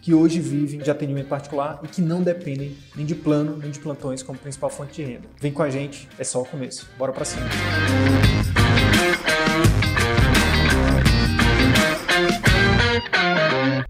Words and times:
que 0.00 0.14
hoje 0.14 0.40
vivem 0.40 0.80
de 0.80 0.90
atendimento 0.90 1.28
particular 1.28 1.80
e 1.82 1.88
que 1.88 2.00
não 2.00 2.22
dependem 2.22 2.76
nem 2.96 3.04
de 3.04 3.14
plano 3.14 3.56
nem 3.56 3.70
de 3.70 3.78
plantões 3.78 4.22
como 4.22 4.38
principal 4.38 4.70
fonte 4.70 4.94
de 4.94 5.04
renda. 5.04 5.28
Vem 5.40 5.52
com 5.52 5.62
a 5.62 5.70
gente, 5.70 6.08
é 6.18 6.24
só 6.24 6.40
o 6.40 6.44
começo. 6.44 6.88
Bora 6.98 7.12
para 7.12 7.24
cima. 7.24 7.46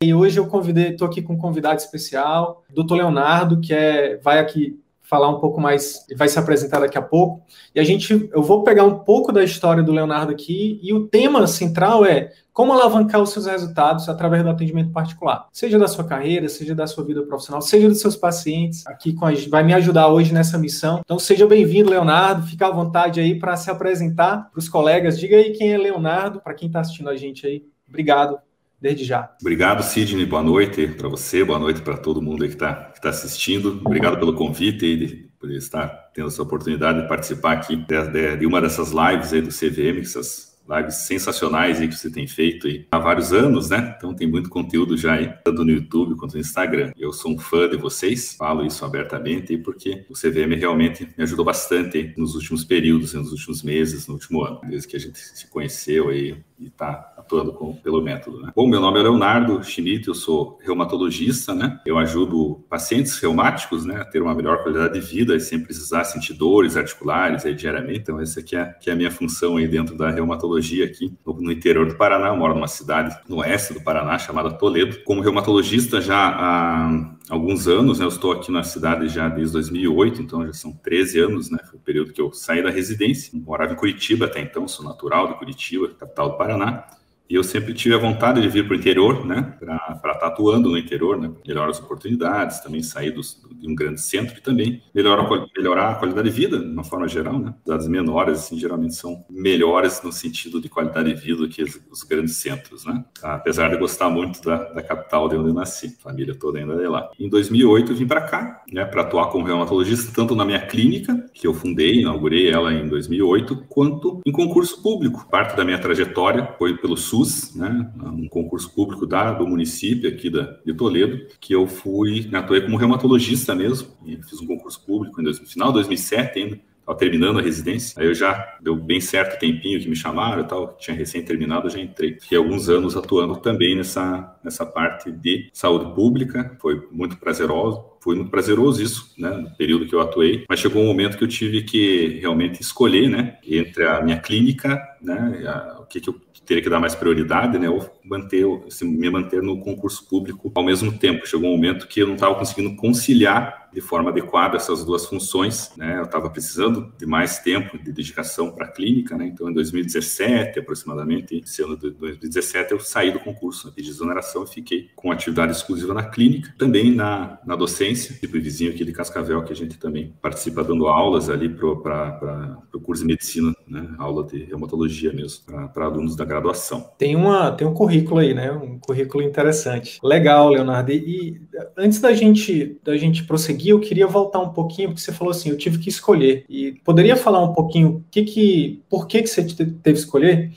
E 0.01 0.15
hoje 0.15 0.41
eu 0.41 0.47
convidei, 0.47 0.89
estou 0.89 1.07
aqui 1.07 1.21
com 1.21 1.35
um 1.35 1.39
convidado 1.39 1.79
especial, 1.79 2.65
Dr. 2.71 2.95
Leonardo, 2.95 3.61
que 3.61 3.75
é, 3.75 4.17
vai 4.17 4.39
aqui 4.39 4.81
falar 5.11 5.29
um 5.29 5.41
pouco 5.41 5.61
mais, 5.61 6.07
vai 6.17 6.29
se 6.29 6.39
apresentar 6.39 6.79
daqui 6.79 6.97
a 6.97 7.03
pouco. 7.03 7.43
E 7.75 7.81
a 7.81 7.85
gente, 7.85 8.31
eu 8.33 8.41
vou 8.41 8.63
pegar 8.63 8.85
um 8.85 9.01
pouco 9.01 9.33
da 9.33 9.43
história 9.43 9.83
do 9.83 9.91
Leonardo 9.91 10.31
aqui 10.31 10.79
e 10.81 10.95
o 10.95 11.09
tema 11.09 11.45
central 11.49 12.05
é 12.05 12.31
como 12.53 12.73
alavancar 12.73 13.21
os 13.21 13.31
seus 13.31 13.47
resultados 13.47 14.09
através 14.09 14.45
do 14.45 14.51
atendimento 14.51 14.93
particular, 14.93 15.49
seja 15.53 15.79
da 15.81 15.89
sua 15.89 16.05
carreira, 16.05 16.49
seja 16.49 16.77
da 16.77 16.87
sua 16.87 17.05
vida 17.05 17.23
profissional, 17.23 17.61
seja 17.61 17.89
dos 17.89 18.01
seus 18.01 18.15
pacientes. 18.15 18.87
Aqui 18.87 19.13
com 19.13 19.27
a, 19.27 19.33
vai 19.49 19.65
me 19.65 19.75
ajudar 19.75 20.07
hoje 20.07 20.33
nessa 20.33 20.57
missão. 20.57 21.01
Então 21.05 21.19
seja 21.19 21.45
bem-vindo, 21.45 21.91
Leonardo. 21.91 22.47
Fica 22.47 22.69
à 22.69 22.71
vontade 22.71 23.19
aí 23.19 23.37
para 23.37 23.57
se 23.57 23.69
apresentar 23.69 24.49
para 24.51 24.59
os 24.61 24.69
colegas. 24.69 25.19
Diga 25.19 25.37
aí 25.37 25.51
quem 25.51 25.73
é 25.73 25.79
Leonardo, 25.79 26.41
para 26.41 26.55
quem 26.55 26.69
está 26.69 26.81
assistindo 26.81 27.11
a 27.11 27.17
gente 27.17 27.45
aí. 27.45 27.65
Obrigado 27.89 28.39
desde 28.81 29.05
já. 29.05 29.35
Obrigado, 29.41 29.83
Sidney. 29.83 30.25
Boa 30.25 30.43
noite 30.43 30.87
para 30.89 31.09
você, 31.09 31.45
boa 31.45 31.59
noite 31.59 31.83
para 31.83 31.97
todo 31.97 32.23
mundo 32.23 32.47
que 32.47 32.55
está 32.55 32.75
que 32.75 33.01
tá 33.01 33.11
assistindo. 33.11 33.81
Obrigado 33.85 34.19
pelo 34.19 34.35
convite 34.35 34.87
e 34.87 35.31
por 35.39 35.51
estar 35.51 35.89
tendo 36.15 36.29
essa 36.29 36.43
oportunidade 36.43 37.03
de 37.03 37.09
participar 37.09 37.53
aqui 37.53 37.77
de, 37.77 38.07
de, 38.09 38.37
de 38.39 38.47
uma 38.47 38.61
dessas 38.61 38.91
lives 38.91 39.33
aí 39.33 39.41
do 39.41 39.49
CVM, 39.49 40.01
essas 40.01 40.50
lives 40.71 41.07
sensacionais 41.07 41.81
aí 41.81 41.89
que 41.89 41.97
você 41.97 42.11
tem 42.11 42.27
feito 42.27 42.67
aí 42.67 42.87
há 42.91 42.99
vários 42.99 43.33
anos, 43.33 43.71
né? 43.71 43.95
Então 43.97 44.15
tem 44.15 44.27
muito 44.27 44.49
conteúdo 44.49 44.97
já 44.97 45.15
aí, 45.15 45.33
tanto 45.45 45.65
no 45.65 45.71
YouTube 45.71 46.15
quanto 46.17 46.35
no 46.35 46.41
Instagram. 46.41 46.93
Eu 46.97 47.13
sou 47.13 47.33
um 47.33 47.39
fã 47.39 47.69
de 47.69 47.77
vocês, 47.77 48.35
falo 48.35 48.65
isso 48.65 48.85
abertamente, 48.85 49.57
porque 49.59 50.05
o 50.09 50.15
CVM 50.15 50.57
realmente 50.57 51.09
me 51.17 51.25
ajudou 51.25 51.45
bastante 51.45 52.15
nos 52.17 52.35
últimos 52.35 52.65
períodos, 52.65 53.15
nos 53.15 53.33
últimos 53.33 53.63
meses, 53.63 54.07
no 54.07 54.15
último 54.15 54.45
ano, 54.45 54.61
desde 54.69 54.87
que 54.87 54.97
a 54.97 55.01
gente 55.01 55.19
se 55.19 55.49
conheceu 55.49 56.09
aí 56.09 56.37
e 56.59 56.67
está 56.67 57.15
atuando 57.17 57.53
com, 57.53 57.75
pelo 57.75 58.03
método. 58.03 58.41
Né? 58.41 58.53
Bom, 58.55 58.69
meu 58.69 58.81
nome 58.81 59.01
é 59.01 59.03
Leonardo 59.03 59.63
Schmidt, 59.65 60.07
eu 60.07 60.15
sou 60.15 60.59
reumatologista, 60.63 61.55
né? 61.55 61.81
Eu 61.87 61.99
ajudo 61.99 62.63
pacientes 62.69 63.19
reumáticos, 63.19 63.85
né, 63.85 63.97
a 63.97 64.05
ter 64.05 64.21
uma 64.21 64.35
melhor 64.35 64.63
qualidade 64.63 64.93
de 64.93 65.01
vida 65.01 65.39
sem 65.41 65.59
precisar 65.59 66.05
sentir 66.05 66.35
dores 66.35 66.77
articulares 66.77 67.47
aí 67.47 67.55
diariamente. 67.55 68.01
Então, 68.01 68.21
essa 68.21 68.41
aqui 68.41 68.57
é, 68.57 68.67
que 68.79 68.91
é 68.91 68.93
a 68.93 68.97
minha 68.97 69.11
função 69.11 69.57
aí 69.57 69.67
dentro 69.67 69.97
da 69.97 70.11
reumatologia 70.11 70.60
aqui 70.85 71.13
no, 71.27 71.51
interior 71.53 71.87
do 71.87 71.97
Paraná. 71.97 72.29
Eu 72.29 72.37
moro 72.37 72.55
numa 72.55 72.69
cidade 72.69 73.17
no 73.29 73.39
oeste 73.39 73.75
do 73.75 73.83
Paraná 73.83 74.19
chamada 74.19 74.53
Toledo. 74.53 75.03
Como 75.05 75.21
reumatologista 75.21 76.01
já 76.01 76.17
há 76.17 77.15
alguns 77.29 77.67
anos, 77.67 77.99
né? 77.99 78.05
Eu 78.05 78.09
estou 78.09 78.33
aqui 78.33 78.53
na 78.53 78.63
cidade 78.63 79.09
já 79.09 79.29
desde 79.29 79.53
2008, 79.55 80.23
então 80.23 80.47
já 80.47 80.53
são 80.53 80.73
13 80.73 81.21
anos, 81.21 81.51
né? 81.51 81.59
Foi 81.69 81.79
o 81.79 81.83
período 81.83 82.13
que 82.13 82.21
eu 82.21 82.33
saí 82.33 82.63
da 82.63 82.71
residência. 82.71 83.31
Morava 83.39 83.73
em 83.73 83.77
Curitiba 83.77 84.27
até 84.27 84.41
então, 84.41 84.69
sou 84.69 84.85
natural 84.85 85.29
de 85.29 85.35
Curitiba, 85.35 85.89
capital 85.89 86.31
do 86.31 86.37
Paraná. 86.37 86.85
E 87.31 87.37
eu 87.37 87.45
sempre 87.45 87.73
tive 87.73 87.95
a 87.95 87.99
vontade 87.99 88.43
de 88.43 88.49
vir 88.49 88.67
para 88.67 88.75
o 88.75 88.77
interior, 88.77 89.25
né, 89.25 89.55
para 89.61 89.77
estar 89.95 90.15
tá 90.15 90.27
atuando 90.27 90.69
no 90.69 90.77
interior, 90.77 91.17
né, 91.17 91.31
melhorar 91.47 91.71
as 91.71 91.79
oportunidades, 91.79 92.59
também 92.59 92.83
sair 92.83 93.13
dos, 93.13 93.41
de 93.53 93.69
um 93.69 93.75
grande 93.75 94.01
centro 94.01 94.37
e 94.37 94.41
também 94.41 94.83
melhorar, 94.93 95.29
melhorar 95.57 95.91
a 95.93 95.95
qualidade 95.95 96.29
de 96.29 96.35
vida, 96.35 96.59
de 96.59 96.67
uma 96.67 96.83
forma 96.83 97.07
geral, 97.07 97.39
né. 97.39 97.55
Cidades 97.63 97.87
menores, 97.87 98.41
assim, 98.41 98.59
geralmente 98.59 98.97
são 98.97 99.25
melhores 99.31 100.03
no 100.03 100.11
sentido 100.11 100.61
de 100.61 100.69
qualidade 100.69 101.15
de 101.15 101.21
vida 101.21 101.37
do 101.37 101.49
que 101.49 101.63
os, 101.63 101.81
os 101.89 102.03
grandes 102.03 102.37
centros, 102.37 102.85
né. 102.85 103.05
Apesar 103.23 103.69
de 103.69 103.77
gostar 103.77 104.11
muito 104.11 104.43
da, 104.43 104.65
da, 104.73 104.83
capital 104.83 105.29
de 105.29 105.37
onde 105.37 105.51
eu 105.51 105.55
nasci, 105.55 105.97
a 106.01 106.03
família 106.03 106.35
toda 106.35 106.59
ainda 106.59 106.83
é 106.83 106.89
lá. 106.89 107.09
Em 107.17 107.29
2008 107.29 107.93
eu 107.93 107.97
vim 107.97 108.09
para 108.09 108.23
cá, 108.23 108.65
né, 108.73 108.85
para 108.85 109.03
atuar 109.03 109.27
como 109.27 109.47
reumatologista, 109.47 110.11
tanto 110.13 110.35
na 110.35 110.45
minha 110.45 110.67
clínica, 110.67 111.27
que 111.33 111.47
eu 111.47 111.55
fundei, 111.55 112.01
inaugurei 112.01 112.51
ela 112.51 112.73
em 112.73 112.89
2008, 112.89 113.67
quanto 113.69 114.21
em 114.27 114.33
concurso 114.33 114.83
público. 114.83 115.29
Parte 115.31 115.57
da 115.57 115.65
minha 115.65 115.79
trajetória 115.79 116.57
foi 116.59 116.77
pelo 116.77 116.97
SUS, 116.97 117.20
SUS, 117.25 117.55
né, 117.55 117.91
um 118.03 118.29
concurso 118.29 118.73
público 118.75 119.07
da, 119.07 119.33
do 119.33 119.47
município 119.47 120.09
aqui 120.09 120.31
da, 120.31 120.59
de 120.65 120.75
Toledo, 120.75 121.27
que 121.41 121.55
eu 121.55 121.67
fui, 121.67 122.29
atuei 122.33 122.61
como 122.61 122.77
reumatologista 122.77 123.55
mesmo, 123.55 123.89
e 124.05 124.17
fiz 124.23 124.41
um 124.41 124.47
concurso 124.47 124.85
público 124.85 125.21
no 125.23 125.33
final 125.35 125.69
de 125.69 125.75
2007 125.75 126.39
ainda, 126.39 126.61
estava 126.81 126.99
terminando 126.99 127.39
a 127.39 127.43
residência, 127.43 128.01
aí 128.01 128.07
eu 128.07 128.15
já 128.15 128.59
deu 128.61 128.75
bem 128.75 129.01
certo 129.01 129.39
tempinho 129.39 129.81
que 129.81 129.89
me 129.89 129.95
chamaram 129.97 130.43
e 130.43 130.47
tal, 130.47 130.77
tinha 130.79 130.97
recém 130.97 131.23
terminado, 131.23 131.67
eu 131.67 131.71
já 131.71 131.79
entrei. 131.81 132.19
Fiquei 132.21 132.39
alguns 132.39 132.69
anos 132.69 132.97
atuando 132.97 133.37
também 133.37 133.77
nessa, 133.77 134.37
nessa 134.43 134.67
parte 134.67 135.11
de 135.11 135.49
saúde 135.53 135.95
pública, 135.95 136.57
foi 136.61 136.89
muito 136.91 137.17
prazeroso, 137.17 137.85
foi 138.01 138.17
muito 138.17 138.31
prazeroso 138.31 138.83
isso, 138.83 139.15
né, 139.19 139.31
no 139.31 139.55
período 139.57 139.87
que 139.87 139.95
eu 139.95 140.01
atuei, 140.01 140.45
mas 140.49 140.59
chegou 140.59 140.83
um 140.83 140.87
momento 140.87 141.19
que 141.19 141.25
eu 141.25 141.29
tive 141.29 141.63
que 141.63 142.19
realmente 142.21 142.61
escolher, 142.61 143.09
né, 143.09 143.39
entre 143.47 143.87
a 143.87 144.03
minha 144.03 144.19
clínica, 144.19 144.81
né, 145.01 145.43
a, 145.47 145.81
o 145.81 145.87
que, 145.87 146.01
que 146.01 146.09
eu 146.09 146.15
teria 146.51 146.65
que 146.65 146.69
dar 146.69 146.81
mais 146.81 146.97
prioridade, 146.97 147.61
né, 147.61 147.71
ou 147.71 147.89
manter, 148.05 148.45
me 148.83 149.09
manter 149.09 149.41
no 149.41 149.61
concurso 149.61 150.05
público 150.09 150.51
ao 150.53 150.65
mesmo 150.65 150.99
tempo. 150.99 151.25
Chegou 151.25 151.49
um 151.49 151.53
momento 151.53 151.87
que 151.87 152.01
eu 152.01 152.09
não 152.09 152.15
estava 152.15 152.35
conseguindo 152.35 152.75
conciliar 152.75 153.69
de 153.73 153.81
forma 153.81 154.11
adequada 154.11 154.57
essas 154.57 154.85
duas 154.85 155.07
funções. 155.07 155.71
Né? 155.77 155.99
Eu 155.99 156.03
estava 156.03 156.29
precisando 156.29 156.93
de 156.99 157.07
mais 157.07 157.39
tempo 157.39 157.79
de 157.79 157.93
dedicação 157.93 158.51
para 158.51 158.67
a 158.67 158.69
clínica, 158.69 159.17
né? 159.17 159.27
então 159.27 159.49
em 159.49 159.53
2017, 159.53 160.59
aproximadamente, 160.59 161.37
esse 161.37 161.63
ano 161.63 161.77
de 161.77 161.91
2017, 161.91 162.73
eu 162.73 162.81
saí 162.81 163.13
do 163.13 163.21
concurso, 163.21 163.69
né? 163.69 163.73
pedi 163.77 163.89
exoneração 163.89 164.43
e 164.43 164.49
fiquei 164.49 164.91
com 164.97 165.13
atividade 165.13 165.53
exclusiva 165.53 165.95
na 165.95 166.03
clínica, 166.03 166.53
também 166.59 166.93
na, 166.93 167.39
na 167.47 167.55
docência, 167.55 168.13
tipo 168.17 168.41
vizinho 168.41 168.73
aqui 168.73 168.85
de 168.85 168.93
Cascavel, 168.93 169.45
que 169.45 169.53
a 169.53 169.57
gente 169.57 169.79
também 169.79 170.13
participa 170.21 170.65
dando 170.65 170.89
aulas 170.89 171.31
ali 171.31 171.49
para 171.49 172.59
curso 172.91 173.03
de 173.03 173.07
medicina, 173.07 173.55
né? 173.69 173.89
aula 173.99 174.25
de 174.25 174.45
reumatologia 174.45 175.13
mesmo, 175.13 175.45
para 175.73 175.85
alunos 175.85 176.17
da 176.17 176.25
graduação. 176.25 176.91
Tem, 176.99 177.15
uma, 177.15 177.53
tem 177.53 177.67
um 177.67 177.73
currículo 177.73 178.19
aí, 178.19 178.35
né? 178.35 178.51
um 178.51 178.81
currículo 178.81 179.23
interessante. 179.23 180.01
Legal, 180.03 180.49
Leonardo. 180.49 180.91
E, 180.91 181.41
antes 181.77 182.01
da 182.01 182.13
gente, 182.13 182.81
da 182.83 182.97
gente 182.97 183.23
prosseguir, 183.25 183.61
seguir, 183.61 183.71
eu 183.71 183.81
queria 183.81 184.07
voltar 184.07 184.41
um 184.41 184.51
pouquinho, 184.51 184.89
porque 184.89 185.01
você 185.01 185.13
falou 185.13 185.31
assim, 185.31 185.51
eu 185.51 185.57
tive 185.57 185.79
que 185.79 185.89
escolher. 185.89 186.45
E 186.49 186.73
poderia 186.85 187.17
falar 187.17 187.43
um 187.45 187.53
pouquinho 187.53 188.05
que 188.11 188.23
que, 188.25 188.83
por 188.89 189.07
que, 189.07 189.23
que 189.23 189.29
você 189.29 189.45
teve 189.45 189.77
que 189.83 189.91
escolher? 189.91 190.53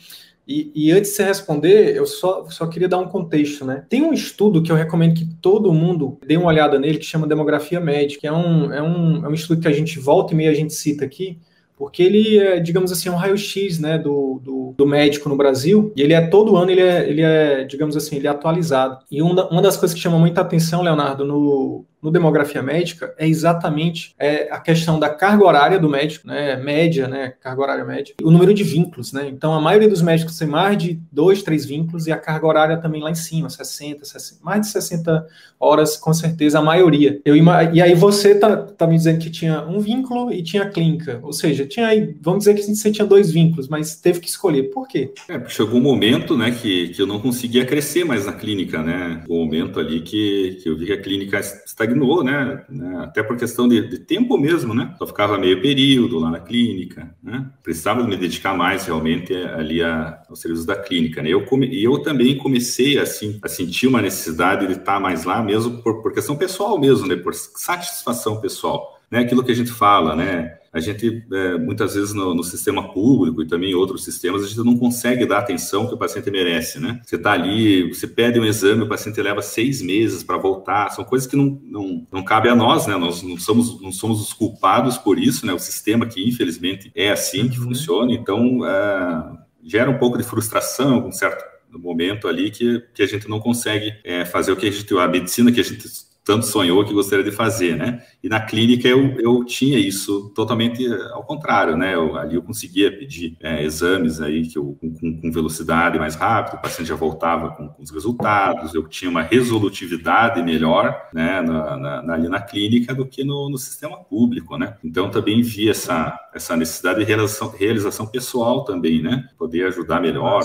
E, 0.46 0.72
e, 0.76 0.92
antes 0.92 1.12
de 1.12 1.18
você 1.18 1.24
responder, 1.24 1.96
eu 1.96 2.06
só, 2.06 2.50
só 2.50 2.68
queria 2.68 2.90
dar 2.90 2.98
um 2.98 3.08
contexto, 3.08 3.64
né? 3.64 3.86
Tem 3.88 4.02
um 4.02 4.12
estudo 4.12 4.62
que 4.62 4.70
eu 4.70 4.76
recomendo 4.76 5.16
que 5.16 5.26
todo 5.42 5.74
mundo 5.74 6.18
dê 6.26 6.36
uma 6.36 6.48
olhada 6.48 6.78
nele, 6.78 6.98
que 6.98 7.06
chama 7.06 7.28
Demografia 7.28 7.80
Médica, 7.80 8.22
que 8.22 8.28
é 8.28 8.32
um, 8.32 8.74
é 8.74 8.82
um, 8.82 9.26
é 9.26 9.30
um 9.30 9.34
estudo 9.34 9.62
que 9.62 9.68
a 9.70 9.72
gente 9.72 10.00
volta 10.00 10.34
e 10.34 10.38
meia 10.38 10.52
a 10.52 10.54
gente 10.54 10.74
cita 10.74 11.06
aqui, 11.06 11.40
porque 11.84 12.02
ele 12.02 12.38
é, 12.38 12.62
digamos 12.62 12.94
assim, 12.94 13.10
um 13.10 13.16
raio-x 13.16 13.78
né, 13.78 13.98
do, 13.98 14.40
do, 14.42 14.74
do, 14.78 14.88
médico 14.88 15.28
no 15.28 15.36
Brasil, 15.36 15.92
e 15.98 16.02
ele 16.02 16.14
é 16.14 16.22
todo 16.22 16.56
ano, 16.56 16.72
ele 16.72 16.80
é, 16.80 17.10
ele 17.10 17.22
é 17.22 17.66
digamos 17.66 17.98
assim, 17.98 18.16
ele 18.16 18.26
é 18.26 18.30
atualizado. 18.30 19.00
E 19.12 19.22
uma, 19.22 19.50
uma 19.50 19.62
das 19.62 19.76
coisas 19.76 19.94
que 19.94 20.00
chama 20.00 20.18
muita 20.18 20.40
atenção, 20.40 20.82
Leonardo, 20.82 21.26
no, 21.26 21.84
no 22.04 22.12
demografia 22.12 22.62
médica 22.62 23.14
é 23.18 23.28
exatamente 23.28 24.14
é, 24.20 24.50
a 24.52 24.60
questão 24.60 25.00
da 25.00 25.10
carga 25.10 25.46
horária 25.46 25.80
do 25.80 25.90
médico, 25.90 26.28
né, 26.28 26.58
média, 26.58 27.08
né, 27.08 27.34
carga 27.42 27.62
horária 27.62 27.86
média, 27.86 28.14
o 28.22 28.30
número 28.30 28.54
de 28.54 28.64
vínculos, 28.64 29.14
né? 29.14 29.30
Então 29.30 29.54
a 29.54 29.62
maioria 29.62 29.88
dos 29.88 30.02
médicos 30.02 30.38
tem 30.38 30.48
mais 30.48 30.78
de 30.78 31.00
dois, 31.12 31.42
três 31.42 31.66
vínculos 31.66 32.08
e 32.08 32.12
a 32.12 32.18
carga 32.18 32.46
horária 32.46 32.78
também 32.78 33.02
lá 33.02 33.10
em 33.10 33.16
cima, 33.16 33.50
60, 33.50 34.04
60 34.04 34.44
mais 34.44 34.62
de 34.62 34.68
60 34.68 35.26
horas 35.60 35.96
com 35.96 36.14
certeza 36.14 36.60
a 36.60 36.62
maioria. 36.62 37.22
Eu 37.24 37.36
e 37.36 37.82
aí 37.82 37.96
você 37.96 38.36
tá, 38.36 38.58
tá 38.58 38.86
me 38.86 38.98
dizendo 38.98 39.20
que 39.20 39.30
tinha 39.30 39.62
um 39.62 39.80
vínculo 39.80 40.32
e 40.32 40.44
tinha 40.44 40.68
clínica, 40.70 41.20
ou 41.24 41.32
seja, 41.32 41.66
tinha 41.66 41.88
aí, 41.88 42.16
vamos 42.22 42.40
dizer 42.40 42.56
que 42.56 42.64
você 42.64 42.92
tinha 42.92 43.08
dois 43.08 43.32
vínculos, 43.32 43.68
mas 43.68 43.96
teve 43.96 44.20
que 44.20 44.28
escolher. 44.28 44.64
Por 44.64 44.88
quê? 44.88 45.14
É, 45.30 45.42
chegou 45.48 45.80
um 45.80 45.84
momento, 45.84 46.38
né, 46.38 46.52
que, 46.52 46.90
que 46.90 47.02
eu 47.02 47.08
não 47.08 47.20
conseguia 47.20 47.66
crescer 47.66 48.04
mais 48.04 48.26
na 48.26 48.34
clínica, 48.34 48.82
né? 48.82 49.24
Um 49.30 49.40
momento 49.40 49.80
ali 49.80 50.02
que, 50.02 50.60
que 50.62 50.70
eu 50.70 50.78
vi 50.78 50.86
que 50.86 50.94
a 50.94 51.02
clínica 51.02 51.40
estagnou 51.40 51.93
estagnou, 51.94 52.24
né? 52.24 52.64
né? 52.70 53.04
Até 53.04 53.22
por 53.24 53.38
questão 53.38 53.68
de, 53.68 53.88
de, 53.88 54.00
tempo 54.00 54.38
mesmo, 54.38 54.74
né? 54.74 54.94
Só 54.98 55.06
ficava 55.08 55.38
meio 55.38 55.62
período 55.62 56.20
lá 56.20 56.32
na 56.32 56.40
clínica, 56.40 57.16
né? 57.22 57.46
Precisava 57.62 58.04
me 58.04 58.18
dedicar 58.18 58.56
mais 58.56 58.86
realmente 58.86 59.34
ali 59.34 59.82
a, 59.82 60.22
aos 60.28 60.42
serviços 60.42 60.66
da 60.66 60.76
clínica, 60.76 61.22
né? 61.22 61.30
Eu 61.30 61.46
come, 61.46 61.82
eu 61.82 62.00
também 62.00 62.38
comecei 62.38 62.98
assim 62.98 63.40
a 63.44 63.48
sentir 63.48 63.88
uma 63.88 64.02
necessidade 64.02 64.68
de 64.68 64.74
estar 64.74 65.00
mais 65.00 65.24
lá 65.24 65.42
mesmo 65.42 65.82
por, 65.82 66.02
por 66.02 66.14
questão 66.14 66.36
pessoal 66.36 66.80
mesmo, 66.80 67.08
né? 67.08 67.16
Por 67.16 67.34
satisfação 67.34 68.42
pessoal, 68.42 69.00
né? 69.10 69.20
Aquilo 69.20 69.44
que 69.44 69.52
a 69.52 69.56
gente 69.56 69.72
fala, 69.72 70.16
né? 70.16 70.58
A 70.74 70.80
gente, 70.80 71.24
é, 71.32 71.56
muitas 71.56 71.94
vezes, 71.94 72.16
no, 72.16 72.34
no, 72.34 72.44
sistema 72.44 72.92
público 72.92 73.44
e 73.44 73.48
também 73.48 73.72
em 73.72 73.76
outros 73.76 74.04
sistemas, 74.04 74.44
a 74.44 74.48
gente 74.48 74.64
não 74.64 74.76
consegue 74.76 75.24
dar 75.24 75.38
a 75.38 75.40
atenção 75.40 75.88
que 75.88 75.94
o 75.94 75.98
paciente 75.98 76.32
merece, 76.32 76.80
né? 76.80 77.00
Você 77.04 77.16
está 77.16 77.32
ali, 77.32 77.94
você 77.94 78.08
pede 78.08 78.40
um 78.40 78.46
exame, 78.46 78.82
o 78.82 78.90
paciente 78.90 79.22
leva 79.22 79.44
seis 79.44 79.84
meses 79.84 80.24
para 80.24 80.36
voltar, 80.36 80.90
são 80.90 81.04
coisas 81.04 81.28
que 81.28 81.36
não, 81.36 81.62
não, 81.64 82.08
não 82.12 82.24
cabe 82.24 82.50
a 82.50 82.56
nós, 82.56 82.88
né? 82.88 82.98
Nós 82.98 83.22
não 83.22 83.38
somos, 83.38 83.80
não 83.80 83.92
somos 83.92 84.20
os 84.20 84.34
culpados 84.34 84.98
por 84.98 85.20
isso, 85.20 85.46
né? 85.46 85.54
O 85.54 85.60
sistema 85.60 86.08
que, 86.08 86.28
infelizmente, 86.28 86.92
é 86.96 87.12
assim 87.12 87.48
que 87.48 87.60
uhum. 87.60 87.66
funciona, 87.66 88.12
então, 88.12 88.66
é, 88.66 89.38
gera 89.64 89.92
um 89.92 90.00
pouco 90.00 90.18
de 90.18 90.24
frustração 90.24 90.90
em 90.90 90.96
algum 90.96 91.12
certo 91.12 91.54
momento 91.70 92.28
ali 92.28 92.50
que, 92.50 92.84
que 92.96 93.04
a 93.04 93.08
gente 93.08 93.30
não 93.30 93.40
consegue 93.40 93.94
é, 94.04 94.26
fazer 94.26 94.52
o 94.52 94.56
que 94.56 94.68
a 94.68 94.72
gente, 94.72 94.98
a 94.98 95.08
medicina 95.08 95.52
que 95.52 95.60
a 95.60 95.64
gente 95.64 95.88
tanto 96.24 96.46
sonhou 96.46 96.86
que 96.86 96.94
gostaria 96.94 97.24
de 97.24 97.32
fazer, 97.32 97.76
né? 97.76 98.02
E 98.24 98.30
na 98.30 98.40
clínica 98.40 98.88
eu, 98.88 99.20
eu 99.20 99.44
tinha 99.44 99.78
isso 99.78 100.32
totalmente 100.34 100.86
ao 101.12 101.24
contrário, 101.24 101.76
né? 101.76 101.94
Eu, 101.94 102.16
ali 102.16 102.36
eu 102.36 102.42
conseguia 102.42 102.92
pedir 102.98 103.38
é, 103.42 103.64
exames 103.64 104.22
aí 104.22 104.48
que 104.48 104.58
eu, 104.58 104.78
com, 104.80 105.20
com, 105.20 105.32
velocidade 105.32 106.00
mais 106.00 106.16
rápida, 106.16 106.58
o 106.58 106.62
paciente 106.62 106.88
já 106.88 106.96
voltava 106.96 107.52
com, 107.52 107.68
com, 107.68 107.84
os 107.84 107.92
resultados, 107.92 108.74
eu 108.74 108.88
tinha 108.88 109.12
uma 109.12 109.22
resolutividade 109.22 110.42
melhor, 110.42 111.10
né? 111.14 111.42
Na, 111.42 112.02
na, 112.02 112.14
ali 112.14 112.30
na 112.30 112.40
clínica 112.40 112.96
do 112.96 113.06
que 113.06 113.24
no, 113.24 113.50
no, 113.50 113.58
sistema 113.58 113.98
público, 113.98 114.58
né? 114.58 114.78
Então 114.84 115.10
também 115.10 115.42
vi 115.42 115.70
essa, 115.70 116.18
essa 116.34 116.56
necessidade 116.56 117.00
de 117.00 117.06
realização, 117.06 117.50
realização 117.50 118.08
pessoal 118.08 118.64
também, 118.64 119.02
né? 119.02 119.28
Poder 119.38 119.66
ajudar 119.68 120.00
melhor 120.00 120.42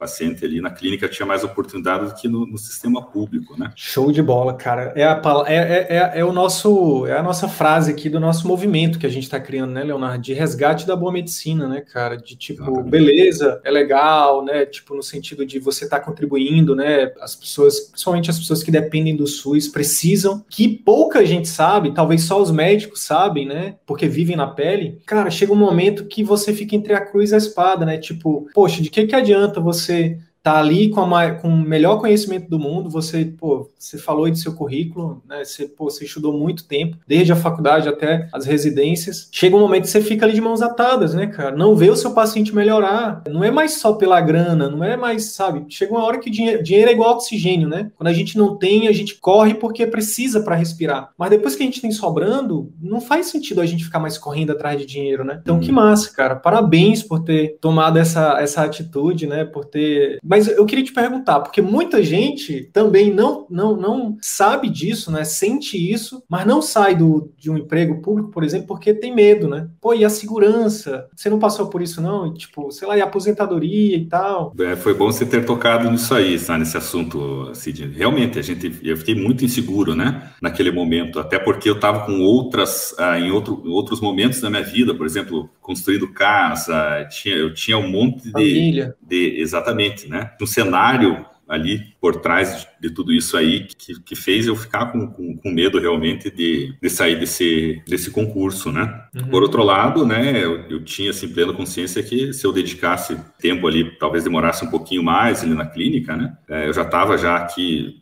paciente 0.00 0.42
ali 0.46 0.62
na 0.62 0.70
clínica 0.70 1.06
tinha 1.06 1.26
mais 1.26 1.44
oportunidade 1.44 2.06
do 2.06 2.14
que 2.14 2.26
no, 2.26 2.46
no 2.46 2.56
sistema 2.56 3.02
público, 3.02 3.54
né? 3.58 3.70
Show 3.76 4.10
de 4.10 4.22
bola, 4.22 4.54
cara. 4.54 4.94
É 4.96 5.04
a 5.04 5.20
é, 5.46 5.54
é, 5.54 5.86
é, 5.90 6.12
é, 6.20 6.24
o 6.24 6.32
nosso, 6.32 7.06
é 7.06 7.18
a 7.18 7.22
nossa 7.22 7.46
frase 7.46 7.90
aqui 7.90 8.08
do 8.08 8.18
nosso 8.18 8.48
movimento 8.48 8.98
que 8.98 9.04
a 9.04 9.10
gente 9.10 9.24
está 9.24 9.38
criando, 9.38 9.72
né, 9.72 9.84
Leonardo? 9.84 10.22
De 10.22 10.32
resgate 10.32 10.86
da 10.86 10.96
boa 10.96 11.12
medicina, 11.12 11.68
né, 11.68 11.82
cara? 11.82 12.16
De 12.16 12.34
tipo, 12.34 12.82
beleza, 12.82 13.60
é 13.62 13.70
legal, 13.70 14.42
né? 14.42 14.64
Tipo, 14.64 14.94
no 14.94 15.02
sentido 15.02 15.44
de 15.44 15.58
você 15.58 15.84
estar 15.84 15.98
tá 15.98 16.04
contribuindo, 16.04 16.74
né? 16.74 17.12
As 17.20 17.36
pessoas, 17.36 17.80
principalmente 17.80 18.30
as 18.30 18.38
pessoas 18.38 18.62
que 18.62 18.70
dependem 18.70 19.14
do 19.14 19.26
SUS, 19.26 19.68
precisam, 19.68 20.42
que 20.48 20.66
pouca 20.66 21.26
gente 21.26 21.46
sabe, 21.46 21.92
talvez 21.92 22.24
só 22.24 22.40
os 22.40 22.50
médicos 22.50 23.02
sabem, 23.02 23.46
né? 23.46 23.74
Porque 23.84 24.08
vivem 24.08 24.34
na 24.34 24.46
pele. 24.46 24.98
Cara, 25.04 25.30
chega 25.30 25.52
um 25.52 25.56
momento 25.56 26.06
que 26.06 26.24
você 26.24 26.54
fica 26.54 26.74
entre 26.74 26.94
a 26.94 27.04
cruz 27.04 27.32
e 27.32 27.34
a 27.34 27.38
espada, 27.38 27.84
né? 27.84 27.98
Tipo, 27.98 28.48
poxa, 28.54 28.82
de 28.82 28.88
que, 28.88 29.06
que 29.06 29.14
adianta 29.14 29.60
você 29.60 29.89
c'est 29.90 30.18
tá 30.42 30.58
ali 30.58 30.88
com, 30.88 31.14
a, 31.14 31.32
com 31.32 31.48
o 31.48 31.56
melhor 31.56 31.98
conhecimento 31.98 32.48
do 32.48 32.58
mundo, 32.58 32.88
você, 32.88 33.24
pô, 33.24 33.68
você 33.78 33.98
falou 33.98 34.24
aí 34.24 34.30
do 34.30 34.38
seu 34.38 34.54
currículo, 34.54 35.22
né? 35.28 35.44
Você, 35.44 35.66
pô, 35.66 35.90
você 35.90 36.04
estudou 36.04 36.32
muito 36.32 36.64
tempo, 36.64 36.96
desde 37.06 37.32
a 37.32 37.36
faculdade 37.36 37.88
até 37.88 38.28
as 38.32 38.46
residências. 38.46 39.28
Chega 39.30 39.56
um 39.56 39.60
momento 39.60 39.82
que 39.82 39.90
você 39.90 40.00
fica 40.00 40.24
ali 40.24 40.34
de 40.34 40.40
mãos 40.40 40.62
atadas, 40.62 41.14
né, 41.14 41.26
cara? 41.26 41.54
Não 41.56 41.76
vê 41.76 41.90
o 41.90 41.96
seu 41.96 42.12
paciente 42.12 42.54
melhorar. 42.54 43.22
Não 43.28 43.44
é 43.44 43.50
mais 43.50 43.74
só 43.74 43.92
pela 43.92 44.20
grana, 44.20 44.68
não 44.68 44.82
é 44.82 44.96
mais, 44.96 45.32
sabe? 45.32 45.64
Chega 45.68 45.92
uma 45.92 46.04
hora 46.04 46.18
que 46.18 46.30
dinheiro, 46.30 46.62
dinheiro 46.62 46.90
é 46.90 46.92
igual 46.92 47.14
oxigênio, 47.14 47.68
né? 47.68 47.90
Quando 47.96 48.08
a 48.08 48.12
gente 48.12 48.38
não 48.38 48.56
tem, 48.56 48.88
a 48.88 48.92
gente 48.92 49.16
corre 49.16 49.54
porque 49.54 49.86
precisa 49.86 50.40
para 50.40 50.56
respirar. 50.56 51.10
Mas 51.18 51.30
depois 51.30 51.54
que 51.54 51.62
a 51.62 51.66
gente 51.66 51.80
tem 51.80 51.90
sobrando, 51.90 52.72
não 52.80 53.00
faz 53.00 53.26
sentido 53.26 53.60
a 53.60 53.66
gente 53.66 53.84
ficar 53.84 53.98
mais 53.98 54.16
correndo 54.16 54.52
atrás 54.52 54.78
de 54.78 54.86
dinheiro, 54.86 55.24
né? 55.24 55.38
Então, 55.42 55.60
que 55.60 55.70
massa, 55.70 56.10
cara. 56.12 56.36
Parabéns 56.36 57.02
por 57.02 57.20
ter 57.20 57.58
tomado 57.60 57.98
essa, 57.98 58.40
essa 58.40 58.62
atitude, 58.62 59.26
né? 59.26 59.44
Por 59.44 59.64
ter 59.64 60.18
mas 60.30 60.46
eu 60.46 60.64
queria 60.64 60.84
te 60.84 60.92
perguntar, 60.92 61.40
porque 61.40 61.60
muita 61.60 62.00
gente 62.04 62.70
também 62.72 63.12
não, 63.12 63.48
não, 63.50 63.76
não 63.76 64.16
sabe 64.22 64.70
disso, 64.70 65.10
né? 65.10 65.24
Sente 65.24 65.76
isso, 65.76 66.22
mas 66.28 66.46
não 66.46 66.62
sai 66.62 66.94
do, 66.94 67.32
de 67.36 67.50
um 67.50 67.58
emprego 67.58 68.00
público, 68.00 68.30
por 68.30 68.44
exemplo, 68.44 68.68
porque 68.68 68.94
tem 68.94 69.12
medo, 69.12 69.48
né? 69.48 69.66
Pô, 69.80 69.92
e 69.92 70.04
a 70.04 70.08
segurança? 70.08 71.08
Você 71.16 71.28
não 71.28 71.40
passou 71.40 71.66
por 71.66 71.82
isso, 71.82 72.00
não? 72.00 72.28
E, 72.28 72.34
tipo, 72.34 72.70
sei 72.70 72.86
lá, 72.86 72.96
e 72.96 73.00
a 73.00 73.06
aposentadoria 73.06 73.96
e 73.96 74.06
tal? 74.06 74.54
É, 74.60 74.76
foi 74.76 74.94
bom 74.94 75.06
você 75.06 75.26
ter 75.26 75.44
tocado 75.44 75.90
nisso 75.90 76.14
aí, 76.14 76.38
nesse 76.56 76.76
assunto, 76.76 77.50
Cid. 77.52 77.88
Realmente, 77.88 78.38
a 78.38 78.42
gente, 78.42 78.72
eu 78.84 78.96
fiquei 78.96 79.16
muito 79.16 79.44
inseguro, 79.44 79.96
né? 79.96 80.30
Naquele 80.40 80.70
momento, 80.70 81.18
até 81.18 81.40
porque 81.40 81.68
eu 81.68 81.74
estava 81.74 82.06
com 82.06 82.20
outras, 82.20 82.94
ah, 83.00 83.18
em 83.18 83.32
outro, 83.32 83.60
outros 83.66 84.00
momentos 84.00 84.40
da 84.40 84.48
minha 84.48 84.62
vida, 84.62 84.94
por 84.94 85.06
exemplo, 85.06 85.50
construindo 85.60 86.12
casa, 86.12 87.04
tinha, 87.10 87.34
eu 87.34 87.52
tinha 87.52 87.78
um 87.78 87.88
monte 87.88 88.26
de. 88.26 88.30
Família. 88.30 88.94
de 89.02 89.40
exatamente, 89.40 90.08
né? 90.08 90.19
Né? 90.20 90.30
Um 90.40 90.46
cenário 90.46 91.26
ali 91.50 91.82
por 92.00 92.20
trás 92.20 92.68
de 92.80 92.90
tudo 92.90 93.12
isso 93.12 93.36
aí 93.36 93.66
que, 93.66 94.00
que 94.00 94.14
fez 94.14 94.46
eu 94.46 94.54
ficar 94.54 94.86
com, 94.86 95.08
com, 95.08 95.36
com 95.36 95.50
medo 95.50 95.80
realmente 95.80 96.30
de, 96.30 96.76
de 96.80 96.88
sair 96.88 97.18
desse, 97.18 97.82
desse 97.88 98.08
concurso, 98.12 98.70
né? 98.70 99.02
Uhum. 99.12 99.28
Por 99.30 99.42
outro 99.42 99.64
lado, 99.64 100.06
né, 100.06 100.32
eu, 100.36 100.60
eu, 100.70 100.84
tinha 100.84 101.10
assim 101.10 101.28
plena 101.28 101.52
consciência 101.52 102.04
que 102.04 102.32
se 102.32 102.46
eu 102.46 102.52
dedicasse 102.52 103.18
tempo 103.40 103.66
ali, 103.66 103.98
talvez 103.98 104.22
demorasse 104.22 104.64
um 104.64 104.70
pouquinho 104.70 105.02
mais 105.02 105.42
ali 105.42 105.52
na 105.52 105.66
clínica, 105.66 106.16
né? 106.16 106.36
É, 106.48 106.68
eu 106.68 106.72
já 106.72 106.82
estava 106.82 107.18
já 107.18 107.34
aqui 107.36 108.00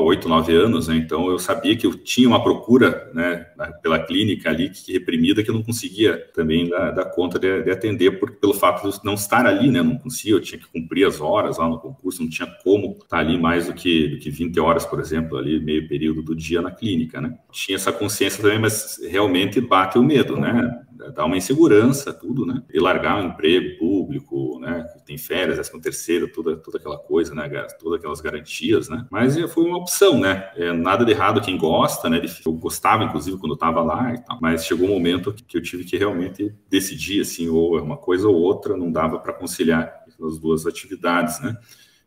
oito, 0.00 0.28
nove 0.28 0.54
anos, 0.54 0.88
né? 0.88 0.96
Então 0.96 1.28
eu 1.30 1.38
sabia 1.38 1.76
que 1.76 1.86
eu 1.86 1.94
tinha 1.94 2.28
uma 2.28 2.42
procura, 2.42 3.10
né, 3.14 3.46
pela 3.82 3.98
clínica 3.98 4.48
ali 4.48 4.70
que 4.70 4.92
reprimida 4.92 5.42
que 5.42 5.50
eu 5.50 5.54
não 5.54 5.62
conseguia 5.62 6.18
também 6.34 6.68
dar, 6.68 6.90
dar 6.90 7.04
conta 7.06 7.38
de, 7.38 7.62
de, 7.62 7.70
atender 7.70 8.18
por, 8.18 8.32
pelo 8.32 8.54
fato 8.54 8.90
de 8.90 9.04
não 9.04 9.14
estar 9.14 9.46
ali, 9.46 9.70
né? 9.70 9.82
Não 9.82 9.98
conseguia, 9.98 10.34
eu 10.34 10.40
tinha 10.40 10.58
que 10.58 10.68
cumprir 10.68 11.06
as 11.06 11.20
horas 11.20 11.58
lá 11.58 11.68
no 11.68 11.78
concurso, 11.78 12.22
não 12.22 12.30
tinha 12.30 12.48
como 12.62 12.96
estar 13.02 13.18
ali 13.18 13.38
mais 13.38 13.66
do 13.66 13.74
que, 13.74 14.08
do 14.08 14.18
que 14.18 14.30
20 14.30 14.58
horas, 14.60 14.86
por 14.86 15.00
exemplo, 15.00 15.36
ali 15.36 15.60
meio 15.60 15.86
período 15.88 16.22
do 16.22 16.34
dia 16.34 16.62
na 16.62 16.70
clínica, 16.70 17.20
né? 17.20 17.36
Tinha 17.52 17.76
essa 17.76 17.92
consciência 17.92 18.42
também, 18.42 18.58
mas 18.58 18.98
realmente 19.08 19.60
bate 19.60 19.98
o 19.98 20.02
medo, 20.02 20.36
né? 20.36 20.80
Dá 21.08 21.24
uma 21.24 21.36
insegurança, 21.36 22.12
tudo, 22.12 22.44
né? 22.44 22.62
E 22.72 22.78
largar 22.78 23.22
um 23.22 23.28
emprego 23.28 23.78
público, 23.78 24.58
né? 24.60 24.86
Tem 25.06 25.16
férias, 25.16 25.56
décimo 25.56 25.80
terceiro, 25.80 26.30
toda, 26.30 26.56
toda 26.56 26.78
aquela 26.78 26.98
coisa, 26.98 27.34
né? 27.34 27.48
Todas 27.78 27.98
aquelas 27.98 28.20
garantias, 28.20 28.88
né? 28.88 29.06
Mas 29.10 29.38
foi 29.52 29.64
uma 29.64 29.78
opção, 29.78 30.18
né? 30.18 30.50
É, 30.56 30.72
nada 30.72 31.04
de 31.04 31.12
errado 31.12 31.40
quem 31.40 31.56
gosta, 31.56 32.08
né? 32.08 32.20
Eu 32.44 32.52
gostava, 32.52 33.04
inclusive, 33.04 33.38
quando 33.38 33.52
eu 33.52 33.54
estava 33.54 33.82
lá 33.82 34.14
e 34.14 34.18
tal. 34.22 34.38
Mas 34.40 34.64
chegou 34.64 34.88
um 34.88 34.92
momento 34.92 35.32
que 35.32 35.56
eu 35.56 35.62
tive 35.62 35.84
que 35.84 35.96
realmente 35.96 36.54
decidir, 36.68 37.22
assim, 37.22 37.48
ou 37.48 37.78
é 37.78 37.82
uma 37.82 37.96
coisa 37.96 38.28
ou 38.28 38.34
outra, 38.34 38.76
não 38.76 38.92
dava 38.92 39.18
para 39.18 39.32
conciliar 39.32 40.04
as 40.22 40.38
duas 40.38 40.66
atividades, 40.66 41.40
né? 41.40 41.56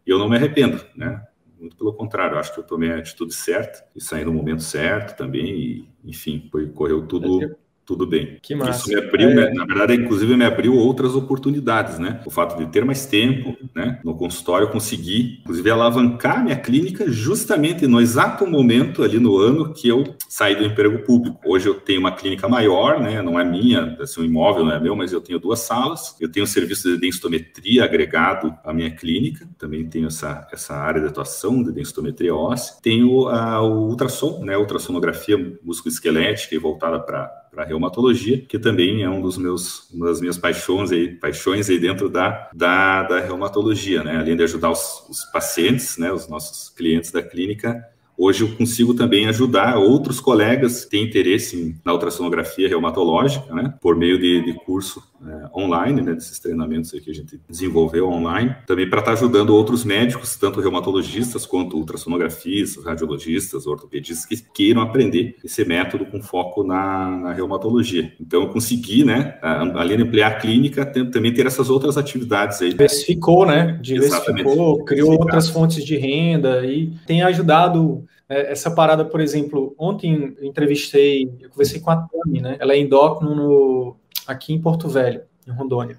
E 0.06 0.12
eu 0.12 0.20
não 0.20 0.29
me 0.29 0.36
arrependo, 0.36 0.84
né? 0.96 1.25
Muito 1.60 1.77
pelo 1.77 1.94
contrário, 1.94 2.38
acho 2.38 2.53
que 2.53 2.60
eu 2.60 2.63
tomei 2.63 2.91
a 2.91 2.98
atitude 2.98 3.34
certa 3.34 3.86
e 3.96 4.01
saí 4.01 4.25
no 4.25 4.34
momento 4.34 4.62
certo 4.62 5.18
também, 5.18 5.46
e, 5.46 5.89
enfim, 6.03 6.50
foi, 6.51 6.68
correu 6.68 7.08
tudo 7.08 7.56
tudo 7.86 8.08
bem. 8.08 8.38
Que 8.42 8.56
massa. 8.56 8.80
Isso 8.80 8.90
me 8.90 8.96
abriu, 8.96 9.30
é... 9.30 9.36
né? 9.36 9.54
na 9.54 9.66
verdade, 9.66 9.96
inclusive 9.96 10.36
me 10.36 10.46
abriu 10.46 10.75
outras 10.75 11.16
oportunidades, 11.16 12.00
né? 12.00 12.22
O 12.25 12.32
fato 12.32 12.58
de 12.58 12.66
ter 12.72 12.86
mais 12.86 13.06
tempo, 13.06 13.56
né? 13.75 14.00
No 14.04 14.16
consultório, 14.16 14.66
eu 14.66 14.72
consegui, 14.72 15.40
inclusive, 15.42 15.70
alavancar 15.70 16.44
minha 16.44 16.56
clínica 16.56 17.10
justamente 17.10 17.86
no 17.88 18.00
exato 18.00 18.48
momento 18.48 19.04
ali 19.04 19.20
no 19.20 19.38
ano 19.38 19.74
que 19.74 19.88
eu 19.88 20.16
saí 20.30 20.56
do 20.56 20.63
emprego 20.63 21.00
público. 21.00 21.40
Hoje 21.46 21.68
eu 21.68 21.75
tenho 21.75 22.00
uma 22.00 22.12
clínica 22.12 22.48
maior, 22.48 23.00
né? 23.00 23.22
Não 23.22 23.40
é 23.40 23.44
minha, 23.44 23.98
assim, 24.00 24.22
um 24.22 24.25
imóvel 24.25 24.66
não 24.66 24.72
é 24.72 24.80
meu, 24.80 24.96
mas 24.96 25.12
eu 25.12 25.22
tenho 25.22 25.40
duas 25.40 25.60
salas. 25.60 26.16
Eu 26.20 26.32
tenho 26.32 26.46
um 26.46 26.48
serviço 26.48 26.90
de 26.90 26.98
densitometria 26.98 27.84
agregado 27.84 28.54
à 28.63 28.74
minha 28.74 28.92
clínica. 28.92 29.48
Também 29.58 29.86
tenho 29.88 30.08
essa, 30.08 30.48
essa 30.52 30.74
área 30.74 31.02
de 31.02 31.08
atuação 31.08 31.62
de 31.62 31.72
densitometria 31.72 32.34
óssea. 32.34 32.75
Tenho 32.82 33.28
a, 33.28 33.62
o 33.62 33.90
ultrassom, 33.90 34.44
né? 34.46 34.58
Ultrassonografia 34.58 35.38
musculoesquelética 35.63 36.56
e 36.56 36.58
voltada 36.58 37.00
para 37.00 37.43
para 37.53 37.63
reumatologia, 37.65 38.41
que 38.41 38.57
também 38.57 39.03
é 39.03 39.10
um 39.10 39.22
dos 39.22 39.38
meus, 39.38 39.89
uma 39.91 40.07
das 40.07 40.19
minhas 40.19 40.38
paixões 40.38 40.91
aí, 40.91 41.10
paixões 41.15 41.69
aí 41.69 41.77
dentro 41.77 42.10
da, 42.10 42.50
da, 42.53 43.03
da 43.03 43.19
reumatologia, 43.19 44.03
né? 44.03 44.17
Além 44.17 44.36
de 44.36 44.43
ajudar 44.43 44.72
os, 44.72 45.07
os 45.07 45.24
pacientes, 45.25 45.98
né, 45.98 46.12
os 46.12 46.27
nossos 46.27 46.69
clientes 46.69 47.12
da 47.12 47.22
clínica, 47.22 47.88
Hoje 48.24 48.42
eu 48.42 48.56
consigo 48.56 48.94
também 48.94 49.27
ajudar 49.27 49.77
outros 49.77 50.22
colegas 50.22 50.86
que 50.86 50.92
têm 50.92 51.03
interesse 51.03 51.75
na 51.84 51.92
ultrassonografia 51.92 52.70
reumatológica, 52.70 53.53
né, 53.53 53.74
por 53.82 53.98
meio 53.98 54.18
de, 54.18 54.46
de 54.46 54.53
curso 54.53 55.03
é, 55.27 55.50
online, 55.53 56.01
né, 56.01 56.13
desses 56.13 56.39
treinamentos 56.39 56.89
que 56.92 57.12
a 57.12 57.13
gente 57.13 57.38
desenvolveu 57.50 58.08
online, 58.08 58.56
também 58.65 58.89
para 58.89 59.00
estar 59.00 59.12
tá 59.12 59.18
ajudando 59.18 59.50
outros 59.50 59.84
médicos, 59.84 60.38
tanto 60.38 60.62
reumatologistas 60.62 61.46
quanto 61.46 61.75
ultrassonografistas, 61.75 62.86
radiologistas, 62.86 63.68
ortopedistas, 63.68 64.25
que 64.25 64.42
queiram 64.53 64.82
aprender 64.82 65.36
esse 65.44 65.65
método 65.65 66.06
com 66.06 66.22
foco 66.22 66.63
na, 66.63 67.10
na 67.18 67.34
reumatologia. 67.34 68.13
Então 68.22 68.44
eu 68.44 68.48
consegui, 68.48 69.03
né, 69.03 69.38
além 69.42 69.98
de 69.98 70.03
ampliar 70.03 70.27
a 70.27 70.36
clínica, 70.36 70.86
também 70.86 71.34
ter 71.34 71.46
essas 71.46 71.70
outras 71.70 71.98
atividades 71.98 72.62
aí. 72.62 72.70
Diversificou, 72.70 73.46
né? 73.46 73.77
Diversificou, 73.82 74.86
criou 74.86 75.12
outras 75.12 75.50
fontes 75.50 75.84
de 75.84 75.98
renda 75.98 76.65
e 76.65 76.94
tem 77.06 77.22
ajudado 77.22 78.06
essa 78.30 78.72
parada, 78.72 79.06
por 79.06 79.20
exemplo, 79.20 79.75
ontem 79.77 80.36
eu 80.38 80.46
entrevistei, 80.46 81.30
eu 81.39 81.50
conversei 81.50 81.80
com 81.80 81.92
a 81.92 81.98
Tami, 81.98 82.42
né? 82.42 82.58
Ela 82.60 82.74
é 82.74 82.80
endócrino 82.80 83.36
no, 83.36 83.98
aqui 84.25 84.53
em 84.53 84.62
Porto 84.62 84.88
Velho, 84.88 85.22
em 85.48 85.51
Rondônia. 85.51 85.98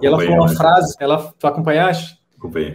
E 0.00 0.06
ela 0.06 0.18
falou 0.18 0.36
uma 0.36 0.48
né? 0.48 0.54
frase, 0.54 0.96
ela, 1.00 1.32
tu 1.38 1.46
acompanhaste? 1.46 2.22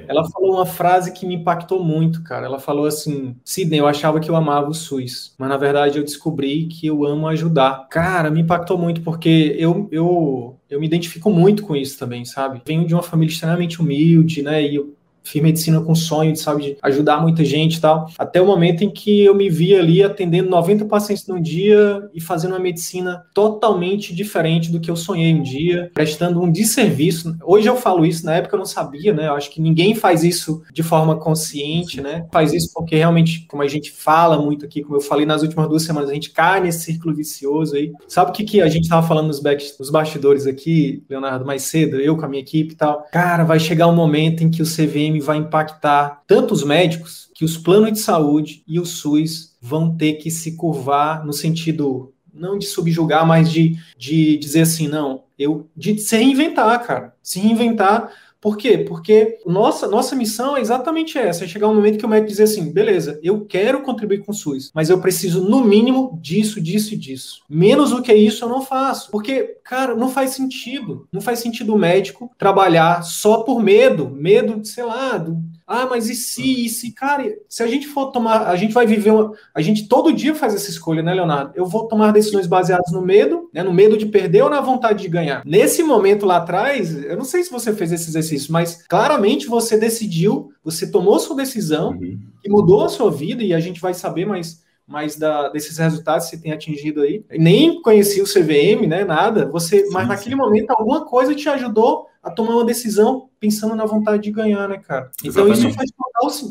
Ela 0.07 0.23
falou 0.29 0.53
uma 0.53 0.65
frase 0.65 1.11
que 1.11 1.25
me 1.25 1.35
impactou 1.35 1.83
muito, 1.83 2.23
cara. 2.23 2.45
Ela 2.45 2.57
falou 2.57 2.85
assim: 2.85 3.35
Sidney, 3.43 3.81
eu 3.81 3.85
achava 3.85 4.17
que 4.21 4.31
eu 4.31 4.35
amava 4.37 4.69
o 4.69 4.73
SUS, 4.73 5.35
mas 5.37 5.49
na 5.49 5.57
verdade 5.57 5.97
eu 5.97 6.05
descobri 6.05 6.67
que 6.67 6.87
eu 6.87 7.05
amo 7.05 7.27
ajudar. 7.27 7.85
Cara, 7.89 8.31
me 8.31 8.39
impactou 8.39 8.77
muito 8.77 9.01
porque 9.01 9.55
eu, 9.59 9.89
eu, 9.91 10.57
eu 10.69 10.79
me 10.79 10.87
identifico 10.87 11.29
muito 11.29 11.63
com 11.63 11.75
isso 11.75 11.99
também, 11.99 12.23
sabe? 12.23 12.61
Venho 12.65 12.87
de 12.87 12.93
uma 12.93 13.03
família 13.03 13.31
extremamente 13.33 13.81
humilde, 13.81 14.41
né? 14.41 14.63
E 14.63 14.75
eu 14.75 14.95
fiz 15.27 15.41
medicina 15.41 15.81
com 15.81 15.93
sonho 15.93 16.33
de, 16.33 16.39
sabe, 16.39 16.63
de 16.63 16.77
ajudar 16.81 17.21
muita 17.21 17.43
gente 17.43 17.75
e 17.75 17.81
tal, 17.81 18.09
até 18.17 18.41
o 18.41 18.45
momento 18.45 18.83
em 18.83 18.89
que 18.89 19.23
eu 19.23 19.35
me 19.35 19.49
vi 19.49 19.75
ali 19.75 20.01
atendendo 20.03 20.49
90 20.49 20.85
pacientes 20.85 21.27
no 21.27 21.41
dia 21.41 22.09
e 22.13 22.21
fazendo 22.21 22.51
uma 22.51 22.59
medicina 22.59 23.25
totalmente 23.33 24.13
diferente 24.13 24.71
do 24.71 24.79
que 24.79 24.89
eu 24.89 24.95
sonhei 24.95 25.33
um 25.33 25.41
dia, 25.41 25.91
prestando 25.93 26.41
um 26.41 26.51
desserviço. 26.51 27.35
Hoje 27.43 27.67
eu 27.67 27.75
falo 27.75 28.05
isso, 28.05 28.25
na 28.25 28.35
época 28.35 28.55
eu 28.55 28.59
não 28.59 28.65
sabia, 28.65 29.13
né? 29.13 29.27
Eu 29.27 29.33
acho 29.33 29.49
que 29.49 29.61
ninguém 29.61 29.95
faz 29.95 30.23
isso 30.23 30.63
de 30.73 30.83
forma 30.83 31.17
consciente, 31.17 32.01
né? 32.01 32.25
Faz 32.31 32.53
isso 32.53 32.71
porque 32.73 32.95
realmente, 32.95 33.45
como 33.47 33.63
a 33.63 33.67
gente 33.67 33.91
fala 33.91 34.41
muito 34.41 34.65
aqui, 34.65 34.81
como 34.81 34.95
eu 34.95 35.01
falei 35.01 35.25
nas 35.25 35.41
últimas 35.41 35.67
duas 35.67 35.83
semanas, 35.83 36.09
a 36.09 36.13
gente 36.13 36.31
cai 36.31 36.61
nesse 36.61 36.85
círculo 36.85 37.13
vicioso 37.13 37.75
aí. 37.75 37.91
Sabe 38.07 38.31
o 38.31 38.33
que, 38.33 38.43
que 38.43 38.61
a 38.61 38.69
gente 38.69 38.87
tava 38.87 39.05
falando 39.07 39.27
nos, 39.27 39.39
back, 39.39 39.63
nos 39.79 39.89
bastidores 39.89 40.45
aqui, 40.45 41.03
Leonardo, 41.09 41.45
mais 41.45 41.63
cedo, 41.63 41.97
eu 41.97 42.15
com 42.15 42.25
a 42.25 42.29
minha 42.29 42.41
equipe 42.41 42.73
e 42.73 42.77
tal? 42.77 43.05
Cara, 43.11 43.43
vai 43.43 43.59
chegar 43.59 43.87
um 43.87 43.95
momento 43.95 44.43
em 44.43 44.49
que 44.49 44.61
o 44.61 44.65
CVM 44.65 45.16
vai 45.19 45.37
impactar 45.37 46.23
tanto 46.27 46.53
os 46.53 46.63
médicos 46.63 47.29
que 47.33 47.45
os 47.45 47.57
planos 47.57 47.93
de 47.93 47.99
saúde 47.99 48.63
e 48.67 48.79
o 48.79 48.85
SUS 48.85 49.55
vão 49.61 49.95
ter 49.95 50.13
que 50.13 50.31
se 50.31 50.55
curvar 50.55 51.25
no 51.25 51.33
sentido 51.33 52.13
não 52.33 52.57
de 52.57 52.65
subjugar, 52.67 53.25
mas 53.25 53.51
de, 53.51 53.77
de 53.97 54.37
dizer 54.37 54.61
assim, 54.61 54.87
não, 54.87 55.23
eu 55.37 55.67
de 55.75 55.97
se 55.97 56.15
reinventar, 56.15 56.85
cara, 56.85 57.15
se 57.21 57.39
reinventar 57.39 58.11
por 58.39 58.55
quê? 58.55 58.77
Porque 58.77 59.39
nossa, 59.45 59.87
nossa 59.87 60.15
missão 60.15 60.55
é 60.55 60.61
exatamente 60.61 61.17
essa: 61.17 61.43
é 61.43 61.47
chegar 61.47 61.67
um 61.67 61.75
momento 61.75 61.97
que 61.97 62.05
o 62.05 62.09
médico 62.09 62.29
dizer 62.29 62.43
assim, 62.43 62.71
beleza, 62.71 63.19
eu 63.23 63.45
quero 63.45 63.81
contribuir 63.81 64.19
com 64.19 64.31
o 64.31 64.35
SUS, 64.35 64.71
mas 64.73 64.89
eu 64.89 64.99
preciso, 64.99 65.41
no 65.41 65.63
mínimo, 65.63 66.19
disso, 66.21 66.61
disso 66.61 66.93
e 66.93 66.97
disso. 66.97 67.41
Menos 67.49 67.89
do 67.89 68.01
que 68.01 68.13
isso 68.13 68.45
eu 68.45 68.49
não 68.49 68.61
faço. 68.61 69.09
Porque, 69.11 69.57
cara, 69.63 69.95
não 69.95 70.09
faz 70.09 70.31
sentido. 70.31 71.07
Não 71.11 71.21
faz 71.21 71.39
sentido 71.39 71.73
o 71.73 71.79
médico 71.79 72.31
trabalhar 72.37 73.03
só 73.03 73.43
por 73.43 73.61
medo, 73.61 74.09
medo, 74.09 74.63
sei 74.63 74.83
lá, 74.83 75.17
do, 75.17 75.41
ah, 75.67 75.85
mas 75.85 76.09
e 76.09 76.15
se, 76.15 76.65
e 76.65 76.69
se, 76.69 76.93
cara, 76.93 77.29
se 77.49 77.61
a 77.61 77.67
gente 77.67 77.87
for 77.87 78.09
tomar, 78.09 78.47
a 78.47 78.55
gente 78.55 78.73
vai 78.73 78.87
viver 78.87 79.11
uma, 79.11 79.33
a 79.53 79.61
gente 79.61 79.89
todo 79.89 80.13
dia 80.13 80.33
faz 80.33 80.55
essa 80.55 80.69
escolha, 80.69 81.03
né, 81.03 81.13
Leonardo? 81.13 81.51
Eu 81.55 81.65
vou 81.65 81.89
tomar 81.89 82.13
decisões 82.13 82.47
baseadas 82.47 82.89
no 82.93 83.01
medo, 83.01 83.49
né, 83.53 83.61
no 83.63 83.73
medo 83.73 83.97
de 83.97 84.05
perder 84.05 84.43
ou 84.43 84.49
na 84.49 84.61
vontade 84.61 85.01
de 85.01 85.09
ganhar. 85.09 85.43
Nesse 85.45 85.83
momento 85.83 86.25
lá 86.25 86.37
atrás, 86.37 87.03
eu 87.03 87.17
não 87.17 87.25
sei 87.25 87.43
se 87.43 87.51
você 87.51 87.73
fez 87.73 87.91
esse 87.91 88.09
exercício, 88.09 88.53
mas 88.53 88.85
claramente 88.87 89.47
você 89.47 89.77
decidiu, 89.77 90.53
você 90.63 90.89
tomou 90.89 91.19
sua 91.19 91.35
decisão 91.35 91.89
uhum. 91.89 92.17
e 92.45 92.49
mudou 92.49 92.85
a 92.85 92.89
sua 92.89 93.11
vida 93.11 93.43
e 93.43 93.53
a 93.53 93.59
gente 93.59 93.81
vai 93.81 93.93
saber 93.93 94.25
mais 94.25 94.65
mais 94.87 95.17
da, 95.17 95.49
desses 95.49 95.77
resultados 95.77 96.29
que 96.29 96.37
você 96.37 96.41
tem 96.41 96.53
atingido 96.53 97.01
aí. 97.01 97.21
Nem 97.31 97.81
conhecia 97.81 98.23
o 98.23 98.25
CVM, 98.25 98.87
né? 98.87 99.03
Nada. 99.03 99.45
Você, 99.49 99.83
sim, 99.83 99.91
mas 99.91 100.07
naquele 100.07 100.35
sim. 100.35 100.41
momento 100.41 100.71
alguma 100.71 101.03
coisa 101.03 101.35
te 101.35 101.49
ajudou 101.49 102.07
a 102.27 102.31
tomar 102.31 102.55
uma 102.55 102.65
decisão 102.65 103.29
pensando 103.39 103.75
na 103.75 103.85
vontade 103.85 104.23
de 104.23 104.31
ganhar, 104.31 104.67
né, 104.67 104.77
cara? 104.77 105.09
Então 105.23 105.47
isso 105.47 105.69
faz 105.71 105.89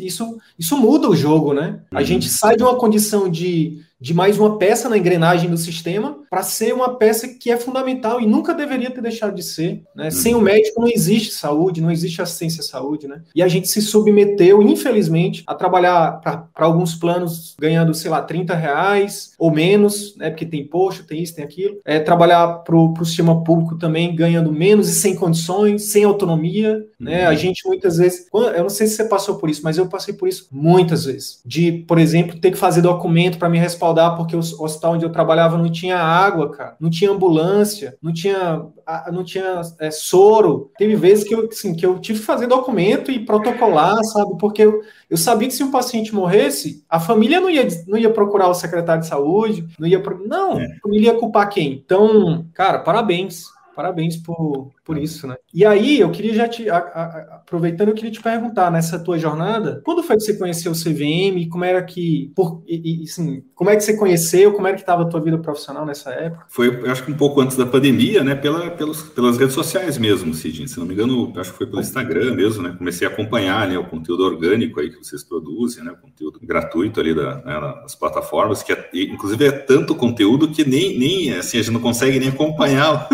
isso, 0.01 0.39
isso 0.59 0.77
muda 0.77 1.09
o 1.09 1.17
jogo, 1.17 1.53
né? 1.53 1.81
Uhum. 1.93 1.99
A 1.99 2.03
gente 2.03 2.29
sai 2.29 2.57
de 2.57 2.63
uma 2.63 2.77
condição 2.77 3.29
de 3.29 3.85
de 3.99 4.13
mais 4.13 4.39
uma 4.39 4.59
peça 4.59 4.89
na 4.89 4.99
engrenagem 4.99 5.49
do 5.49 5.57
sistema 5.57 6.19
para 6.29 6.43
ser 6.43 6.73
uma 6.75 6.97
peça 6.97 7.29
que 7.29 7.51
é 7.51 7.57
fundamental 7.57 8.21
e 8.21 8.27
nunca 8.27 8.55
deveria 8.55 8.91
ter 8.91 9.01
deixado 9.01 9.35
de 9.35 9.43
ser. 9.43 9.83
Né? 9.95 10.05
Uhum. 10.05 10.11
Sem 10.11 10.35
o 10.35 10.41
médico 10.41 10.81
não 10.81 10.89
existe 10.89 11.33
saúde, 11.33 11.81
não 11.81 11.91
existe 11.91 12.21
assistência 12.21 12.61
à 12.61 12.65
saúde. 12.65 13.07
Né? 13.07 13.23
E 13.35 13.43
a 13.43 13.49
gente 13.49 13.69
se 13.69 13.81
submeteu, 13.81 14.63
infelizmente, 14.63 15.43
a 15.47 15.55
trabalhar 15.55 16.21
para 16.21 16.67
alguns 16.67 16.95
planos 16.95 17.55
ganhando, 17.59 17.95
sei 17.95 18.11
lá, 18.11 18.23
30 18.23 18.55
reais 18.55 19.33
ou 19.39 19.51
menos, 19.51 20.17
né? 20.17 20.31
porque 20.31 20.47
tem 20.47 20.61
imposto, 20.61 21.05
tem 21.05 21.23
isso, 21.23 21.35
tem 21.35 21.45
aquilo. 21.45 21.79
É, 21.85 21.99
trabalhar 21.99 22.47
para 22.59 22.77
o 22.77 23.05
sistema 23.05 23.43
público 23.43 23.77
também 23.77 24.15
ganhando 24.15 24.53
menos 24.53 24.89
e 24.89 24.95
sem 24.95 25.15
condições, 25.15 25.91
sem 25.91 26.05
autonomia. 26.05 26.85
Né? 26.99 27.25
Uhum. 27.25 27.29
A 27.29 27.35
gente 27.35 27.67
muitas 27.67 27.99
vezes, 27.99 28.27
eu 28.33 28.63
não 28.63 28.71
sei 28.71 28.87
se 28.87 28.97
você 28.97 29.05
passou 29.05 29.37
por 29.37 29.51
isso, 29.51 29.63
mas 29.63 29.79
eu 29.79 29.87
passei 29.87 30.15
por 30.15 30.29
isso 30.29 30.49
muitas 30.51 31.05
vezes. 31.05 31.41
De, 31.45 31.73
por 31.87 31.99
exemplo, 31.99 32.39
ter 32.39 32.51
que 32.51 32.59
fazer 32.59 32.83
documento 32.83 33.39
para 33.39 33.49
me 33.49 33.59
respaldar 33.59 34.17
porque 34.17 34.37
o 34.37 34.39
hospital 34.39 34.95
onde 34.95 35.05
eu 35.05 35.13
trabalhava 35.13 35.59
não 35.59 35.71
tinha 35.71 35.99
água, 36.17 36.51
cara, 36.51 36.77
não 36.81 36.89
tinha 36.89 37.11
ambulância, 37.11 37.97
não 38.03 38.13
tinha, 38.13 38.65
não 39.13 39.25
tinha 39.25 39.61
é, 39.79 39.91
soro. 39.91 40.71
Teve 40.79 40.97
vezes 40.97 41.25
que 41.25 41.35
eu, 41.35 41.49
assim, 41.51 41.75
que 41.75 41.85
eu 41.85 41.99
tive 41.99 42.21
que 42.21 42.25
fazer 42.25 42.47
documento 42.47 43.11
e 43.11 43.25
protocolar, 43.25 44.03
sabe? 44.05 44.37
Porque 44.39 44.63
eu, 44.63 44.83
eu 45.11 45.17
sabia 45.17 45.49
que 45.49 45.55
se 45.55 45.63
um 45.63 45.71
paciente 45.71 46.15
morresse, 46.15 46.85
a 46.89 46.99
família 46.99 47.41
não 47.41 47.51
ia, 47.51 47.67
não 47.87 47.99
ia 47.99 48.11
procurar 48.11 48.49
o 48.49 48.55
secretário 48.55 49.03
de 49.03 49.09
saúde, 49.09 49.67
não 49.79 49.87
ia. 49.87 50.03
Não, 50.27 50.59
é. 50.59 50.65
a 50.65 50.81
família 50.83 51.13
ia 51.13 51.19
culpar 51.19 51.49
quem? 51.49 51.73
Então, 51.73 52.47
cara, 52.55 52.79
parabéns. 52.79 53.45
Parabéns 53.77 54.17
por, 54.17 54.71
por 54.87 54.97
isso, 54.97 55.27
né? 55.27 55.35
E 55.53 55.67
aí, 55.67 55.99
eu 55.99 56.09
queria 56.13 56.33
já 56.33 56.47
te. 56.47 56.71
A, 56.71 56.77
a, 56.77 57.41
aproveitando, 57.43 57.89
eu 57.89 57.95
queria 57.95 58.13
te 58.13 58.23
perguntar, 58.23 58.71
nessa 58.71 59.01
tua 59.01 59.19
jornada, 59.19 59.81
quando 59.85 60.01
foi 60.01 60.17
que 60.17 60.23
você 60.23 60.35
conheceu 60.35 60.71
o 60.71 60.77
CVM? 60.77 61.49
Como 61.51 61.65
era 61.65 61.83
que. 61.83 62.31
Por, 62.37 62.63
e, 62.69 63.03
e, 63.03 63.03
assim, 63.03 63.43
como 63.53 63.69
é 63.69 63.75
que 63.75 63.83
você 63.83 63.97
conheceu? 63.97 64.53
Como 64.53 64.65
era 64.65 64.77
que 64.77 64.83
estava 64.83 65.03
a 65.03 65.07
tua 65.07 65.21
vida 65.21 65.39
profissional 65.39 65.85
nessa 65.85 66.11
época? 66.11 66.47
Foi, 66.49 66.69
eu 66.69 66.89
acho 66.89 67.05
que 67.05 67.11
um 67.11 67.17
pouco 67.17 67.41
antes 67.41 67.57
da 67.57 67.67
pandemia, 67.67 68.23
né? 68.23 68.37
Pela, 68.37 68.71
pelos, 68.71 69.03
pelas 69.03 69.37
redes 69.37 69.55
sociais 69.55 69.99
mesmo, 69.99 70.33
Cidinho. 70.33 70.69
Se 70.69 70.79
não 70.79 70.87
me 70.87 70.95
engano, 70.95 71.33
acho 71.37 71.51
que 71.51 71.59
foi 71.59 71.67
pelo 71.67 71.81
Instagram 71.81 72.37
mesmo, 72.37 72.63
né? 72.63 72.73
Comecei 72.79 73.09
a 73.09 73.11
acompanhar 73.11 73.67
né, 73.67 73.77
o 73.77 73.85
conteúdo 73.85 74.23
orgânico 74.23 74.79
aí 74.79 74.89
que 74.89 74.99
vocês 74.99 75.25
produzem, 75.25 75.83
né? 75.83 75.91
O 75.91 75.97
conteúdo 75.97 76.39
gratuito 76.41 77.01
ali 77.01 77.13
da, 77.13 77.43
né, 77.43 77.61
das 77.83 77.97
plataformas, 77.97 78.63
que 78.63 78.73
é, 78.73 78.89
inclusive 78.95 79.47
é 79.47 79.51
tanto 79.51 79.97
conteúdo 79.97 80.47
que 80.47 80.65
nem, 80.65 80.97
nem 80.97 81.33
assim, 81.33 81.59
a 81.59 81.63
gente 81.63 81.73
não 81.73 81.81
consegue 81.81 82.21
nem 82.21 82.29
acompanhar. 82.29 83.09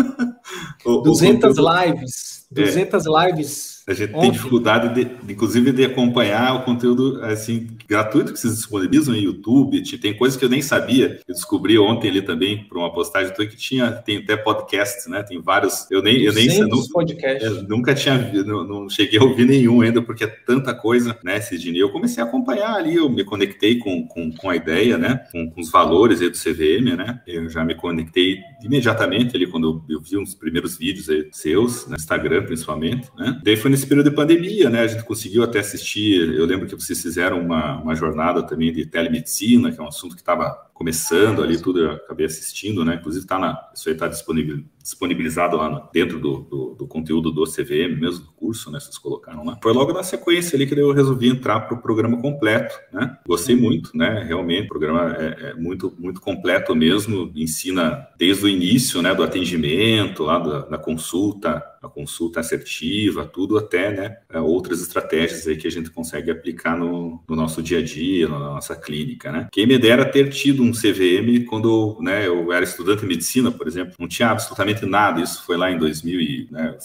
o, 0.85 1.01
200 1.01 1.57
o 1.62 1.62
lives, 1.63 2.45
200 2.51 3.05
é. 3.05 3.09
lives 3.09 3.72
a 3.87 3.93
gente 3.93 4.13
Ontem. 4.13 4.21
tem 4.21 4.31
dificuldade, 4.31 4.93
de, 4.93 5.31
inclusive, 5.31 5.71
de 5.71 5.83
acompanhar 5.83 6.55
o 6.55 6.63
conteúdo 6.63 7.21
assim 7.23 7.67
gratuito 7.87 8.31
que 8.31 8.39
vocês 8.39 8.55
disponibilizam 8.55 9.13
no 9.13 9.19
YouTube. 9.19 9.81
Tem 9.97 10.15
coisas 10.15 10.39
que 10.39 10.45
eu 10.45 10.49
nem 10.49 10.61
sabia. 10.61 11.19
Eu 11.27 11.33
descobri 11.33 11.77
ontem 11.77 12.09
ali 12.09 12.21
também 12.21 12.63
por 12.63 12.77
uma 12.77 12.93
postagem 12.93 13.33
que 13.33 13.57
tinha 13.57 13.91
tem 13.91 14.17
até 14.17 14.37
podcasts, 14.37 15.07
né? 15.07 15.21
Tem 15.23 15.41
vários. 15.41 15.89
Eu 15.91 16.01
nem 16.01 16.21
eu 16.21 16.33
nem 16.33 16.47
podcasts. 16.91 17.43
Eu 17.43 17.63
nunca 17.63 17.93
tinha 17.93 18.17
não, 18.45 18.63
não, 18.63 18.89
cheguei 18.89 19.19
a 19.19 19.23
ouvir 19.23 19.45
nenhum 19.45 19.81
ainda 19.81 20.01
porque 20.01 20.23
é 20.23 20.27
tanta 20.27 20.73
coisa, 20.73 21.17
né, 21.23 21.41
Sidney? 21.41 21.79
Eu 21.79 21.91
comecei 21.91 22.23
a 22.23 22.25
acompanhar 22.25 22.75
ali. 22.75 22.95
Eu 22.95 23.09
me 23.09 23.23
conectei 23.23 23.79
com, 23.79 24.07
com, 24.07 24.31
com 24.31 24.49
a 24.49 24.55
ideia, 24.55 24.97
né? 24.97 25.25
Com, 25.31 25.49
com 25.49 25.61
os 25.61 25.69
valores 25.69 26.21
aí 26.21 26.29
do 26.29 26.37
CVM, 26.37 26.95
né? 26.95 27.21
Eu 27.27 27.49
já 27.49 27.65
me 27.65 27.75
conectei 27.75 28.39
imediatamente 28.63 29.35
ali 29.35 29.45
quando 29.45 29.83
eu, 29.89 29.95
eu 29.97 30.01
vi 30.01 30.17
uns 30.17 30.33
primeiros 30.33 30.77
vídeos 30.77 31.09
aí 31.09 31.27
seus 31.31 31.85
no 31.87 31.95
Instagram, 31.95 32.43
principalmente, 32.43 33.09
né? 33.17 33.39
Daí 33.43 33.57
foi 33.57 33.72
nesse 33.73 33.87
período 33.87 34.11
de 34.11 34.15
pandemia, 34.15 34.69
né? 34.69 34.81
A 34.81 34.87
gente 34.87 35.03
conseguiu 35.03 35.43
até 35.43 35.59
assistir. 35.59 36.21
Eu 36.35 36.45
lembro 36.45 36.67
que 36.67 36.75
vocês 36.75 37.01
fizeram 37.01 37.39
uma, 37.41 37.81
uma 37.81 37.95
jornada 37.95 38.43
também 38.43 38.71
de 38.71 38.85
telemedicina, 38.85 39.71
que 39.71 39.79
é 39.79 39.83
um 39.83 39.87
assunto 39.87 40.15
que 40.15 40.21
estava 40.21 40.51
começando 40.73 41.43
ali, 41.43 41.61
tudo 41.61 41.79
eu 41.79 41.91
acabei 41.91 42.25
assistindo, 42.25 42.83
né? 42.83 42.95
Inclusive 42.95 43.25
tá 43.25 43.37
na, 43.37 43.69
isso 43.73 43.87
aí 43.87 43.93
está 43.93 44.07
disponível, 44.07 44.63
disponibilizado 44.81 45.55
lá 45.55 45.69
no, 45.69 45.89
dentro 45.93 46.19
do, 46.19 46.39
do, 46.39 46.75
do, 46.75 46.87
conteúdo 46.87 47.31
do 47.31 47.45
CVM, 47.45 47.99
mesmo 47.99 48.25
do 48.25 48.31
curso, 48.33 48.71
né? 48.71 48.79
Vocês 48.79 48.97
colocaram 48.97 49.45
lá. 49.45 49.57
Foi 49.61 49.71
logo 49.71 49.93
na 49.93 50.03
sequência 50.03 50.55
ali 50.55 50.67
que 50.67 50.77
eu 50.77 50.91
resolvi 50.91 51.29
entrar 51.29 51.61
para 51.61 51.77
o 51.77 51.81
programa 51.81 52.19
completo, 52.19 52.75
né? 52.91 53.17
Gostei 53.25 53.55
muito, 53.55 53.95
né? 53.95 54.23
Realmente, 54.27 54.65
o 54.65 54.69
programa 54.69 55.15
é, 55.15 55.49
é, 55.49 55.53
muito, 55.53 55.93
muito 55.97 56.19
completo 56.19 56.75
mesmo, 56.75 57.31
ensina 57.35 58.07
desde 58.17 58.45
o 58.45 58.49
início, 58.49 59.01
né? 59.01 59.13
Do 59.13 59.23
atendimento, 59.23 60.23
lá 60.23 60.39
da, 60.39 60.59
da 60.65 60.77
consulta, 60.77 61.63
a 61.81 61.89
consulta 61.89 62.39
assertiva, 62.39 63.25
tudo 63.25 63.57
até, 63.57 63.91
né? 63.91 64.17
É, 64.29 64.39
outras 64.39 64.81
estratégias 64.81 65.47
aí 65.47 65.55
que 65.55 65.67
a 65.67 65.71
gente 65.71 65.91
consegue 65.91 66.31
aplicar 66.31 66.77
no, 66.77 67.23
no 67.27 67.35
nosso 67.35 67.61
dia 67.61 67.79
a 67.79 67.83
dia, 67.83 68.27
na 68.27 68.39
nossa 68.39 68.75
clínica, 68.75 69.31
né? 69.31 69.47
Quem 69.51 69.67
me 69.67 69.77
dera 69.77 70.03
ter 70.03 70.29
tido 70.29 70.62
um 70.63 70.71
CVM 70.71 71.45
quando 71.47 71.97
né, 72.01 72.27
eu 72.27 72.51
era 72.51 72.63
estudante 72.63 73.01
de 73.01 73.07
medicina, 73.07 73.51
por 73.51 73.67
exemplo, 73.67 73.93
não 73.99 74.07
tinha 74.07 74.29
absolutamente 74.29 74.85
nada. 74.85 75.21
Isso 75.21 75.43
foi 75.45 75.57
lá 75.57 75.71
em 75.71 75.77
2000 75.77 76.19
e, 76.19 76.47
né, 76.49 76.77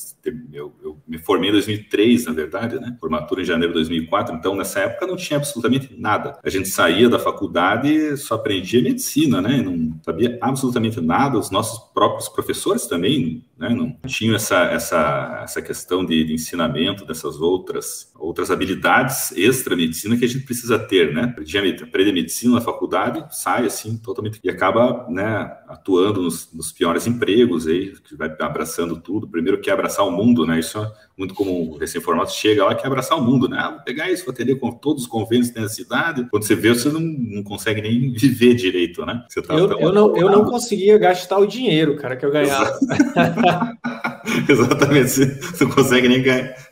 eu, 0.52 0.74
eu, 0.82 0.98
me 1.06 1.18
formei 1.18 1.50
em 1.50 1.52
2003, 1.52 2.26
na 2.26 2.32
verdade, 2.32 2.76
né? 2.76 2.96
Formatura 3.00 3.42
em 3.42 3.44
janeiro 3.44 3.72
de 3.72 3.80
2004. 3.80 4.34
Então, 4.34 4.54
nessa 4.54 4.80
época 4.80 5.06
não 5.06 5.16
tinha 5.16 5.38
absolutamente 5.38 5.94
nada. 5.96 6.38
A 6.42 6.50
gente 6.50 6.68
saía 6.68 7.08
da 7.08 7.18
faculdade 7.18 8.16
só 8.16 8.34
aprendia 8.34 8.82
medicina, 8.82 9.40
né? 9.40 9.62
Não 9.62 9.98
sabia 10.04 10.38
absolutamente 10.40 11.00
nada. 11.00 11.38
Os 11.38 11.50
nossos 11.50 11.78
próprios 11.92 12.28
professores 12.28 12.86
também 12.86 13.44
né? 13.58 13.68
Não 13.70 13.96
tinham 14.06 14.36
essa, 14.36 14.64
essa, 14.66 15.40
essa 15.42 15.60
questão 15.60 16.04
de, 16.04 16.24
de 16.24 16.32
ensinamento 16.32 17.04
dessas 17.04 17.40
outras, 17.40 18.12
outras 18.14 18.50
habilidades 18.50 19.32
extra-medicina 19.32 20.16
que 20.16 20.24
a 20.24 20.28
gente 20.28 20.44
precisa 20.44 20.78
ter, 20.78 21.12
né? 21.12 21.34
Aprende 21.82 22.12
medicina 22.12 22.54
na 22.54 22.60
faculdade, 22.60 23.24
sai 23.30 23.66
assim 23.66 23.96
totalmente 23.96 24.38
e 24.42 24.48
acaba, 24.48 25.06
né, 25.08 25.56
atuando 25.66 26.22
nos, 26.22 26.52
nos 26.52 26.70
piores 26.70 27.06
empregos 27.06 27.66
aí, 27.66 27.92
que 28.04 28.14
vai 28.14 28.34
abraçando 28.40 29.00
tudo. 29.00 29.28
Primeiro 29.28 29.60
quer 29.60 29.72
abraçar 29.72 30.06
o 30.06 30.10
mundo, 30.10 30.46
né? 30.46 30.60
Isso 30.60 30.78
é 30.78 30.92
muito 31.16 31.34
como 31.34 31.72
o 31.72 31.78
recém-formado 31.78 32.30
chega 32.30 32.64
lá 32.64 32.72
e 32.72 32.76
quer 32.76 32.86
abraçar 32.86 33.18
o 33.18 33.22
mundo, 33.22 33.48
né? 33.48 33.58
Ah, 33.60 33.70
vou 33.70 33.80
pegar 33.80 34.10
isso, 34.10 34.24
vou 34.24 34.32
atender 34.32 34.54
com 34.56 34.70
todos 34.70 35.02
os 35.02 35.08
convênios 35.08 35.48
que 35.48 35.54
tem 35.54 35.62
na 35.64 35.68
cidade. 35.68 36.28
Quando 36.30 36.44
você 36.44 36.54
vê, 36.54 36.68
você 36.68 36.88
não, 36.90 37.00
não 37.00 37.42
consegue 37.42 37.82
nem 37.82 38.12
viver 38.12 38.54
direito, 38.54 39.04
né? 39.04 39.24
Tá 39.46 39.54
eu, 39.54 39.78
eu, 39.78 39.92
não, 39.92 40.16
eu 40.16 40.30
não 40.30 40.44
conseguia 40.44 40.96
gastar 40.98 41.38
o 41.38 41.46
dinheiro, 41.46 41.96
cara, 41.96 42.16
que 42.16 42.24
eu 42.24 42.30
ganhava. 42.30 42.78
Exatamente, 44.48 45.08
você 45.08 45.64
não 45.64 45.70
consegue 45.72 46.08
nem 46.08 46.22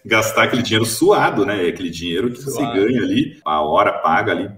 gastar 0.04 0.44
aquele 0.44 0.62
dinheiro 0.62 0.84
suado, 0.84 1.44
né? 1.46 1.66
Aquele 1.66 1.90
dinheiro 1.90 2.30
que 2.30 2.40
suado. 2.40 2.72
você 2.72 2.80
ganha 2.80 3.02
ali, 3.02 3.40
a 3.44 3.60
hora 3.62 3.92
paga 3.92 4.32
ali 4.32 4.50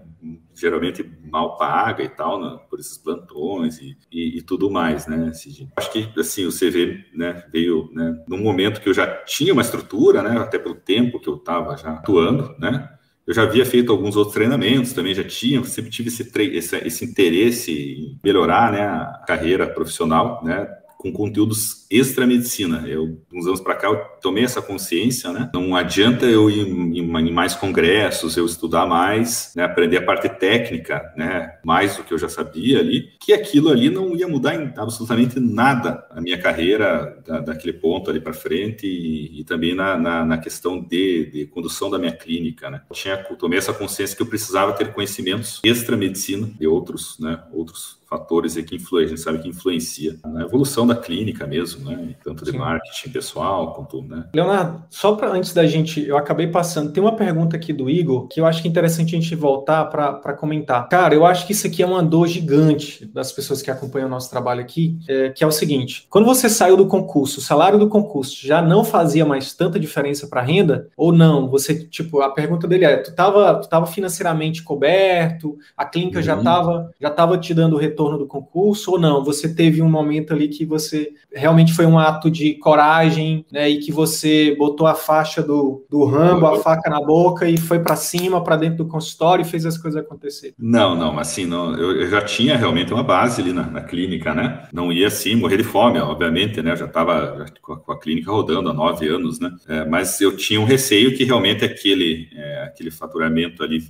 geralmente 0.59 1.09
mal 1.31 1.57
paga 1.57 2.03
e 2.03 2.09
tal, 2.09 2.41
né, 2.41 2.59
por 2.69 2.81
esses 2.81 2.99
plantões 2.99 3.79
e, 3.79 3.97
e, 4.11 4.39
e, 4.39 4.43
tudo 4.43 4.71
mais, 4.71 5.07
né, 5.07 5.33
Cid? 5.33 5.69
Acho 5.77 5.93
que, 5.93 6.09
assim, 6.19 6.47
o 6.47 6.53
CV, 6.53 7.05
né, 7.15 7.45
veio, 7.53 7.89
né, 7.93 8.25
num 8.29 8.39
momento 8.39 8.81
que 8.81 8.89
eu 8.89 8.95
já 8.95 9.07
tinha 9.25 9.53
uma 9.53 9.63
estrutura, 9.63 10.23
né, 10.23 10.39
até 10.39 10.59
pelo 10.59 10.75
tempo 10.75 11.21
que 11.21 11.29
eu 11.29 11.37
estava 11.37 11.77
já 11.77 11.93
atuando, 11.93 12.55
né, 12.59 12.91
eu 13.27 13.35
já 13.35 13.43
havia 13.43 13.65
feito 13.65 13.93
alguns 13.93 14.17
outros 14.17 14.35
treinamentos, 14.35 14.93
também 14.93 15.15
já 15.15 15.23
tinha, 15.23 15.63
sempre 15.65 15.91
tive 15.91 16.09
esse, 16.09 16.23
esse, 16.23 16.77
esse 16.77 17.05
interesse 17.05 17.73
em 17.73 18.19
melhorar, 18.25 18.73
né, 18.73 18.83
a 18.83 19.25
carreira 19.27 19.69
profissional, 19.69 20.43
né, 20.43 20.67
com 20.99 21.13
conteúdos 21.13 21.87
extra 21.91 22.27
medicina. 22.27 22.85
Eu, 22.87 23.21
uns 23.33 23.47
anos 23.47 23.61
para 23.61 23.75
cá, 23.75 23.89
eu 23.89 23.97
tomei 24.21 24.45
essa 24.45 24.61
consciência, 24.61 25.33
né? 25.33 25.51
Não 25.55 25.75
adianta 25.75 26.27
eu 26.27 26.51
ir 26.51 26.67
em, 26.67 27.33
mais 27.33 27.55
congressos, 27.55 28.37
eu 28.37 28.47
estudar 28.47 28.87
mais, 28.87 29.53
né? 29.57 29.65
aprender 29.65 29.99
a 29.99 30.05
parte 30.05 30.29
técnica, 30.29 31.13
né? 31.17 31.59
Mais 31.65 31.97
do 31.97 32.05
que 32.05 32.13
eu 32.13 32.19
já 32.19 32.29
sabia 32.29 32.79
ali, 32.81 33.13
que 33.21 33.33
aquilo 33.33 33.71
ali 33.71 33.91
não 33.91 34.15
ia 34.15 34.29
mudar 34.29 34.55
em 34.55 34.73
absolutamente 34.77 35.41
nada 35.41 36.07
a 36.11 36.21
minha 36.21 36.39
carreira 36.39 37.23
da, 37.27 37.41
daquele 37.41 37.73
ponto 37.73 38.11
ali 38.11 38.21
para 38.21 38.33
frente 38.33 38.87
e, 38.87 39.41
e 39.41 39.45
também 39.45 39.75
na, 39.75 39.97
na, 39.97 40.25
na, 40.25 40.39
questão 40.39 40.81
de, 40.81 41.27
de 41.27 41.47
condução 41.47 41.91
da 41.91 41.99
minha 41.99 42.13
clínica, 42.13 42.71
né? 42.71 42.83
Eu 42.89 42.95
tinha, 42.95 43.17
tomei 43.17 43.59
essa 43.59 43.73
consciência 43.73 44.17
que 44.17 44.23
eu 44.23 44.27
precisava 44.27 44.73
ter 44.73 44.93
conhecimentos 44.93 45.61
extra 45.65 45.97
medicina 45.97 46.51
e 46.61 46.67
outros, 46.67 47.19
né? 47.19 47.43
Outros 47.53 47.99
fatores 48.09 48.55
que 48.55 48.77
influenciam, 48.77 49.05
a 49.05 49.07
gente 49.07 49.21
sabe 49.21 49.39
que 49.39 49.49
influencia 49.49 50.19
na 50.25 50.43
evolução 50.43 50.87
da 50.87 50.97
clínica 50.97 51.47
mesmo, 51.47 51.78
né? 51.79 52.15
Tanto 52.25 52.45
de 52.45 52.51
Sim. 52.51 52.59
marketing 52.59 53.11
pessoal 53.11 53.75
quanto, 53.75 54.03
né? 54.03 54.25
Leonardo, 54.35 54.83
só 54.89 55.15
para 55.15 55.31
antes 55.31 55.53
da 55.53 55.67
gente, 55.67 56.05
eu 56.07 56.17
acabei 56.17 56.49
passando, 56.49 56.93
tem 56.93 57.03
uma 57.03 57.15
pergunta 57.15 57.57
aqui 57.57 57.73
do 57.73 57.89
Igor 57.89 58.27
que 58.29 58.41
eu 58.41 58.47
acho 58.47 58.63
que 58.63 58.69
é 58.69 58.71
interessante 58.71 59.15
a 59.15 59.21
gente 59.21 59.35
voltar 59.35 59.85
para 59.87 60.33
comentar. 60.35 60.89
Cara, 60.89 61.15
eu 61.15 61.27
acho 61.27 61.47
que 61.47 61.53
isso 61.53 61.67
aqui 61.67 61.83
é 61.83 61.87
uma 61.87 62.03
dor 62.03 62.27
gigante 62.27 63.07
das 63.07 63.31
pessoas 63.33 63.63
que 63.63 63.71
acompanham 63.71 64.07
o 64.07 64.11
nosso 64.11 64.31
trabalho 64.31 64.61
aqui, 64.61 64.99
é, 65.09 65.31
que 65.31 65.45
é 65.45 65.47
o 65.47 65.53
seguinte: 65.53 66.07
quando 66.09 66.25
você 66.25 66.49
saiu 66.49 66.77
do 66.77 66.87
concurso, 66.87 67.41
o 67.41 67.43
salário 67.43 67.79
do 67.79 67.89
concurso 67.89 68.47
já 68.47 68.63
não 68.63 68.85
fazia 68.85 69.25
mais 69.25 69.53
tanta 69.53 69.79
diferença 69.79 70.27
para 70.27 70.43
renda 70.43 70.89
ou 70.97 71.13
não? 71.13 71.49
Você, 71.49 71.85
tipo, 71.85 72.21
a 72.21 72.31
pergunta 72.31 72.67
dele 72.67 72.85
é: 72.85 72.97
tu 72.97 73.11
estava 73.11 73.57
tu 73.57 73.69
tava 73.69 73.87
financeiramente 73.87 74.63
coberto, 74.63 75.59
a 75.77 75.85
clínica 75.85 76.19
uhum. 76.19 76.25
já 76.25 76.37
estava 76.37 76.91
já 77.01 77.11
tava 77.11 77.39
te 77.39 77.55
dando 77.55 77.77
retorno 77.77 77.99
retorno 77.99 78.19
do 78.19 78.27
concurso 78.27 78.93
ou 78.93 78.99
não? 78.99 79.25
Você 79.25 79.53
teve 79.53 79.83
um 79.83 79.91
momento 79.91 80.33
ali 80.33 80.49
que 80.49 80.65
você 80.65 81.13
realmente 81.33 81.68
foi 81.73 81.87
um 81.87 81.99
ato 81.99 82.31
de 82.31 82.55
coragem, 82.55 83.45
né? 83.51 83.69
E 83.69 83.79
que 83.79 83.93
você 83.93 84.55
botou 84.57 84.87
a 84.87 84.95
faixa 84.95 85.43
do, 85.43 85.85
do 85.91 86.05
Rambo, 86.05 86.47
a 86.47 86.61
faca 86.61 86.91
na 86.91 87.01
boca 87.01 87.49
e 87.49 87.57
foi 87.57 87.79
para 87.79 87.97
cima, 87.97 88.43
para 88.43 88.57
dentro 88.57 88.79
do 88.79 88.87
consultório 88.87 89.43
e 89.43 89.49
fez 89.49 89.65
as 89.65 89.79
coisas 89.79 90.01
acontecer. 90.01 90.55
Não, 90.59 90.95
não, 90.95 91.19
assim, 91.19 91.47
não, 91.47 91.75
eu, 91.77 92.03
eu 92.03 92.11
já 92.11 92.23
tinha 92.23 92.57
realmente 92.57 92.93
uma 92.93 93.03
base 93.03 93.41
ali 93.41 93.53
na, 93.53 93.65
na, 93.65 93.81
clínica, 93.81 94.35
né? 94.35 94.69
Não 94.73 94.93
ia 94.93 95.07
assim 95.07 95.35
morrer 95.35 95.57
de 95.57 95.65
fome, 95.65 95.99
obviamente, 95.99 96.63
né? 96.63 96.73
Eu 96.73 96.77
já 96.77 96.87
estava 96.87 97.47
com, 97.63 97.93
a 97.93 97.99
clínica 97.99 98.31
rodando 98.31 98.69
há 98.69 98.73
nove 98.73 99.09
anos, 99.09 99.41
né? 99.41 99.55
É, 99.69 99.85
mas 99.85 100.21
eu 100.21 100.37
tinha 100.37 100.61
um 100.61 100.65
receio 100.65 101.17
que 101.17 101.25
realmente 101.25 101.65
aquele, 101.65 102.29
é, 102.35 102.65
aquele 102.65 102.91
faturamento 102.91 103.63
ali 103.63 103.83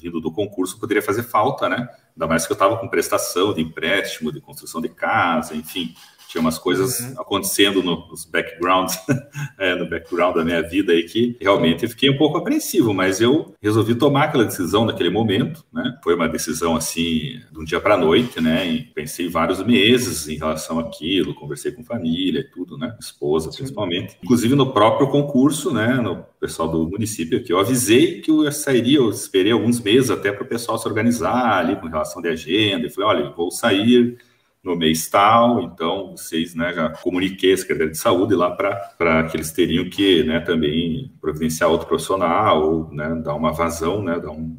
vindo 0.00 0.20
do 0.20 0.32
concurso 0.32 0.78
poderia 0.78 1.02
fazer 1.02 1.22
falta, 1.22 1.68
né? 1.68 1.88
Ainda 2.14 2.26
mais 2.26 2.46
que 2.46 2.52
eu 2.52 2.54
estava 2.54 2.76
com 2.76 2.88
prestação 2.88 3.54
de 3.54 3.62
empréstimo, 3.62 4.32
de 4.32 4.40
construção 4.40 4.80
de 4.80 4.88
casa, 4.88 5.54
enfim 5.54 5.94
tinha 6.30 6.40
umas 6.40 6.58
coisas 6.58 7.00
uhum. 7.00 7.20
acontecendo 7.20 7.82
no, 7.82 8.06
nos 8.08 8.24
backgrounds, 8.24 8.96
é, 9.58 9.74
no 9.74 9.90
background 9.90 10.36
da 10.36 10.44
minha 10.44 10.62
vida 10.62 10.92
aí 10.92 11.02
que 11.02 11.36
realmente 11.40 11.82
eu 11.82 11.90
fiquei 11.90 12.08
um 12.08 12.16
pouco 12.16 12.38
apreensivo, 12.38 12.94
mas 12.94 13.20
eu 13.20 13.52
resolvi 13.60 13.96
tomar 13.96 14.24
aquela 14.24 14.44
decisão 14.44 14.84
naquele 14.84 15.10
momento, 15.10 15.64
né? 15.72 15.98
Foi 16.04 16.14
uma 16.14 16.28
decisão 16.28 16.76
assim, 16.76 17.40
de 17.50 17.58
um 17.58 17.64
dia 17.64 17.80
para 17.80 17.94
a 17.94 17.98
noite, 17.98 18.40
né? 18.40 18.64
E 18.64 18.82
pensei 18.84 19.28
vários 19.28 19.60
meses 19.64 20.28
em 20.28 20.36
relação 20.36 20.78
àquilo, 20.78 21.34
conversei 21.34 21.72
com 21.72 21.82
família 21.82 22.40
e 22.40 22.44
tudo, 22.44 22.78
né? 22.78 22.96
Esposa, 23.00 23.50
Sim. 23.50 23.58
principalmente. 23.58 24.16
Inclusive 24.22 24.54
no 24.54 24.72
próprio 24.72 25.08
concurso, 25.08 25.72
né? 25.72 25.94
No 25.94 26.24
pessoal 26.38 26.68
do 26.68 26.88
município 26.88 27.42
que 27.42 27.52
eu 27.52 27.58
avisei 27.58 28.20
que 28.20 28.30
eu 28.30 28.50
sairia, 28.52 28.98
eu 28.98 29.10
esperei 29.10 29.50
alguns 29.50 29.80
meses 29.80 30.10
até 30.10 30.30
para 30.30 30.44
o 30.44 30.48
pessoal 30.48 30.78
se 30.78 30.86
organizar 30.86 31.58
ali 31.58 31.74
com 31.76 31.88
relação 31.88 32.22
de 32.22 32.28
agenda, 32.28 32.86
e 32.86 32.90
falei, 32.90 33.22
olha, 33.22 33.30
vou 33.30 33.50
sair 33.50 34.16
no 34.62 34.76
mês 34.76 35.08
tal, 35.08 35.62
então 35.62 36.16
vocês, 36.16 36.54
né, 36.54 36.72
já 36.74 36.90
comuniquei 36.90 37.54
a 37.54 37.56
Secretaria 37.56 37.92
de 37.92 37.98
Saúde 37.98 38.34
lá 38.34 38.50
para 38.50 39.24
que 39.24 39.36
eles 39.36 39.52
teriam 39.52 39.88
que, 39.88 40.22
né, 40.22 40.40
também 40.40 41.10
providenciar 41.20 41.70
outro 41.70 41.86
profissional, 41.86 42.62
ou, 42.62 42.92
né, 42.92 43.14
dar 43.24 43.34
uma 43.34 43.52
vazão, 43.52 44.02
né, 44.02 44.20
dar 44.20 44.30
um 44.30 44.54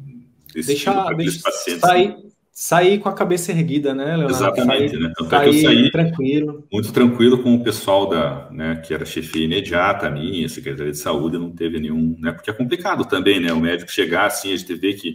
deixa, 0.52 1.12
deixa 1.14 1.42
pacientes. 1.42 1.80
Sair, 1.80 2.16
sair 2.52 2.98
com 2.98 3.08
a 3.08 3.14
cabeça 3.14 3.50
erguida, 3.50 3.94
né, 3.94 4.14
Leonardo? 4.14 4.30
Exatamente, 4.30 4.90
sair, 4.90 5.00
né? 5.00 5.12
Tanto 5.16 5.34
é 5.34 5.40
que 5.40 5.48
eu 5.48 5.62
saí 5.62 5.90
tranquilo. 5.90 6.68
muito 6.70 6.92
tranquilo 6.92 7.42
com 7.42 7.54
o 7.54 7.64
pessoal 7.64 8.06
da, 8.06 8.48
né, 8.50 8.76
que 8.76 8.92
era 8.92 9.06
chefia 9.06 9.46
imediata, 9.46 10.06
a 10.06 10.10
minha, 10.10 10.46
Secretaria 10.50 10.92
de 10.92 10.98
Saúde, 10.98 11.38
não 11.38 11.50
teve 11.50 11.80
nenhum, 11.80 12.14
né, 12.18 12.30
porque 12.30 12.50
é 12.50 12.52
complicado 12.52 13.06
também, 13.06 13.40
né, 13.40 13.54
o 13.54 13.60
médico 13.60 13.90
chegar 13.90 14.26
assim, 14.26 14.52
a 14.52 14.56
gente 14.56 14.74
vê 14.74 14.92
que, 14.92 15.14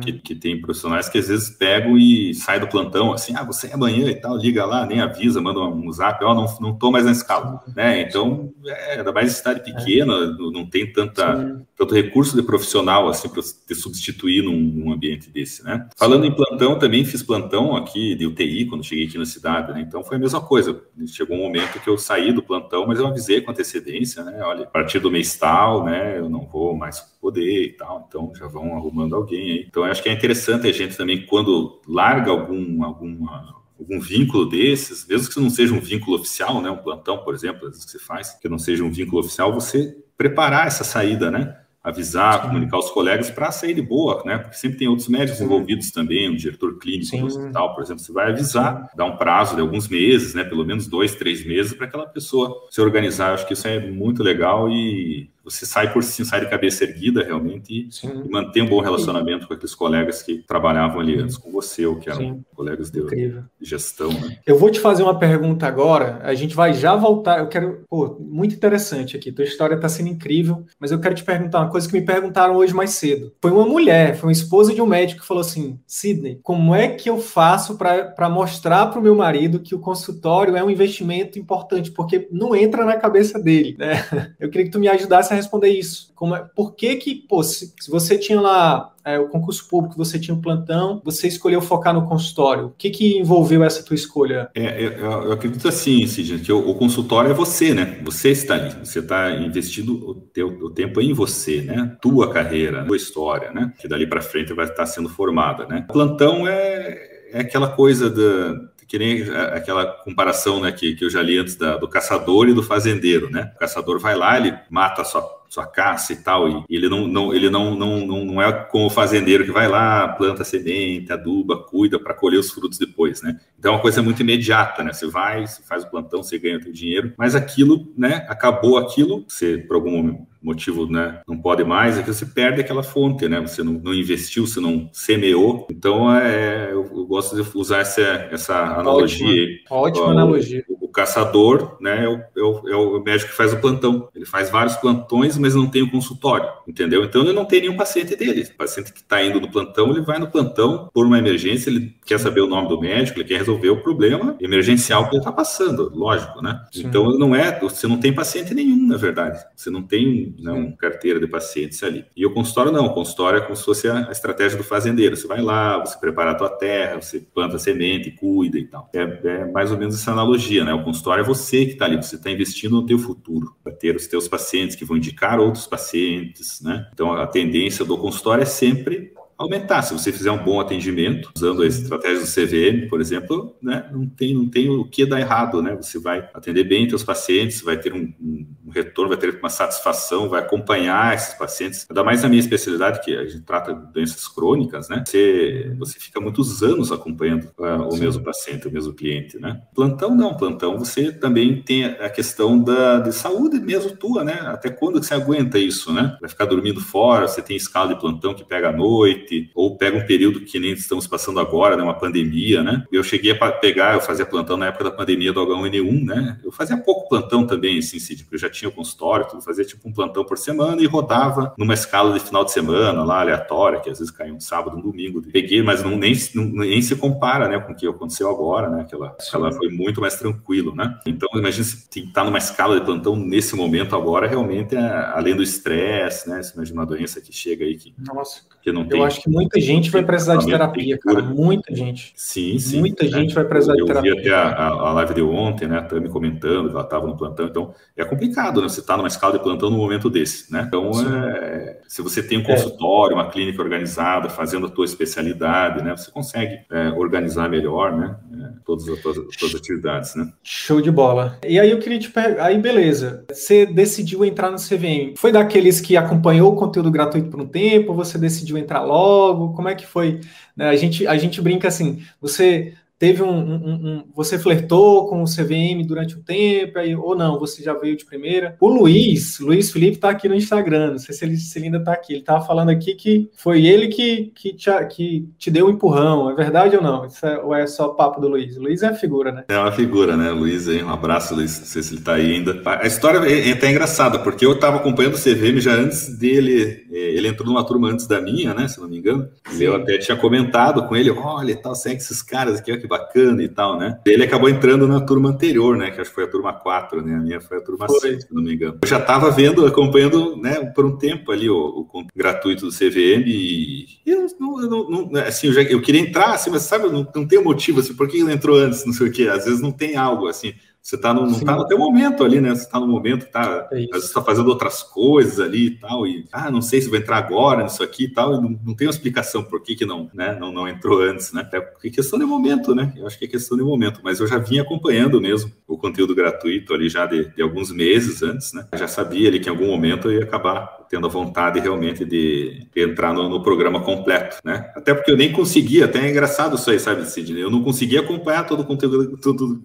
que, 0.00 0.12
que, 0.14 0.34
tem 0.34 0.58
profissionais 0.58 1.06
que 1.06 1.18
às 1.18 1.28
vezes 1.28 1.50
pegam 1.50 1.98
e 1.98 2.32
sai 2.32 2.58
do 2.58 2.66
plantão, 2.66 3.12
assim, 3.12 3.34
ah, 3.36 3.44
você 3.44 3.66
é 3.66 3.74
amanhã 3.74 4.08
e 4.08 4.14
tal, 4.14 4.38
liga 4.38 4.64
lá, 4.64 4.86
nem 4.86 5.02
avisa, 5.02 5.38
manda 5.38 5.60
um 5.60 5.92
zap, 5.92 6.24
ó, 6.24 6.32
oh, 6.32 6.34
não, 6.34 6.46
não 6.60 6.78
tô 6.78 6.90
mais 6.90 7.04
na 7.04 7.12
escala, 7.12 7.60
né, 7.76 8.00
então, 8.00 8.54
é, 8.64 8.98
ainda 8.98 9.12
mais 9.12 9.32
cidade 9.32 9.62
pequena, 9.62 10.14
é. 10.14 10.26
não 10.50 10.64
tem 10.64 10.90
tanta, 10.90 11.62
tanto 11.76 11.94
recurso 11.94 12.34
de 12.34 12.42
profissional, 12.42 13.06
assim, 13.06 13.28
para 13.28 13.42
te 13.42 13.74
substituir 13.74 14.42
num, 14.42 14.58
num 14.58 14.92
ambiente 14.92 15.28
desse, 15.28 15.62
né. 15.62 15.86
Falando 15.94 16.22
Sim. 16.22 16.28
em 16.28 16.34
plantão, 16.34 16.69
então, 16.70 16.78
também 16.78 17.04
fiz 17.04 17.22
plantão 17.22 17.76
aqui 17.76 18.14
de 18.14 18.26
UTI 18.26 18.66
quando 18.66 18.84
cheguei 18.84 19.06
aqui 19.06 19.18
na 19.18 19.24
cidade, 19.24 19.72
né? 19.72 19.80
Então 19.80 20.04
foi 20.04 20.16
a 20.16 20.20
mesma 20.20 20.40
coisa. 20.40 20.80
Chegou 21.06 21.36
um 21.36 21.42
momento 21.42 21.80
que 21.80 21.90
eu 21.90 21.98
saí 21.98 22.32
do 22.32 22.42
plantão, 22.42 22.86
mas 22.86 23.00
eu 23.00 23.06
avisei 23.06 23.40
com 23.40 23.50
antecedência, 23.50 24.22
né? 24.22 24.40
Olha, 24.44 24.64
a 24.64 24.66
partir 24.66 25.00
do 25.00 25.10
mês 25.10 25.36
tal, 25.36 25.84
né? 25.84 26.18
Eu 26.18 26.28
não 26.28 26.46
vou 26.46 26.76
mais 26.76 27.00
poder 27.20 27.64
e 27.64 27.72
tal. 27.72 28.06
Então 28.08 28.32
já 28.36 28.46
vão 28.46 28.76
arrumando 28.76 29.16
alguém 29.16 29.50
aí. 29.50 29.66
Então 29.68 29.82
acho 29.82 30.02
que 30.02 30.08
é 30.08 30.12
interessante 30.12 30.68
a 30.68 30.72
gente 30.72 30.96
também, 30.96 31.26
quando 31.26 31.80
larga 31.88 32.30
algum, 32.30 32.84
alguma, 32.84 33.56
algum 33.78 33.98
vínculo 33.98 34.48
desses, 34.48 35.06
mesmo 35.06 35.32
que 35.32 35.40
não 35.40 35.50
seja 35.50 35.74
um 35.74 35.80
vínculo 35.80 36.18
oficial, 36.18 36.62
né? 36.62 36.70
Um 36.70 36.76
plantão, 36.76 37.18
por 37.18 37.34
exemplo, 37.34 37.68
que 37.68 37.76
você 37.76 37.98
faz, 37.98 38.30
que 38.30 38.48
não 38.48 38.58
seja 38.58 38.84
um 38.84 38.92
vínculo 38.92 39.20
oficial, 39.20 39.52
você 39.52 39.96
preparar 40.16 40.66
essa 40.66 40.84
saída, 40.84 41.30
né? 41.30 41.59
Avisar, 41.82 42.42
comunicar 42.42 42.78
os 42.78 42.90
colegas 42.90 43.30
para 43.30 43.50
sair 43.50 43.74
de 43.74 43.80
boa, 43.80 44.22
né? 44.24 44.38
Porque 44.38 44.56
sempre 44.56 44.78
tem 44.78 44.88
outros 44.88 45.08
médicos 45.08 45.40
envolvidos 45.40 45.90
também, 45.90 46.28
um 46.28 46.36
diretor 46.36 46.78
clínico 46.78 47.06
Sim. 47.06 47.20
do 47.20 47.26
hospital, 47.26 47.74
por 47.74 47.82
exemplo, 47.82 48.02
você 48.02 48.12
vai 48.12 48.30
avisar, 48.30 48.90
dar 48.94 49.06
um 49.06 49.16
prazo 49.16 49.54
de 49.54 49.62
alguns 49.62 49.88
meses, 49.88 50.34
né? 50.34 50.44
Pelo 50.44 50.64
menos 50.64 50.86
dois, 50.86 51.14
três 51.14 51.44
meses 51.44 51.72
para 51.72 51.86
aquela 51.86 52.06
pessoa 52.06 52.66
se 52.70 52.80
organizar. 52.80 53.28
Eu 53.28 53.34
acho 53.34 53.46
que 53.46 53.54
isso 53.54 53.66
é 53.66 53.80
muito 53.80 54.22
legal 54.22 54.68
e 54.68 55.30
você 55.44 55.64
sai 55.64 55.92
por 55.92 56.02
si, 56.02 56.24
sai 56.24 56.40
de 56.40 56.50
cabeça 56.50 56.84
erguida 56.84 57.22
realmente 57.22 57.72
e, 57.72 57.88
e 58.06 58.30
mantém 58.30 58.62
um 58.62 58.68
bom 58.68 58.80
relacionamento 58.80 59.46
com 59.46 59.54
aqueles 59.54 59.74
colegas 59.74 60.22
que 60.22 60.38
trabalhavam 60.46 61.00
ali 61.00 61.18
antes 61.18 61.36
com 61.36 61.50
você 61.50 61.86
ou 61.86 61.96
que 61.96 62.10
eram 62.10 62.20
Sim. 62.20 62.44
colegas 62.54 62.90
de, 62.90 63.04
de, 63.06 63.42
gestão. 63.60 64.10
Né? 64.12 64.38
Eu 64.46 64.58
vou 64.58 64.70
te 64.70 64.80
fazer 64.80 65.02
uma 65.02 65.18
pergunta 65.18 65.66
agora, 65.66 66.20
a 66.22 66.34
gente 66.34 66.54
vai 66.54 66.74
já 66.74 66.94
voltar, 66.94 67.38
eu 67.38 67.48
quero, 67.48 67.84
pô, 67.88 68.16
muito 68.20 68.54
interessante 68.54 69.16
aqui, 69.16 69.32
tua 69.32 69.44
história 69.44 69.74
está 69.74 69.88
sendo 69.88 70.08
incrível, 70.08 70.64
mas 70.78 70.90
eu 70.90 71.00
quero 71.00 71.14
te 71.14 71.24
perguntar 71.24 71.60
uma 71.60 71.70
coisa 71.70 71.88
que 71.88 71.98
me 71.98 72.04
perguntaram 72.04 72.56
hoje 72.56 72.74
mais 72.74 72.90
cedo. 72.90 73.32
Foi 73.40 73.50
uma 73.50 73.66
mulher, 73.66 74.16
foi 74.16 74.28
uma 74.28 74.32
esposa 74.32 74.74
de 74.74 74.82
um 74.82 74.86
médico 74.86 75.20
que 75.20 75.26
falou 75.26 75.40
assim, 75.40 75.78
Sidney, 75.86 76.38
como 76.42 76.74
é 76.74 76.88
que 76.88 77.08
eu 77.08 77.18
faço 77.18 77.76
para 77.76 78.28
mostrar 78.28 78.86
para 78.86 79.00
o 79.00 79.02
meu 79.02 79.14
marido 79.14 79.60
que 79.60 79.74
o 79.74 79.80
consultório 79.80 80.56
é 80.56 80.62
um 80.62 80.70
investimento 80.70 81.38
importante, 81.38 81.90
porque 81.90 82.28
não 82.30 82.54
entra 82.54 82.84
na 82.84 82.96
cabeça 82.96 83.38
dele, 83.38 83.76
né? 83.78 84.04
Eu 84.38 84.48
queria 84.48 84.66
que 84.66 84.72
tu 84.72 84.78
me 84.78 84.88
ajudasse 84.88 85.29
a 85.34 85.36
responder 85.36 85.68
isso. 85.68 86.12
Como 86.14 86.34
é, 86.34 86.44
por 86.54 86.74
que 86.74 86.96
que, 86.96 87.14
pô, 87.14 87.42
se, 87.42 87.72
se 87.80 87.90
você 87.90 88.18
tinha 88.18 88.40
lá 88.40 88.92
é, 89.04 89.18
o 89.18 89.28
concurso 89.28 89.66
público, 89.68 89.96
você 89.96 90.18
tinha 90.18 90.34
o 90.34 90.40
plantão, 90.40 91.00
você 91.04 91.26
escolheu 91.26 91.60
focar 91.60 91.94
no 91.94 92.06
consultório. 92.06 92.66
O 92.66 92.70
que 92.70 92.90
que 92.90 93.18
envolveu 93.18 93.64
essa 93.64 93.82
tua 93.82 93.94
escolha? 93.94 94.50
É, 94.54 94.84
eu, 94.84 94.92
eu 94.92 95.32
acredito 95.32 95.66
assim, 95.66 96.06
Sidney, 96.06 96.40
que 96.40 96.52
o, 96.52 96.68
o, 96.68 96.74
consultório 96.74 97.30
é 97.30 97.34
você, 97.34 97.74
né? 97.74 97.98
Você 98.04 98.30
está 98.30 98.54
ali, 98.54 98.70
você 98.84 98.98
está 98.98 99.30
investindo 99.32 99.94
o, 99.94 100.14
teu, 100.14 100.48
o 100.48 100.70
tempo 100.70 101.00
em 101.00 101.12
você, 101.12 101.62
né? 101.62 101.96
Tua 102.00 102.30
carreira, 102.30 102.84
tua 102.84 102.96
história, 102.96 103.50
né? 103.52 103.72
Que 103.78 103.88
dali 103.88 104.06
para 104.06 104.20
frente 104.20 104.52
vai 104.52 104.66
estar 104.66 104.86
sendo 104.86 105.08
formada, 105.08 105.66
né? 105.66 105.86
O 105.88 105.92
plantão 105.92 106.46
é, 106.46 107.28
é 107.32 107.40
aquela 107.40 107.68
coisa 107.68 108.10
da, 108.10 108.69
que 108.90 108.98
nem 108.98 109.22
aquela 109.52 109.86
comparação 109.86 110.60
né, 110.60 110.72
que, 110.72 110.96
que 110.96 111.04
eu 111.04 111.10
já 111.10 111.22
li 111.22 111.38
antes 111.38 111.54
da, 111.54 111.76
do 111.76 111.86
caçador 111.86 112.48
e 112.48 112.52
do 112.52 112.60
fazendeiro, 112.60 113.30
né? 113.30 113.52
O 113.54 113.58
caçador 113.60 114.00
vai 114.00 114.16
lá, 114.16 114.36
ele 114.36 114.52
mata 114.68 115.02
a 115.02 115.04
sua 115.04 115.39
sua 115.50 115.66
caça 115.66 116.12
e 116.12 116.16
tal, 116.16 116.48
e 116.48 116.64
ele 116.70 116.88
não, 116.88 117.08
não 117.08 117.34
ele 117.34 117.50
não, 117.50 117.74
não, 117.74 118.06
não, 118.06 118.24
não 118.24 118.40
é 118.40 118.52
como 118.52 118.86
o 118.86 118.90
fazendeiro 118.90 119.44
que 119.44 119.50
vai 119.50 119.66
lá, 119.66 120.06
planta 120.06 120.44
semente, 120.44 121.12
aduba, 121.12 121.58
cuida 121.64 121.98
para 121.98 122.14
colher 122.14 122.38
os 122.38 122.52
frutos 122.52 122.78
depois, 122.78 123.20
né? 123.20 123.36
Então 123.58 123.72
é 123.72 123.74
uma 123.74 123.82
coisa 123.82 124.00
muito 124.00 124.22
imediata, 124.22 124.84
né? 124.84 124.92
Você 124.92 125.08
vai, 125.08 125.44
você 125.44 125.60
faz 125.64 125.82
o 125.82 125.90
plantão, 125.90 126.22
você 126.22 126.38
ganha 126.38 126.58
o 126.58 126.62
seu 126.62 126.72
dinheiro, 126.72 127.12
mas 127.18 127.34
aquilo, 127.34 127.92
né? 127.98 128.24
Acabou 128.28 128.78
aquilo, 128.78 129.24
você 129.26 129.58
por 129.58 129.74
algum 129.74 130.24
motivo, 130.40 130.86
né? 130.86 131.20
Não 131.26 131.36
pode 131.36 131.64
mais, 131.64 131.98
é 131.98 132.02
que 132.02 132.12
você 132.12 132.24
perde 132.24 132.60
aquela 132.60 132.82
fonte, 132.82 133.28
né? 133.28 133.40
Você 133.40 133.62
não, 133.62 133.72
não 133.72 133.92
investiu, 133.92 134.46
você 134.46 134.60
não 134.60 134.88
semeou. 134.92 135.66
Então 135.68 136.14
é, 136.14 136.70
eu, 136.70 136.84
eu 136.84 137.06
gosto 137.06 137.34
de 137.34 137.58
usar 137.58 137.78
essa, 137.78 138.00
essa 138.30 138.56
analogia. 138.56 139.48
Ótima, 139.68 139.76
ótima 139.76 140.10
analogia. 140.12 140.64
Caçador, 140.90 141.76
né? 141.80 142.04
É 142.04 142.08
o, 142.08 142.20
é 142.36 142.42
o, 142.42 142.68
é 142.68 142.76
o 142.76 143.02
médico 143.02 143.30
que 143.30 143.36
faz 143.36 143.52
o 143.52 143.58
plantão. 143.58 144.08
Ele 144.14 144.26
faz 144.26 144.50
vários 144.50 144.76
plantões 144.76 145.30
mas 145.38 145.54
não 145.54 145.66
tem 145.66 145.82
o 145.82 145.90
consultório, 145.90 146.48
entendeu? 146.66 147.04
Então 147.04 147.22
ele 147.22 147.32
não 147.32 147.44
tem 147.44 147.60
nenhum 147.60 147.76
paciente 147.76 148.16
dele. 148.16 148.42
O 148.42 148.56
paciente 148.56 148.92
que 148.92 149.00
está 149.00 149.22
indo 149.22 149.40
no 149.40 149.50
plantão, 149.50 149.90
ele 149.90 150.02
vai 150.02 150.18
no 150.18 150.28
plantão 150.28 150.88
por 150.92 151.06
uma 151.06 151.18
emergência, 151.18 151.70
ele 151.70 151.94
quer 152.04 152.18
saber 152.18 152.40
o 152.40 152.46
nome 152.46 152.68
do 152.68 152.80
médico, 152.80 153.18
ele 153.18 153.28
quer 153.28 153.38
resolver 153.38 153.70
o 153.70 153.82
problema 153.82 154.36
emergencial 154.40 155.04
que 155.08 155.14
ele 155.14 155.20
está 155.20 155.32
passando, 155.32 155.90
lógico, 155.94 156.40
né? 156.42 156.60
Sim. 156.72 156.86
Então 156.86 157.18
não 157.18 157.34
é, 157.34 157.58
você 157.58 157.86
não 157.86 157.98
tem 157.98 158.12
paciente 158.12 158.54
nenhum, 158.54 158.86
na 158.86 158.96
verdade. 158.96 159.40
Você 159.56 159.70
não 159.70 159.82
tem 159.82 160.34
né, 160.38 160.52
uma 160.52 160.72
carteira 160.76 161.18
de 161.18 161.26
pacientes 161.26 161.82
ali. 161.82 162.04
E 162.16 162.24
o 162.26 162.32
consultório 162.32 162.72
não, 162.72 162.86
o 162.86 162.94
consultório 162.94 163.38
é 163.38 163.40
como 163.40 163.56
se 163.56 163.64
fosse 163.64 163.88
a, 163.88 164.10
estratégia 164.10 164.56
do 164.56 164.64
fazendeiro. 164.64 165.16
Você 165.16 165.26
vai 165.26 165.40
lá, 165.40 165.78
você 165.78 165.98
prepara 165.98 166.32
a 166.32 166.34
tua 166.34 166.50
terra, 166.50 167.00
você 167.00 167.20
planta 167.20 167.58
semente, 167.58 168.10
cuida 168.10 168.58
e 168.58 168.66
tal. 168.66 168.88
É, 168.92 169.00
é 169.00 169.44
mais 169.46 169.70
ou 169.70 169.78
menos 169.78 169.94
essa 169.94 170.12
analogia, 170.12 170.64
né? 170.64 170.72
O 170.80 170.84
consultório 170.84 171.22
é 171.22 171.26
você 171.26 171.66
que 171.66 171.72
está 171.72 171.84
ali, 171.84 171.96
você 171.96 172.16
está 172.16 172.30
investindo 172.30 172.72
no 172.72 172.86
teu 172.86 172.98
futuro, 172.98 173.54
para 173.62 173.72
ter 173.72 173.94
os 173.94 174.06
teus 174.06 174.28
pacientes 174.28 174.76
que 174.76 174.84
vão 174.84 174.96
indicar 174.96 175.38
outros 175.38 175.66
pacientes, 175.66 176.60
né? 176.60 176.88
Então, 176.92 177.12
a 177.12 177.26
tendência 177.26 177.84
do 177.84 177.96
consultório 177.96 178.42
é 178.42 178.46
sempre 178.46 179.12
aumentar. 179.40 179.82
Se 179.82 179.94
você 179.94 180.12
fizer 180.12 180.30
um 180.30 180.44
bom 180.44 180.60
atendimento, 180.60 181.32
usando 181.34 181.62
a 181.62 181.66
estratégia 181.66 182.20
do 182.20 182.26
CVM, 182.26 182.88
por 182.88 183.00
exemplo, 183.00 183.56
né, 183.62 183.88
não, 183.90 184.06
tem, 184.06 184.34
não 184.34 184.46
tem 184.46 184.68
o 184.68 184.84
que 184.84 185.06
dar 185.06 185.18
errado, 185.18 185.62
né? 185.62 185.74
Você 185.76 185.98
vai 185.98 186.28
atender 186.34 186.64
bem 186.64 186.88
seus 186.88 187.02
pacientes, 187.02 187.62
vai 187.62 187.78
ter 187.78 187.94
um, 187.94 188.12
um, 188.20 188.46
retorno, 188.70 189.08
vai 189.08 189.18
ter 189.18 189.38
uma 189.38 189.48
satisfação, 189.48 190.28
vai 190.28 190.40
acompanhar 190.40 191.14
esses 191.14 191.34
pacientes. 191.34 191.86
Ainda 191.88 192.04
mais 192.04 192.22
na 192.22 192.28
minha 192.28 192.40
especialidade, 192.40 193.00
que 193.02 193.16
a 193.16 193.24
gente 193.24 193.42
trata 193.42 193.72
de 193.72 193.92
doenças 193.92 194.28
crônicas, 194.28 194.88
né? 194.88 195.02
Você, 195.06 195.74
você 195.78 195.98
fica 195.98 196.20
muitos 196.20 196.62
anos 196.62 196.92
acompanhando 196.92 197.50
uh, 197.58 197.86
o 197.86 197.92
Sim. 197.92 198.00
mesmo 198.00 198.22
paciente, 198.22 198.68
o 198.68 198.70
mesmo 198.70 198.92
cliente, 198.92 199.38
né? 199.38 199.62
Plantão 199.74 200.14
não, 200.14 200.36
plantão 200.36 200.78
você 200.78 201.10
também 201.12 201.62
tem 201.62 201.84
a 201.84 202.10
questão 202.10 202.62
da 202.62 202.98
de 203.00 203.12
saúde 203.12 203.58
mesmo 203.58 203.96
tua, 203.96 204.22
né? 204.22 204.40
Até 204.44 204.68
quando 204.68 205.02
você 205.02 205.14
aguenta 205.14 205.58
isso, 205.58 205.92
né? 205.92 206.16
Vai 206.20 206.28
ficar 206.28 206.44
dormindo 206.44 206.80
fora, 206.80 207.26
você 207.26 207.40
tem 207.40 207.56
escala 207.56 207.94
de 207.94 208.00
plantão 208.00 208.34
que 208.34 208.44
pega 208.44 208.68
à 208.68 208.72
noite, 208.72 209.29
ou 209.54 209.76
pega 209.76 209.96
um 209.96 210.06
período 210.06 210.40
que 210.40 210.58
nem 210.58 210.72
estamos 210.72 211.06
passando 211.06 211.40
agora, 211.40 211.76
né, 211.76 211.82
uma 211.82 211.94
pandemia, 211.94 212.62
né? 212.62 212.84
Eu 212.90 213.02
cheguei 213.02 213.32
a 213.32 213.52
pegar, 213.52 213.94
eu 213.94 214.00
fazia 214.00 214.26
plantão 214.26 214.56
na 214.56 214.66
época 214.66 214.84
da 214.84 214.90
pandemia 214.90 215.32
do 215.32 215.40
H1N1, 215.40 216.04
né? 216.04 216.38
Eu 216.44 216.52
fazia 216.52 216.76
pouco 216.76 217.08
plantão 217.08 217.46
também, 217.46 217.78
assim, 217.78 217.96
assim 217.96 218.16
eu 218.30 218.38
já 218.38 218.48
tinha 218.48 218.68
o 218.68 218.72
consultório, 218.72 219.26
tudo, 219.26 219.42
fazia 219.42 219.64
tipo 219.64 219.88
um 219.88 219.92
plantão 219.92 220.24
por 220.24 220.38
semana 220.38 220.82
e 220.82 220.86
rodava 220.86 221.54
numa 221.58 221.74
escala 221.74 222.18
de 222.18 222.24
final 222.24 222.44
de 222.44 222.52
semana 222.52 223.04
lá, 223.04 223.20
aleatória, 223.20 223.80
que 223.80 223.90
às 223.90 223.98
vezes 223.98 224.12
caía 224.12 224.32
um 224.32 224.40
sábado, 224.40 224.76
um 224.76 224.80
domingo. 224.80 225.22
Peguei, 225.22 225.62
mas 225.62 225.82
não, 225.82 225.96
nem, 225.96 226.14
não, 226.34 226.44
nem 226.44 226.80
se 226.82 226.96
compara, 226.96 227.48
né, 227.48 227.58
com 227.58 227.72
o 227.72 227.76
que 227.76 227.86
aconteceu 227.86 228.28
agora, 228.28 228.68
né? 228.68 228.82
Aquela, 228.82 229.16
aquela 229.18 229.52
foi 229.52 229.68
muito 229.68 230.00
mais 230.00 230.16
tranquilo, 230.16 230.74
né? 230.74 230.98
Então, 231.06 231.28
imagina 231.34 231.64
se 231.64 231.88
estar 231.94 232.24
numa 232.24 232.38
escala 232.38 232.78
de 232.78 232.84
plantão 232.84 233.16
nesse 233.16 233.54
momento 233.54 233.94
agora, 233.94 234.26
realmente, 234.26 234.74
é, 234.74 234.80
além 235.14 235.34
do 235.34 235.42
estresse, 235.42 236.28
né? 236.28 236.42
Você 236.42 236.54
imagina 236.54 236.80
uma 236.80 236.86
doença 236.86 237.20
que 237.20 237.32
chega 237.32 237.64
aí 237.64 237.76
que, 237.76 237.94
Nossa. 237.98 238.42
que 238.62 238.72
não 238.72 238.86
tem. 238.86 239.00
Acho 239.20 239.24
que 239.24 239.30
muita 239.30 239.60
gente 239.60 239.90
vai 239.90 240.02
precisar 240.02 240.36
de 240.36 240.46
terapia, 240.46 240.98
cara. 240.98 241.22
Muita 241.22 241.74
gente. 241.74 242.12
Sim, 242.16 242.58
sim. 242.58 242.80
Muita 242.80 243.04
né? 243.04 243.10
gente 243.10 243.34
vai 243.34 243.44
precisar 243.44 243.74
eu, 243.74 243.84
de 243.84 243.86
terapia. 243.86 244.10
Eu 244.10 244.16
vi 244.16 244.20
até 244.20 244.34
a, 244.34 244.68
a 244.68 244.92
live 244.94 245.14
de 245.14 245.22
ontem, 245.22 245.68
né? 245.68 245.78
A 245.78 245.82
Tami 245.82 246.08
comentando, 246.08 246.70
ela 246.70 246.82
estava 246.82 247.06
no 247.06 247.16
plantão. 247.16 247.46
Então, 247.46 247.74
é 247.96 248.04
complicado, 248.04 248.62
né? 248.62 248.68
Você 248.68 248.80
está 248.80 248.96
numa 248.96 249.08
escala 249.08 249.34
de 249.34 249.42
plantão 249.42 249.70
no 249.70 249.76
momento 249.76 250.08
desse, 250.08 250.50
né? 250.52 250.64
Então, 250.66 250.90
é, 251.14 251.80
se 251.86 252.00
você 252.02 252.22
tem 252.22 252.38
um 252.38 252.42
consultório, 252.42 253.16
uma 253.16 253.28
clínica 253.28 253.60
organizada, 253.62 254.28
fazendo 254.28 254.66
a 254.66 254.70
tua 254.70 254.84
especialidade, 254.84 255.84
né? 255.84 255.94
Você 255.96 256.10
consegue 256.10 256.60
é, 256.70 256.88
organizar 256.90 257.48
melhor, 257.48 257.96
né? 257.96 258.16
É, 258.32 258.50
todas 258.64 258.88
as 258.88 259.00
tuas 259.00 259.54
atividades, 259.54 260.14
né? 260.14 260.32
Show 260.42 260.80
de 260.80 260.90
bola. 260.90 261.38
E 261.46 261.60
aí 261.60 261.70
eu 261.70 261.78
queria 261.78 261.98
te 261.98 262.10
perguntar, 262.10 262.44
aí 262.44 262.58
beleza, 262.58 263.24
você 263.30 263.66
decidiu 263.66 264.24
entrar 264.24 264.50
no 264.50 264.56
CVM. 264.56 265.14
Foi 265.16 265.32
daqueles 265.32 265.80
que 265.80 265.96
acompanhou 265.96 266.52
o 266.52 266.56
conteúdo 266.56 266.90
gratuito 266.90 267.28
por 267.28 267.40
um 267.40 267.46
tempo, 267.46 267.94
você 267.94 268.16
decidiu 268.16 268.56
entrar 268.56 268.82
logo? 268.82 268.99
Logo? 269.00 269.54
Como 269.54 269.68
é 269.68 269.74
que 269.74 269.86
foi? 269.86 270.20
Né, 270.56 270.68
a 270.68 270.76
gente, 270.76 271.06
a 271.06 271.16
gente 271.16 271.40
brinca 271.40 271.68
assim, 271.68 272.04
você 272.20 272.74
teve 273.00 273.22
um, 273.22 273.30
um, 273.30 273.72
um, 273.72 274.04
você 274.14 274.38
flertou 274.38 275.08
com 275.08 275.22
o 275.22 275.24
CVM 275.24 275.82
durante 275.86 276.18
um 276.18 276.22
tempo 276.22 276.78
aí, 276.78 276.94
ou 276.94 277.16
não, 277.16 277.38
você 277.38 277.62
já 277.62 277.72
veio 277.72 277.96
de 277.96 278.04
primeira. 278.04 278.54
O 278.60 278.68
Luiz, 278.68 279.40
Luiz 279.40 279.72
Felipe 279.72 279.94
está 279.94 280.10
aqui 280.10 280.28
no 280.28 280.34
Instagram, 280.34 280.90
não 280.90 280.98
sei 280.98 281.14
se 281.14 281.24
ele, 281.24 281.38
se 281.38 281.58
ele 281.58 281.64
ainda 281.66 281.78
está 281.78 281.94
aqui. 281.94 282.12
Ele 282.12 282.20
estava 282.20 282.44
falando 282.44 282.68
aqui 282.68 282.94
que 282.94 283.30
foi 283.34 283.64
ele 283.64 283.88
que, 283.88 284.30
que, 284.34 284.52
te, 284.52 284.70
que 284.90 285.26
te 285.38 285.50
deu 285.50 285.66
um 285.66 285.70
empurrão, 285.70 286.28
é 286.30 286.34
verdade 286.34 286.76
ou 286.76 286.82
não? 286.82 287.06
Isso 287.06 287.24
é, 287.24 287.38
ou 287.38 287.54
é 287.54 287.66
só 287.66 287.88
papo 287.88 288.20
do 288.20 288.28
Luiz? 288.28 288.58
O 288.58 288.60
Luiz 288.60 288.82
é 288.82 288.88
a 288.88 288.94
figura, 288.94 289.32
né? 289.32 289.44
É 289.48 289.58
uma 289.58 289.72
figura, 289.72 290.14
né? 290.14 290.30
Luiz 290.30 290.68
aí, 290.68 290.84
um 290.84 290.90
abraço, 290.90 291.34
Luiz, 291.34 291.58
não 291.58 291.66
sei 291.66 291.82
se 291.82 291.94
ele 291.94 292.00
está 292.00 292.14
aí 292.16 292.34
ainda. 292.34 292.60
A 292.66 292.86
história 292.86 293.26
é, 293.26 293.48
é 293.48 293.52
até 293.52 293.70
engraçada, 293.70 294.18
porque 294.18 294.44
eu 294.44 294.52
estava 294.52 294.76
acompanhando 294.76 295.14
o 295.14 295.18
CVM 295.18 295.58
já 295.58 295.72
antes 295.72 296.18
dele, 296.18 296.84
é, 296.92 296.98
ele 296.98 297.28
entrou 297.28 297.48
numa 297.48 297.64
turma 297.64 297.88
antes 297.88 298.06
da 298.06 298.20
minha, 298.20 298.52
né? 298.52 298.68
Se 298.68 298.78
não 298.78 298.90
me 298.90 298.98
engano. 298.98 299.26
Sim. 299.50 299.64
Eu 299.64 299.76
até 299.76 299.96
tinha 299.96 300.18
comentado 300.18 300.86
com 300.86 300.94
ele, 300.94 301.10
olha, 301.10 301.56
tal, 301.56 301.74
segue 301.74 301.96
esses 301.96 302.20
caras 302.20 302.58
aqui, 302.58 302.70
ó, 302.70 302.76
que 302.76 302.89
bacana 302.90 303.42
e 303.42 303.48
tal, 303.48 303.78
né? 303.78 304.00
Ele 304.04 304.24
acabou 304.24 304.48
entrando 304.48 304.86
na 304.88 305.00
turma 305.00 305.30
anterior, 305.30 305.76
né? 305.76 305.90
Que 305.90 306.00
acho 306.00 306.10
que 306.10 306.14
foi 306.16 306.24
a 306.24 306.30
turma 306.30 306.52
4, 306.52 307.00
né? 307.00 307.14
A 307.14 307.20
minha 307.20 307.40
foi 307.40 307.58
a 307.58 307.60
turma 307.60 307.86
foi. 307.86 308.00
6, 308.00 308.22
se 308.24 308.34
não 308.34 308.42
me 308.42 308.54
engano. 308.54 308.78
Eu 308.82 308.88
já 308.88 308.98
estava 308.98 309.30
vendo, 309.30 309.64
acompanhando, 309.64 310.36
né, 310.36 310.66
por 310.74 310.84
um 310.84 310.96
tempo 310.96 311.30
ali 311.30 311.48
o, 311.48 311.88
o 311.92 312.06
gratuito 312.14 312.66
do 312.66 312.72
CVM 312.72 313.24
e 313.26 313.86
eu 314.04 314.26
não, 314.38 314.60
eu 314.60 314.68
não, 314.68 315.10
né, 315.10 315.28
assim, 315.28 315.46
eu, 315.46 315.52
já, 315.52 315.62
eu 315.62 315.80
queria 315.80 316.00
entrar, 316.00 316.34
assim, 316.34 316.50
mas 316.50 316.62
sabe, 316.62 316.88
não, 316.88 317.06
não 317.14 317.26
tem 317.26 317.42
motivo, 317.42 317.80
assim, 317.80 317.94
por 317.94 318.08
que 318.08 318.18
ele 318.18 318.32
entrou 318.32 318.58
antes, 318.58 318.84
não 318.84 318.92
sei 318.92 319.06
o 319.06 319.12
quê. 319.12 319.28
Às 319.28 319.44
vezes 319.44 319.60
não 319.60 319.70
tem 319.70 319.96
algo, 319.96 320.26
assim, 320.26 320.52
você 320.82 320.96
tá 320.96 321.12
no, 321.12 321.26
não 321.26 321.32
está 321.32 321.54
no 321.54 321.66
teu 321.66 321.78
momento 321.78 322.24
ali, 322.24 322.40
né? 322.40 322.50
Você 322.50 322.62
está 322.62 322.80
no 322.80 322.86
momento 322.86 323.26
que 323.26 323.32
tá, 323.32 323.68
é 323.70 323.84
às 323.84 323.90
vezes 323.90 324.08
está 324.08 324.22
fazendo 324.22 324.48
outras 324.48 324.82
coisas 324.82 325.38
ali 325.38 325.66
e 325.66 325.70
tal, 325.78 326.06
e 326.06 326.24
ah, 326.32 326.50
não 326.50 326.62
sei 326.62 326.80
se 326.80 326.88
vou 326.88 326.98
entrar 326.98 327.18
agora 327.18 327.62
nisso 327.62 327.82
aqui 327.82 328.04
e 328.04 328.12
tal, 328.12 328.34
e 328.34 328.40
não, 328.40 328.58
não 328.64 328.74
tem 328.74 328.86
uma 328.86 328.92
explicação 328.92 329.42
por 329.42 329.62
que, 329.62 329.76
que 329.76 329.84
não, 329.84 330.10
né? 330.14 330.36
Não, 330.40 330.50
não 330.50 330.66
entrou 330.66 331.02
antes, 331.02 331.32
né? 331.32 331.48
É 331.52 331.70
é 331.84 331.90
questão 331.90 332.18
de 332.18 332.24
momento, 332.24 332.74
né? 332.74 332.92
Eu 332.96 333.06
acho 333.06 333.18
que 333.18 333.24
é 333.24 333.28
questão 333.28 333.56
de 333.56 333.62
momento, 333.64 334.00
mas 334.02 334.20
eu 334.20 334.26
já 334.26 334.38
vinha 334.38 334.62
acompanhando 334.62 335.20
mesmo 335.20 335.52
o 335.66 335.76
conteúdo 335.76 336.14
gratuito 336.14 336.72
ali 336.72 336.88
já 336.88 337.06
de, 337.06 337.34
de 337.34 337.42
alguns 337.42 337.70
meses 337.70 338.22
antes, 338.22 338.52
né? 338.52 338.66
já 338.74 338.88
sabia 338.88 339.28
ali 339.28 339.38
que 339.38 339.48
em 339.48 339.52
algum 339.52 339.66
momento 339.66 340.08
eu 340.10 340.18
ia 340.18 340.24
acabar 340.24 340.79
tendo 340.90 341.06
a 341.06 341.10
vontade 341.10 341.60
realmente 341.60 342.04
de, 342.04 342.66
de 342.74 342.82
entrar 342.82 343.14
no, 343.14 343.28
no, 343.28 343.40
programa 343.44 343.80
completo, 343.80 344.38
né? 344.44 344.72
Até 344.74 344.92
porque 344.92 345.12
eu 345.12 345.16
nem 345.16 345.30
conseguia, 345.30 345.84
até 345.84 346.00
é 346.00 346.10
engraçado 346.10 346.56
isso 346.56 346.68
aí, 346.68 346.80
sabe, 346.80 347.08
Sidney? 347.08 347.40
Eu 347.40 347.48
não 347.48 347.62
conseguia 347.62 348.00
acompanhar 348.00 348.44
todo 348.44 348.60
o 348.60 348.66
conteúdo, 348.66 349.16
tudo, 349.16 349.62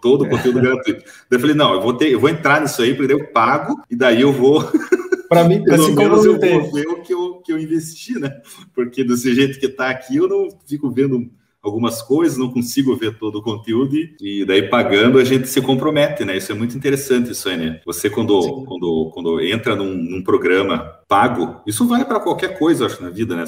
todo 0.00 0.22
o 0.22 0.28
conteúdo 0.28 0.60
gratuito. 0.60 1.02
Daí 1.28 1.36
eu 1.36 1.40
falei, 1.40 1.56
não, 1.56 1.74
eu 1.74 1.82
vou 1.82 1.94
ter, 1.94 2.12
eu 2.12 2.20
vou 2.20 2.30
entrar 2.30 2.60
nisso 2.60 2.80
aí, 2.80 2.94
porque 2.94 3.12
eu 3.12 3.26
pago, 3.32 3.74
e 3.90 3.96
daí 3.96 4.20
eu 4.20 4.32
vou. 4.32 4.62
Para 5.28 5.42
mim, 5.44 5.62
pelo 5.66 5.92
menos 5.96 6.24
eu 6.24 6.38
vou 6.38 6.72
ver 6.72 6.86
o 6.86 7.02
que 7.02 7.12
eu, 7.12 7.34
que 7.44 7.52
eu 7.52 7.58
investi, 7.58 8.16
né? 8.16 8.40
Porque 8.72 9.02
desse 9.02 9.34
jeito 9.34 9.58
que 9.58 9.66
está 9.66 9.90
aqui, 9.90 10.16
eu 10.16 10.28
não 10.28 10.48
fico 10.64 10.88
vendo 10.92 11.28
algumas 11.62 12.00
coisas, 12.02 12.38
não 12.38 12.50
consigo 12.50 12.96
ver 12.96 13.18
todo 13.18 13.36
o 13.36 13.42
conteúdo 13.42 13.96
e, 13.96 14.14
e, 14.20 14.44
daí 14.44 14.68
pagando 14.68 15.18
a 15.18 15.24
gente 15.24 15.48
se 15.48 15.60
compromete, 15.60 16.24
né? 16.24 16.36
Isso 16.36 16.52
é 16.52 16.54
muito 16.54 16.76
interessante, 16.76 17.32
isso 17.32 17.48
aí, 17.48 17.56
né? 17.56 17.80
Você 17.84 18.08
quando, 18.08 18.64
quando, 18.64 19.10
quando 19.12 19.40
entra 19.40 19.74
num, 19.74 19.94
num 19.94 20.22
programa 20.22 20.78
pago, 21.08 21.60
isso 21.66 21.86
vale 21.86 22.04
para 22.04 22.20
qualquer 22.20 22.58
coisa, 22.58 22.86
acho, 22.86 23.02
na 23.02 23.10
vida. 23.10 23.34
Né? 23.34 23.44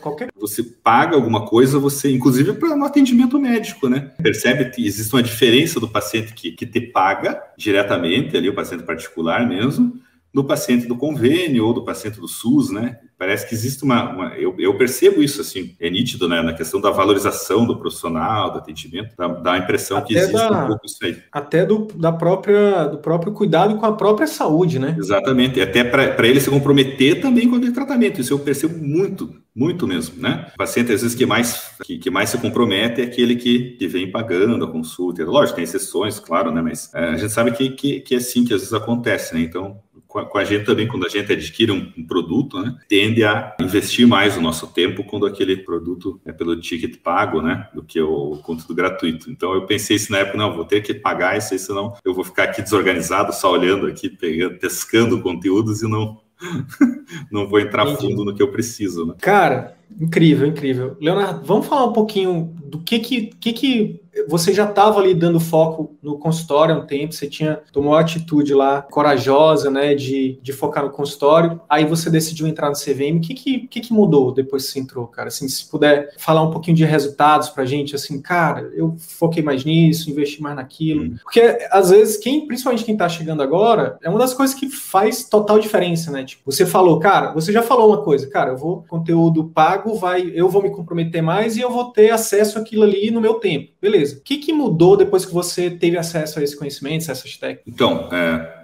Qualquer... 0.00 0.30
Você 0.36 0.62
paga 0.62 1.16
alguma 1.16 1.44
coisa, 1.44 1.78
você, 1.78 2.10
inclusive 2.10 2.54
para 2.54 2.74
um 2.74 2.84
atendimento 2.84 3.38
médico, 3.38 3.88
né? 3.88 4.10
Percebe 4.22 4.70
que 4.70 4.86
existe 4.86 5.12
uma 5.14 5.22
diferença 5.22 5.78
do 5.78 5.88
paciente 5.88 6.32
que, 6.32 6.52
que 6.52 6.66
te 6.66 6.80
paga 6.80 7.42
diretamente, 7.58 8.36
ali, 8.36 8.48
o 8.48 8.54
paciente 8.54 8.84
particular 8.84 9.46
mesmo, 9.46 10.00
do 10.32 10.44
paciente 10.44 10.86
do 10.86 10.96
convênio 10.96 11.66
ou 11.66 11.74
do 11.74 11.84
paciente 11.84 12.20
do 12.20 12.28
SUS, 12.28 12.70
né? 12.70 12.98
Parece 13.18 13.46
que 13.46 13.54
existe 13.54 13.84
uma, 13.84 14.10
uma 14.10 14.28
eu, 14.36 14.54
eu, 14.58 14.78
percebo 14.78 15.22
isso 15.22 15.42
assim, 15.42 15.76
é 15.78 15.90
nítido, 15.90 16.26
né, 16.26 16.40
na 16.40 16.54
questão 16.54 16.80
da 16.80 16.90
valorização 16.90 17.66
do 17.66 17.78
profissional, 17.78 18.50
do 18.50 18.58
atendimento, 18.58 19.14
dá, 19.14 19.28
dá 19.28 19.52
a 19.52 19.58
impressão 19.58 19.98
até 19.98 20.06
que 20.06 20.14
existe 20.16 20.32
da, 20.32 20.64
um 20.64 20.66
pouco 20.68 20.86
isso 20.86 20.96
aí. 21.02 21.18
Até 21.30 21.66
do, 21.66 21.86
da 21.96 22.12
própria, 22.12 22.86
do 22.86 22.96
próprio 22.96 23.32
cuidado 23.32 23.76
com 23.76 23.84
a 23.84 23.92
própria 23.92 24.26
saúde, 24.26 24.78
né? 24.78 24.96
Exatamente, 24.98 25.58
e 25.58 25.62
até 25.62 25.84
para 25.84 26.26
ele 26.26 26.40
se 26.40 26.48
comprometer 26.48 27.20
também 27.20 27.46
com 27.46 27.56
o 27.56 27.72
tratamento, 27.72 28.22
isso 28.22 28.32
eu 28.32 28.38
percebo 28.38 28.78
muito, 28.82 29.34
muito 29.54 29.86
mesmo, 29.86 30.18
né? 30.18 30.46
O 30.54 30.56
paciente, 30.56 30.90
às 30.90 31.02
vezes, 31.02 31.14
que 31.14 31.26
mais, 31.26 31.72
que, 31.84 31.98
que 31.98 32.08
mais 32.08 32.30
se 32.30 32.38
compromete 32.38 33.02
é 33.02 33.04
aquele 33.04 33.36
que, 33.36 33.76
que 33.78 33.86
vem 33.86 34.10
pagando 34.10 34.64
a 34.64 34.70
consulta, 34.70 35.22
lógico, 35.26 35.56
tem 35.56 35.64
exceções, 35.64 36.18
claro, 36.18 36.50
né, 36.50 36.62
mas 36.62 36.90
é, 36.94 37.04
a 37.10 37.16
gente 37.18 37.32
sabe 37.32 37.50
que, 37.50 37.68
que, 37.68 38.00
que 38.00 38.14
é 38.14 38.16
assim 38.18 38.46
que 38.46 38.54
às 38.54 38.60
vezes 38.60 38.72
acontece, 38.72 39.34
né, 39.34 39.42
então 39.42 39.78
com 40.10 40.38
a 40.38 40.44
gente 40.44 40.64
também, 40.64 40.88
quando 40.88 41.06
a 41.06 41.08
gente 41.08 41.32
adquire 41.32 41.70
um, 41.70 41.92
um, 41.96 42.04
produto, 42.04 42.60
né, 42.60 42.76
tende 42.88 43.24
a 43.24 43.54
investir 43.60 44.06
mais 44.06 44.36
o 44.36 44.40
nosso 44.40 44.66
tempo 44.66 45.04
quando 45.04 45.24
aquele 45.24 45.56
produto 45.58 46.20
é 46.24 46.32
pelo 46.32 46.60
ticket 46.60 46.96
pago, 46.98 47.40
né, 47.40 47.68
do 47.72 47.82
que 47.82 48.00
o, 48.00 48.32
o 48.32 48.38
conteúdo 48.38 48.74
gratuito. 48.74 49.30
Então 49.30 49.54
eu 49.54 49.66
pensei 49.66 49.96
isso 49.96 50.10
na 50.10 50.18
época, 50.18 50.36
não, 50.36 50.54
vou 50.54 50.64
ter 50.64 50.82
que 50.82 50.92
pagar 50.92 51.38
isso 51.38 51.52
aí, 51.52 51.58
senão 51.58 51.94
eu 52.04 52.12
vou 52.12 52.24
ficar 52.24 52.44
aqui 52.44 52.60
desorganizado, 52.60 53.32
só 53.32 53.52
olhando 53.52 53.86
aqui, 53.86 54.08
pegando, 54.08 54.58
pescando 54.58 55.22
conteúdos 55.22 55.82
e 55.82 55.88
não 55.88 56.18
não 57.30 57.46
vou 57.46 57.60
entrar 57.60 57.86
Entendi. 57.86 58.00
fundo 58.00 58.24
no 58.24 58.34
que 58.34 58.42
eu 58.42 58.50
preciso, 58.50 59.06
né? 59.06 59.14
Cara, 59.20 59.76
incrível, 60.00 60.46
incrível. 60.46 60.96
Leonardo, 61.00 61.44
vamos 61.44 61.66
falar 61.66 61.86
um 61.86 61.92
pouquinho 61.92 62.54
do 62.64 62.80
que 62.80 62.98
que, 62.98 63.26
que, 63.26 63.52
que 63.52 64.00
você 64.28 64.52
já 64.52 64.68
estava 64.68 65.00
ali 65.00 65.14
dando 65.14 65.40
foco 65.40 65.96
no 66.02 66.18
consultório 66.18 66.74
há 66.74 66.78
um 66.78 66.86
tempo, 66.86 67.14
você 67.14 67.28
tinha 67.28 67.60
tomou 67.72 67.92
uma 67.92 68.00
atitude 68.00 68.54
lá 68.54 68.82
corajosa, 68.82 69.70
né, 69.70 69.94
de, 69.94 70.38
de 70.42 70.52
focar 70.52 70.84
no 70.84 70.90
consultório. 70.90 71.60
Aí 71.68 71.84
você 71.84 72.10
decidiu 72.10 72.46
entrar 72.46 72.68
no 72.68 72.74
CVM. 72.74 73.18
O 73.18 73.20
que 73.20 73.34
que, 73.34 73.58
que 73.68 73.80
que 73.80 73.92
mudou 73.92 74.32
depois 74.32 74.66
que 74.66 74.72
você 74.72 74.80
entrou, 74.80 75.06
cara? 75.06 75.28
Assim, 75.28 75.48
se 75.48 75.68
puder 75.68 76.14
falar 76.18 76.42
um 76.42 76.50
pouquinho 76.50 76.76
de 76.76 76.84
resultados 76.84 77.48
para 77.48 77.64
gente, 77.64 77.94
assim, 77.94 78.20
cara, 78.20 78.70
eu 78.74 78.96
foquei 78.98 79.42
mais 79.42 79.64
nisso, 79.64 80.10
investi 80.10 80.42
mais 80.42 80.56
naquilo. 80.56 81.04
Hum. 81.04 81.16
Porque 81.22 81.40
às 81.70 81.90
vezes 81.90 82.16
quem, 82.16 82.46
principalmente 82.46 82.84
quem 82.84 82.94
está 82.94 83.08
chegando 83.08 83.42
agora, 83.42 83.98
é 84.02 84.08
uma 84.08 84.18
das 84.18 84.34
coisas 84.34 84.54
que 84.54 84.68
faz 84.68 85.24
total 85.24 85.58
diferença, 85.58 86.10
né? 86.10 86.24
Tipo, 86.24 86.50
você 86.50 86.66
falou, 86.66 86.98
cara, 86.98 87.32
você 87.32 87.52
já 87.52 87.62
falou 87.62 87.88
uma 87.88 88.02
coisa, 88.02 88.28
cara, 88.28 88.50
eu 88.50 88.56
vou 88.56 88.84
conteúdo 88.88 89.44
pago, 89.44 89.94
vai, 89.94 90.30
eu 90.34 90.48
vou 90.48 90.62
me 90.62 90.70
comprometer 90.70 91.22
mais 91.22 91.56
e 91.56 91.60
eu 91.60 91.70
vou 91.70 91.92
ter 91.92 92.10
acesso 92.10 92.58
àquilo 92.58 92.82
ali 92.82 93.10
no 93.10 93.20
meu 93.20 93.34
tempo. 93.34 93.72
Beleza. 93.80 94.09
O 94.12 94.20
que, 94.22 94.38
que 94.38 94.52
mudou 94.52 94.96
depois 94.96 95.24
que 95.24 95.32
você 95.32 95.70
teve 95.70 95.96
acesso 95.96 96.38
a 96.38 96.42
esse 96.42 96.56
conhecimento, 96.56 97.08
a 97.08 97.12
essas 97.12 97.36
técnicas? 97.36 97.64
Então, 97.66 98.08
é, 98.12 98.59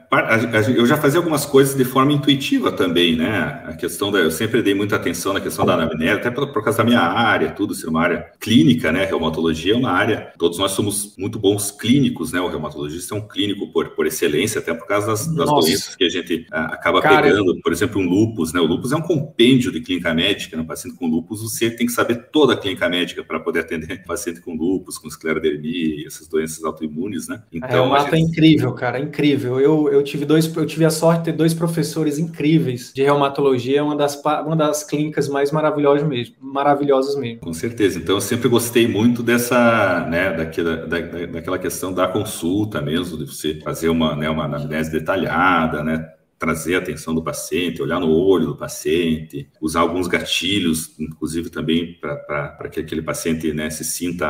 eu 0.77 0.87
já 0.87 0.97
fazia 0.97 1.19
algumas 1.19 1.45
coisas 1.45 1.77
de 1.77 1.85
forma 1.85 2.13
intuitiva 2.13 2.71
também, 2.71 3.17
né? 3.17 3.63
A 3.67 3.73
questão 3.75 4.13
da. 4.13 4.19
Eu 4.19 4.31
sempre 4.31 4.63
dei 4.63 4.75
muita 4.75 4.97
atenção 4.97 5.33
na 5.33 5.41
questão 5.41 5.67
da 5.67 5.75
anamnese, 5.75 6.13
até 6.13 6.31
por, 6.31 6.53
por 6.53 6.63
causa 6.63 6.79
da 6.79 6.85
minha 6.85 7.01
área, 7.01 7.51
tudo, 7.51 7.75
ser 7.75 7.89
uma 7.89 8.03
área 8.03 8.31
clínica, 8.39 8.93
né? 8.93 9.05
Reumatologia 9.05 9.75
é 9.75 9.77
uma 9.77 9.91
área. 9.91 10.33
Todos 10.39 10.59
nós 10.59 10.73
somos 10.73 11.15
muito 11.19 11.39
bons 11.39 11.71
clínicos, 11.71 12.33
né? 12.33 12.41
O 12.41 12.49
reumatologista 12.49 13.15
é 13.15 13.19
um 13.19 13.27
clínico 13.27 13.73
por, 13.73 13.91
por 13.91 14.07
excelência, 14.07 14.61
até 14.61 14.73
por 14.73 14.87
causa 14.87 15.07
das, 15.09 15.27
das 15.27 15.49
doenças 15.49 15.97
que 15.97 16.05
a 16.05 16.09
gente 16.09 16.47
a, 16.53 16.75
acaba 16.75 17.01
Cara, 17.01 17.23
pegando. 17.23 17.61
Por 17.61 17.73
exemplo, 17.73 18.01
um 18.01 18.09
lupus, 18.09 18.53
né? 18.53 18.61
O 18.61 18.67
lupus 18.67 18.93
é 18.93 18.97
um 18.97 19.03
compêndio 19.03 19.73
de 19.73 19.81
clínica 19.81 20.15
médica. 20.15 20.57
Né? 20.57 20.67
paciente 20.67 20.97
com 20.97 21.07
lupus, 21.07 21.43
você 21.43 21.71
tem 21.71 21.87
que 21.87 21.93
saber 21.93 22.29
toda 22.31 22.53
a 22.53 22.57
clínica 22.57 22.89
médica 22.89 23.25
para 23.25 23.41
poder 23.41 23.61
atender 23.61 24.05
paciente 24.05 24.41
com 24.41 24.55
lupus, 24.55 24.99
com 24.99 25.09
esclerodermia, 25.09 26.07
essas 26.07 26.29
doenças 26.29 26.65
autoimunes, 26.65 27.29
né? 27.29 27.43
Então, 27.53 27.95
a 27.95 28.01
gente... 28.01 28.15
é 28.15 28.19
incrível, 28.19 28.73
cara, 28.73 28.99
é 28.99 29.03
incrível. 29.03 29.61
Eu, 29.61 29.89
eu 29.89 29.96
tive 30.03 30.25
dois, 30.25 30.55
eu 30.55 30.67
tive 30.67 30.85
a 30.85 30.91
sorte 30.91 31.19
de 31.19 31.25
ter 31.27 31.33
dois 31.33 31.55
professores 31.55 32.19
incríveis 32.19 32.93
de 32.95 33.03
reumatologia, 33.03 33.85
uma 33.85 33.97
das, 33.97 34.21
uma 34.25 34.57
das 34.57 34.85
clínicas 34.85 35.29
mais 35.29 35.51
maravilhosas 35.53 36.07
mesmo, 36.07 36.37
maravilhosas 36.41 37.17
mesmo. 37.17 37.41
Com 37.41 37.53
certeza. 37.53 37.99
Então, 37.99 38.17
eu 38.17 38.21
sempre 38.21 38.49
gostei 38.49 38.87
muito 38.89 39.23
dessa, 39.23 40.07
né, 40.09 40.33
daquela, 40.33 40.77
da, 40.87 41.01
daquela 41.27 41.59
questão 41.59 41.93
da 41.93 42.09
consulta 42.09 42.81
mesmo, 42.81 43.17
de 43.17 43.27
você 43.27 43.61
fazer 43.61 43.89
uma, 43.89 44.17
né, 44.17 44.29
uma 44.29 44.45
anamnese 44.45 44.91
detalhada, 44.91 45.83
né, 45.83 46.13
trazer 46.39 46.75
a 46.75 46.79
atenção 46.79 47.15
do 47.15 47.23
paciente, 47.23 47.81
olhar 47.81 47.99
no 47.99 48.11
olho 48.11 48.47
do 48.47 48.57
paciente, 48.57 49.49
usar 49.61 49.81
alguns 49.81 50.07
gatilhos, 50.07 50.99
inclusive 50.99 51.51
também 51.51 51.99
para 51.99 52.69
que 52.71 52.81
aquele 52.81 53.03
paciente 53.03 53.53
né, 53.53 53.71
se 53.71 53.85
sinta 53.85 54.27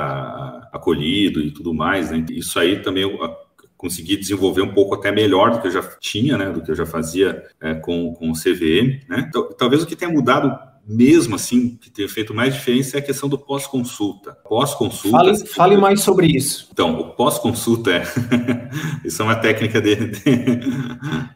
acolhido 0.73 1.41
e 1.41 1.51
tudo 1.51 1.75
mais. 1.75 2.11
Né? 2.11 2.25
Isso 2.31 2.59
aí 2.59 2.81
também 2.81 3.03
eu 3.03 3.19
consegui 3.77 4.17
desenvolver 4.17 4.63
um 4.63 4.73
pouco 4.73 4.95
até 4.95 5.13
melhor 5.13 5.51
do 5.51 5.61
que 5.61 5.69
eu 5.69 5.73
já 5.73 5.83
tinha, 6.01 6.39
né, 6.39 6.51
do 6.51 6.63
que 6.63 6.71
eu 6.71 6.75
já 6.75 6.87
fazia 6.87 7.45
é, 7.61 7.75
com, 7.75 8.15
com 8.15 8.31
o 8.31 8.35
CVM, 8.35 9.01
né? 9.09 9.27
Então, 9.29 9.53
talvez 9.53 9.83
o 9.83 9.87
que 9.87 9.97
tenha 9.97 10.11
mudado 10.11 10.57
mesmo 10.87 11.35
assim, 11.35 11.77
que 11.77 11.91
tem 11.91 12.07
feito 12.07 12.33
mais 12.33 12.55
diferença 12.55 12.97
é 12.97 13.01
a 13.01 13.03
questão 13.03 13.29
do 13.29 13.37
pós-consulta. 13.37 14.37
Pós-consulta. 14.49 15.19
Fale, 15.19 15.47
fale, 15.47 15.77
mais 15.77 16.01
sobre 16.01 16.29
isso. 16.29 16.69
Então, 16.73 17.01
o 17.01 17.11
pós-consulta 17.11 17.91
é. 17.91 18.03
isso 19.05 19.21
é 19.21 19.25
uma 19.25 19.35
técnica 19.35 19.83
de, 19.83 19.97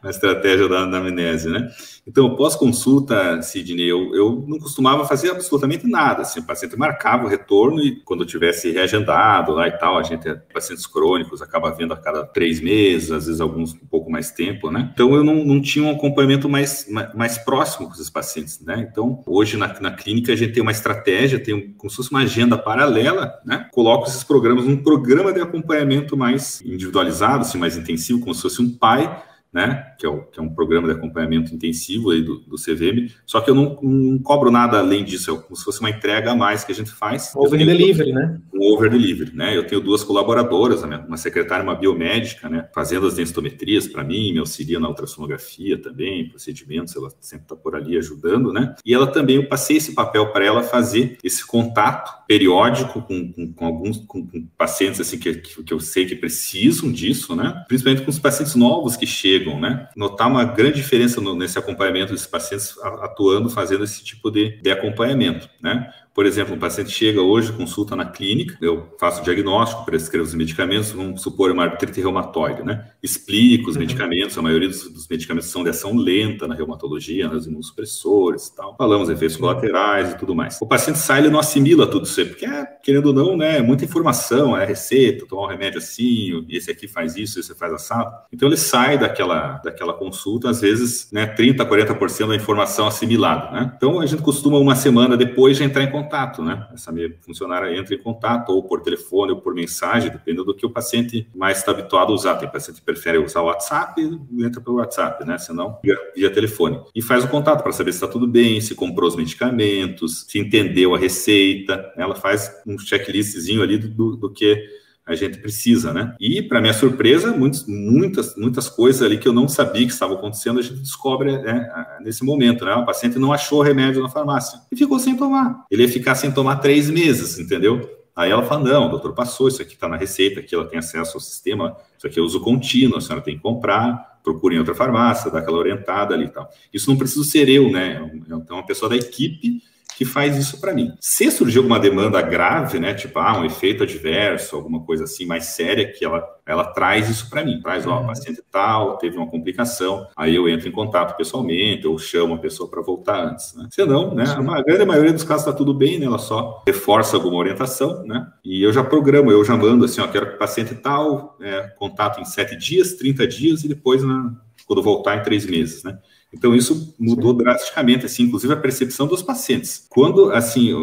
uma 0.01 0.09
estratégia 0.09 0.69
da, 0.69 0.85
da 0.85 0.97
amnésia, 0.99 1.51
né? 1.51 1.67
Então, 2.07 2.35
pós-consulta, 2.35 3.41
Sidney, 3.41 3.87
eu, 3.87 4.15
eu 4.15 4.43
não 4.47 4.57
costumava 4.57 5.05
fazer 5.05 5.31
absolutamente 5.31 5.85
nada. 5.85 6.21
Assim, 6.21 6.39
o 6.39 6.45
paciente 6.45 6.77
marcava 6.77 7.25
o 7.25 7.29
retorno 7.29 7.81
e 7.81 8.01
quando 8.03 8.25
tivesse 8.25 8.71
reagendado 8.71 9.51
lá 9.51 9.67
e 9.67 9.71
tal, 9.71 9.97
a 9.97 10.03
gente, 10.03 10.33
pacientes 10.53 10.87
crônicos, 10.87 11.41
acaba 11.41 11.71
vendo 11.71 11.93
a 11.93 11.97
cada 11.97 12.25
três 12.25 12.61
meses, 12.61 13.11
às 13.11 13.25
vezes 13.25 13.41
alguns 13.41 13.73
um 13.73 13.87
pouco 13.87 14.09
mais 14.09 14.31
tempo, 14.31 14.71
né? 14.71 14.89
Então, 14.93 15.13
eu 15.13 15.23
não, 15.23 15.43
não 15.43 15.61
tinha 15.61 15.85
um 15.85 15.91
acompanhamento 15.91 16.47
mais, 16.47 16.87
mais, 16.89 17.13
mais 17.13 17.37
próximo 17.37 17.87
com 17.87 17.93
esses 17.93 18.09
pacientes, 18.09 18.59
né? 18.61 18.87
Então, 18.89 19.21
hoje 19.27 19.40
na, 19.57 19.79
na 19.79 19.91
clínica 19.91 20.31
a 20.31 20.35
gente 20.35 20.53
tem 20.53 20.61
uma 20.61 20.71
estratégia, 20.71 21.39
tem 21.39 21.53
um, 21.53 21.73
como 21.73 21.89
se 21.89 21.95
fosse 21.95 22.11
uma 22.11 22.21
agenda 22.21 22.57
paralela, 22.57 23.33
né? 23.45 23.67
Coloco 23.71 24.07
esses 24.07 24.23
programas 24.23 24.65
num 24.65 24.77
programa 24.77 25.33
de 25.33 25.41
acompanhamento 25.41 26.15
mais 26.15 26.61
individualizado, 26.61 27.41
assim, 27.41 27.57
mais 27.57 27.77
intensivo, 27.77 28.19
como 28.19 28.33
se 28.33 28.41
fosse 28.41 28.61
um 28.61 28.69
pai 28.69 29.23
né, 29.53 29.93
que 29.99 30.05
é, 30.05 30.09
o, 30.09 30.21
que 30.23 30.39
é, 30.39 30.43
um 30.43 30.53
programa 30.53 30.87
de 30.87 30.93
acompanhamento 30.93 31.53
intensivo 31.53 32.11
aí 32.11 32.21
do, 32.21 32.39
do 32.39 32.55
CVM, 32.55 33.11
só 33.25 33.41
que 33.41 33.49
eu 33.49 33.55
não, 33.55 33.77
não, 33.81 34.17
cobro 34.19 34.49
nada 34.49 34.79
além 34.79 35.03
disso, 35.03 35.31
é 35.31 35.37
como 35.37 35.55
se 35.55 35.63
fosse 35.63 35.81
uma 35.81 35.89
entrega 35.89 36.31
a 36.31 36.35
mais 36.35 36.63
que 36.63 36.71
a 36.71 36.75
gente 36.75 36.91
faz. 36.91 37.33
Over 37.35 37.59
delivery, 37.65 38.13
né? 38.13 38.39
Um 38.53 38.61
over 38.73 38.89
delivery, 38.89 39.35
né? 39.35 39.55
Eu 39.55 39.67
tenho 39.67 39.81
duas 39.81 40.03
colaboradoras, 40.03 40.83
uma 40.83 41.17
secretária 41.17 41.63
e 41.63 41.65
uma 41.65 41.75
biomédica, 41.75 42.47
né, 42.47 42.67
fazendo 42.73 43.07
as 43.07 43.15
densitometrias 43.15 43.87
para 43.87 44.03
mim, 44.03 44.31
me 44.31 44.39
auxilia 44.39 44.79
na 44.79 44.87
ultrassonografia 44.87 45.77
também, 45.77 46.29
procedimentos, 46.29 46.95
ela 46.95 47.09
sempre 47.19 47.45
está 47.45 47.55
por 47.55 47.75
ali 47.75 47.97
ajudando, 47.97 48.53
né? 48.53 48.75
E 48.85 48.93
ela 48.93 49.07
também, 49.07 49.35
eu 49.35 49.47
passei 49.47 49.77
esse 49.77 49.93
papel 49.93 50.31
para 50.31 50.45
ela 50.45 50.63
fazer 50.63 51.17
esse 51.23 51.45
contato 51.45 52.25
periódico 52.25 53.01
com, 53.01 53.31
com, 53.33 53.53
com 53.53 53.65
alguns 53.65 53.97
com, 53.97 54.25
com, 54.25 54.47
pacientes 54.57 55.01
assim 55.01 55.17
que, 55.17 55.35
que 55.35 55.73
eu 55.73 55.79
sei 55.79 56.05
que 56.05 56.15
precisam 56.15 56.91
disso, 56.91 57.35
né? 57.35 57.65
Principalmente 57.67 58.03
com 58.03 58.09
os 58.09 58.19
pacientes 58.19 58.55
novos 58.55 58.95
que 58.95 59.05
chegam 59.05 59.40
chegam, 59.41 59.59
né? 59.59 59.89
Notar 59.95 60.27
uma 60.27 60.43
grande 60.43 60.75
diferença 60.75 61.19
no, 61.19 61.35
nesse 61.35 61.57
acompanhamento 61.57 62.11
desses 62.11 62.27
pacientes 62.27 62.77
atuando, 63.01 63.49
fazendo 63.49 63.83
esse 63.83 64.03
tipo 64.03 64.29
de, 64.29 64.61
de 64.61 64.71
acompanhamento, 64.71 65.49
né? 65.61 65.91
Por 66.13 66.25
exemplo, 66.25 66.53
um 66.53 66.59
paciente 66.59 66.91
chega 66.91 67.21
hoje, 67.21 67.53
consulta 67.53 67.95
na 67.95 68.05
clínica, 68.05 68.57
eu 68.61 68.93
faço 68.99 69.21
o 69.21 69.23
diagnóstico, 69.23 69.85
prescrevo 69.85 70.25
os 70.25 70.33
medicamentos, 70.33 70.91
vamos 70.91 71.21
supor 71.21 71.51
uma 71.51 71.63
artrite 71.63 72.01
reumatoide, 72.01 72.63
né? 72.63 72.91
Explico 73.01 73.69
os 73.69 73.75
uhum. 73.75 73.81
medicamentos, 73.81 74.37
a 74.37 74.41
maioria 74.41 74.67
dos, 74.67 74.89
dos, 74.89 75.07
medicamentos 75.07 75.49
são 75.49 75.63
de 75.63 75.69
ação 75.69 75.95
lenta 75.95 76.47
na 76.47 76.55
reumatologia, 76.55 77.29
nos 77.29 77.47
imunossupressores 77.47 78.47
e 78.47 78.55
tal. 78.55 78.75
Falamos 78.77 79.09
efeitos 79.09 79.37
colaterais 79.37 80.11
e 80.11 80.17
tudo 80.17 80.35
mais. 80.35 80.59
O 80.61 80.67
paciente 80.67 80.99
sai, 80.99 81.21
ele 81.21 81.29
não 81.29 81.39
assimila 81.39 81.87
tudo 81.87 82.05
isso 82.05 82.19
aí, 82.19 82.25
porque, 82.27 82.45
é, 82.45 82.65
querendo 82.83 83.07
ou 83.07 83.13
não, 83.13 83.37
né, 83.37 83.59
é 83.59 83.61
muita 83.61 83.85
informação, 83.85 84.57
é 84.57 84.65
receita, 84.65 85.25
tomar 85.25 85.43
um 85.43 85.47
remédio 85.47 85.77
assim, 85.77 86.45
esse 86.49 86.69
aqui 86.69 86.89
faz 86.89 87.15
isso, 87.15 87.39
esse 87.39 87.55
faz 87.55 87.71
assado. 87.71 88.11
Então 88.33 88.49
ele 88.49 88.57
sai 88.57 88.97
daquela, 88.97 89.61
daquela 89.63 89.93
consulta, 89.93 90.49
às 90.49 90.59
vezes, 90.59 91.09
né, 91.11 91.25
30, 91.25 91.65
40% 91.65 92.27
da 92.27 92.35
informação 92.35 92.85
assimilada, 92.85 93.51
né? 93.51 93.73
Então 93.77 94.01
a 94.01 94.05
gente 94.05 94.21
costuma 94.21 94.57
uma 94.57 94.75
semana 94.75 95.15
depois 95.15 95.57
de 95.57 95.63
entrar 95.63 95.83
em 95.83 96.00
contato, 96.01 96.43
né? 96.43 96.67
Essa 96.73 96.91
minha 96.91 97.13
funcionária 97.21 97.75
entra 97.77 97.95
em 97.95 97.97
contato, 97.97 98.49
ou 98.49 98.63
por 98.63 98.81
telefone, 98.81 99.31
ou 99.31 99.41
por 99.41 99.53
mensagem, 99.53 100.11
dependendo 100.11 100.45
do 100.45 100.53
que 100.53 100.65
o 100.65 100.69
paciente 100.69 101.27
mais 101.33 101.59
está 101.59 101.71
habituado 101.71 102.11
a 102.11 102.15
usar. 102.15 102.35
Tem 102.35 102.49
paciente 102.49 102.79
que 102.79 102.85
prefere 102.85 103.17
usar 103.17 103.41
o 103.41 103.45
WhatsApp, 103.45 104.01
entra 104.39 104.61
pelo 104.61 104.77
WhatsApp, 104.77 105.25
né? 105.25 105.37
Senão, 105.37 105.79
via, 105.83 105.97
via 106.15 106.29
telefone. 106.29 106.81
E 106.95 107.01
faz 107.01 107.23
o 107.23 107.27
contato 107.27 107.63
para 107.63 107.71
saber 107.71 107.91
se 107.91 107.97
está 107.97 108.07
tudo 108.07 108.27
bem, 108.27 108.61
se 108.61 108.75
comprou 108.75 109.07
os 109.07 109.15
medicamentos, 109.15 110.25
se 110.27 110.39
entendeu 110.39 110.95
a 110.95 110.97
receita. 110.97 111.91
Ela 111.97 112.15
faz 112.15 112.51
um 112.65 112.77
checklistzinho 112.77 113.61
ali 113.61 113.77
do, 113.77 114.15
do 114.15 114.29
que 114.31 114.80
a 115.05 115.15
gente 115.15 115.39
precisa, 115.39 115.93
né? 115.93 116.15
E, 116.19 116.41
para 116.41 116.61
minha 116.61 116.73
surpresa, 116.73 117.35
muitas, 117.35 117.65
muitas, 117.67 118.35
muitas 118.35 118.69
coisas 118.69 119.01
ali 119.01 119.17
que 119.17 119.27
eu 119.27 119.33
não 119.33 119.47
sabia 119.47 119.85
que 119.85 119.91
estavam 119.91 120.17
acontecendo, 120.17 120.59
a 120.59 120.61
gente 120.61 120.79
descobre 120.79 121.37
né, 121.39 121.69
nesse 122.01 122.23
momento, 122.23 122.65
né? 122.65 122.73
O 122.75 122.85
paciente 122.85 123.17
não 123.17 123.33
achou 123.33 123.61
remédio 123.61 124.01
na 124.01 124.09
farmácia 124.09 124.59
e 124.71 124.75
ficou 124.75 124.99
sem 124.99 125.17
tomar. 125.17 125.65
Ele 125.71 125.83
ia 125.83 125.89
ficar 125.89 126.15
sem 126.15 126.31
tomar 126.31 126.57
três 126.57 126.89
meses, 126.89 127.39
entendeu? 127.39 127.89
Aí 128.15 128.29
ela 128.29 128.43
fala: 128.43 128.69
não, 128.69 128.87
o 128.87 128.89
doutor 128.89 129.13
passou, 129.13 129.47
isso 129.47 129.61
aqui 129.61 129.73
está 129.73 129.87
na 129.87 129.97
receita, 129.97 130.39
aqui 130.39 130.53
ela 130.53 130.65
tem 130.65 130.79
acesso 130.79 131.17
ao 131.17 131.21
sistema, 131.21 131.75
isso 131.97 132.07
aqui 132.07 132.19
é 132.19 132.21
uso 132.21 132.39
contínuo, 132.39 132.97
a 132.97 133.01
senhora 133.01 133.23
tem 133.23 133.35
que 133.35 133.41
comprar 133.41 134.11
procurem 134.23 134.59
outra 134.59 134.75
farmácia, 134.75 135.31
dá 135.31 135.39
aquela 135.39 135.57
orientada 135.57 136.13
ali 136.13 136.25
e 136.25 136.29
tal. 136.29 136.49
Isso 136.73 136.89
não 136.89 136.97
precisa 136.97 137.23
ser 137.23 137.49
eu, 137.49 137.71
né? 137.71 138.11
Então, 138.27 138.57
uma 138.57 138.65
pessoa 138.65 138.89
da 138.89 138.95
equipe 138.95 139.61
que 140.01 140.05
faz 140.05 140.35
isso 140.35 140.59
para 140.59 140.73
mim. 140.73 140.93
Se 140.99 141.29
surgir 141.29 141.59
alguma 141.59 141.79
demanda 141.79 142.19
grave, 142.23 142.79
né, 142.79 142.91
tipo 142.91 143.19
ah, 143.19 143.39
um 143.39 143.45
efeito 143.45 143.83
adverso, 143.83 144.55
alguma 144.55 144.79
coisa 144.83 145.03
assim 145.03 145.27
mais 145.27 145.45
séria, 145.45 145.91
que 145.91 146.03
ela, 146.03 146.27
ela 146.43 146.63
traz 146.63 147.07
isso 147.07 147.29
para 147.29 147.45
mim, 147.45 147.61
traz, 147.61 147.85
ó, 147.85 147.99
uhum. 147.99 148.07
paciente 148.07 148.41
tal, 148.49 148.97
teve 148.97 149.15
uma 149.15 149.27
complicação, 149.27 150.07
aí 150.17 150.35
eu 150.35 150.49
entro 150.49 150.67
em 150.67 150.71
contato 150.71 151.15
pessoalmente, 151.15 151.85
eu 151.85 151.95
chamo 151.99 152.33
a 152.33 152.39
pessoa 152.39 152.67
para 152.67 152.81
voltar 152.81 153.23
antes, 153.23 153.53
né? 153.55 153.67
Senão, 153.69 154.15
né, 154.15 154.23
a 154.23 154.63
grande 154.63 154.85
maioria 154.85 155.13
dos 155.13 155.23
casos 155.23 155.45
está 155.45 155.55
tudo 155.55 155.71
bem, 155.71 155.99
né, 155.99 156.07
ela 156.07 156.17
só 156.17 156.63
reforça 156.65 157.15
alguma 157.15 157.37
orientação, 157.37 158.03
né, 158.03 158.25
e 158.43 158.63
eu 158.63 158.73
já 158.73 158.83
programo, 158.83 159.31
eu 159.31 159.45
já 159.45 159.55
mando 159.55 159.85
assim, 159.85 160.01
ó, 160.01 160.07
quero 160.07 160.29
que 160.29 160.35
o 160.35 160.39
paciente 160.39 160.73
tal, 160.73 161.37
é, 161.39 161.61
contato 161.77 162.19
em 162.19 162.25
sete 162.25 162.55
dias, 162.55 162.93
30 162.93 163.27
dias 163.27 163.63
e 163.63 163.67
depois, 163.67 164.03
na, 164.03 164.33
quando 164.65 164.81
voltar 164.81 165.17
em 165.17 165.21
três 165.21 165.45
meses, 165.45 165.83
né? 165.83 165.99
Então 166.33 166.55
isso 166.55 166.95
mudou 166.97 167.33
drasticamente, 167.33 168.05
assim, 168.05 168.23
inclusive 168.23 168.53
a 168.53 168.57
percepção 168.57 169.05
dos 169.05 169.21
pacientes. 169.21 169.85
Quando 169.89 170.31
assim 170.31 170.73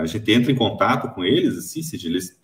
a 0.00 0.06
gente 0.06 0.30
entra 0.30 0.52
em 0.52 0.56
contato 0.56 1.12
com 1.14 1.24
eles, 1.24 1.56
assim, 1.56 1.80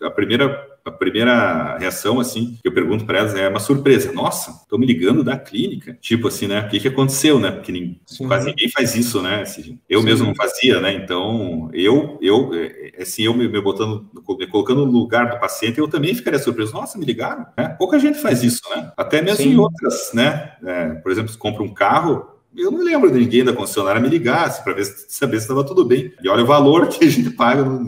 a 0.01 0.09
primeira 0.09 0.75
a 0.83 0.91
primeira 0.91 1.77
reação 1.79 2.19
assim 2.19 2.59
que 2.61 2.67
eu 2.67 2.71
pergunto 2.71 3.05
para 3.05 3.17
elas 3.17 3.35
é 3.35 3.49
uma 3.49 3.59
surpresa. 3.59 4.11
Nossa, 4.11 4.51
estão 4.51 4.77
me 4.77 4.85
ligando 4.85 5.23
da 5.23 5.37
clínica, 5.37 5.97
tipo 5.99 6.27
assim, 6.27 6.47
né? 6.47 6.61
O 6.61 6.69
que, 6.69 6.79
que 6.79 6.87
aconteceu, 6.87 7.39
né? 7.39 7.49
Porque 7.49 7.71
ninguém, 7.71 7.99
quase 8.27 8.49
ninguém 8.49 8.69
faz 8.69 8.95
isso, 8.95 9.19
né? 9.21 9.41
Assim, 9.41 9.79
eu 9.89 10.01
Sim. 10.01 10.05
mesmo 10.05 10.27
não 10.27 10.35
fazia, 10.35 10.79
né? 10.79 10.93
Então 10.93 11.69
eu 11.73 12.19
eu 12.21 12.53
é, 12.53 12.91
é, 12.97 13.01
assim 13.01 13.23
eu 13.23 13.33
me, 13.33 13.47
me 13.47 13.61
botando 13.61 14.07
me 14.13 14.47
colocando 14.47 14.85
no 14.85 14.91
lugar 14.91 15.29
do 15.29 15.39
paciente, 15.39 15.79
eu 15.79 15.87
também 15.87 16.13
ficaria 16.13 16.39
surpreso. 16.39 16.73
Nossa, 16.73 16.97
me 16.97 17.05
ligaram? 17.05 17.45
Né? 17.57 17.69
Pouca 17.79 17.97
gente 17.99 18.19
faz 18.19 18.43
isso, 18.43 18.61
né? 18.75 18.91
Até 18.95 19.21
mesmo 19.21 19.43
Sim. 19.43 19.53
em 19.53 19.57
outras, 19.57 20.11
né? 20.13 20.53
É, 20.63 20.89
por 20.95 21.11
exemplo, 21.11 21.35
compra 21.37 21.63
um 21.63 21.73
carro 21.73 22.34
eu 22.57 22.71
não 22.71 22.83
lembro 22.83 23.11
de 23.11 23.19
ninguém 23.19 23.43
da 23.43 23.53
concessionária 23.53 24.01
me 24.01 24.09
ligasse 24.09 24.63
para 24.63 24.73
ver 24.73 24.85
saber 24.85 25.37
se 25.37 25.43
estava 25.43 25.63
tudo 25.63 25.85
bem. 25.85 26.13
E 26.21 26.29
olha 26.29 26.43
o 26.43 26.47
valor 26.47 26.87
que 26.87 27.05
a 27.05 27.09
gente 27.09 27.29
paga 27.31 27.63
no, 27.63 27.79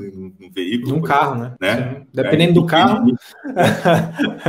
veículo. 0.58 0.96
Num 0.96 1.02
carro, 1.02 1.36
né? 1.36 1.56
né? 1.60 2.02
Dependendo 2.14 2.52
é, 2.52 2.54
do 2.54 2.66
carro. 2.66 3.08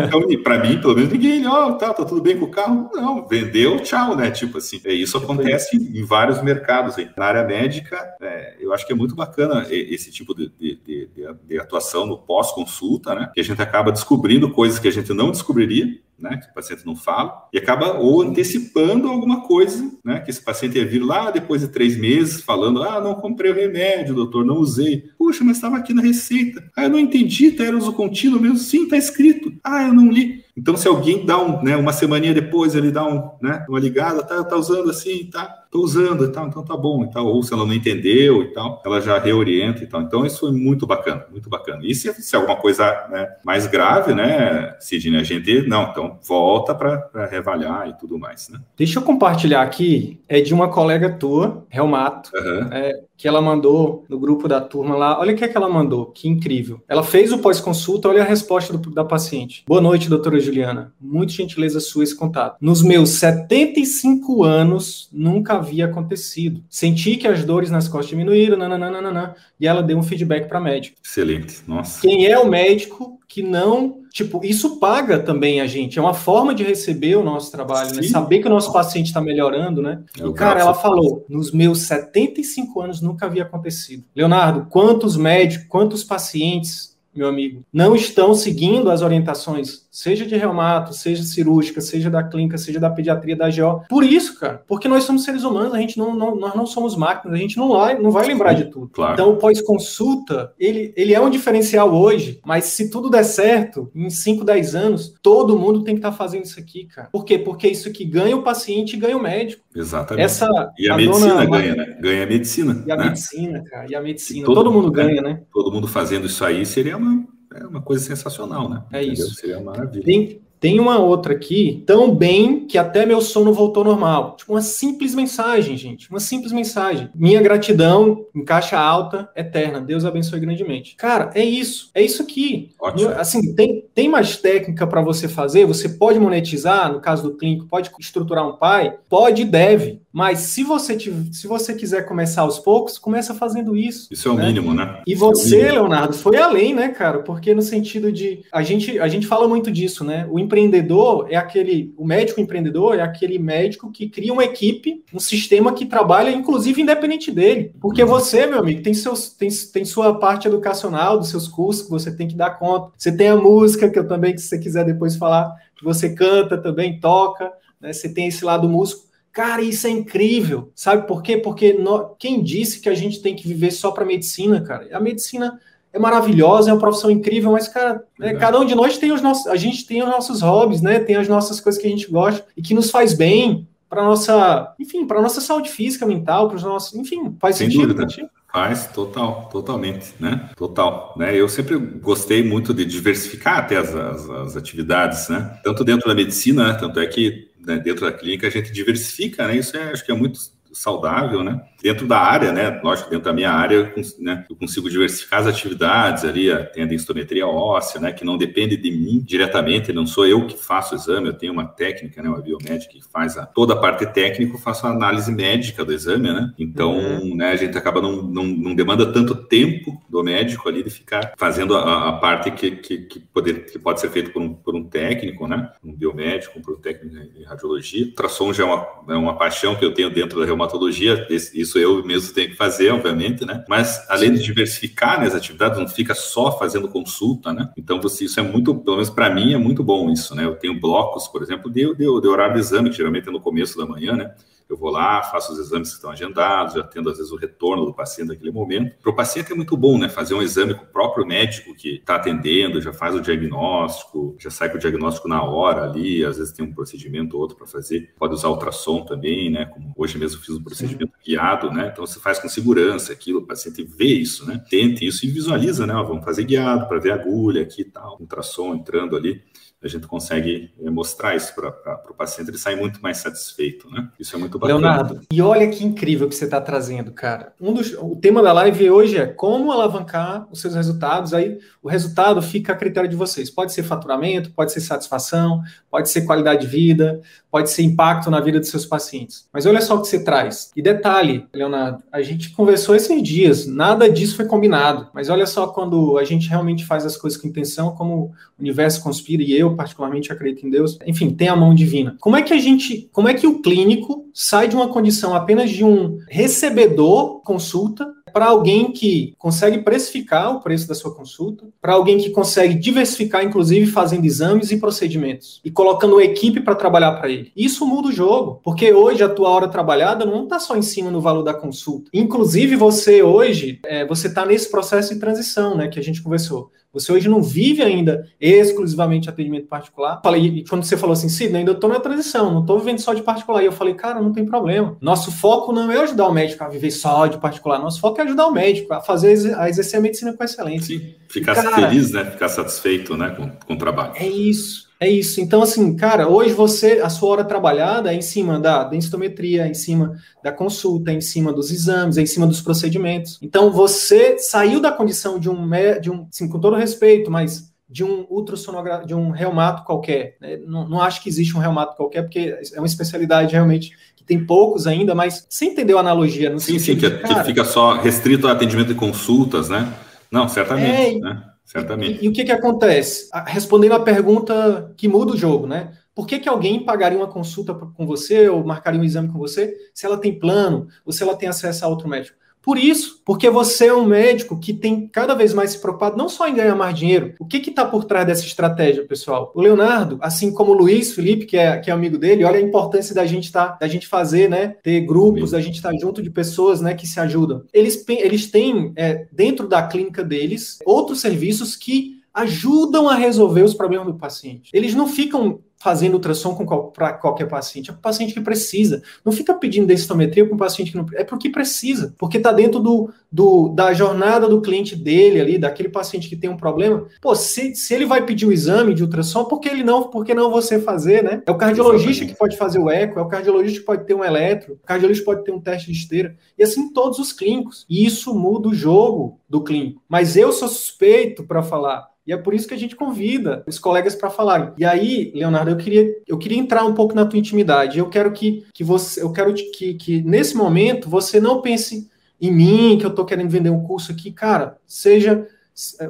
então, 0.05 0.43
para 0.43 0.59
mim, 0.59 0.81
pelo 0.81 0.95
menos, 0.95 1.13
ninguém, 1.13 1.47
ó, 1.47 1.69
oh, 1.69 1.73
tá, 1.75 1.93
tá 1.93 2.05
tudo 2.05 2.23
bem 2.23 2.39
com 2.39 2.47
o 2.47 2.51
carro. 2.51 2.91
Não, 2.95 3.27
vendeu, 3.27 3.81
tchau, 3.81 4.17
né? 4.17 4.31
Tipo 4.31 4.59
assim, 4.59 4.81
é, 4.85 4.93
isso 4.93 5.19
acontece 5.19 5.77
em 5.77 6.05
vários 6.05 6.43
mercados. 6.43 6.97
Aí. 6.97 7.09
Na 7.17 7.27
área 7.27 7.45
médica, 7.45 7.97
é, 8.21 8.57
eu 8.61 8.73
acho 8.73 8.87
que 8.87 8.93
é 8.93 8.97
muito 8.97 9.15
bacana 9.15 9.67
esse 9.71 10.11
tipo 10.11 10.35
de, 10.35 10.51
de, 10.59 10.79
de, 10.85 11.09
de 11.47 11.59
atuação 11.59 12.07
no 12.07 12.19
pós-consulta, 12.19 13.15
né? 13.15 13.31
Que 13.35 13.41
a 13.41 13.45
gente 13.45 13.61
acaba 13.61 13.93
descobrindo 13.93 14.51
coisas 14.51 14.79
que 14.79 14.89
a 14.89 14.93
gente 14.93 15.13
não 15.13 15.31
descobriria 15.31 15.99
né, 16.19 16.37
que 16.37 16.51
o 16.51 16.55
paciente 16.55 16.85
não 16.85 16.97
fala, 16.97 17.49
e 17.53 17.59
acaba 17.59 17.99
ou 17.99 18.23
antecipando 18.23 19.09
alguma 19.09 19.43
coisa, 19.43 19.91
né, 20.05 20.21
que 20.21 20.31
esse 20.31 20.43
paciente 20.43 20.77
ia 20.77 20.87
vir 20.87 21.01
lá 21.01 21.31
depois 21.31 21.61
de 21.61 21.69
três 21.69 21.97
meses 21.97 22.43
falando, 22.43 22.83
ah, 22.83 23.01
não 23.01 23.15
comprei 23.15 23.51
o 23.51 23.55
remédio, 23.55 24.15
doutor, 24.15 24.45
não 24.45 24.57
usei. 24.57 25.05
Puxa, 25.17 25.45
mas 25.45 25.57
estava 25.57 25.77
aqui 25.77 25.95
na 25.95 26.03
receita. 26.03 26.63
Ah, 26.77 26.85
eu 26.85 26.91
não 26.91 26.99
entendi, 26.99 27.53
tá, 27.53 27.65
era 27.65 27.77
uso 27.77 27.93
contínuo 27.93 28.41
mesmo? 28.41 28.59
Sim, 28.59 28.89
tá 28.89 28.97
escrito. 28.97 29.53
Ah, 29.63 29.87
eu 29.87 29.95
não 29.95 30.11
li. 30.11 30.45
Então, 30.59 30.77
se 30.77 30.89
alguém 30.89 31.25
dá 31.25 31.39
um, 31.39 31.63
né, 31.63 31.77
uma 31.77 31.93
semaninha 31.93 32.35
depois, 32.35 32.75
ele 32.75 32.91
dá 32.91 33.07
um, 33.07 33.31
né, 33.41 33.65
uma 33.69 33.79
ligada, 33.79 34.25
tá, 34.25 34.43
tá 34.43 34.57
usando 34.57 34.91
assim, 34.91 35.25
tá, 35.31 35.47
tô 35.71 35.81
usando 35.81 36.25
e 36.25 36.29
tal, 36.33 36.49
então 36.49 36.65
tá 36.65 36.77
bom 36.77 37.05
e 37.05 37.11
tal. 37.11 37.27
Ou 37.27 37.43
se 37.45 37.55
ela 37.55 37.65
não 37.65 37.73
entendeu 37.73 38.43
e 38.43 38.53
tal, 38.53 38.83
ela 38.85 39.01
já 39.01 39.19
reorienta 39.19 39.85
e 39.85 39.87
tal. 39.87 40.03
Então, 40.03 40.27
isso 40.27 40.41
foi 40.41 40.51
muito 40.51 40.85
bacana, 40.85 41.25
muito 41.31 41.49
bacana. 41.49 41.81
E 41.85 41.95
se, 41.95 42.13
se 42.21 42.35
alguma 42.35 42.57
coisa 42.57 42.85
né, 43.09 43.29
mais 43.45 43.69
grave, 43.69 44.13
né, 44.15 44.75
Sidney, 44.81 45.21
a 45.21 45.23
gente, 45.23 45.63
não, 45.69 45.91
então 45.91 46.19
volta 46.27 46.75
para 46.75 47.27
reavaliar 47.31 47.89
e 47.89 47.93
tudo 47.97 48.19
mais, 48.19 48.49
né? 48.49 48.61
Deixa 48.77 48.99
eu 48.99 49.03
compartilhar 49.03 49.63
aqui, 49.63 50.21
é 50.29 50.41
de 50.41 50.53
uma 50.53 50.69
colega 50.69 51.09
tua, 51.11 51.65
Helmato, 51.71 52.31
uhum. 52.35 52.73
é, 52.73 53.01
que 53.19 53.27
ela 53.27 53.43
mandou 53.43 54.05
no 54.09 54.17
grupo 54.17 54.47
da 54.47 54.61
turma 54.61 54.97
lá. 54.97 55.19
Olha 55.19 55.35
o 55.35 55.37
que, 55.37 55.45
é 55.45 55.49
que 55.49 55.57
ela 55.57 55.69
mandou, 55.69 56.07
que 56.07 56.29
incrível. 56.29 56.81
Ela 56.89 57.03
fez 57.03 57.33
o 57.33 57.39
pós-consulta, 57.39 58.09
olha 58.09 58.23
a 58.23 58.25
resposta 58.25 58.79
do, 58.79 58.91
da 58.93 59.05
paciente. 59.05 59.65
Boa 59.67 59.81
noite, 59.81 60.09
doutora 60.09 60.39
Juliana. 60.39 60.95
Muito 61.01 61.33
gentileza 61.33 61.81
sua 61.81 62.05
esse 62.05 62.15
contato. 62.15 62.57
Nos 62.61 62.81
meus 62.81 63.11
75 63.11 64.45
anos, 64.45 65.09
nunca 65.13 65.55
havia 65.55 65.87
acontecido. 65.87 66.63
Senti 66.71 67.17
que 67.17 67.27
as 67.27 67.45
dores 67.45 67.73
nas 67.73 67.89
costas 67.89 68.11
diminuíram, 68.11 68.57
nananana, 68.57 69.35
e 69.59 69.67
ela 69.67 69.83
deu 69.83 69.99
um 69.99 70.03
feedback 70.03 70.49
para 70.49 70.61
médico. 70.61 70.97
Excelente, 71.05 71.57
nossa. 71.67 72.01
Quem 72.01 72.27
é 72.27 72.39
o 72.39 72.49
médico 72.49 73.19
que 73.27 73.43
não 73.43 73.99
Tipo, 74.19 74.45
isso 74.45 74.81
paga 74.81 75.21
também 75.21 75.61
a 75.61 75.67
gente. 75.69 75.97
É 75.97 76.03
uma 76.03 76.13
forma 76.13 76.53
de 76.53 76.65
receber 76.65 77.15
o 77.15 77.23
nosso 77.23 77.53
trabalho, 77.53 77.95
né? 77.95 78.03
Saber 78.03 78.41
que 78.41 78.49
o 78.49 78.51
nosso 78.51 78.73
paciente 78.73 79.07
está 79.07 79.21
melhorando, 79.21 79.81
né? 79.81 80.03
É 80.21 80.27
e, 80.27 80.33
cara, 80.33 80.59
ela 80.59 80.75
falou: 80.75 81.25
nos 81.29 81.53
meus 81.53 81.83
75 81.83 82.81
anos 82.81 83.01
nunca 83.01 83.27
havia 83.27 83.45
acontecido. 83.45 84.03
Leonardo, 84.17 84.67
quantos 84.69 85.17
médicos, 85.17 85.69
quantos 85.69 86.03
pacientes 86.03 86.99
meu 87.15 87.29
amigo, 87.29 87.65
não 87.73 87.97
estão 87.97 88.35
seguindo 88.35 88.91
as 88.91 89.03
orientações, 89.03 89.88
seja 89.99 90.25
de 90.25 90.37
reumato, 90.37 90.95
seja 90.95 91.25
cirúrgica, 91.25 91.81
seja 91.81 92.09
da 92.09 92.23
clínica, 92.23 92.57
seja 92.57 92.79
da 92.79 92.89
pediatria, 92.89 93.35
da 93.35 93.51
GO. 93.51 93.83
Por 93.89 94.05
isso, 94.05 94.39
cara, 94.39 94.63
porque 94.65 94.87
nós 94.87 95.03
somos 95.03 95.25
seres 95.25 95.43
humanos, 95.43 95.75
a 95.75 95.79
gente 95.79 95.99
não, 95.99 96.15
não 96.15 96.37
nós 96.37 96.55
não 96.55 96.67
somos 96.67 96.95
máquinas, 96.95 97.37
a 97.37 97.43
gente 97.43 97.57
não 97.57 97.71
vai, 97.71 97.99
não 97.99 98.13
vai 98.13 98.25
lembrar 98.25 98.53
de 98.53 98.67
tudo. 98.67 98.91
Claro. 98.91 99.15
Então, 99.15 99.33
o 99.33 99.37
pós-consulta, 99.39 100.53
ele, 100.57 100.93
ele 100.97 101.15
é 101.15 101.21
um 101.21 101.29
diferencial 101.29 101.93
hoje, 101.93 102.41
mas 102.47 102.67
se 102.67 102.91
tudo 102.91 103.11
der 103.11 103.25
certo, 103.25 103.91
em 103.93 104.09
5, 104.09 104.45
10 104.45 104.75
anos, 104.77 105.15
todo 105.21 105.59
mundo 105.59 105.83
tem 105.83 105.97
que 105.97 105.99
estar 105.99 106.13
tá 106.13 106.17
fazendo 106.17 106.45
isso 106.45 106.61
aqui, 106.61 106.85
cara. 106.85 107.09
Por 107.11 107.25
quê? 107.25 107.37
Porque 107.37 107.67
é 107.67 107.71
isso 107.73 107.91
que 107.91 108.05
ganha 108.05 108.37
o 108.37 108.45
paciente 108.45 108.95
e 108.95 109.01
ganha 109.01 109.17
o 109.17 109.23
médico. 109.23 109.65
Exatamente. 109.75 110.25
Essa, 110.25 110.47
e 110.79 110.89
a, 110.89 110.95
a 110.95 110.97
medicina 110.97 111.45
dona... 111.45 111.47
ganha, 111.47 111.75
né? 111.75 111.99
Ganha 112.01 112.23
a 112.23 112.27
medicina. 112.27 112.85
E 112.87 112.93
a 112.93 112.97
né? 112.97 113.05
medicina, 113.05 113.65
cara. 113.65 113.87
E 113.91 113.97
a 113.97 114.01
medicina. 114.01 114.47
todo, 114.47 114.55
todo, 114.55 114.71
mundo 114.71 114.93
ganha, 114.93 115.21
né? 115.21 115.43
Todo 115.53 115.73
mundo 115.73 115.89
fazendo 115.89 116.27
isso 116.27 116.45
aí 116.45 116.65
seria 116.65 116.97
uma, 116.97 117.27
é 117.55 117.67
uma 117.67 117.83
coisa 117.83 118.05
sensacional, 118.05 118.69
né? 118.69 118.85
É 118.93 119.03
Entendeu? 119.03 119.27
isso. 119.27 119.35
Seria 119.35 119.61
maravilha. 119.61 120.05
Tem, 120.05 120.41
tem 120.61 120.79
uma 120.81 120.99
outra 120.99 121.35
aqui, 121.35 121.83
tão 121.87 122.15
bem 122.15 122.67
que 122.67 122.77
até 122.77 123.07
meu 123.07 123.21
sono 123.21 123.53
voltou 123.53 123.85
normal. 123.85 124.37
Tipo, 124.37 124.53
uma 124.53 124.63
simples 124.63 125.15
mensagem, 125.15 125.77
gente. 125.77 126.11
Uma 126.11 126.21
simples 126.21 126.53
mensagem. 126.53 127.09
Minha 127.15 127.41
gratidão 127.41 128.27
em 128.35 128.45
caixa 128.45 128.79
alta, 128.79 129.29
eterna. 129.37 129.81
Deus 129.81 130.05
abençoe 130.05 130.41
grandemente. 130.41 130.97
Cara, 130.97 131.31
é 131.35 131.45
isso. 131.45 131.91
É 131.95 132.03
isso 132.03 132.23
aqui. 132.23 132.73
Ótimo. 132.81 133.11
Assim, 133.11 133.55
tem, 133.55 133.85
tem 133.95 134.09
mais 134.09 134.37
técnica 134.37 134.87
para 134.87 135.01
você 135.01 135.29
fazer. 135.29 135.65
Você 135.67 135.89
pode 135.89 136.19
monetizar, 136.19 136.93
no 136.93 137.01
caso 137.01 137.23
do 137.23 137.37
clínico, 137.37 137.67
pode 137.67 137.91
estruturar 137.99 138.47
um 138.47 138.57
pai? 138.57 138.97
Pode 139.09 139.43
e 139.43 139.45
deve. 139.45 140.01
Mas 140.13 140.41
se 140.41 140.65
você, 140.65 140.97
te, 140.97 141.13
se 141.33 141.47
você 141.47 141.75
quiser 141.75 142.05
começar 142.05 142.43
aos 142.43 142.59
poucos, 142.59 142.99
começa 142.99 143.35
fazendo 143.35 143.77
isso. 143.77 144.09
Isso 144.11 144.29
é 144.29 144.33
o 144.33 144.35
né? 144.35 144.47
mínimo, 144.47 144.75
né? 144.75 145.01
E 145.07 145.15
você, 145.15 145.61
é 145.61 145.73
Leonardo, 145.73 146.15
foi 146.15 146.37
além, 146.37 146.75
né, 146.75 146.89
cara? 146.89 147.21
Porque 147.21 147.55
no 147.55 147.63
sentido 147.63 148.11
de. 148.11 148.41
A 148.51 148.63
gente, 148.63 148.99
a 148.99 149.07
gente 149.07 149.27
fala 149.27 149.47
muito 149.47 149.71
disso, 149.71 150.03
né? 150.03 150.27
O 150.31 150.39
empreendedor 150.49 151.27
é 151.29 151.37
aquele, 151.37 151.93
o 151.97 152.07
médico 152.07 152.41
empreendedor 152.41 152.97
é 152.97 153.03
aquele 153.03 153.39
médico 153.39 153.93
que 153.93 154.09
cria 154.09 154.33
uma 154.33 154.45
equipe, 154.45 155.05
um 155.13 155.21
sistema 155.21 155.73
que 155.75 155.85
trabalha, 155.85 156.31
inclusive, 156.31 156.81
independente 156.81 157.31
dele. 157.31 157.73
Porque 157.79 158.03
uhum. 158.03 158.09
você, 158.09 158.47
meu 158.47 158.61
amigo, 158.61 158.83
tem, 158.83 158.95
seus, 158.95 159.29
tem, 159.29 159.49
tem 159.73 159.85
sua 159.85 160.19
parte 160.19 160.49
educacional 160.49 161.19
dos 161.19 161.29
seus 161.29 161.47
cursos 161.47 161.85
que 161.85 161.91
você 161.91 162.11
tem 162.11 162.27
que 162.27 162.35
dar 162.35 162.59
conta. 162.59 162.91
Você 162.97 163.15
tem 163.15 163.29
a 163.29 163.37
música, 163.37 163.91
que 163.91 163.99
eu 163.99 164.09
também, 164.09 164.37
se 164.37 164.49
você 164.49 164.59
quiser 164.59 164.85
depois 164.85 165.17
falar, 165.17 165.55
que 165.77 165.85
você 165.85 166.15
canta 166.15 166.57
também, 166.57 166.99
toca, 166.99 167.53
né? 167.81 167.93
Você 167.93 168.09
tem 168.09 168.29
esse 168.29 168.45
lado 168.45 168.69
músico. 168.69 169.07
Cara, 169.31 169.63
isso 169.63 169.87
é 169.87 169.91
incrível. 169.91 170.73
Sabe 170.75 171.07
por 171.07 171.23
quê? 171.23 171.37
Porque 171.37 171.75
no... 171.75 172.17
quem 172.19 172.43
disse 172.43 172.81
que 172.81 172.89
a 172.89 172.95
gente 172.95 173.21
tem 173.21 173.37
que 173.37 173.47
viver 173.47 173.71
só 173.71 173.93
para 173.93 174.05
medicina, 174.05 174.61
cara? 174.61 174.89
A 174.93 174.99
medicina 174.99 175.61
é 175.93 175.99
maravilhosa, 175.99 176.71
é 176.71 176.73
uma 176.73 176.81
profissão 176.81 177.11
incrível, 177.11 177.53
mas, 177.53 177.69
cara, 177.69 178.05
né, 178.19 178.35
cada 178.35 178.61
um 178.61 178.65
de 178.65 178.75
nós 178.75 178.99
tem 178.99 179.13
os 179.13 179.23
nossos. 179.23 179.47
A 179.47 179.57
gente 179.57 179.87
tem 179.87 180.03
os 180.03 180.09
nossos 180.09 180.43
hobbies, 180.43 180.83
né? 180.83 180.99
Tem 180.99 181.17
as 181.17 181.29
nossas 181.29 181.61
coisas 181.61 181.81
que 181.81 181.87
a 181.87 181.91
gente 181.91 182.11
gosta 182.11 182.45
e 182.57 182.63
que 182.63 182.75
nos 182.75 182.91
faz 182.91 183.15
bem 183.15 183.67
para 183.89 184.05
nossa, 184.05 184.75
enfim, 184.79 185.07
para 185.07 185.23
nossa 185.23 185.41
saúde 185.41 185.71
física, 185.71 186.05
mental, 186.05 186.49
para 186.49 186.57
os 186.57 186.63
nossos, 186.63 186.95
enfim, 186.95 187.35
faz 187.41 187.57
Sem 187.57 187.71
sentido. 187.71 187.95
Dúvida. 187.95 188.31
Faz 188.53 188.87
total, 188.89 189.49
totalmente, 189.53 190.15
né? 190.19 190.51
Total, 190.57 191.15
né? 191.17 191.35
Eu 191.35 191.49
sempre 191.49 191.77
gostei 191.77 192.43
muito 192.43 192.73
de 192.73 192.85
diversificar 192.85 193.59
até 193.59 193.77
as, 193.77 193.95
as, 193.95 194.31
as 194.31 194.57
atividades, 194.57 195.29
né? 195.29 195.59
Tanto 195.63 195.85
dentro 195.85 196.09
da 196.09 196.15
medicina, 196.15 196.69
né? 196.69 196.75
tanto 196.75 196.99
é 196.99 197.07
que 197.07 197.49
né, 197.67 197.79
dentro 197.79 198.07
da 198.07 198.13
clínica 198.13 198.47
a 198.47 198.51
gente 198.51 198.73
diversifica, 198.73 199.47
né? 199.47 199.57
Isso 199.57 199.77
é, 199.77 199.93
acho 199.93 200.05
que 200.05 200.11
é 200.11 200.15
muito 200.15 200.39
saudável, 200.73 201.43
né? 201.43 201.61
Dentro 201.83 202.07
da 202.07 202.19
área, 202.19 202.53
né? 202.53 202.81
Lógico, 202.83 203.11
dentro 203.11 203.27
da 203.27 203.33
minha 203.33 203.51
área, 203.51 203.93
né, 204.19 204.45
eu 204.51 204.57
consigo 204.57 204.91
diversificar 204.91 205.41
as 205.41 205.47
atividades 205.47 206.25
ali, 206.25 206.49
tem 206.73 206.83
a 206.83 206.87
densitometria 206.87 207.47
óssea, 207.47 208.01
né? 208.01 208.13
Que 208.13 208.25
não 208.25 208.37
depende 208.37 208.77
de 208.77 208.91
mim 208.91 209.21
diretamente, 209.25 209.93
não 209.93 210.07
sou 210.07 210.27
eu 210.27 210.47
que 210.47 210.57
faço 210.57 210.95
o 210.95 210.99
exame, 210.99 211.29
eu 211.29 211.35
tenho 211.35 211.53
uma 211.53 211.67
técnica, 211.67 212.23
né? 212.23 212.29
Uma 212.29 212.41
biomédica 212.41 212.93
que 212.93 213.05
faz 213.05 213.37
a, 213.37 213.47
toda 213.47 213.75
a 213.75 213.77
parte 213.77 214.07
técnica, 214.07 214.55
eu 214.55 214.59
faço 214.59 214.87
a 214.87 214.91
análise 214.91 215.31
médica 215.31 215.85
do 215.85 215.93
exame, 215.93 216.33
né? 216.33 216.53
Então, 216.59 216.97
uhum. 216.97 217.37
né, 217.37 217.51
a 217.51 217.57
gente 217.57 217.77
acaba 217.77 218.01
não, 218.01 218.23
não, 218.23 218.45
não, 218.45 218.75
demanda 218.75 219.13
tanto 219.13 219.35
tempo 219.35 220.03
do 220.09 220.23
médico 220.23 220.69
ali 220.69 220.83
de 220.83 220.91
ficar 220.91 221.33
fazendo 221.37 221.77
a, 221.77 222.09
a 222.09 222.13
parte 222.15 222.51
que, 222.51 222.73
que, 222.73 222.99
que, 222.99 223.21
poder, 223.21 223.67
que 223.67 223.79
pode 223.79 224.01
ser 224.01 224.11
feito 224.11 224.31
por 224.33 224.43
um, 224.43 224.55
por 224.55 224.75
um 224.75 224.85
técnico, 224.85 225.47
né? 225.47 225.71
Um 225.85 225.95
biomédico, 225.95 226.59
um 226.59 226.77
técnico 226.77 227.17
em 227.37 227.45
radiologia. 227.45 228.05
O 228.05 228.09
ultrassom 228.09 228.53
já 228.53 228.65
é 228.65 228.67
uma, 228.67 228.87
é 229.09 229.15
uma 229.15 229.37
paixão 229.37 229.77
que 229.77 229.85
eu 229.85 229.95
tenho 229.95 230.11
dentro 230.11 230.41
da 230.41 230.47
reumatologia, 230.47 231.27
isso 231.31 231.68
eu 231.77 232.05
mesmo 232.05 232.33
tenho 232.33 232.51
que 232.51 232.57
fazer, 232.57 232.91
obviamente, 232.91 233.45
né? 233.45 233.65
Mas 233.69 234.07
além 234.09 234.33
de 234.33 234.43
diversificar 234.43 235.21
né, 235.21 235.27
as 235.27 235.35
atividades, 235.35 235.79
não 235.79 235.89
fica 235.89 236.15
só 236.15 236.57
fazendo 236.57 236.89
consulta, 236.89 237.53
né? 237.53 237.71
Então, 237.77 238.01
você, 238.01 238.27
isso 238.27 238.39
é 238.39 238.43
muito, 238.43 238.75
pelo 238.75 238.97
menos 238.97 239.11
para 239.11 239.29
mim, 239.29 239.53
é 239.53 239.59
muito 239.59 239.83
bom 239.83 240.09
isso, 240.11 240.35
né? 240.35 240.45
Eu 240.45 240.57
tenho 240.57 240.81
blocos, 240.81 241.27
por 241.27 241.43
exemplo, 241.43 241.71
de, 241.71 241.93
de, 241.95 242.05
de 242.21 242.29
horário 242.29 242.55
de 242.55 242.61
exame, 242.61 242.91
que 242.91 242.97
geralmente 242.97 243.29
é 243.29 243.33
no 243.33 243.41
começo 243.41 243.77
da 243.77 243.85
manhã, 243.85 244.15
né? 244.15 244.33
Eu 244.69 244.77
vou 244.77 244.91
lá, 244.91 245.23
faço 245.23 245.53
os 245.53 245.59
exames 245.59 245.89
que 245.89 245.95
estão 245.97 246.11
agendados, 246.11 246.75
já 246.75 246.83
tendo 246.83 247.09
às 247.11 247.17
vezes 247.17 247.33
o 247.33 247.37
retorno 247.37 247.87
do 247.87 247.95
paciente 247.95 248.29
naquele 248.29 248.51
momento. 248.51 248.97
Para 249.01 249.11
o 249.11 249.17
paciente 249.17 249.53
é 249.53 249.55
muito 249.55 249.77
bom, 249.77 249.99
né? 249.99 250.09
Fazer 250.09 250.35
um 250.35 250.43
exame 250.43 250.75
com 250.75 250.85
o 250.85 250.89
próprio 250.89 251.27
médico 251.27 251.75
que 251.75 251.97
está 251.97 252.17
atendendo, 252.17 252.81
já 252.81 252.93
faz 252.93 253.15
o 253.15 253.21
diagnóstico, 253.21 254.37
já 254.39 254.51
sai 254.51 254.69
com 254.69 254.77
o 254.77 254.81
diagnóstico 254.81 255.29
na 255.29 255.43
hora 255.43 255.85
ali, 255.85 256.25
às 256.25 256.39
vezes 256.39 256.53
tem 256.53 256.65
um 256.65 256.73
procedimento 256.73 257.35
ou 257.35 257.43
outro 257.43 257.57
para 257.57 257.67
fazer. 257.67 258.13
Pode 258.19 258.35
usar 258.35 258.49
ultrassom 258.49 259.05
também, 259.05 259.51
né? 259.51 259.65
Como 259.67 259.93
hoje 259.97 260.19
mesmo 260.19 260.41
fiz 260.41 260.55
um 260.55 260.63
procedimento 260.63 261.13
Sim. 261.17 261.31
guiado, 261.31 261.71
né? 261.71 261.91
Então 261.93 262.07
você 262.07 262.21
faz 262.21 262.39
com 262.39 262.49
segurança 262.49 263.13
aquilo, 263.13 263.41
o 263.41 263.47
paciente 263.47 263.83
vê 263.83 264.07
isso, 264.07 264.47
né? 264.47 264.63
Tente 264.69 265.07
isso 265.07 265.25
e 265.25 265.31
visualiza, 265.31 265.87
né? 265.87 265.95
Ó, 265.95 266.03
vamos 266.05 266.25
fazer 266.25 266.45
guiado 266.45 266.87
para 266.89 266.99
ver 266.99 267.13
a 267.13 267.15
agulha 267.15 267.63
aqui 267.63 267.83
e 267.83 267.85
tal, 267.85 268.19
ultrassom 268.21 268.75
entrando 268.75 269.17
ali 269.17 269.43
a 269.83 269.87
gente 269.87 270.07
consegue 270.07 270.73
eh, 270.81 270.91
mostrar 270.91 271.37
isso 271.37 271.55
para 271.55 272.03
o 272.11 272.15
paciente, 272.15 272.51
ele 272.51 272.59
sai 272.59 272.75
muito 272.75 273.01
mais 273.01 273.19
satisfeito, 273.19 273.89
né? 273.91 274.09
Isso 274.19 274.35
é 274.35 274.39
muito 274.39 274.59
bacana. 274.59 274.79
Leonardo, 274.79 275.21
e 275.33 275.41
olha 275.41 275.69
que 275.69 275.85
incrível 275.85 276.29
que 276.29 276.35
você 276.35 276.47
está 276.47 276.61
trazendo, 276.61 277.13
cara. 277.13 277.53
Um 277.61 277.73
dos, 277.73 277.93
o 277.95 278.17
tema 278.17 278.43
da 278.43 278.53
live 278.53 278.91
hoje 278.91 279.17
é 279.17 279.27
como 279.27 279.71
alavancar 279.71 280.49
os 280.51 280.61
seus 280.61 280.75
resultados. 280.75 281.33
Aí 281.33 281.59
o 281.81 281.89
resultado 281.89 282.43
fica 282.43 282.73
a 282.73 282.77
critério 282.77 283.09
de 283.09 283.15
vocês. 283.15 283.51
Pode 283.51 283.73
ser 283.73 283.85
faturamento, 283.85 284.51
pode 284.51 284.73
ser 284.73 284.81
satisfação, 284.81 285.63
pode 285.89 286.09
ser 286.09 286.23
qualidade 286.23 286.63
de 286.63 286.67
vida, 286.67 287.21
pode 287.51 287.71
ser 287.71 287.83
impacto 287.83 288.31
na 288.31 288.41
vida 288.41 288.59
dos 288.59 288.71
seus 288.71 288.85
pacientes. 288.85 289.49
Mas 289.53 289.65
olha 289.65 289.81
só 289.81 289.95
o 289.95 290.03
que 290.03 290.09
você 290.09 290.25
traz. 290.25 290.73
E 290.75 290.83
detalhe, 290.83 291.47
Leonardo, 291.55 292.03
a 292.11 292.21
gente 292.21 292.51
conversou 292.51 292.97
esses 292.97 293.23
dias, 293.23 293.67
nada 293.67 294.11
disso 294.11 294.37
foi 294.37 294.47
combinado. 294.47 295.09
Mas 295.15 295.29
olha 295.29 295.47
só 295.47 295.69
quando 295.69 296.19
a 296.19 296.25
gente 296.25 296.49
realmente 296.49 296.85
faz 296.85 297.07
as 297.07 297.17
coisas 297.17 297.41
com 297.41 297.47
intenção, 297.47 297.95
como 297.95 298.15
o 298.59 298.61
universo 298.61 299.03
conspira 299.03 299.43
e 299.43 299.53
eu 299.53 299.68
particularmente 299.77 300.33
acredito 300.33 300.67
em 300.67 300.71
Deus. 300.71 300.99
Enfim, 301.07 301.31
tem 301.31 301.49
a 301.49 301.57
mão 301.57 301.75
divina. 301.75 302.17
Como 302.21 302.37
é 302.37 302.43
que 302.43 302.53
a 302.53 302.59
gente, 302.59 303.09
como 303.13 303.29
é 303.29 303.35
que 303.35 303.47
o 303.47 303.61
clínico 303.61 304.27
sai 304.33 304.69
de 304.69 304.77
uma 304.77 304.89
condição 304.89 305.35
apenas 305.35 305.71
de 305.71 305.85
um 305.85 306.19
recebedor 306.29 307.41
consulta 307.43 308.07
para 308.29 308.47
alguém 308.47 308.93
que 308.93 309.35
consegue 309.39 309.79
precificar 309.79 310.55
o 310.55 310.61
preço 310.61 310.87
da 310.87 310.95
sua 310.95 311.15
consulta, 311.15 311.67
para 311.81 311.95
alguém 311.95 312.19
que 312.19 312.31
consegue 312.31 312.75
diversificar, 312.75 313.45
inclusive 313.45 313.87
fazendo 313.87 314.25
exames 314.25 314.71
e 314.71 314.77
procedimentos 314.77 315.61
e 315.65 315.71
colocando 315.71 316.21
equipe 316.21 316.61
para 316.61 316.75
trabalhar 316.75 317.13
para 317.13 317.29
ele. 317.29 317.51
Isso 317.57 317.87
muda 317.87 318.09
o 318.09 318.13
jogo, 318.13 318.61
porque 318.63 318.93
hoje 318.93 319.23
a 319.23 319.29
tua 319.29 319.49
hora 319.49 319.69
trabalhada 319.69 320.25
não 320.25 320.45
está 320.45 320.59
só 320.59 320.77
em 320.77 320.83
cima 320.83 321.11
no 321.11 321.21
valor 321.21 321.43
da 321.43 321.55
consulta. 321.55 322.11
Inclusive 322.13 322.77
você 322.77 323.23
hoje, 323.23 323.81
é, 323.85 324.07
você 324.07 324.29
está 324.29 324.45
nesse 324.45 324.71
processo 324.71 325.15
de 325.15 325.21
transição, 325.21 325.77
né, 325.77 325.89
que 325.89 325.99
a 325.99 326.03
gente 326.03 326.23
conversou. 326.23 326.71
Você 326.99 327.13
hoje 327.13 327.29
não 327.29 327.43
vive 327.43 327.83
ainda 327.83 328.27
exclusivamente 328.41 329.29
atendimento 329.29 329.67
particular. 329.67 330.21
Falei, 330.23 330.65
quando 330.69 330.85
você 330.85 330.97
falou 330.97 331.13
assim, 331.13 331.29
Sidney, 331.29 331.61
ainda 331.61 331.73
estou 331.73 331.89
na 331.89 332.01
transição, 332.01 332.53
não 332.53 332.61
estou 332.61 332.79
vivendo 332.79 332.99
só 332.99 333.15
de 333.15 333.23
particular. 333.23 333.63
E 333.63 333.67
eu 333.67 333.73
falei, 333.73 333.95
cara, 333.95 334.21
não 334.21 334.33
tem 334.33 334.45
problema. 334.45 334.97
Nosso 335.01 335.31
foco 335.31 335.73
não 335.73 335.91
é 335.91 335.99
ajudar 335.99 336.29
o 336.29 336.33
médico 336.33 336.65
a 336.65 336.69
viver 336.69 336.91
só 336.91 337.27
de 337.27 337.39
particular. 337.39 337.79
Nosso 337.79 338.01
foco 338.01 338.21
é 338.21 338.25
ajudar 338.25 338.47
o 338.47 338.53
médico 338.53 338.93
a 338.93 339.01
fazer, 339.01 339.55
a 339.57 339.69
exercer 339.69 339.99
a 339.99 340.03
medicina 340.03 340.33
com 340.33 340.45
excelência. 340.45 340.99
Sim, 340.99 341.15
ficar 341.29 341.55
cara, 341.55 341.89
feliz, 341.89 342.11
né? 342.13 342.25
Ficar 342.25 342.49
satisfeito, 342.49 343.17
né, 343.17 343.31
com, 343.31 343.49
com 343.67 343.75
o 343.75 343.79
trabalho. 343.79 344.13
É 344.17 344.27
isso. 344.27 344.88
É 345.01 345.09
isso. 345.09 345.41
Então, 345.41 345.63
assim, 345.63 345.95
cara, 345.95 346.29
hoje 346.29 346.53
você, 346.53 347.01
a 347.01 347.09
sua 347.09 347.31
hora 347.31 347.45
trabalhada 347.45 348.13
é 348.13 348.17
em 348.17 348.23
cima 348.23 348.59
da 348.59 348.83
densitometria, 348.83 349.65
é 349.65 349.69
em 349.69 349.75
cima 349.75 350.17
da 350.43 350.51
consulta, 350.51 351.13
é 351.13 351.15
em 351.15 351.21
cima 351.21 351.53
dos 351.53 351.71
exames, 351.71 352.17
é 352.17 352.23
em 352.23 352.27
cima 352.27 352.47
dos 352.47 352.61
procedimentos. 352.61 353.39
Então, 353.41 353.71
você 353.71 354.39
saiu 354.39 354.81
da 354.81 354.91
condição 354.91 355.39
de 355.39 355.49
um, 355.49 355.71
de 356.01 356.11
um 356.11 356.27
assim, 356.29 356.49
com 356.49 356.59
todo 356.59 356.77
respeito, 356.77 357.31
mas 357.31 357.73
de 357.89 358.05
um 358.05 358.27
ultrassonografia, 358.29 359.07
de 359.07 359.15
um 359.15 359.31
reumato 359.31 359.85
qualquer. 359.85 360.37
Né? 360.41 360.59
Não, 360.67 360.87
não 360.89 361.01
acho 361.01 361.23
que 361.23 361.29
existe 361.29 361.57
um 361.57 361.61
reumato 361.61 361.97
qualquer, 361.97 362.23
porque 362.23 362.59
é 362.75 362.79
uma 362.79 362.87
especialidade 362.87 363.53
realmente 363.53 363.93
que 364.17 364.25
tem 364.25 364.45
poucos 364.45 364.87
ainda, 364.87 365.15
mas 365.15 365.47
você 365.49 365.67
entendeu 365.67 365.97
a 365.97 366.01
analogia? 366.01 366.59
Sim, 366.59 366.79
sim, 366.79 366.97
que, 366.97 367.09
de, 367.09 367.19
cara, 367.21 367.37
que, 367.37 367.45
fica 367.45 367.65
só 367.65 367.95
restrito 367.95 368.47
ao 368.47 368.53
atendimento 368.53 368.89
de 368.89 368.95
consultas, 368.95 369.69
né? 369.69 369.91
Não, 370.31 370.49
certamente, 370.49 371.17
é, 371.17 371.19
né? 371.19 371.43
Certamente. 371.69 372.23
E, 372.23 372.25
e, 372.25 372.29
o 372.31 372.33
que, 372.33 372.45
que 372.45 372.53
acontece? 372.53 373.29
Respondendo 373.47 373.93
a 373.93 374.01
pergunta 374.01 374.95
que 374.97 375.07
muda 375.07 375.33
o 375.33 375.37
jogo, 375.37 375.67
né? 375.67 375.93
Por 376.15 376.27
que, 376.27 376.39
que 376.39 376.49
alguém 376.49 376.83
pagaria 376.83 377.19
uma 377.19 377.29
consulta 377.29 377.75
com 377.75 378.07
você 378.07 378.49
ou 378.49 378.65
marcaria 378.65 378.99
um 378.99 379.05
exame 379.05 379.29
com 379.29 379.39
você 379.39 379.77
se 379.93 380.07
ela 380.07 380.17
tem 380.17 380.39
plano 380.39 380.89
ou 381.05 381.13
se 381.13 381.23
ela 381.23 381.37
tem 381.37 381.47
acesso 381.47 381.85
a 381.85 381.89
outro 381.89 382.09
médico? 382.09 382.39
Por 382.69 382.77
isso, 382.77 383.23
porque 383.25 383.49
você 383.49 383.87
é 383.87 383.95
um 383.95 384.05
médico 384.05 384.61
que 384.61 384.75
tem 384.75 385.09
cada 385.09 385.35
vez 385.35 385.55
mais 385.55 385.71
se 385.71 385.79
preocupado 385.81 386.19
não 386.19 386.29
só 386.29 386.47
em 386.47 386.55
ganhar 386.55 386.75
mais 386.75 386.95
dinheiro. 386.95 387.33
O 387.41 387.47
que 387.47 387.57
está 387.57 387.83
por 387.83 388.05
trás 388.05 388.27
dessa 388.27 388.45
estratégia, 388.45 389.07
pessoal? 389.07 389.51
O 389.55 389.63
Leonardo, 389.63 390.19
assim 390.21 390.53
como 390.53 390.73
o 390.73 390.75
Luiz 390.75 391.15
Felipe, 391.15 391.47
que 391.47 391.57
é, 391.57 391.79
que 391.79 391.91
é 391.91 391.95
amigo 391.95 392.19
dele, 392.19 392.45
olha 392.45 392.59
a 392.59 392.63
importância 392.63 393.15
da 393.15 393.25
gente 393.25 393.51
tá, 393.51 393.79
da 393.81 393.89
gente 393.89 394.07
fazer, 394.07 394.51
né? 394.51 394.77
Ter 394.83 395.01
grupos, 395.01 395.53
da 395.53 395.63
gente 395.63 395.77
estar 395.77 395.93
tá 395.93 395.99
junto 395.99 396.23
de 396.23 396.29
pessoas, 396.29 396.83
né, 396.83 396.93
que 396.93 397.07
se 397.07 397.19
ajudam. 397.19 397.65
Eles, 397.73 398.05
eles 398.07 398.51
têm 398.51 398.93
é, 398.97 399.27
dentro 399.33 399.67
da 399.67 399.83
clínica 399.87 400.23
deles 400.23 400.79
outros 400.85 401.23
serviços 401.23 401.75
que 401.75 402.19
ajudam 402.35 403.09
a 403.09 403.15
resolver 403.15 403.63
os 403.63 403.73
problemas 403.73 404.09
do 404.09 404.19
paciente. 404.19 404.71
Eles 404.75 404.95
não 404.95 405.09
ficam 405.09 405.61
fazendo 405.79 406.15
ultrassom 406.15 406.55
para 406.93 407.13
qualquer 407.13 407.47
paciente, 407.47 407.91
é 407.91 407.93
para 407.93 408.01
o 408.01 408.03
paciente 408.03 408.35
que 408.35 408.41
precisa. 408.41 409.03
Não 409.25 409.33
fica 409.33 409.55
pedindo 409.55 409.87
densitometria 409.87 410.45
para 410.45 410.55
um 410.55 410.59
paciente 410.59 410.91
que 410.91 410.97
não 410.97 411.07
é 411.15 411.23
porque 411.23 411.49
precisa, 411.49 412.15
porque 412.19 412.39
está 412.39 412.53
dentro 412.53 412.81
do, 412.81 413.11
do, 413.31 413.69
da 413.69 413.93
jornada 413.93 414.49
do 414.49 414.61
cliente 414.61 414.97
dele 414.97 415.41
ali, 415.41 415.59
daquele 415.59 415.89
paciente 415.89 416.29
que 416.29 416.37
tem 416.37 416.51
um 416.51 416.57
problema. 416.57 417.07
Pô, 417.21 417.35
se, 417.35 417.75
se 417.75 417.95
ele 417.95 418.07
vai 418.07 418.27
pedir 418.27 418.47
o 418.47 418.53
exame 418.53 418.93
de 418.93 419.03
ultrassom, 419.03 419.45
por 419.45 419.61
que 419.61 419.69
ele 419.69 419.85
não, 419.85 420.05
por 420.05 420.25
que 420.25 420.35
não 420.35 420.51
você 420.51 420.81
fazer, 420.81 421.23
né? 421.23 421.43
É 421.47 421.51
o 421.51 421.57
cardiologista 421.57 422.11
Exatamente. 422.11 422.33
que 422.33 422.39
pode 422.39 422.57
fazer 422.57 422.79
o 422.79 422.91
eco, 422.91 423.19
é 423.19 423.23
o 423.23 423.29
cardiologista 423.29 423.81
que 423.81 423.87
pode 423.87 424.05
ter 424.05 424.15
um 424.15 424.25
eletro, 424.25 424.75
o 424.75 424.87
cardiologista 424.87 425.25
pode 425.25 425.45
ter 425.45 425.53
um 425.53 425.61
teste 425.61 425.93
de 425.93 425.99
esteira, 425.99 426.37
e 426.59 426.63
assim 426.63 426.93
todos 426.93 427.19
os 427.19 427.33
clínicos. 427.33 427.87
E 427.89 428.05
isso 428.05 428.35
muda 428.35 428.69
o 428.69 428.75
jogo 428.75 429.41
do 429.49 429.63
clínico. 429.63 430.03
Mas 430.09 430.37
eu 430.37 430.53
sou 430.53 430.69
suspeito 430.69 431.45
para 431.45 431.63
falar 431.63 432.09
e 432.29 432.33
é 432.33 432.37
por 432.37 432.53
isso 432.53 432.69
que 432.69 432.75
a 432.75 432.79
gente 432.79 432.95
convida 432.95 433.65
os 433.67 433.79
colegas 433.79 434.15
para 434.15 434.29
falarem. 434.29 434.71
E 434.77 434.85
aí, 434.85 435.33
Leonardo, 435.35 435.71
eu 435.71 435.79
queria, 435.79 436.15
eu 436.27 436.37
queria 436.37 436.59
entrar 436.59 436.85
um 436.85 436.93
pouco 436.93 437.15
na 437.15 437.25
tua 437.25 437.39
intimidade. 437.39 437.99
Eu 437.99 438.11
quero 438.11 438.31
que, 438.33 438.67
que 438.75 438.85
você, 438.85 439.23
eu 439.23 439.33
quero 439.33 439.55
que, 439.55 439.95
que 439.95 440.21
nesse 440.21 440.55
momento 440.55 441.09
você 441.09 441.41
não 441.41 441.63
pense 441.63 442.07
em 442.39 442.53
mim, 442.53 442.99
que 442.99 443.07
eu 443.07 443.11
estou 443.11 443.25
querendo 443.25 443.49
vender 443.49 443.71
um 443.71 443.83
curso 443.83 444.13
aqui. 444.13 444.31
Cara, 444.31 444.77
seja 444.87 445.47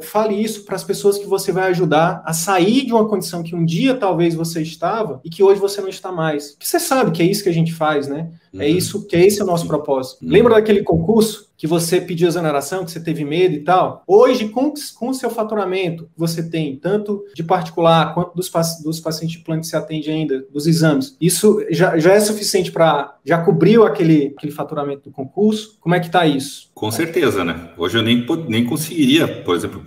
fale 0.00 0.34
isso 0.34 0.64
para 0.64 0.74
as 0.74 0.82
pessoas 0.82 1.18
que 1.18 1.26
você 1.26 1.52
vai 1.52 1.68
ajudar 1.68 2.22
a 2.24 2.32
sair 2.32 2.86
de 2.86 2.92
uma 2.92 3.06
condição 3.06 3.42
que 3.42 3.54
um 3.54 3.66
dia 3.66 3.94
talvez 3.94 4.34
você 4.34 4.62
estava 4.62 5.20
e 5.22 5.28
que 5.28 5.42
hoje 5.42 5.60
você 5.60 5.80
não 5.80 5.90
está 5.90 6.10
mais. 6.10 6.52
Porque 6.52 6.66
você 6.66 6.80
sabe 6.80 7.10
que 7.10 7.22
é 7.22 7.26
isso 7.26 7.42
que 7.42 7.50
a 7.50 7.54
gente 7.54 7.74
faz, 7.74 8.08
né? 8.08 8.30
É 8.52 8.56
uhum. 8.56 8.62
É 8.62 8.68
isso 8.68 9.06
que 9.06 9.14
é 9.14 9.24
esse 9.24 9.40
é 9.40 9.44
o 9.44 9.46
nosso 9.46 9.68
propósito. 9.68 10.24
Uhum. 10.24 10.32
Lembra 10.32 10.54
daquele 10.54 10.82
concurso 10.82 11.47
que 11.58 11.66
você 11.66 12.00
pediu 12.00 12.28
exoneração, 12.28 12.84
que 12.84 12.92
você 12.92 13.00
teve 13.00 13.24
medo 13.24 13.56
e 13.56 13.60
tal? 13.60 14.04
Hoje, 14.06 14.48
com, 14.48 14.72
com 14.96 15.08
o 15.08 15.14
seu 15.14 15.28
faturamento, 15.28 16.08
você 16.16 16.48
tem 16.48 16.76
tanto 16.76 17.24
de 17.34 17.42
particular 17.42 18.14
quanto 18.14 18.34
dos, 18.34 18.50
dos 18.84 19.00
pacientes 19.00 19.36
de 19.36 19.44
plano 19.44 19.60
que 19.60 19.66
você 19.66 19.76
atende 19.76 20.08
ainda, 20.08 20.46
dos 20.52 20.68
exames, 20.68 21.16
isso 21.20 21.60
já, 21.70 21.98
já 21.98 22.12
é 22.12 22.20
suficiente 22.20 22.70
para. 22.70 23.16
Já 23.24 23.38
cobriu 23.38 23.84
aquele, 23.84 24.32
aquele 24.36 24.52
faturamento 24.52 25.10
do 25.10 25.10
concurso? 25.10 25.76
Como 25.80 25.94
é 25.94 26.00
que 26.00 26.06
está 26.06 26.24
isso? 26.24 26.70
Com 26.72 26.90
certeza, 26.90 27.44
né? 27.44 27.70
Hoje 27.76 27.98
eu 27.98 28.02
nem, 28.02 28.24
nem 28.48 28.64
conseguiria, 28.64 29.26
por 29.42 29.56
exemplo, 29.56 29.82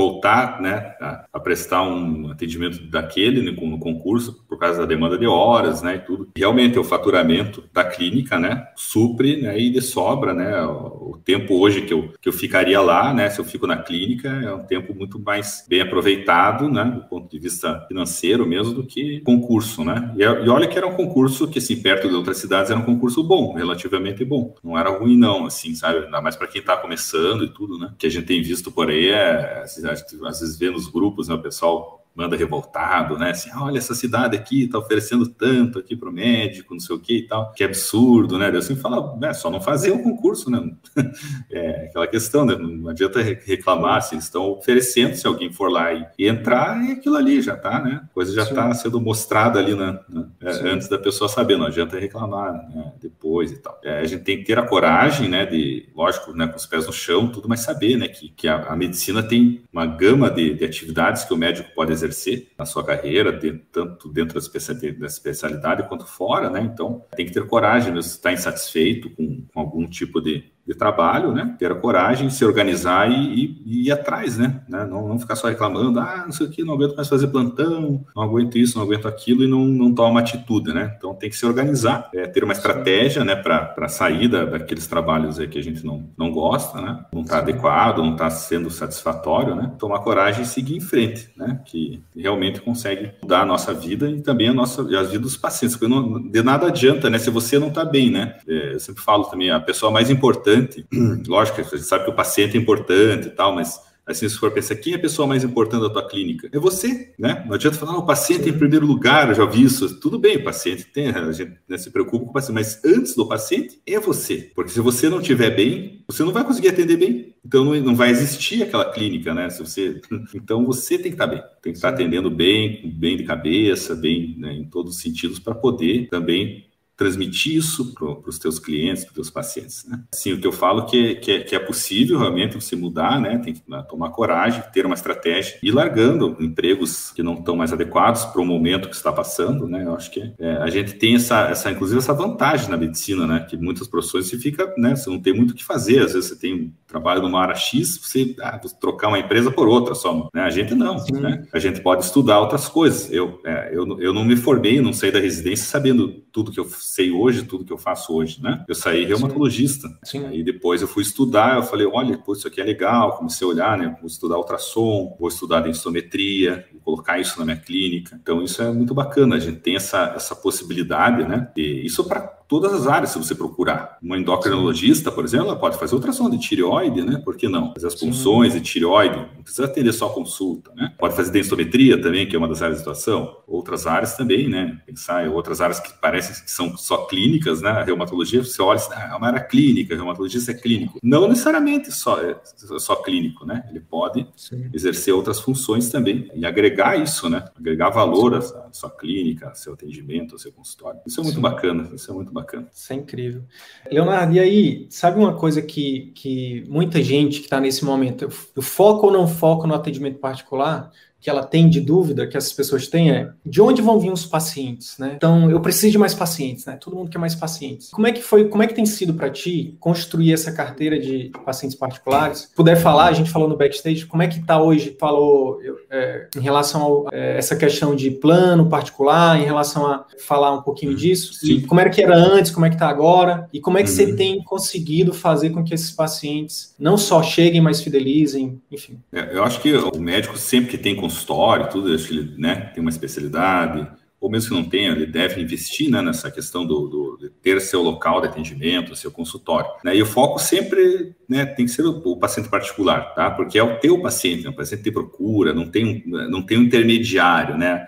voltar 0.00 0.62
né, 0.62 0.94
a, 0.98 1.26
a, 1.30 1.38
prestar 1.38 1.82
um 1.82 2.30
atendimento 2.30 2.82
daquele 2.86 3.42
no, 3.42 3.52
no, 3.68 3.78
concurso, 3.78 4.42
por 4.48 4.58
causa 4.58 4.80
da 4.80 4.86
demanda 4.86 5.18
de 5.18 5.26
horas, 5.26 5.82
né, 5.82 5.96
e 5.96 5.98
tudo. 5.98 6.28
Realmente, 6.34 6.78
o 6.78 6.84
faturamento 6.84 7.62
da 7.70 7.84
clínica, 7.84 8.38
né, 8.38 8.66
supre, 8.74 9.42
né, 9.42 9.58
e 9.58 9.68
de 9.68 9.82
sobra, 9.82 10.32
né, 10.32 10.62
o 10.62 11.20
tempo 11.22 11.58
hoje 11.58 11.82
que 11.82 11.92
eu, 11.92 12.14
que 12.18 12.30
eu 12.30 12.32
ficaria 12.32 12.80
lá, 12.80 13.12
né, 13.12 13.28
se 13.28 13.38
eu 13.38 13.44
fico 13.44 13.66
na 13.66 13.76
clínica, 13.76 14.28
é 14.28 14.54
um 14.54 14.64
tempo 14.64 14.94
muito 14.94 15.18
mais 15.18 15.66
bem 15.68 15.82
aproveitado, 15.82 16.70
né, 16.70 16.84
do 16.84 17.02
ponto 17.02 17.30
de 17.30 17.38
vista 17.38 17.84
financeiro 17.86 18.46
mesmo, 18.46 18.72
do 18.72 18.86
que 18.86 19.20
concurso, 19.20 19.84
né. 19.84 20.14
E, 20.16 20.22
e 20.22 20.48
olha 20.48 20.66
que 20.66 20.78
era 20.78 20.86
um 20.86 20.96
concurso 20.96 21.46
que, 21.46 21.58
assim, 21.58 21.76
perto 21.76 22.08
de 22.08 22.14
outras 22.14 22.38
cidades, 22.38 22.70
era 22.70 22.80
um 22.80 22.84
concurso 22.84 23.22
bom, 23.22 23.52
relativamente 23.54 24.24
bom. 24.24 24.54
Não 24.64 24.78
era 24.78 24.88
ruim, 24.90 25.16
não, 25.16 25.44
assim, 25.44 25.74
sabe? 25.74 26.06
Ainda 26.06 26.22
mais 26.22 26.36
para 26.36 26.46
quem 26.46 26.60
está 26.60 26.76
começando 26.76 27.44
e 27.44 27.48
tudo, 27.48 27.78
né. 27.78 27.92
Que 27.98 28.06
a 28.06 28.10
gente 28.10 28.24
tem 28.24 28.42
visto 28.42 28.72
por 28.72 28.88
aí 28.88 29.10
é, 29.10 29.62
às 29.90 30.40
vezes 30.40 30.56
vê 30.56 30.70
nos 30.70 30.88
grupos, 30.88 31.28
né, 31.28 31.34
o 31.34 31.42
pessoal 31.42 31.99
manda 32.20 32.36
revoltado, 32.36 33.18
né? 33.18 33.30
Assim, 33.30 33.48
ah, 33.52 33.64
olha, 33.64 33.78
essa 33.78 33.94
cidade 33.94 34.36
aqui 34.36 34.64
está 34.64 34.78
oferecendo 34.78 35.26
tanto 35.26 35.78
aqui 35.78 35.96
para 35.96 36.10
o 36.10 36.12
médico, 36.12 36.74
não 36.74 36.80
sei 36.80 36.94
o 36.94 36.98
que 36.98 37.18
e 37.18 37.26
tal, 37.26 37.52
que 37.52 37.64
absurdo, 37.64 38.38
né? 38.38 38.50
Deus 38.50 38.66
assim 38.66 38.76
fala, 38.76 39.18
é 39.22 39.32
só 39.32 39.50
não 39.50 39.60
fazer 39.60 39.90
o 39.90 40.02
concurso, 40.02 40.50
né? 40.50 40.70
É 41.50 41.86
aquela 41.86 42.06
questão, 42.06 42.44
né? 42.44 42.54
Não 42.54 42.90
adianta 42.90 43.20
reclamar 43.20 44.02
se 44.02 44.14
eles 44.14 44.24
estão 44.24 44.50
oferecendo, 44.50 45.16
se 45.16 45.26
alguém 45.26 45.50
for 45.52 45.70
lá 45.70 45.92
e, 45.92 46.06
e 46.18 46.28
entrar, 46.28 46.82
e 46.84 46.92
aquilo 46.92 47.16
ali 47.16 47.40
já 47.40 47.54
está, 47.54 47.80
né? 47.82 48.02
A 48.04 48.14
coisa 48.14 48.32
já 48.32 48.42
está 48.42 48.72
sendo 48.74 49.00
mostrada 49.00 49.58
ali 49.58 49.74
na, 49.74 50.00
na 50.08 50.28
é, 50.40 50.50
antes 50.70 50.88
da 50.88 50.98
pessoa 50.98 51.28
saber, 51.28 51.56
não 51.56 51.66
adianta 51.66 51.98
reclamar 51.98 52.52
né? 52.52 52.92
depois 53.00 53.50
e 53.50 53.58
tal. 53.58 53.78
É, 53.82 54.00
a 54.00 54.04
gente 54.04 54.22
tem 54.22 54.38
que 54.38 54.44
ter 54.44 54.58
a 54.58 54.62
coragem, 54.62 55.28
né? 55.28 55.46
De, 55.46 55.88
lógico, 55.94 56.32
né? 56.32 56.46
Com 56.46 56.56
os 56.56 56.66
pés 56.66 56.86
no 56.86 56.92
chão, 56.92 57.28
tudo, 57.28 57.48
mas 57.48 57.60
saber, 57.60 57.96
né? 57.96 58.08
Que, 58.08 58.28
que 58.28 58.46
a, 58.46 58.66
a 58.66 58.76
medicina 58.76 59.22
tem 59.22 59.62
uma 59.72 59.86
gama 59.86 60.30
de, 60.30 60.54
de 60.54 60.64
atividades 60.64 61.24
que 61.24 61.34
o 61.34 61.36
médico 61.36 61.70
pode 61.74 61.92
exercer 61.92 62.09
na 62.58 62.64
sua 62.64 62.84
carreira, 62.84 63.38
tanto 63.72 64.08
dentro 64.08 64.40
da 64.40 65.06
especialidade 65.06 65.88
quanto 65.88 66.06
fora, 66.06 66.50
né? 66.50 66.60
Então, 66.60 67.04
tem 67.16 67.26
que 67.26 67.32
ter 67.32 67.46
coragem, 67.46 67.92
mesmo, 67.92 68.10
estar 68.10 68.32
insatisfeito 68.32 69.10
com, 69.10 69.46
com 69.52 69.60
algum 69.60 69.86
tipo 69.86 70.20
de, 70.20 70.50
de 70.66 70.74
trabalho, 70.74 71.32
né? 71.32 71.54
Ter 71.58 71.72
a 71.72 71.74
coragem, 71.74 72.30
se 72.30 72.44
organizar 72.44 73.10
e, 73.10 73.14
e, 73.14 73.62
e 73.66 73.86
ir 73.86 73.92
atrás, 73.92 74.38
né? 74.38 74.60
né? 74.68 74.84
Não, 74.84 75.08
não, 75.08 75.18
ficar 75.18 75.34
só 75.34 75.48
reclamando, 75.48 75.98
ah, 75.98 76.22
não 76.24 76.32
sei 76.32 76.46
o 76.46 76.50
que, 76.50 76.62
não 76.62 76.74
aguento 76.74 76.94
mais 76.94 77.08
fazer 77.08 77.28
plantão, 77.28 78.04
não 78.14 78.22
aguento 78.22 78.56
isso, 78.56 78.76
não 78.76 78.84
aguento 78.84 79.08
aquilo 79.08 79.42
e 79.42 79.46
não, 79.46 79.64
não 79.64 79.92
toma 79.92 80.10
uma 80.10 80.20
atitude, 80.20 80.72
né? 80.72 80.94
Então 80.96 81.14
tem 81.14 81.30
que 81.30 81.36
se 81.36 81.46
organizar, 81.46 82.08
é, 82.14 82.26
ter 82.26 82.44
uma 82.44 82.52
estratégia, 82.52 83.24
né, 83.24 83.34
para 83.34 83.88
sair 83.88 84.28
da, 84.28 84.44
daqueles 84.44 84.86
trabalhos 84.86 85.38
aí 85.38 85.48
que 85.48 85.58
a 85.58 85.62
gente 85.62 85.84
não, 85.84 86.08
não 86.16 86.30
gosta, 86.30 86.80
né? 86.80 87.04
Não 87.12 87.22
está 87.22 87.38
adequado, 87.38 87.98
não 87.98 88.12
está 88.12 88.30
sendo 88.30 88.70
satisfatório, 88.70 89.54
né? 89.54 89.72
Tomar 89.78 90.00
coragem 90.00 90.42
e 90.42 90.46
seguir 90.46 90.76
em 90.76 90.80
frente, 90.80 91.30
né? 91.36 91.60
Que 91.64 92.02
realmente 92.14 92.60
consegue 92.60 93.12
mudar 93.22 93.42
a 93.42 93.46
nossa 93.46 93.72
vida 93.72 94.08
e 94.08 94.20
também 94.20 94.48
a 94.48 94.54
nossa 94.54 94.82
a 94.82 95.02
vida 95.02 95.20
dos 95.20 95.36
pacientes, 95.36 95.76
porque 95.76 95.92
não, 95.92 96.20
de 96.20 96.42
nada 96.42 96.68
adianta, 96.68 97.10
né? 97.10 97.18
Se 97.18 97.30
você 97.30 97.58
não 97.58 97.68
está 97.68 97.84
bem, 97.84 98.10
né? 98.10 98.36
É, 98.46 98.74
eu 98.74 98.80
sempre 98.80 99.02
falo 99.02 99.24
também, 99.24 99.50
a 99.50 99.58
pessoa 99.58 99.90
mais 99.90 100.10
importante 100.10 100.49
importante. 100.50 100.86
Lógico, 101.28 101.60
a 101.60 101.64
gente 101.64 101.82
sabe 101.82 102.04
que 102.04 102.10
o 102.10 102.14
paciente 102.14 102.56
é 102.56 102.60
importante 102.60 103.28
e 103.28 103.30
tal, 103.30 103.54
mas 103.54 103.80
assim, 104.06 104.28
se 104.28 104.36
for 104.36 104.50
pensar, 104.50 104.74
quem 104.74 104.92
é 104.92 104.96
a 104.96 105.00
pessoa 105.00 105.26
mais 105.26 105.44
importante 105.44 105.82
da 105.82 105.90
tua 105.90 106.08
clínica? 106.08 106.48
É 106.52 106.58
você, 106.58 107.12
né? 107.16 107.44
Não 107.46 107.54
adianta 107.54 107.76
falar, 107.76 107.92
ah, 107.92 107.98
o 107.98 108.06
paciente 108.06 108.44
Sim. 108.44 108.50
em 108.50 108.58
primeiro 108.58 108.84
lugar, 108.84 109.28
eu 109.28 109.34
já 109.34 109.44
vi 109.44 109.62
isso. 109.62 110.00
Tudo 110.00 110.18
bem, 110.18 110.36
o 110.36 110.44
paciente 110.44 110.84
tem, 110.84 111.08
a 111.08 111.30
gente 111.30 111.52
né, 111.68 111.78
se 111.78 111.90
preocupa 111.90 112.24
com 112.24 112.30
o 112.30 112.34
paciente, 112.34 112.54
mas 112.54 112.84
antes 112.84 113.14
do 113.14 113.26
paciente 113.26 113.80
é 113.86 114.00
você. 114.00 114.50
Porque 114.54 114.72
se 114.72 114.80
você 114.80 115.08
não 115.08 115.20
estiver 115.20 115.54
bem, 115.54 116.04
você 116.08 116.24
não 116.24 116.32
vai 116.32 116.44
conseguir 116.44 116.68
atender 116.68 116.96
bem. 116.96 117.34
Então 117.44 117.64
não, 117.64 117.74
não 117.76 117.94
vai 117.94 118.10
existir 118.10 118.64
aquela 118.64 118.90
clínica, 118.90 119.32
né? 119.32 119.48
Se 119.48 119.60
você, 119.60 120.00
então 120.34 120.64
você 120.66 120.98
tem 120.98 121.12
que 121.12 121.14
estar 121.14 121.28
bem, 121.28 121.42
tem 121.62 121.72
que 121.72 121.78
estar 121.78 121.90
atendendo 121.90 122.30
bem, 122.30 122.92
bem 122.96 123.16
de 123.16 123.24
cabeça, 123.24 123.94
bem 123.94 124.34
né, 124.38 124.52
em 124.52 124.64
todos 124.64 124.96
os 124.96 125.00
sentidos 125.00 125.38
para 125.38 125.54
poder 125.54 126.08
também 126.08 126.69
transmitir 127.00 127.56
isso 127.56 127.94
para 127.94 128.28
os 128.28 128.38
teus 128.38 128.58
clientes, 128.58 129.04
para 129.04 129.12
os 129.12 129.14
teus 129.14 129.30
pacientes. 129.30 129.86
Né? 129.88 130.02
Assim, 130.12 130.34
o 130.34 130.38
que 130.38 130.46
eu 130.46 130.52
falo 130.52 130.84
que, 130.84 131.14
que, 131.14 131.32
é, 131.32 131.40
que 131.40 131.56
é 131.56 131.58
possível 131.58 132.18
realmente 132.18 132.54
você 132.54 132.76
mudar, 132.76 133.18
né? 133.18 133.38
Tem 133.38 133.54
que 133.54 133.62
né, 133.66 133.82
tomar 133.88 134.10
coragem, 134.10 134.62
ter 134.70 134.84
uma 134.84 134.94
estratégia 134.94 135.58
e 135.62 135.70
largando 135.70 136.36
empregos 136.38 137.10
que 137.10 137.22
não 137.22 137.32
estão 137.34 137.56
mais 137.56 137.72
adequados 137.72 138.26
para 138.26 138.42
o 138.42 138.44
momento 138.44 138.90
que 138.90 138.94
está 138.94 139.10
passando, 139.10 139.66
né? 139.66 139.82
Eu 139.86 139.94
acho 139.94 140.10
que 140.10 140.30
é, 140.38 140.56
a 140.58 140.68
gente 140.68 140.92
tem 140.92 141.14
essa, 141.14 141.48
essa, 141.48 141.70
inclusive 141.70 141.98
essa 141.98 142.12
vantagem 142.12 142.68
na 142.68 142.76
medicina, 142.76 143.26
né? 143.26 143.46
Que 143.48 143.56
muitas 143.56 143.88
profissões 143.88 144.26
você 144.26 144.36
fica, 144.36 144.70
né? 144.76 144.94
Você 144.94 145.08
não 145.08 145.18
tem 145.18 145.32
muito 145.32 145.52
o 145.52 145.54
que 145.54 145.64
fazer. 145.64 146.02
Às 146.02 146.12
vezes 146.12 146.28
você 146.28 146.36
tem 146.36 146.52
um 146.54 146.72
trabalho 146.86 147.22
numa 147.22 147.40
área 147.40 147.54
X, 147.54 147.96
você 147.96 148.36
ah, 148.42 148.60
trocar 148.78 149.08
uma 149.08 149.18
empresa 149.18 149.50
por 149.50 149.66
outra 149.66 149.94
só. 149.94 150.28
Né? 150.34 150.42
A 150.42 150.50
gente 150.50 150.74
não, 150.74 150.96
né? 151.12 151.46
A 151.50 151.58
gente 151.58 151.80
pode 151.80 152.04
estudar 152.04 152.40
outras 152.40 152.68
coisas. 152.68 153.10
Eu, 153.10 153.40
é, 153.46 153.70
eu, 153.72 153.98
eu 153.98 154.12
não 154.12 154.22
me 154.22 154.36
formei, 154.36 154.82
não 154.82 154.92
saí 154.92 155.10
da 155.10 155.18
residência 155.18 155.64
sabendo 155.64 156.20
tudo 156.30 156.52
que 156.52 156.60
eu 156.60 156.64
sei 156.90 157.12
hoje, 157.12 157.44
tudo 157.44 157.64
que 157.64 157.72
eu 157.72 157.78
faço 157.78 158.12
hoje, 158.12 158.42
né? 158.42 158.64
Eu 158.66 158.74
saí 158.74 159.04
reumatologista. 159.04 159.88
Sim. 160.02 160.26
Aí 160.26 160.42
depois 160.42 160.82
eu 160.82 160.88
fui 160.88 161.04
estudar, 161.04 161.56
eu 161.56 161.62
falei, 161.62 161.86
olha, 161.86 162.18
pô, 162.18 162.32
isso 162.32 162.48
aqui 162.48 162.60
é 162.60 162.64
legal, 162.64 163.16
comecei 163.16 163.46
a 163.46 163.50
olhar, 163.50 163.78
né? 163.78 163.96
Vou 164.00 164.08
estudar 164.08 164.36
ultrassom, 164.36 165.16
vou 165.18 165.28
estudar 165.28 165.60
densitometria, 165.60 166.66
vou 166.72 166.80
colocar 166.80 167.20
isso 167.20 167.38
na 167.38 167.44
minha 167.44 167.56
clínica. 167.56 168.18
Então 168.20 168.42
isso 168.42 168.60
é 168.60 168.72
muito 168.72 168.92
bacana, 168.92 169.36
a 169.36 169.38
gente 169.38 169.60
tem 169.60 169.76
essa, 169.76 170.12
essa 170.16 170.34
possibilidade, 170.34 171.22
né? 171.22 171.52
E 171.56 171.86
isso 171.86 172.02
para 172.02 172.39
todas 172.50 172.72
as 172.72 172.88
áreas, 172.88 173.10
se 173.10 173.18
você 173.18 173.32
procurar. 173.32 173.96
Uma 174.02 174.18
endocrinologista, 174.18 175.12
por 175.12 175.24
exemplo, 175.24 175.46
ela 175.46 175.56
pode 175.56 175.78
fazer 175.78 175.94
ultrassom 175.94 176.28
de 176.28 176.36
tireoide, 176.36 177.00
né? 177.00 177.22
Por 177.24 177.36
que 177.36 177.48
não? 177.48 177.72
Fazer 177.72 177.86
as 177.86 177.94
funções 177.94 178.54
de 178.54 178.60
tireoide, 178.60 179.16
não 179.36 179.44
precisa 179.44 179.66
atender 179.66 179.92
só 179.92 180.08
consulta, 180.08 180.72
né? 180.74 180.92
Pode 180.98 181.14
fazer 181.14 181.30
densitometria 181.30 182.02
também, 182.02 182.28
que 182.28 182.34
é 182.34 182.38
uma 182.38 182.48
das 182.48 182.60
áreas 182.60 182.78
de 182.78 182.82
atuação. 182.82 183.36
Outras 183.46 183.86
áreas 183.86 184.16
também, 184.16 184.48
né? 184.48 184.80
Pensar 184.84 185.24
em 185.24 185.28
outras 185.28 185.60
áreas 185.60 185.78
que 185.78 185.92
parecem 186.00 186.44
que 186.44 186.50
são 186.50 186.76
só 186.76 187.06
clínicas, 187.06 187.62
né? 187.62 187.70
A 187.70 187.84
reumatologia, 187.84 188.42
você 188.42 188.60
olha, 188.60 188.80
ah, 188.90 189.10
é 189.12 189.14
uma 189.14 189.28
área 189.28 189.40
clínica, 189.40 189.94
reumatologista 189.94 190.50
é 190.50 190.54
clínico. 190.54 190.98
Não 191.00 191.28
necessariamente 191.28 191.92
só, 191.92 192.20
é, 192.20 192.36
só 192.78 192.96
clínico, 192.96 193.46
né? 193.46 193.64
Ele 193.70 193.78
pode 193.78 194.26
Sim. 194.36 194.68
exercer 194.74 195.14
outras 195.14 195.38
funções 195.38 195.88
também 195.88 196.28
e 196.34 196.44
agregar 196.44 196.96
isso, 196.96 197.28
né? 197.28 197.44
Agregar 197.56 197.90
valor 197.90 198.34
à 198.34 198.72
sua 198.72 198.90
clínica, 198.90 199.50
ao 199.50 199.54
seu 199.54 199.74
atendimento, 199.74 200.34
ao 200.34 200.38
seu 200.40 200.50
consultório. 200.50 200.98
Isso 201.06 201.20
é 201.20 201.22
muito 201.22 201.36
Sim. 201.36 201.42
bacana, 201.42 201.88
isso 201.94 202.10
é 202.10 202.14
muito 202.14 202.32
bacana 202.32 202.39
bacana. 202.40 202.68
Isso 202.72 202.92
é 202.92 202.96
incrível. 202.96 203.44
Leonardo, 203.90 204.34
e 204.34 204.40
aí, 204.40 204.86
sabe 204.90 205.18
uma 205.18 205.36
coisa 205.36 205.62
que, 205.62 206.12
que 206.14 206.64
muita 206.68 207.02
gente 207.02 207.38
que 207.38 207.44
está 207.44 207.60
nesse 207.60 207.84
momento, 207.84 208.28
eu 208.56 208.62
foco 208.62 209.06
ou 209.06 209.12
não 209.12 209.26
foco 209.26 209.66
no 209.66 209.74
atendimento 209.74 210.18
particular? 210.18 210.90
Que 211.20 211.28
ela 211.28 211.42
tem 211.42 211.68
de 211.68 211.80
dúvida, 211.80 212.26
que 212.26 212.36
essas 212.36 212.52
pessoas 212.52 212.88
têm, 212.88 213.10
é 213.10 213.30
de 213.44 213.60
onde 213.60 213.82
vão 213.82 213.98
vir 213.98 214.12
os 214.12 214.24
pacientes, 214.24 214.96
né? 214.98 215.12
Então, 215.16 215.50
eu 215.50 215.60
preciso 215.60 215.92
de 215.92 215.98
mais 215.98 216.14
pacientes, 216.14 216.64
né? 216.64 216.78
Todo 216.80 216.96
mundo 216.96 217.10
quer 217.10 217.18
mais 217.18 217.34
pacientes. 217.34 217.90
Como 217.90 218.06
é 218.06 218.12
que 218.12 218.22
foi, 218.22 218.48
como 218.48 218.62
é 218.62 218.66
que 218.66 218.74
tem 218.74 218.86
sido 218.86 219.14
para 219.14 219.30
ti 219.30 219.76
construir 219.78 220.32
essa 220.32 220.52
carteira 220.52 220.98
de 220.98 221.30
pacientes 221.44 221.76
particulares? 221.76 222.38
Se 222.40 222.54
puder 222.54 222.76
falar, 222.76 223.06
a 223.06 223.12
gente 223.12 223.30
falou 223.30 223.48
no 223.48 223.56
backstage, 223.56 224.06
como 224.06 224.22
é 224.22 224.28
que 224.28 224.38
está 224.38 224.60
hoje, 224.62 224.96
falou 224.98 225.58
é, 225.90 226.28
em 226.36 226.40
relação 226.40 227.06
a 227.06 227.16
é, 227.16 227.36
essa 227.36 227.56
questão 227.56 227.94
de 227.94 228.10
plano 228.10 228.68
particular, 228.68 229.38
em 229.38 229.44
relação 229.44 229.86
a 229.86 230.06
falar 230.18 230.52
um 230.52 230.62
pouquinho 230.62 230.94
disso, 230.94 231.34
Sim. 231.34 231.60
como 231.62 231.80
era 231.80 231.90
que 231.90 232.02
era 232.02 232.16
antes, 232.16 232.50
como 232.50 232.66
é 232.66 232.68
que 232.68 232.76
está 232.76 232.88
agora, 232.88 233.48
e 233.52 233.60
como 233.60 233.78
é 233.78 233.82
que 233.82 233.90
uhum. 233.90 233.96
você 233.96 234.14
tem 234.14 234.42
conseguido 234.42 235.12
fazer 235.12 235.50
com 235.50 235.62
que 235.62 235.74
esses 235.74 235.90
pacientes 235.90 236.74
não 236.78 236.96
só 236.96 237.22
cheguem, 237.22 237.60
mas 237.60 237.80
fidelizem, 237.82 238.60
enfim. 238.70 238.98
É, 239.12 239.36
eu 239.36 239.44
acho 239.44 239.60
que 239.60 239.72
o 239.74 240.00
médico 240.00 240.38
sempre 240.38 240.70
que 240.70 240.78
tem 240.78 240.96
consultório, 241.10 241.68
tudo, 241.68 241.92
acho 241.94 242.08
que 242.08 242.16
ele 242.16 242.34
né, 242.38 242.70
tem 242.72 242.80
uma 242.80 242.90
especialidade, 242.90 243.86
ou 244.20 244.30
mesmo 244.30 244.50
que 244.50 244.62
não 244.62 244.68
tenha, 244.68 244.92
ele 244.92 245.06
deve 245.06 245.40
investir 245.40 245.90
né, 245.90 246.02
nessa 246.02 246.30
questão 246.30 246.66
do, 246.66 246.86
do, 246.86 247.16
de 247.18 247.30
ter 247.30 247.58
seu 247.60 247.82
local 247.82 248.20
de 248.20 248.28
atendimento, 248.28 248.94
seu 248.94 249.10
consultório. 249.10 249.70
Né? 249.82 249.96
E 249.96 250.02
o 250.02 250.06
foco 250.06 250.38
sempre 250.38 251.14
né, 251.26 251.46
tem 251.46 251.64
que 251.64 251.72
ser 251.72 251.82
o, 251.82 252.02
o, 252.04 252.16
paciente 252.18 252.50
particular, 252.50 253.14
tá? 253.14 253.30
Porque 253.30 253.58
é 253.58 253.62
o 253.62 253.78
teu 253.78 254.00
paciente, 254.02 254.44
né? 254.44 254.50
o 254.50 254.54
paciente 254.54 254.82
te 254.82 254.92
procura, 254.92 255.54
não 255.54 255.66
tem, 255.66 256.02
não 256.06 256.42
tem 256.42 256.58
um 256.58 256.62
intermediário, 256.62 257.56
né? 257.56 257.86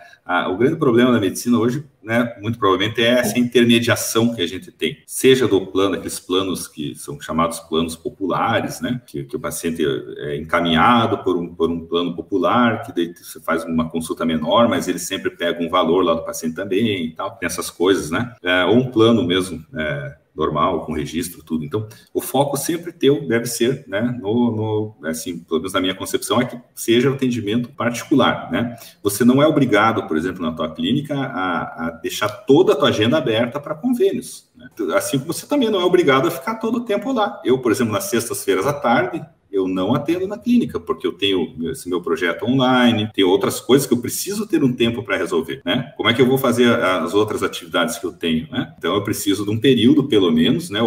O 0.48 0.56
grande 0.56 0.76
problema 0.76 1.12
da 1.12 1.20
medicina 1.20 1.58
hoje, 1.58 1.84
né, 2.02 2.34
muito 2.40 2.58
provavelmente 2.58 3.02
é 3.02 3.20
essa 3.20 3.38
intermediação 3.38 4.34
que 4.34 4.42
a 4.42 4.46
gente 4.46 4.70
tem, 4.70 4.98
seja 5.06 5.46
do 5.46 5.66
plano, 5.66 5.94
aqueles 5.94 6.20
planos 6.20 6.68
que 6.68 6.94
são 6.94 7.20
chamados 7.20 7.60
planos 7.60 7.96
populares, 7.96 8.80
né, 8.80 9.00
que, 9.06 9.24
que 9.24 9.36
o 9.36 9.40
paciente 9.40 9.84
é 10.18 10.36
encaminhado 10.36 11.18
por 11.18 11.36
um, 11.36 11.54
por 11.54 11.70
um 11.70 11.86
plano 11.86 12.14
popular, 12.14 12.82
que 12.82 12.94
daí 12.94 13.14
você 13.14 13.40
faz 13.40 13.64
uma 13.64 13.88
consulta 13.88 14.24
menor, 14.24 14.68
mas 14.68 14.88
ele 14.88 14.98
sempre 14.98 15.30
pega 15.30 15.62
um 15.62 15.68
valor 15.68 16.02
lá 16.02 16.14
do 16.14 16.24
paciente 16.24 16.54
também 16.54 17.06
e 17.06 17.14
tal, 17.14 17.36
tem 17.36 17.46
essas 17.46 17.70
coisas, 17.70 18.10
né, 18.10 18.34
é, 18.42 18.64
ou 18.64 18.76
um 18.76 18.90
plano 18.90 19.24
mesmo, 19.24 19.64
é, 19.74 20.16
normal, 20.34 20.84
com 20.84 20.92
registro, 20.92 21.42
tudo. 21.42 21.64
Então, 21.64 21.86
o 22.12 22.20
foco 22.20 22.56
sempre 22.56 22.92
teu 22.92 23.26
deve 23.26 23.46
ser, 23.46 23.84
né, 23.86 24.00
no, 24.20 24.94
no, 25.00 25.08
assim, 25.08 25.38
pelo 25.38 25.60
menos 25.60 25.72
na 25.72 25.80
minha 25.80 25.94
concepção, 25.94 26.40
é 26.40 26.44
que 26.46 26.58
seja 26.74 27.10
o 27.10 27.14
atendimento 27.14 27.68
particular, 27.70 28.50
né? 28.50 28.76
Você 29.02 29.24
não 29.24 29.42
é 29.42 29.46
obrigado, 29.46 30.06
por 30.06 30.16
exemplo, 30.16 30.42
na 30.42 30.52
tua 30.52 30.72
clínica, 30.72 31.14
a, 31.14 31.86
a 31.86 31.90
deixar 32.02 32.28
toda 32.28 32.72
a 32.72 32.76
tua 32.76 32.88
agenda 32.88 33.18
aberta 33.18 33.60
para 33.60 33.74
convênios. 33.74 34.50
Né? 34.56 34.68
Assim 34.94 35.18
como 35.18 35.32
você 35.32 35.46
também 35.46 35.70
não 35.70 35.80
é 35.80 35.84
obrigado 35.84 36.28
a 36.28 36.30
ficar 36.30 36.54
todo 36.56 36.76
o 36.76 36.84
tempo 36.84 37.12
lá. 37.12 37.40
Eu, 37.44 37.58
por 37.58 37.70
exemplo, 37.70 37.92
nas 37.92 38.04
sextas-feiras 38.04 38.66
à 38.66 38.72
tarde, 38.72 39.24
eu 39.52 39.68
não 39.68 39.94
atendo 39.94 40.26
na 40.26 40.38
clínica, 40.38 40.80
porque 40.80 41.06
eu 41.06 41.12
tenho 41.12 41.54
esse 41.70 41.88
meu 41.88 42.00
projeto 42.00 42.44
online, 42.44 43.10
tenho 43.14 43.28
outras 43.28 43.60
coisas 43.60 43.86
que 43.86 43.94
eu 43.94 43.98
preciso 43.98 44.46
ter 44.46 44.64
um 44.64 44.72
tempo 44.72 45.02
para 45.02 45.16
resolver, 45.16 45.60
né? 45.64 45.92
Como 45.96 46.08
é 46.08 46.14
que 46.14 46.22
eu 46.22 46.26
vou 46.26 46.38
fazer 46.38 46.72
as 46.72 47.14
outras 47.14 47.42
atividades 47.42 47.98
que 47.98 48.06
eu 48.06 48.12
tenho, 48.12 48.48
né? 48.50 48.74
Então 48.78 48.94
eu 48.94 49.04
preciso 49.04 49.44
de 49.44 49.50
um 49.50 49.58
período, 49.58 50.04
pelo 50.04 50.30
menos, 50.30 50.70
né? 50.70 50.80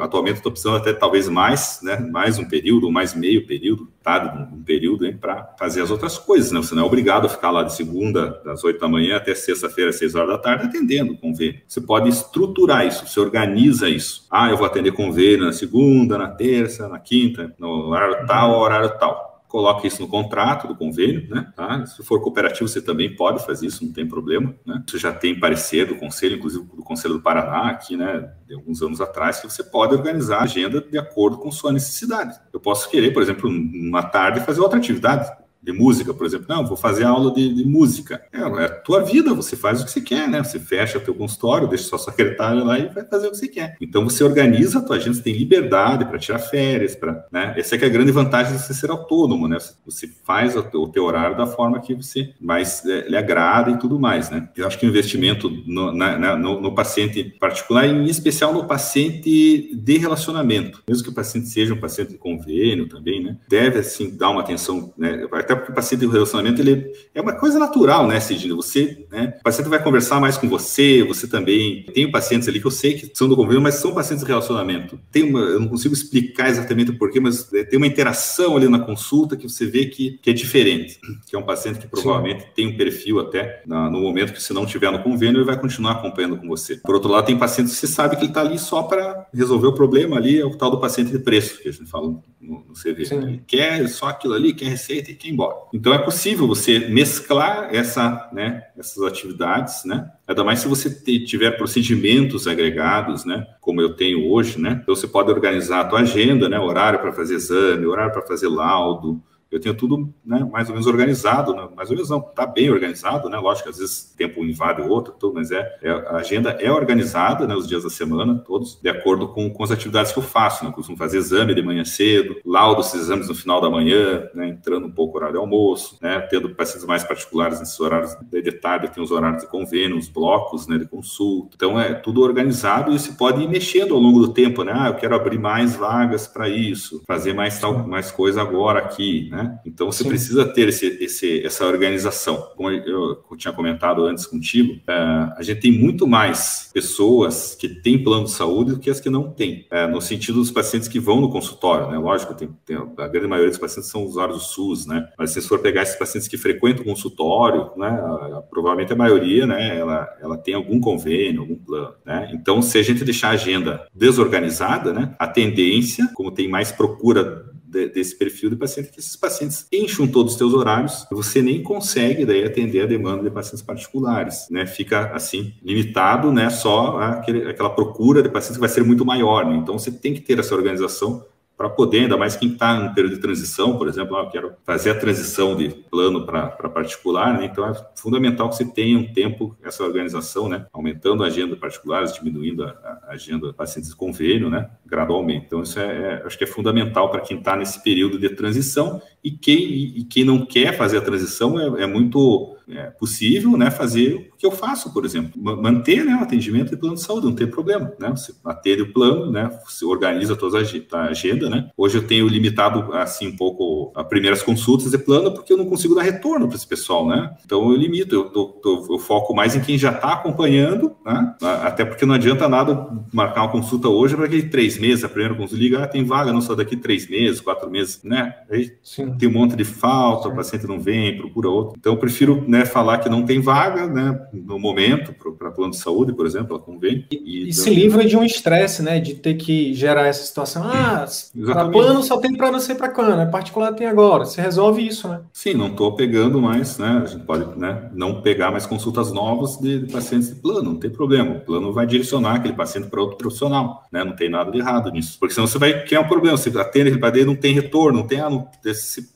atualmente 0.00 0.36
estou 0.36 0.52
precisando 0.52 0.76
até 0.76 0.92
talvez 0.92 1.28
mais, 1.28 1.80
né? 1.82 1.98
Mais 2.12 2.38
um 2.38 2.44
período, 2.44 2.90
mais 2.90 3.14
meio 3.14 3.46
período, 3.46 3.88
tá? 4.02 4.48
Um 4.52 4.62
período 4.62 5.10
para 5.18 5.54
fazer 5.58 5.82
as 5.82 5.90
outras 5.90 6.18
coisas, 6.18 6.52
né? 6.52 6.60
Você 6.60 6.74
não 6.74 6.82
é 6.82 6.86
obrigado 6.86 7.26
a 7.26 7.28
ficar 7.28 7.50
lá 7.50 7.62
de 7.62 7.74
segunda, 7.74 8.40
das 8.44 8.62
oito 8.64 8.80
da 8.80 8.88
manhã 8.88 9.16
até 9.16 9.34
sexta-feira, 9.34 9.90
às 9.90 9.96
seis 9.96 10.14
horas 10.14 10.30
da 10.30 10.38
tarde, 10.38 10.66
atendendo 10.66 11.16
convênio. 11.16 11.60
Você 11.66 11.80
pode 11.80 12.08
estruturar 12.08 12.86
isso, 12.86 13.06
você 13.06 13.20
organiza 13.20 13.88
isso. 13.88 14.26
Ah, 14.30 14.50
eu 14.50 14.56
vou 14.56 14.66
atender 14.66 14.92
convênio 14.92 15.46
na 15.46 15.52
segunda, 15.52 16.18
na 16.18 16.28
terça, 16.28 16.88
na 16.88 16.98
quinta, 16.98 17.54
no 17.58 17.88
horário 17.88 18.26
tal, 18.26 18.58
horário 18.58 18.90
tal 18.98 19.31
coloque 19.52 19.86
isso 19.86 20.00
no 20.00 20.08
contrato 20.08 20.66
do 20.66 20.74
convênio, 20.74 21.28
né? 21.28 21.52
Tá? 21.54 21.84
Se 21.84 22.02
for 22.02 22.22
cooperativo, 22.22 22.66
você 22.66 22.80
também 22.80 23.14
pode 23.14 23.44
fazer 23.44 23.66
isso, 23.66 23.84
não 23.84 23.92
tem 23.92 24.08
problema, 24.08 24.54
né? 24.64 24.82
Você 24.88 24.96
já 24.96 25.12
tem 25.12 25.38
parecer 25.38 25.86
do 25.86 25.96
conselho, 25.96 26.36
inclusive 26.36 26.64
do 26.64 26.82
Conselho 26.82 27.14
do 27.14 27.20
Paraná, 27.20 27.68
aqui, 27.68 27.94
né? 27.94 28.32
De 28.46 28.54
alguns 28.54 28.80
anos 28.80 28.98
atrás, 28.98 29.40
que 29.40 29.50
você 29.50 29.62
pode 29.62 29.94
organizar 29.94 30.38
a 30.38 30.44
agenda 30.44 30.80
de 30.80 30.96
acordo 30.96 31.36
com 31.36 31.52
sua 31.52 31.70
necessidade. 31.70 32.34
Eu 32.50 32.60
posso 32.60 32.88
querer, 32.88 33.12
por 33.12 33.22
exemplo, 33.22 33.50
uma 33.50 34.02
tarde 34.02 34.40
fazer 34.40 34.62
outra 34.62 34.78
atividade 34.78 35.30
de 35.62 35.72
música, 35.72 36.12
por 36.12 36.26
exemplo. 36.26 36.46
Não, 36.48 36.66
vou 36.66 36.76
fazer 36.76 37.04
aula 37.04 37.32
de, 37.32 37.54
de 37.54 37.64
música. 37.64 38.22
É, 38.32 38.40
é, 38.40 38.64
a 38.64 38.68
tua 38.68 39.02
vida, 39.02 39.32
você 39.32 39.54
faz 39.54 39.80
o 39.80 39.84
que 39.84 39.90
você 39.90 40.00
quer, 40.00 40.28
né? 40.28 40.42
Você 40.42 40.58
fecha 40.58 40.98
teu 40.98 41.14
consultório, 41.14 41.68
deixa 41.68 41.84
sua 41.84 41.98
secretária 41.98 42.64
lá 42.64 42.78
e 42.78 42.88
vai 42.88 43.04
fazer 43.04 43.28
o 43.28 43.30
que 43.30 43.36
você 43.36 43.48
quer. 43.48 43.76
Então 43.80 44.02
você 44.02 44.24
organiza 44.24 44.80
a 44.80 44.82
tua 44.82 44.96
agenda, 44.96 45.14
você 45.14 45.22
tem 45.22 45.34
liberdade 45.34 46.04
para 46.04 46.18
tirar 46.18 46.40
férias, 46.40 46.96
para, 46.96 47.26
né? 47.30 47.54
Essa 47.56 47.76
é 47.76 47.78
que 47.78 47.84
é 47.84 47.88
a 47.88 47.90
grande 47.90 48.10
vantagem 48.10 48.56
de 48.56 48.62
você 48.62 48.74
ser 48.74 48.90
autônomo, 48.90 49.46
né? 49.46 49.58
Você 49.86 50.08
faz 50.24 50.56
o 50.56 50.62
teu, 50.62 50.82
o 50.82 50.88
teu 50.88 51.04
horário 51.04 51.36
da 51.36 51.46
forma 51.46 51.80
que 51.80 51.94
você 51.94 52.34
mais 52.40 52.84
é, 52.84 53.08
lhe 53.08 53.16
agrada 53.16 53.70
e 53.70 53.78
tudo 53.78 54.00
mais, 54.00 54.30
né? 54.30 54.48
Eu 54.56 54.66
acho 54.66 54.78
que 54.78 54.86
o 54.86 54.88
investimento 54.88 55.48
no, 55.66 55.92
na, 55.92 56.36
no, 56.36 56.60
no 56.60 56.74
paciente 56.74 57.22
particular, 57.38 57.86
em 57.86 58.04
especial 58.06 58.52
no 58.52 58.66
paciente 58.66 59.70
de 59.74 59.98
relacionamento, 59.98 60.82
mesmo 60.88 61.04
que 61.04 61.10
o 61.10 61.14
paciente 61.14 61.48
seja 61.48 61.74
um 61.74 61.80
paciente 61.80 62.10
de 62.10 62.18
convênio 62.18 62.88
também, 62.88 63.22
né? 63.22 63.36
Deve, 63.48 63.78
assim, 63.78 64.16
dar 64.16 64.30
uma 64.30 64.40
atenção, 64.40 64.92
né? 64.96 65.26
até 65.32 65.51
porque 65.56 65.72
o 65.72 65.74
paciente 65.74 66.00
de 66.00 66.06
relacionamento 66.06 66.60
ele 66.60 66.92
é 67.14 67.20
uma 67.20 67.32
coisa 67.32 67.58
natural, 67.58 68.06
né, 68.06 68.20
Sidney? 68.20 68.52
Você, 68.54 69.06
né? 69.10 69.34
O 69.40 69.42
paciente 69.42 69.68
vai 69.68 69.82
conversar 69.82 70.20
mais 70.20 70.36
com 70.36 70.48
você, 70.48 71.02
você 71.02 71.26
também. 71.26 71.84
Tem 71.94 72.10
pacientes 72.10 72.48
ali 72.48 72.60
que 72.60 72.66
eu 72.66 72.70
sei 72.70 72.94
que 72.94 73.10
são 73.14 73.28
do 73.28 73.36
convênio, 73.36 73.60
mas 73.60 73.76
são 73.76 73.94
pacientes 73.94 74.24
de 74.24 74.30
relacionamento. 74.30 74.98
Tem 75.10 75.22
uma, 75.22 75.40
eu 75.40 75.60
não 75.60 75.68
consigo 75.68 75.94
explicar 75.94 76.48
exatamente 76.48 76.90
o 76.90 76.98
porquê, 76.98 77.20
mas 77.20 77.52
é, 77.52 77.64
tem 77.64 77.76
uma 77.76 77.86
interação 77.86 78.56
ali 78.56 78.68
na 78.68 78.78
consulta 78.78 79.36
que 79.36 79.48
você 79.48 79.66
vê 79.66 79.86
que, 79.86 80.18
que 80.22 80.30
é 80.30 80.32
diferente. 80.32 80.98
Que 81.26 81.36
é 81.36 81.38
um 81.38 81.42
paciente 81.42 81.78
que 81.78 81.86
provavelmente 81.86 82.42
Sim. 82.42 82.48
tem 82.54 82.66
um 82.68 82.76
perfil 82.76 83.20
até 83.20 83.62
na, 83.66 83.90
no 83.90 84.00
momento 84.00 84.32
que 84.32 84.42
se 84.42 84.52
não 84.52 84.66
tiver 84.66 84.90
no 84.90 85.02
convênio, 85.02 85.38
ele 85.38 85.44
vai 85.44 85.58
continuar 85.58 85.92
acompanhando 85.92 86.36
com 86.36 86.48
você. 86.48 86.76
Por 86.76 86.94
outro 86.94 87.10
lado, 87.10 87.26
tem 87.26 87.38
pacientes 87.38 87.74
que 87.74 87.80
você 87.80 87.86
sabe 87.86 88.16
que 88.16 88.22
ele 88.22 88.30
está 88.30 88.40
ali 88.40 88.58
só 88.58 88.82
para 88.82 89.26
resolver 89.32 89.66
o 89.68 89.72
problema 89.72 90.16
ali, 90.16 90.40
é 90.40 90.44
o 90.44 90.56
tal 90.56 90.70
do 90.70 90.80
paciente 90.80 91.10
de 91.10 91.18
preço, 91.18 91.60
que 91.60 91.68
a 91.68 91.72
gente 91.72 91.86
fala 91.86 92.08
no, 92.08 92.22
no 92.40 92.74
CV. 92.74 93.06
Ele 93.10 93.42
quer 93.46 93.88
só 93.88 94.08
aquilo 94.08 94.34
ali, 94.34 94.52
quer 94.52 94.66
receita 94.66 95.10
e 95.10 95.14
quer 95.14 95.28
embora 95.28 95.41
embora. 95.42 95.56
Então 95.72 95.92
é 95.92 95.98
possível 95.98 96.46
você 96.46 96.78
mesclar 96.88 97.74
essa, 97.74 98.28
né, 98.32 98.62
essas 98.76 99.02
atividades, 99.02 99.84
né? 99.84 100.10
Ainda 100.26 100.44
mais 100.44 100.60
se 100.60 100.68
você 100.68 100.90
tiver 101.24 101.52
procedimentos 101.52 102.46
agregados, 102.46 103.24
né, 103.24 103.46
como 103.60 103.80
eu 103.80 103.94
tenho 103.94 104.30
hoje, 104.30 104.60
né? 104.60 104.80
Então 104.82 104.94
você 104.94 105.06
pode 105.06 105.30
organizar 105.30 105.80
a 105.80 105.84
tua 105.84 106.00
agenda, 106.00 106.48
né, 106.48 106.58
horário 106.58 107.00
para 107.00 107.12
fazer 107.12 107.34
exame, 107.34 107.86
horário 107.86 108.12
para 108.12 108.22
fazer 108.22 108.48
laudo, 108.48 109.22
eu 109.52 109.60
tenho 109.60 109.74
tudo 109.74 110.12
né, 110.24 110.48
mais 110.50 110.68
ou 110.68 110.74
menos 110.74 110.86
organizado, 110.86 111.54
né? 111.54 111.68
mais 111.76 111.90
ou 111.90 111.94
menos 111.94 112.10
não, 112.10 112.18
está 112.18 112.46
bem 112.46 112.70
organizado, 112.70 113.28
né? 113.28 113.38
Lógico 113.38 113.64
que 113.64 113.70
às 113.70 113.78
vezes 113.78 114.14
tempo 114.16 114.44
invade 114.44 114.80
o 114.80 114.88
outro, 114.88 115.14
tudo, 115.18 115.34
mas 115.34 115.50
é, 115.50 115.78
é, 115.82 115.90
a 115.90 116.16
agenda 116.16 116.50
é 116.60 116.70
organizada, 116.70 117.46
né? 117.46 117.54
Os 117.54 117.68
dias 117.68 117.82
da 117.82 117.90
semana, 117.90 118.42
todos, 118.46 118.78
de 118.80 118.88
acordo 118.88 119.28
com, 119.28 119.50
com 119.50 119.62
as 119.62 119.70
atividades 119.70 120.12
que 120.12 120.18
eu 120.18 120.22
faço, 120.22 120.64
né? 120.64 120.70
Eu 120.70 120.74
costumo 120.74 120.96
fazer 120.96 121.18
exame 121.18 121.54
de 121.54 121.62
manhã 121.62 121.84
cedo, 121.84 122.36
laudo 122.44 122.80
esses 122.80 123.00
exames 123.00 123.28
no 123.28 123.34
final 123.34 123.60
da 123.60 123.68
manhã, 123.68 124.28
né? 124.34 124.48
Entrando 124.48 124.86
um 124.86 124.90
pouco 124.90 125.12
no 125.12 125.16
horário 125.18 125.34
de 125.34 125.40
almoço, 125.40 125.98
né? 126.00 126.20
Tendo 126.30 126.54
pacientes 126.54 126.86
mais 126.86 127.04
particulares 127.04 127.60
nesses 127.60 127.78
horários 127.78 128.16
de 128.30 128.52
tarde, 128.52 128.88
tem 128.88 129.02
os 129.02 129.10
horários 129.10 129.42
de 129.42 129.48
convênio, 129.48 129.98
os 129.98 130.08
blocos, 130.08 130.66
né? 130.66 130.78
De 130.78 130.86
consulta. 130.86 131.50
Então 131.56 131.78
é 131.78 131.94
tudo 131.94 132.22
organizado 132.22 132.94
e 132.94 132.98
se 132.98 133.16
pode 133.16 133.42
ir 133.42 133.48
mexendo 133.48 133.94
ao 133.94 134.00
longo 134.00 134.20
do 134.20 134.32
tempo, 134.32 134.64
né? 134.64 134.72
Ah, 134.74 134.88
eu 134.88 134.94
quero 134.94 135.14
abrir 135.14 135.38
mais 135.38 135.76
vagas 135.76 136.26
para 136.26 136.48
isso, 136.48 137.02
fazer 137.06 137.32
mais 137.32 137.58
tal, 137.58 137.86
mais 137.86 138.10
coisa 138.10 138.40
agora 138.40 138.78
aqui, 138.78 139.28
né? 139.30 139.41
Né? 139.42 139.58
Então 139.66 139.90
você 139.90 140.02
Sim. 140.02 140.08
precisa 140.08 140.44
ter 140.44 140.68
esse, 140.68 140.86
esse, 141.00 141.44
essa 141.44 141.66
organização. 141.66 142.50
Como 142.56 142.70
eu, 142.70 143.22
eu, 143.30 143.36
tinha 143.36 143.52
comentado 143.52 144.04
antes 144.04 144.26
contigo, 144.26 144.80
é, 144.88 144.92
a 144.92 145.40
gente 145.40 145.60
tem 145.60 145.72
muito 145.72 146.06
mais 146.06 146.70
pessoas 146.72 147.54
que 147.54 147.68
têm 147.68 148.02
plano 148.02 148.24
de 148.24 148.30
saúde 148.30 148.72
do 148.72 148.78
que 148.78 148.90
as 148.90 149.00
que 149.00 149.10
não 149.10 149.30
têm, 149.30 149.66
é, 149.70 149.86
no 149.86 150.00
sentido 150.00 150.36
dos 150.36 150.50
pacientes 150.50 150.88
que 150.88 151.00
vão 151.00 151.20
no 151.20 151.30
consultório, 151.30 151.90
né? 151.90 151.98
Lógico, 151.98 152.34
tem, 152.34 152.48
tem, 152.64 152.76
a 152.76 153.08
grande 153.08 153.26
maioria 153.26 153.50
dos 153.50 153.58
pacientes 153.58 153.90
são 153.90 154.04
usuários 154.04 154.38
do 154.38 154.44
SUS, 154.44 154.86
né? 154.86 155.08
Mas 155.18 155.30
se 155.30 155.40
for 155.42 155.58
pegar 155.58 155.82
esses 155.82 155.96
pacientes 155.96 156.28
que 156.28 156.38
frequentam 156.38 156.82
o 156.82 156.86
consultório, 156.86 157.70
né? 157.76 157.88
A, 157.88 158.38
a, 158.38 158.42
provavelmente 158.42 158.92
a 158.92 158.96
maioria, 158.96 159.46
né? 159.46 159.78
Ela, 159.78 160.08
ela 160.20 160.38
tem 160.38 160.54
algum 160.54 160.80
convênio, 160.80 161.40
algum 161.40 161.56
plano, 161.56 161.94
né? 162.04 162.30
Então, 162.32 162.62
se 162.62 162.78
a 162.78 162.82
gente 162.82 163.04
deixar 163.04 163.28
a 163.28 163.32
agenda 163.32 163.86
desorganizada, 163.94 164.92
né? 164.92 165.14
A 165.18 165.26
tendência, 165.26 166.08
como 166.14 166.30
tem 166.30 166.48
mais 166.48 166.72
procura 166.72 167.51
de, 167.72 167.88
desse 167.88 168.14
perfil 168.16 168.50
de 168.50 168.56
paciente, 168.56 168.90
que 168.90 169.00
esses 169.00 169.16
pacientes 169.16 169.66
enchem 169.72 170.06
todos 170.06 170.32
os 170.32 170.38
seus 170.38 170.52
horários 170.52 171.06
você 171.10 171.40
nem 171.40 171.62
consegue 171.62 172.26
daí 172.26 172.44
atender 172.44 172.82
a 172.82 172.86
demanda 172.86 173.22
de 173.22 173.30
pacientes 173.30 173.62
particulares, 173.62 174.46
né? 174.50 174.66
Fica 174.66 175.10
assim 175.14 175.54
limitado, 175.64 176.30
né? 176.30 176.50
Só 176.50 176.98
aquele, 176.98 177.48
aquela 177.48 177.70
procura 177.70 178.22
de 178.22 178.28
pacientes 178.28 178.56
que 178.56 178.60
vai 178.60 178.68
ser 178.68 178.84
muito 178.84 179.04
maior, 179.04 179.46
né? 179.46 179.56
Então 179.56 179.78
você 179.78 179.90
tem 179.90 180.12
que 180.12 180.20
ter 180.20 180.38
essa 180.38 180.54
organização 180.54 181.24
para 181.62 181.70
poder, 181.70 182.00
ainda 182.00 182.16
mais 182.16 182.34
quem 182.34 182.48
está 182.48 182.74
em 182.74 182.92
período 182.92 183.14
de 183.14 183.20
transição, 183.20 183.78
por 183.78 183.86
exemplo, 183.86 184.16
ah, 184.16 184.22
eu 184.22 184.30
quero 184.30 184.52
fazer 184.66 184.90
a 184.90 184.96
transição 184.96 185.54
de 185.54 185.68
plano 185.68 186.26
para 186.26 186.48
particular, 186.50 187.38
né? 187.38 187.44
então 187.44 187.64
é 187.64 187.72
fundamental 187.94 188.48
que 188.48 188.56
você 188.56 188.64
tenha 188.64 188.98
um 188.98 189.12
tempo, 189.12 189.56
essa 189.62 189.84
organização, 189.84 190.48
né? 190.48 190.66
aumentando 190.72 191.22
a 191.22 191.28
agenda 191.28 191.54
particulares, 191.54 192.12
diminuindo 192.14 192.64
a, 192.64 192.70
a 193.06 193.12
agenda 193.12 193.52
pacientes 193.52 193.90
de 193.90 193.96
convênio, 193.96 194.50
né? 194.50 194.70
gradualmente. 194.84 195.46
Então, 195.46 195.62
isso 195.62 195.78
é, 195.78 195.84
é 195.84 196.26
acho 196.26 196.36
que 196.36 196.42
é 196.42 196.48
fundamental 196.48 197.08
para 197.12 197.20
quem 197.20 197.38
está 197.38 197.54
nesse 197.54 197.80
período 197.80 198.18
de 198.18 198.28
transição 198.30 199.00
e 199.22 199.30
quem, 199.30 199.62
e 199.62 200.02
quem 200.02 200.24
não 200.24 200.44
quer 200.44 200.76
fazer 200.76 200.98
a 200.98 201.00
transição 201.00 201.60
é, 201.60 201.84
é 201.84 201.86
muito 201.86 202.56
é 202.68 202.90
possível 202.90 203.56
né, 203.56 203.70
fazer 203.70 204.30
o 204.32 204.36
que 204.36 204.46
eu 204.46 204.50
faço, 204.50 204.92
por 204.92 205.04
exemplo, 205.04 205.40
manter 205.40 206.04
né, 206.04 206.16
o 206.16 206.22
atendimento 206.22 206.70
de 206.70 206.76
plano 206.76 206.94
de 206.94 207.02
saúde, 207.02 207.26
não 207.26 207.34
tem 207.34 207.46
problema, 207.46 207.92
né? 207.98 208.10
Você 208.10 208.32
atende 208.44 208.82
o 208.82 208.92
plano, 208.92 209.30
né? 209.30 209.50
Você 209.64 209.84
organiza 209.84 210.34
toda 210.36 210.58
a 210.58 211.02
agenda, 211.04 211.48
né? 211.48 211.70
Hoje 211.76 211.98
eu 211.98 212.06
tenho 212.06 212.26
limitado 212.26 212.92
assim 212.94 213.28
um 213.28 213.36
pouco 213.36 213.92
as 213.94 214.06
primeiras 214.06 214.42
consultas 214.42 214.90
de 214.90 214.98
plano 214.98 215.32
porque 215.32 215.52
eu 215.52 215.56
não 215.56 215.66
consigo 215.66 215.94
dar 215.94 216.02
retorno 216.02 216.46
para 216.46 216.56
esse 216.56 216.66
pessoal, 216.66 217.06
né? 217.06 217.34
Então 217.44 217.70
eu 217.70 217.76
limito, 217.76 218.14
eu, 218.14 218.60
eu, 218.64 218.86
eu 218.90 218.98
foco 218.98 219.34
mais 219.34 219.54
em 219.54 219.60
quem 219.60 219.78
já 219.78 219.90
está 219.90 220.14
acompanhando, 220.14 220.94
né? 221.04 221.34
Até 221.40 221.84
porque 221.84 222.06
não 222.06 222.14
adianta 222.14 222.48
nada 222.48 222.88
marcar 223.12 223.42
uma 223.42 223.52
consulta 223.52 223.88
hoje 223.88 224.16
para 224.16 224.26
aquele 224.26 224.48
três 224.48 224.78
meses, 224.78 225.04
a 225.04 225.08
primeira 225.08 225.34
consulta 225.34 225.62
liga, 225.62 225.82
ah, 225.82 225.86
tem 225.86 226.04
vaga, 226.04 226.32
não 226.32 226.40
só 226.40 226.54
daqui 226.54 226.76
três 226.76 227.08
meses, 227.08 227.40
quatro 227.40 227.70
meses, 227.70 228.00
né? 228.02 228.34
Aí 228.50 228.72
Sim. 228.82 229.14
tem 229.16 229.28
um 229.28 229.32
monte 229.32 229.56
de 229.56 229.64
falta, 229.64 230.28
Sim. 230.28 230.34
o 230.34 230.36
paciente 230.36 230.66
não 230.66 230.80
vem, 230.80 231.16
procura 231.16 231.48
outro. 231.48 231.76
Então 231.78 231.92
eu 231.92 231.98
prefiro 231.98 232.44
né, 232.52 232.66
falar 232.66 232.98
que 232.98 233.08
não 233.08 233.24
tem 233.24 233.40
vaga, 233.40 233.86
né, 233.86 234.26
no 234.30 234.58
momento, 234.58 235.14
para 235.38 235.50
plano 235.50 235.70
de 235.70 235.78
saúde, 235.78 236.12
por 236.12 236.26
exemplo, 236.26 236.54
a 236.54 236.60
convênio. 236.60 237.02
E, 237.10 237.48
e 237.48 237.52
se 237.54 237.70
livra 237.70 238.04
de 238.04 238.14
um 238.14 238.22
estresse, 238.22 238.82
né, 238.82 239.00
de 239.00 239.14
ter 239.14 239.34
que 239.38 239.72
gerar 239.72 240.06
essa 240.06 240.22
situação. 240.22 240.62
Ah, 240.62 241.06
para 241.46 241.70
plano 241.70 242.02
só 242.02 242.18
tem 242.18 242.36
para 242.36 242.50
não 242.50 242.60
ser 242.60 242.74
para 242.74 242.90
cana, 242.90 243.24
particular 243.24 243.72
tem 243.72 243.86
agora. 243.86 244.26
Você 244.26 244.42
resolve 244.42 244.86
isso, 244.86 245.08
né? 245.08 245.22
Sim, 245.32 245.54
não 245.54 245.68
estou 245.68 245.96
pegando 245.96 246.42
mais, 246.42 246.76
né, 246.76 247.00
a 247.02 247.06
gente 247.06 247.24
pode 247.24 247.58
né, 247.58 247.90
não 247.94 248.20
pegar 248.20 248.50
mais 248.50 248.66
consultas 248.66 249.10
novas 249.10 249.56
de, 249.56 249.86
de, 249.86 249.90
pacientes 249.90 250.28
de 250.28 250.34
plano, 250.34 250.72
não 250.72 250.76
tem 250.76 250.90
problema. 250.90 251.36
O 251.36 251.40
plano 251.40 251.72
vai 251.72 251.86
direcionar 251.86 252.34
aquele 252.34 252.52
paciente 252.52 252.88
para 252.88 253.00
outro 253.00 253.16
profissional, 253.16 253.82
né, 253.90 254.04
não 254.04 254.14
tem 254.14 254.28
nada 254.28 254.50
de 254.50 254.58
errado 254.58 254.90
nisso. 254.90 255.16
Porque 255.18 255.34
senão 255.34 255.46
você 255.46 255.56
vai 255.56 255.86
criar 255.86 256.02
um 256.02 256.08
problema, 256.08 256.36
você 256.36 256.50
atende 256.50 256.88
aquele 256.88 257.00
paciente, 257.00 257.26
não 257.26 257.34
tem 257.34 257.54
retorno, 257.54 258.00
não 258.00 258.06
tem, 258.06 258.20
ah, 258.20 258.28
não, 258.28 258.46
esse, 258.62 259.08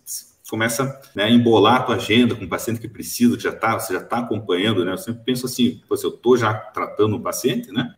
começa 0.49 1.01
né, 1.15 1.25
a 1.25 1.31
embolar 1.31 1.77
a 1.77 1.83
tua 1.83 1.97
agenda 1.97 2.35
com 2.35 2.45
o 2.45 2.49
paciente 2.49 2.81
que 2.81 2.89
precisa, 2.89 3.37
que 3.37 3.43
já 3.43 3.53
tá, 3.53 3.79
você 3.79 3.93
já 3.93 4.01
está 4.01 4.19
acompanhando, 4.19 4.85
né? 4.85 4.93
Eu 4.93 4.99
sempre 4.99 5.23
penso 5.25 5.47
assim, 5.47 5.81
se 5.97 6.05
eu 6.05 6.11
estou 6.11 6.37
já 6.37 6.55
tratando 6.55 7.17
o 7.17 7.21
paciente, 7.21 7.73
né? 7.73 7.93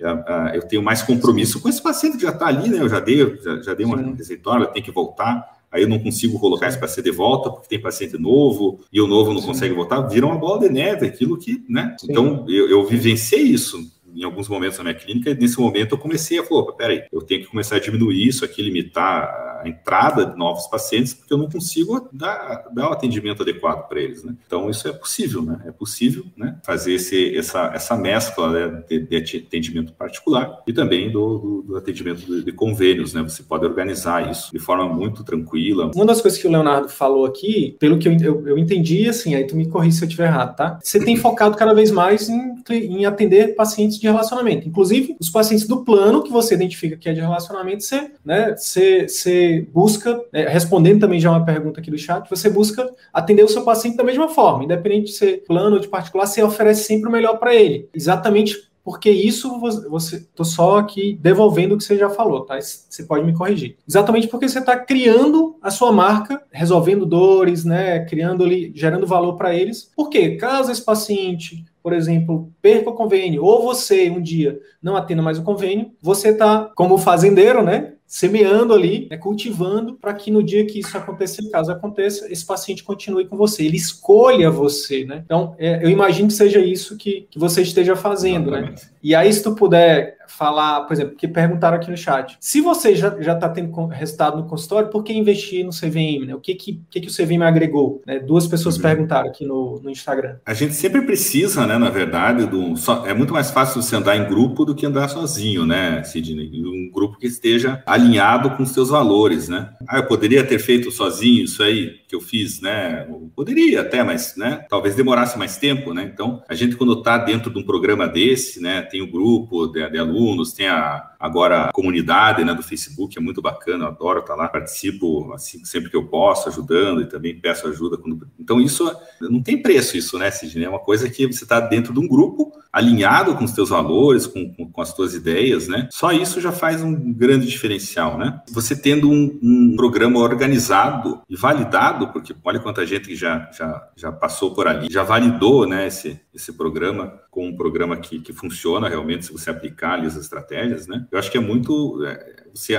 Eu 0.55 0.63
tenho 0.63 0.83
mais 0.83 1.03
compromisso 1.03 1.61
com 1.61 1.69
esse 1.69 1.83
paciente 1.83 2.17
que 2.17 2.23
já 2.23 2.31
está 2.31 2.47
ali, 2.47 2.69
né? 2.69 2.81
Eu 2.81 2.89
já 2.89 3.01
dei, 3.01 3.39
já, 3.43 3.63
já 3.63 3.75
dei 3.75 3.85
uma 3.85 3.97
receituária, 4.15 4.67
tem 4.67 4.83
que 4.83 4.91
voltar. 4.91 5.59
Aí 5.71 5.83
eu 5.83 5.89
não 5.89 5.99
consigo 5.99 6.39
colocar 6.41 6.69
esse 6.69 6.81
paciente 6.81 7.05
de 7.05 7.11
volta 7.11 7.51
porque 7.51 7.69
tem 7.69 7.81
paciente 7.81 8.17
novo 8.17 8.81
e 8.91 9.01
o 9.01 9.07
novo 9.07 9.35
não 9.35 9.41
Sim. 9.41 9.49
consegue 9.49 9.75
voltar, 9.75 10.01
vira 10.03 10.25
uma 10.25 10.39
bola 10.39 10.61
de 10.61 10.71
neve, 10.71 11.07
aquilo 11.07 11.37
que, 11.37 11.63
né? 11.69 11.95
Sim. 12.01 12.07
Então 12.11 12.47
eu, 12.49 12.71
eu 12.71 12.87
vivenciei 12.87 13.43
isso 13.43 13.79
em 14.15 14.25
alguns 14.25 14.49
momentos 14.49 14.79
na 14.79 14.85
minha 14.85 14.95
clínica, 14.95 15.31
e 15.31 15.35
nesse 15.35 15.61
momento 15.61 15.95
eu 15.95 15.99
comecei 15.99 16.39
a 16.39 16.45
falar, 16.45 16.73
peraí, 16.73 17.05
eu 17.13 17.23
tenho 17.23 17.43
que 17.43 17.47
começar 17.47 17.77
a 17.77 17.79
diminuir 17.79 18.27
isso 18.27 18.45
aqui, 18.45 18.63
limitar 18.63 19.58
a, 19.63 19.69
entrada 19.69 20.27
de 20.27 20.37
novos 20.37 20.67
pacientes, 20.67 21.15
porque 21.15 21.33
eu 21.33 21.39
não 21.39 21.49
consigo 21.49 22.09
dar, 22.13 22.67
dar 22.73 22.91
o 22.91 22.93
atendimento 22.93 23.43
adequado 23.43 23.89
para 23.89 24.01
eles. 24.01 24.25
Né? 24.25 24.35
Então, 24.47 24.69
isso 24.71 24.89
é 24.89 24.93
possível, 24.93 25.43
né? 25.43 25.61
É 25.67 25.73
possível 25.73 26.25
né, 26.37 26.57
fazer 26.65 26.95
esse, 26.95 27.37
essa, 27.37 27.71
essa 27.75 27.97
mescla 27.97 28.51
né, 28.51 28.83
de, 28.89 29.01
de, 29.01 29.37
atendimento 29.39 29.93
particular 29.93 30.63
e 30.67 30.73
também 30.73 31.11
do, 31.11 31.39
do, 31.39 31.63
do 31.63 31.77
atendimento 31.77 32.21
de, 32.21 32.45
de, 32.45 32.53
convênios, 32.53 33.15
né? 33.15 33.23
Você 33.23 33.43
pode 33.43 33.65
organizar 33.65 34.31
isso 34.31 34.51
de 34.53 34.59
forma 34.59 34.89
muito 34.89 35.25
tranquila. 35.25 35.91
Uma 35.95 36.07
das 36.07 36.21
coisas 36.21 36.41
que 36.41 36.47
o 36.47 36.51
Leonardo 36.51 36.89
falou 36.89 37.25
aqui, 37.25 37.77
pelo 37.79 37.99
que 37.99 38.09
eu, 38.09 38.17
eu, 38.21 38.49
eu 38.49 38.59
entendi, 38.59 39.09
assim, 39.09 39.35
aí 39.35 39.47
tu 39.47 39.57
me 39.57 39.69
corrige 39.69 39.97
se 39.97 40.05
eu 40.05 40.09
estiver 40.09 40.27
errado, 40.27 40.57
tá? 40.57 40.79
Você 40.83 41.03
tem 41.05 41.17
focado 41.17 41.57
cada 41.57 41.75
vez 41.75 41.91
mais 41.91 42.29
em, 42.29 42.55
em 42.71 43.07
atender 43.07 43.55
pacientes 43.55 43.99
de 43.99 44.07
relacionamento. 44.07 44.69
Inclusive, 44.69 45.17
os 45.21 45.31
pacientes 45.31 45.67
do 45.67 45.85
plano 45.85 46.23
que 46.23 46.31
você 46.31 46.55
identifica 46.55 46.97
que 46.97 47.09
é 47.09 47.13
de 47.13 47.21
relacionamento, 47.21 47.85
você, 47.85 48.11
né, 48.25 48.55
você, 48.57 49.09
você 49.09 49.48
busca, 49.73 50.21
é, 50.33 50.49
respondendo 50.49 51.01
também 51.01 51.21
já 51.21 51.31
uma 51.31 51.45
pergunta 51.45 51.81
aqui 51.81 51.91
do 51.91 51.99
chat, 51.99 52.29
você 52.29 52.49
busca 52.49 52.89
atender 53.13 53.45
o 53.45 53.49
seu 53.49 53.63
paciente 53.63 53.97
da 53.97 54.05
mesma 54.05 54.29
forma, 54.29 54.65
independente 54.65 55.07
de 55.07 55.13
ser 55.13 55.45
plano 55.45 55.77
ou 55.77 55.81
de 55.81 55.89
particular, 55.89 56.27
você 56.27 56.43
oferece 56.43 56.85
sempre 56.85 57.09
o 57.09 57.13
melhor 57.13 57.39
para 57.39 57.55
ele. 57.55 57.89
Exatamente 57.95 58.69
porque 58.89 59.11
isso 59.11 59.61
você 59.91 60.27
tô 60.35 60.45
só 60.45 60.79
aqui 60.79 61.19
devolvendo 61.21 61.75
o 61.75 61.77
que 61.79 61.85
você 61.85 61.99
já 61.99 62.09
falou, 62.09 62.47
tá? 62.47 62.59
Você 62.59 63.03
pode 63.05 63.23
me 63.23 63.35
corrigir. 63.35 63.77
Exatamente 63.87 64.29
porque 64.29 64.49
você 64.49 64.61
está 64.61 64.79
criando 64.79 65.57
a 65.61 65.71
sua 65.71 65.93
marca, 65.93 66.43
resolvendo 66.51 67.05
dores, 67.05 67.67
né? 67.67 68.03
Criando 68.07 68.43
ali, 68.43 68.73
gerando 68.75 69.07
valor 69.07 69.37
para 69.37 69.55
eles. 69.55 69.93
Porque 69.95 70.37
caso 70.37 70.73
esse 70.73 70.83
paciente 70.83 71.67
por 71.89 71.95
exemplo, 71.95 72.53
perca 72.61 72.91
o 72.91 72.95
convênio, 72.95 73.43
ou 73.43 73.63
você 73.63 74.11
um 74.11 74.21
dia 74.21 74.61
não 74.83 74.95
atenda 74.95 75.23
mais 75.23 75.39
o 75.39 75.43
convênio, 75.43 75.93
você 76.03 76.29
está, 76.29 76.71
como 76.75 76.99
fazendeiro, 76.99 77.63
né? 77.63 77.95
Semeando 78.09 78.73
ali, 78.73 79.07
né, 79.11 79.19
cultivando, 79.19 79.93
para 79.93 80.15
que 80.15 80.31
no 80.31 80.43
dia 80.43 80.65
que 80.65 80.79
isso 80.79 80.97
acontecer, 80.97 81.47
caso 81.51 81.71
aconteça, 81.71 82.27
esse 82.33 82.45
paciente 82.45 82.83
continue 82.83 83.27
com 83.27 83.37
você, 83.37 83.67
ele 83.67 83.77
escolha 83.77 84.51
você, 84.51 85.05
né? 85.05 85.23
Então, 85.27 85.55
é, 85.59 85.85
eu 85.85 85.91
imagino 85.91 86.29
que 86.29 86.35
seja 86.35 86.59
isso 86.59 86.97
que, 86.97 87.27
que 87.31 87.39
você 87.39 87.61
esteja 87.61 87.95
fazendo, 87.95 88.51
né? 88.51 88.61
Exatamente. 88.61 88.85
né? 88.87 88.91
E 89.09 89.15
aí, 89.15 89.33
se 89.33 89.43
tu 89.43 89.55
puder 89.55 90.19
falar, 90.29 90.83
por 90.83 90.93
exemplo, 90.93 91.17
que 91.17 91.27
perguntaram 91.27 91.79
aqui 91.79 91.91
no 91.91 91.97
chat, 91.97 92.37
se 92.39 92.61
você 92.61 92.95
já 92.95 93.09
está 93.09 93.49
tendo 93.49 93.87
resultado 93.87 94.37
no 94.37 94.47
consultório, 94.47 94.91
por 94.91 95.03
que 95.03 95.15
investir 95.15 95.65
no 95.65 95.71
CVM? 95.71 96.27
Né? 96.27 96.35
O 96.35 96.41
que, 96.41 96.55
que, 96.55 96.83
que, 96.91 97.01
que 97.01 97.09
o 97.09 97.11
CVM 97.11 97.43
agregou? 97.43 98.03
Né? 98.07 98.19
Duas 98.19 98.47
pessoas 98.47 98.77
uhum. 98.77 98.83
perguntaram 98.83 99.31
aqui 99.31 99.47
no, 99.47 99.81
no 99.83 99.89
Instagram. 99.89 100.37
A 100.45 100.53
gente 100.53 100.75
sempre 100.75 101.01
precisa, 101.01 101.67
né, 101.67 101.79
na 101.79 101.89
verdade, 101.89 102.45
do, 102.45 102.77
só, 102.77 103.07
é 103.07 103.15
muito 103.15 103.33
mais 103.33 103.51
fácil 103.51 103.81
você 103.81 103.97
andar 103.97 104.15
em 104.15 104.29
grupo 104.29 104.67
do 104.67 104.75
que 104.75 104.85
andar 104.85 105.09
sozinho, 105.09 105.65
né, 105.65 106.03
Sidney? 106.05 106.51
Um 106.63 106.91
grupo 106.93 107.19
que 107.19 107.27
esteja 107.27 107.83
alinhado 107.87 108.51
com 108.59 108.63
os 108.63 108.73
seus 108.73 108.91
valores, 108.91 109.49
né? 109.49 109.71
Ah, 109.89 109.97
eu 109.97 110.07
poderia 110.07 110.45
ter 110.45 110.59
feito 110.59 110.91
sozinho 110.91 111.45
isso 111.45 111.63
aí 111.63 111.93
que 112.09 112.17
eu 112.17 112.21
fiz, 112.21 112.61
né? 112.61 113.07
Poderia 113.37 113.83
até, 113.83 114.03
mas, 114.03 114.35
né, 114.37 114.65
talvez 114.69 114.95
demorasse 114.95 115.39
mais 115.39 115.59
tempo, 115.59 115.93
né? 115.93 116.11
Então, 116.13 116.43
a 116.49 116.55
gente 116.55 116.77
quando 116.77 116.95
está 116.95 117.19
dentro 117.19 117.51
de 117.51 117.59
um 117.59 117.63
programa 117.63 118.09
desse, 118.09 118.61
né, 118.61 118.83
tem 118.83 119.03
o 119.03 119.05
um 119.05 119.11
grupo 119.11 119.67
de, 119.67 119.89
de 119.91 119.99
alunos, 119.99 120.53
tem 120.53 120.69
a, 120.69 121.11
agora 121.21 121.65
a 121.65 121.73
comunidade 121.73 122.45
né, 122.45 122.55
do 122.55 122.63
Facebook, 122.63 123.19
é 123.19 123.21
muito 123.21 123.43
bacana, 123.43 123.85
eu 123.85 123.89
adoro 123.89 124.21
estar 124.21 124.35
lá, 124.35 124.49
participo 124.49 125.33
assim, 125.35 125.65
sempre 125.65 125.91
que 125.91 125.97
eu 125.97 126.07
posso, 126.07 126.49
ajudando 126.49 127.03
e 127.03 127.07
também 127.07 127.39
peço 127.39 127.69
ajuda. 127.69 127.99
Quando... 127.99 128.27
Então, 128.39 128.61
isso 128.61 128.91
não 129.21 129.43
tem 129.43 129.61
preço, 129.61 129.97
isso, 129.97 130.19
né, 130.19 130.31
Sidney? 130.31 130.65
É 130.65 130.71
uma 130.71 130.79
coisa 130.79 131.11
que 131.11 131.27
você 131.27 131.45
está 131.45 131.61
dentro 131.61 131.93
de 131.93 132.01
um 132.01 132.09
grupo, 132.09 132.53
alinhado 132.73 133.35
com 133.35 133.45
os 133.45 133.53
teus 133.53 133.71
valores, 133.71 134.27
com, 134.27 134.53
com, 134.55 134.71
com, 134.71 134.81
as 134.81 134.95
tuas 134.95 135.15
ideias, 135.15 135.69
né? 135.69 135.89
Só 135.91 136.13
isso 136.13 136.41
já 136.41 136.53
faz 136.53 136.83
um 136.83 137.13
grande 137.13 137.47
diferencial, 137.47 138.19
né? 138.19 138.41
Você 138.51 138.77
tendo 138.77 139.11
um, 139.11 139.39
um 139.43 139.75
programa 139.77 140.21
organizado 140.21 141.21
e 141.29 141.37
validado, 141.37 141.98
porque 142.07 142.35
olha 142.45 142.61
quanta 142.61 142.87
gente 142.87 143.15
já, 143.17 143.51
já, 143.53 143.91
já 143.97 144.13
passou 144.13 144.55
por 144.55 144.69
ali, 144.69 144.89
já 144.91 145.03
validou, 145.03 145.67
né, 145.67 145.89
esse, 145.89 146.21
esse 146.33 146.53
programa 146.53 147.21
com 147.31 147.49
um 147.49 147.57
programa 147.57 147.97
que, 147.97 148.21
que 148.21 148.33
funciona 148.33 148.89
realmente 148.89 149.27
se 149.27 149.33
você 149.33 149.51
aplicar 149.51 149.95
ali 149.95 150.07
as 150.07 150.17
estratégias, 150.17 150.87
né? 150.87 151.07
Eu 151.11 151.19
acho 151.19 151.31
que 151.31 151.37
é 151.37 151.41
muito 151.41 152.05
é, 152.05 152.38
você 152.55 152.77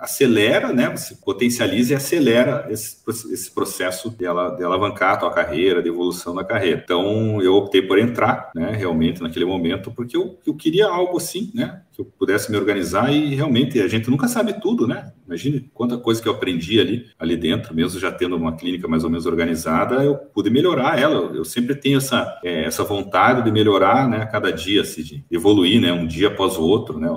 acelera, 0.00 0.72
né? 0.72 0.90
Você 0.96 1.14
potencializa 1.14 1.92
e 1.92 1.96
acelera 1.96 2.66
esse, 2.70 2.96
esse 3.32 3.50
processo 3.50 4.10
de, 4.10 4.24
ela, 4.24 4.50
de 4.50 4.62
alavancar 4.62 5.14
a 5.14 5.16
tua 5.16 5.30
carreira, 5.30 5.82
de 5.82 5.88
evolução 5.88 6.34
na 6.34 6.44
carreira. 6.44 6.80
Então, 6.82 7.40
eu 7.42 7.54
optei 7.54 7.82
por 7.82 7.98
entrar, 7.98 8.50
né? 8.54 8.72
Realmente 8.72 9.22
naquele 9.22 9.44
momento, 9.44 9.90
porque 9.90 10.16
eu, 10.16 10.38
eu 10.46 10.54
queria 10.54 10.86
algo 10.86 11.16
assim, 11.16 11.50
né? 11.54 11.82
Que 11.92 12.00
eu 12.00 12.04
pudesse 12.04 12.50
me 12.50 12.56
organizar 12.56 13.12
e 13.12 13.34
realmente 13.34 13.80
a 13.80 13.88
gente 13.88 14.10
nunca 14.10 14.28
sabe 14.28 14.60
tudo, 14.60 14.86
né? 14.86 15.12
Imagine 15.26 15.70
quanta 15.72 15.96
coisa 15.96 16.20
que 16.20 16.28
eu 16.28 16.32
aprendi 16.32 16.80
ali, 16.80 17.06
ali 17.18 17.36
dentro, 17.36 17.74
mesmo 17.74 18.00
já 18.00 18.10
tendo 18.10 18.36
uma 18.36 18.56
clínica 18.56 18.88
mais 18.88 19.04
ou 19.04 19.10
menos 19.10 19.26
organizada, 19.26 20.02
eu 20.02 20.16
pude 20.16 20.50
melhorar 20.50 20.98
ela. 20.98 21.30
Eu 21.36 21.44
sempre 21.44 21.74
tenho 21.74 21.98
essa, 21.98 22.38
é, 22.42 22.64
essa 22.64 22.82
vontade 22.82 23.42
de 23.42 23.52
melhorar, 23.52 24.08
né? 24.08 24.22
A 24.22 24.26
cada 24.26 24.52
dia, 24.52 24.82
assim, 24.82 25.02
de 25.02 25.24
evoluir, 25.30 25.80
né? 25.80 25.92
Um 25.92 26.06
dia 26.06 26.28
após 26.28 26.56
o 26.56 26.62
outro, 26.62 26.98
né? 26.98 27.08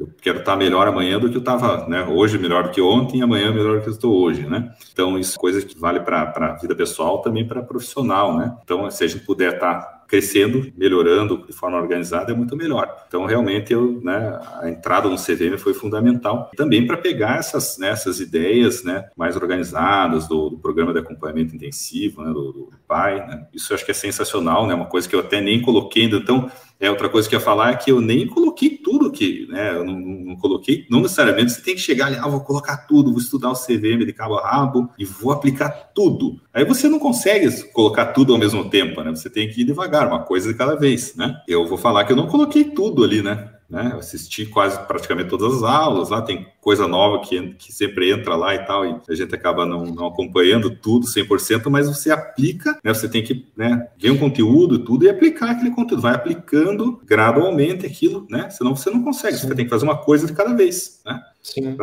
Eu 0.00 0.08
quero 0.20 0.38
estar 0.38 0.56
melhor 0.56 0.88
amanhã 0.88 1.20
do 1.20 1.28
que 1.28 1.36
eu 1.36 1.40
estava, 1.40 1.86
né? 1.86 2.06
Hoje 2.06 2.38
melhor 2.38 2.64
do 2.64 2.70
que 2.70 2.80
ontem, 2.80 3.20
amanhã 3.20 3.52
melhor 3.52 3.76
do 3.76 3.82
que 3.82 3.88
eu 3.88 3.92
estou 3.92 4.16
hoje, 4.16 4.46
né? 4.46 4.72
Então, 4.90 5.18
isso 5.18 5.36
é 5.36 5.40
coisa 5.40 5.60
que 5.60 5.78
vale 5.78 6.00
para 6.00 6.32
a 6.34 6.56
vida 6.56 6.74
pessoal, 6.74 7.20
também 7.20 7.46
para 7.46 7.62
profissional, 7.62 8.34
né? 8.36 8.56
Então, 8.64 8.90
se 8.90 9.04
a 9.04 9.06
gente 9.06 9.26
puder 9.26 9.54
estar 9.54 10.00
crescendo, 10.10 10.72
melhorando 10.76 11.46
de 11.46 11.52
forma 11.52 11.78
organizada 11.78 12.32
é 12.32 12.34
muito 12.34 12.56
melhor. 12.56 12.92
Então, 13.06 13.24
realmente, 13.26 13.72
eu, 13.72 14.00
né, 14.02 14.40
a 14.60 14.68
entrada 14.68 15.08
no 15.08 15.14
CVM 15.14 15.56
foi 15.56 15.72
fundamental 15.72 16.50
também 16.56 16.84
para 16.84 16.96
pegar 16.96 17.38
essas, 17.38 17.78
né, 17.78 17.90
essas 17.90 18.18
ideias 18.18 18.82
né, 18.82 19.08
mais 19.16 19.36
organizadas 19.36 20.26
do, 20.26 20.50
do, 20.50 20.58
programa 20.58 20.92
de 20.92 20.98
acompanhamento 20.98 21.54
intensivo, 21.54 22.24
né, 22.24 22.32
do, 22.32 22.52
do 22.52 22.70
pai. 22.88 23.24
Né? 23.24 23.46
Isso 23.54 23.72
eu 23.72 23.76
acho 23.76 23.84
que 23.84 23.92
é 23.92 23.94
sensacional, 23.94 24.66
né, 24.66 24.74
uma 24.74 24.86
coisa 24.86 25.08
que 25.08 25.14
eu 25.14 25.20
até 25.20 25.40
nem 25.40 25.62
coloquei 25.62 26.02
ainda. 26.02 26.16
Então, 26.16 26.50
é 26.80 26.90
outra 26.90 27.08
coisa 27.08 27.28
que 27.28 27.34
eu 27.34 27.38
ia 27.38 27.44
falar 27.44 27.70
é 27.70 27.76
que 27.76 27.92
eu 27.92 28.00
nem 28.00 28.26
coloquei 28.26 28.70
tudo 28.70 28.99
que, 29.10 29.46
né? 29.48 29.76
Eu 29.76 29.84
não, 29.84 29.98
não, 29.98 30.36
coloquei, 30.36 30.86
não 30.90 31.00
necessariamente 31.00 31.52
você 31.52 31.62
tem 31.62 31.74
que 31.74 31.80
chegar 31.80 32.06
ali, 32.06 32.16
ah, 32.16 32.28
vou 32.28 32.40
colocar 32.40 32.76
tudo, 32.78 33.10
vou 33.10 33.20
estudar 33.20 33.50
o 33.50 33.54
CVM 33.54 34.04
de 34.04 34.12
cabo 34.12 34.36
a 34.36 34.48
rabo 34.48 34.90
e 34.98 35.04
vou 35.04 35.32
aplicar 35.32 35.70
tudo. 35.94 36.40
Aí 36.52 36.64
você 36.64 36.88
não 36.88 36.98
consegue 36.98 37.50
colocar 37.72 38.06
tudo 38.06 38.32
ao 38.32 38.38
mesmo 38.38 38.68
tempo, 38.68 39.02
né? 39.02 39.10
Você 39.10 39.30
tem 39.30 39.48
que 39.48 39.60
ir 39.60 39.64
devagar, 39.64 40.06
uma 40.06 40.22
coisa 40.22 40.52
de 40.52 40.58
cada 40.58 40.74
vez, 40.74 41.14
né? 41.14 41.40
Eu 41.46 41.66
vou 41.66 41.78
falar 41.78 42.04
que 42.04 42.12
eu 42.12 42.16
não 42.16 42.26
coloquei 42.26 42.64
tudo 42.64 43.04
ali, 43.04 43.22
né? 43.22 43.59
Né? 43.70 43.94
Assisti 43.96 44.44
quase 44.46 44.78
praticamente 44.86 45.30
todas 45.30 45.56
as 45.56 45.62
aulas, 45.62 46.10
lá 46.10 46.20
tem 46.20 46.46
coisa 46.60 46.88
nova 46.88 47.20
que, 47.20 47.54
que 47.54 47.72
sempre 47.72 48.10
entra 48.10 48.34
lá 48.34 48.54
e 48.54 48.66
tal, 48.66 48.84
e 48.84 48.96
a 49.08 49.14
gente 49.14 49.34
acaba 49.34 49.64
não, 49.64 49.84
não 49.86 50.06
acompanhando 50.06 50.70
tudo 50.70 51.06
100%, 51.06 51.70
mas 51.70 51.88
você 51.88 52.10
aplica, 52.10 52.78
né? 52.82 52.92
Você 52.92 53.08
tem 53.08 53.22
que 53.22 53.46
né, 53.56 53.88
ver 53.96 54.10
um 54.10 54.18
conteúdo 54.18 54.74
e 54.74 54.84
tudo 54.84 55.04
e 55.04 55.08
aplicar 55.08 55.52
aquele 55.52 55.70
conteúdo, 55.70 56.02
vai 56.02 56.14
aplicando 56.14 57.00
gradualmente 57.06 57.86
aquilo, 57.86 58.26
né? 58.28 58.50
Senão 58.50 58.74
você 58.74 58.90
não 58.90 59.02
consegue, 59.02 59.36
Sim. 59.36 59.46
você 59.46 59.54
tem 59.54 59.64
que 59.64 59.70
fazer 59.70 59.84
uma 59.84 59.96
coisa 59.96 60.26
de 60.26 60.32
cada 60.32 60.52
vez, 60.52 61.00
né? 61.06 61.20
Sim. 61.42 61.76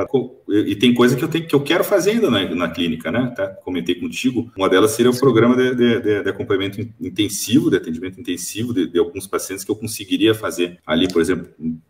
E 0.48 0.76
tem 0.76 0.94
coisa 0.94 1.16
que 1.16 1.24
eu, 1.24 1.28
tenho, 1.28 1.48
que 1.48 1.56
eu 1.56 1.64
quero 1.64 1.84
fazer 1.84 2.12
ainda 2.12 2.30
na, 2.30 2.44
na 2.54 2.70
clínica, 2.70 3.12
né? 3.12 3.20
Até 3.20 3.48
comentei 3.48 3.96
contigo. 3.96 4.52
Uma 4.56 4.70
delas 4.70 4.92
seria 4.92 5.12
o 5.12 5.20
programa 5.20 5.56
de, 5.56 5.74
de, 5.76 6.02
de, 6.02 6.24
de, 6.24 6.30
acompanhamento 6.30 6.80
intensivo, 7.02 7.70
de 7.70 7.78
atendimento 7.78 8.20
intensivo 8.20 8.74
de, 8.74 8.88
de 8.88 9.00
alguns 9.00 9.26
pacientes 9.26 9.66
que 9.66 9.72
eu 9.72 9.76
conseguiria 9.76 10.36
fazer 10.36 10.78
ali, 10.86 11.08
por 11.08 11.22
exemplo, 11.22 11.50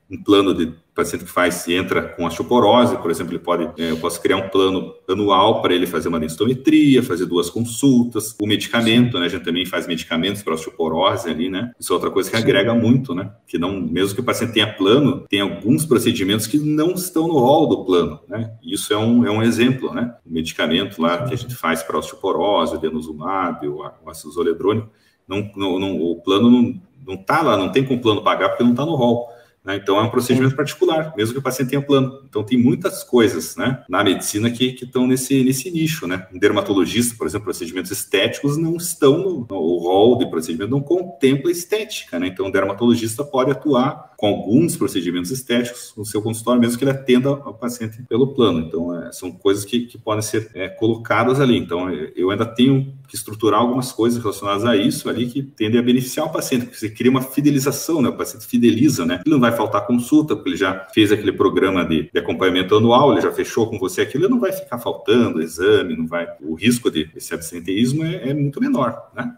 um 0.10 0.22
plano 0.24 0.54
de 0.54 0.74
paciente 0.96 1.26
que 1.26 1.32
faz 1.32 1.68
entra 1.68 2.02
com 2.02 2.26
osteoporose, 2.26 2.98
por 2.98 3.12
exemplo, 3.12 3.34
ele 3.34 3.40
pode, 3.40 3.70
é, 3.78 3.92
eu 3.92 3.98
posso 3.98 4.20
criar 4.20 4.38
um 4.38 4.50
plano 4.50 4.96
anual 5.08 5.62
para 5.62 5.76
ele 5.76 5.86
fazer 5.86 6.08
uma 6.08 6.20
densitometria, 6.20 7.04
fazer 7.04 7.26
duas 7.26 7.50
consultas, 7.50 8.36
o 8.42 8.48
medicamento, 8.48 9.20
né? 9.20 9.28
A 9.28 9.30
gente 9.30 9.44
também 9.44 9.66
faz 9.66 9.86
medicamentos 9.86 10.42
para 10.42 10.56
osteoporose 10.56 11.30
ali, 11.30 11.50
né? 11.50 11.72
Isso 11.80 11.94
é 11.94 11.96
outra 11.96 12.10
coisa 12.10 12.32
que 12.32 12.36
agrega 12.36 12.74
muito, 12.74 13.14
né? 13.14 13.32
Que 13.46 13.60
não, 13.60 13.80
mesmo 13.80 14.16
que 14.16 14.22
o 14.22 14.24
paciente 14.24 14.54
tenha 14.54 14.74
plano, 14.74 15.26
tem 15.30 15.40
alguns 15.40 15.86
procedimentos 15.86 16.48
que 16.48 16.58
não 16.58 16.94
estão 16.94 17.28
no 17.28 17.38
rol 17.38 17.68
do 17.68 17.86
plano, 17.86 18.20
né? 18.28 18.52
Isso 18.64 18.92
é 18.92 18.98
um, 18.98 19.26
é 19.26 19.30
um 19.30 19.44
exemplo, 19.44 19.94
né? 19.94 20.16
O 20.26 20.34
medicamento 20.34 21.00
lá 21.00 21.26
que 21.26 21.34
a 21.34 21.38
gente 21.38 21.54
faz 21.54 21.84
para 21.84 22.00
osteoporose, 22.00 22.76
o 22.76 22.80
denosumab, 22.80 23.68
o 23.68 23.84
ácido 24.10 24.32
zoledrônico, 24.32 24.90
não, 25.28 25.52
não, 25.56 25.78
não, 25.78 26.02
o 26.02 26.16
plano 26.22 26.50
não, 26.50 26.82
não 27.06 27.18
tá 27.18 27.42
lá, 27.42 27.56
não 27.56 27.72
tem 27.72 27.84
como 27.84 28.00
o 28.00 28.02
plano 28.02 28.24
pagar 28.24 28.50
porque 28.50 28.64
não 28.64 28.72
está 28.72 28.86
no 28.86 28.96
rol. 28.96 29.37
Né? 29.68 29.76
Então, 29.76 30.00
é 30.00 30.02
um 30.02 30.10
procedimento 30.10 30.56
particular, 30.56 31.14
mesmo 31.18 31.34
que 31.34 31.40
o 31.40 31.44
paciente 31.44 31.72
tenha 31.72 31.82
plano. 31.82 32.22
Então, 32.24 32.42
tem 32.42 32.58
muitas 32.58 33.04
coisas 33.04 33.58
né, 33.58 33.84
na 33.90 34.02
medicina 34.02 34.50
que, 34.50 34.72
que 34.72 34.86
estão 34.86 35.06
nesse, 35.06 35.44
nesse 35.44 35.70
nicho. 35.70 36.08
Né? 36.08 36.26
Um 36.34 36.40
dermatologista, 36.40 37.16
por 37.18 37.28
exemplo, 37.28 37.44
procedimentos 37.44 37.92
estéticos 37.92 38.56
não 38.56 38.78
estão 38.78 39.18
no, 39.18 39.46
no 39.50 39.58
o 39.58 39.80
rol 39.80 40.18
de 40.20 40.30
procedimento, 40.30 40.72
não 40.72 40.80
contempla 40.80 41.52
estética. 41.52 42.18
Né? 42.18 42.28
Então, 42.28 42.48
o 42.48 42.52
dermatologista 42.52 43.26
pode 43.26 43.52
atuar 43.52 44.07
com 44.18 44.26
alguns 44.26 44.76
procedimentos 44.76 45.30
estéticos 45.30 45.94
no 45.96 46.04
seu 46.04 46.24
consultório, 46.24 46.60
mesmo 46.60 46.76
que 46.76 46.84
ele 46.84 46.90
atenda 46.90 47.32
o 47.32 47.54
paciente 47.54 48.02
pelo 48.10 48.34
plano. 48.34 48.62
Então, 48.62 49.00
é, 49.00 49.12
são 49.12 49.32
coisas 49.32 49.64
que, 49.64 49.82
que 49.82 49.96
podem 50.00 50.24
ser 50.24 50.50
é, 50.56 50.68
colocadas 50.68 51.40
ali. 51.40 51.56
Então, 51.56 51.88
eu 51.92 52.32
ainda 52.32 52.46
tenho 52.46 52.92
que 53.08 53.16
estruturar 53.16 53.62
algumas 53.62 53.92
coisas 53.92 54.20
relacionadas 54.20 54.66
a 54.66 54.76
isso 54.76 55.08
ali 55.08 55.28
que 55.28 55.44
tendem 55.44 55.80
a 55.80 55.84
beneficiar 55.84 56.26
o 56.26 56.32
paciente, 56.32 56.66
porque 56.66 56.80
você 56.80 56.90
cria 56.90 57.12
uma 57.12 57.22
fidelização, 57.22 58.02
né? 58.02 58.10
O 58.10 58.18
paciente 58.18 58.48
fideliza, 58.48 59.06
né? 59.06 59.22
Ele 59.24 59.36
não 59.36 59.40
vai 59.40 59.56
faltar 59.56 59.86
consulta, 59.86 60.36
porque 60.36 60.50
ele 60.50 60.58
já 60.58 60.88
fez 60.92 61.12
aquele 61.12 61.32
programa 61.32 61.86
de, 61.86 62.10
de 62.12 62.20
acompanhamento 62.20 62.76
anual, 62.76 63.12
ele 63.12 63.22
já 63.22 63.32
fechou 63.32 63.70
com 63.70 63.78
você 63.78 64.02
aquilo, 64.02 64.26
ele 64.26 64.34
não 64.34 64.40
vai 64.40 64.52
ficar 64.52 64.80
faltando 64.80 65.44
exame, 65.44 65.96
não 65.96 66.08
vai. 66.08 66.28
O 66.42 66.56
risco 66.56 66.90
de 66.90 67.08
esse 67.16 67.36
absenteísmo 67.36 68.04
é, 68.04 68.30
é 68.30 68.34
muito 68.34 68.60
menor, 68.60 69.12
né? 69.16 69.32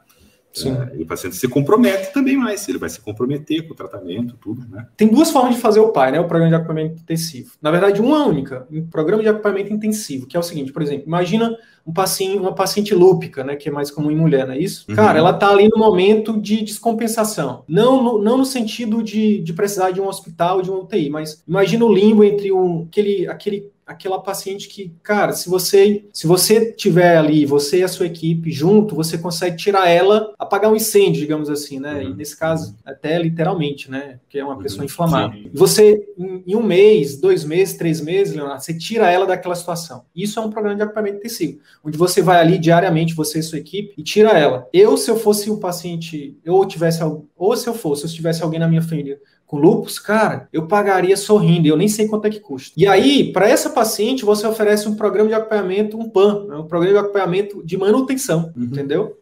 Sim. 0.53 0.71
É, 0.71 0.97
e 0.97 1.03
o 1.03 1.05
paciente 1.05 1.35
se 1.35 1.47
compromete 1.47 2.11
também 2.11 2.35
mais, 2.35 2.67
ele 2.67 2.77
vai 2.77 2.89
se 2.89 2.99
comprometer 2.99 3.67
com 3.67 3.73
o 3.73 3.75
tratamento, 3.75 4.35
tudo, 4.41 4.65
né? 4.69 4.87
Tem 4.97 5.07
duas 5.07 5.29
formas 5.31 5.55
de 5.55 5.61
fazer 5.61 5.79
o 5.79 5.89
PAI, 5.89 6.13
né? 6.13 6.19
O 6.19 6.27
programa 6.27 6.49
de 6.49 6.55
acompanhamento 6.55 7.01
intensivo. 7.01 7.51
Na 7.61 7.71
verdade, 7.71 8.01
uma 8.01 8.25
única, 8.25 8.67
um 8.71 8.85
programa 8.87 9.21
de 9.21 9.29
acompanhamento 9.29 9.73
intensivo, 9.73 10.25
que 10.25 10.35
é 10.35 10.39
o 10.39 10.43
seguinte, 10.43 10.71
por 10.71 10.81
exemplo, 10.81 11.03
imagina 11.05 11.55
um 11.85 11.93
paciente, 11.93 12.37
uma 12.37 12.53
paciente 12.53 12.93
lúpica, 12.93 13.43
né, 13.43 13.55
que 13.55 13.67
é 13.67 13.71
mais 13.71 13.89
comum 13.89 14.11
em 14.11 14.15
mulher, 14.15 14.45
não 14.45 14.53
é 14.53 14.59
isso? 14.59 14.85
Uhum. 14.89 14.95
Cara, 14.95 15.17
ela 15.17 15.33
tá 15.33 15.49
ali 15.49 15.67
no 15.69 15.77
momento 15.77 16.39
de 16.39 16.61
descompensação. 16.61 17.63
Não 17.67 18.03
no, 18.03 18.21
não 18.21 18.37
no 18.37 18.45
sentido 18.45 19.01
de, 19.01 19.39
de 19.39 19.53
precisar 19.53 19.91
de 19.91 19.99
um 19.99 20.07
hospital, 20.07 20.61
de 20.61 20.69
um 20.69 20.81
UTI, 20.81 21.09
mas 21.09 21.43
imagina 21.47 21.85
o 21.85 21.93
limbo 21.93 22.23
entre 22.23 22.51
um, 22.51 22.83
aquele, 22.83 23.27
aquele 23.27 23.71
aquela 23.89 24.21
paciente 24.21 24.69
que, 24.69 24.93
cara, 25.01 25.33
se 25.33 25.49
você 25.49 26.05
se 26.13 26.27
você 26.27 26.71
tiver 26.71 27.17
ali, 27.17 27.43
você 27.43 27.79
e 27.79 27.83
a 27.83 27.87
sua 27.87 28.05
equipe 28.05 28.51
junto, 28.51 28.93
você 28.93 29.17
consegue 29.17 29.57
tirar 29.57 29.89
ela, 29.89 30.31
apagar 30.37 30.71
um 30.71 30.75
incêndio, 30.75 31.19
digamos 31.19 31.49
assim, 31.49 31.79
né? 31.79 31.95
Uhum. 31.95 32.11
E 32.11 32.13
nesse 32.13 32.37
caso, 32.37 32.77
até 32.85 33.17
literalmente, 33.17 33.89
né? 33.89 34.19
Que 34.29 34.37
é 34.37 34.43
uma 34.43 34.55
uhum. 34.55 34.61
pessoa 34.61 34.85
inflamada. 34.85 35.33
Sim. 35.33 35.49
Você, 35.55 36.07
em, 36.15 36.43
em, 36.45 36.55
um 36.55 36.61
mês, 36.61 37.19
dois 37.19 37.43
meses, 37.43 37.77
três 37.77 37.99
meses, 37.99 38.35
Leonardo, 38.35 38.63
você 38.63 38.77
tira 38.77 39.09
ela 39.09 39.25
daquela 39.25 39.55
situação. 39.55 40.05
Isso 40.15 40.39
é 40.39 40.43
um 40.43 40.51
programa 40.51 40.75
de 40.75 40.83
acompanhamento 40.83 41.17
intensivo, 41.17 41.59
onde 41.83 41.97
você 41.97 42.21
vai 42.21 42.39
ali 42.39 42.59
diariamente, 42.59 43.15
você 43.15 43.39
e 43.39 43.43
sua 43.43 43.57
equipe, 43.57 43.95
e 43.97 44.03
tira 44.03 44.37
ela. 44.37 44.67
Eu, 44.71 44.97
se 44.97 45.09
eu 45.09 45.17
fosse 45.17 45.49
um 45.49 45.57
paciente, 45.57 46.37
eu 46.45 46.63
tivesse, 46.65 46.99
ou 47.35 47.57
se 47.57 47.67
eu 47.67 47.73
fosse, 47.73 48.03
se 48.03 48.13
eu 48.13 48.15
tivesse 48.15 48.43
alguém 48.43 48.59
na 48.59 48.67
minha 48.67 48.83
família 48.83 49.19
com 49.49 49.57
lupus, 49.57 49.97
cara, 49.97 50.47
eu 50.53 50.67
pagaria 50.67 51.17
sorrindo, 51.17 51.67
eu 51.67 51.75
nem 51.75 51.87
sei 51.87 52.07
quanto 52.07 52.27
é 52.27 52.29
que 52.29 52.39
custa. 52.39 52.71
E 52.77 52.85
aí, 52.85 53.33
para 53.33 53.49
essa 53.49 53.71
paciente, 53.71 54.23
você 54.23 54.45
oferece 54.45 54.87
um 54.87 54.93
programa 54.93 55.27
de 55.27 55.33
acompanhamento, 55.33 55.97
um 55.97 56.07
PAN, 56.07 56.45
né, 56.45 56.55
um 56.57 56.67
programa 56.67 56.93
de 56.93 56.99
acompanhamento 56.99 57.65
de 57.65 57.75
manutenção, 57.75 58.53
uhum. 58.55 58.65
entendeu? 58.65 59.17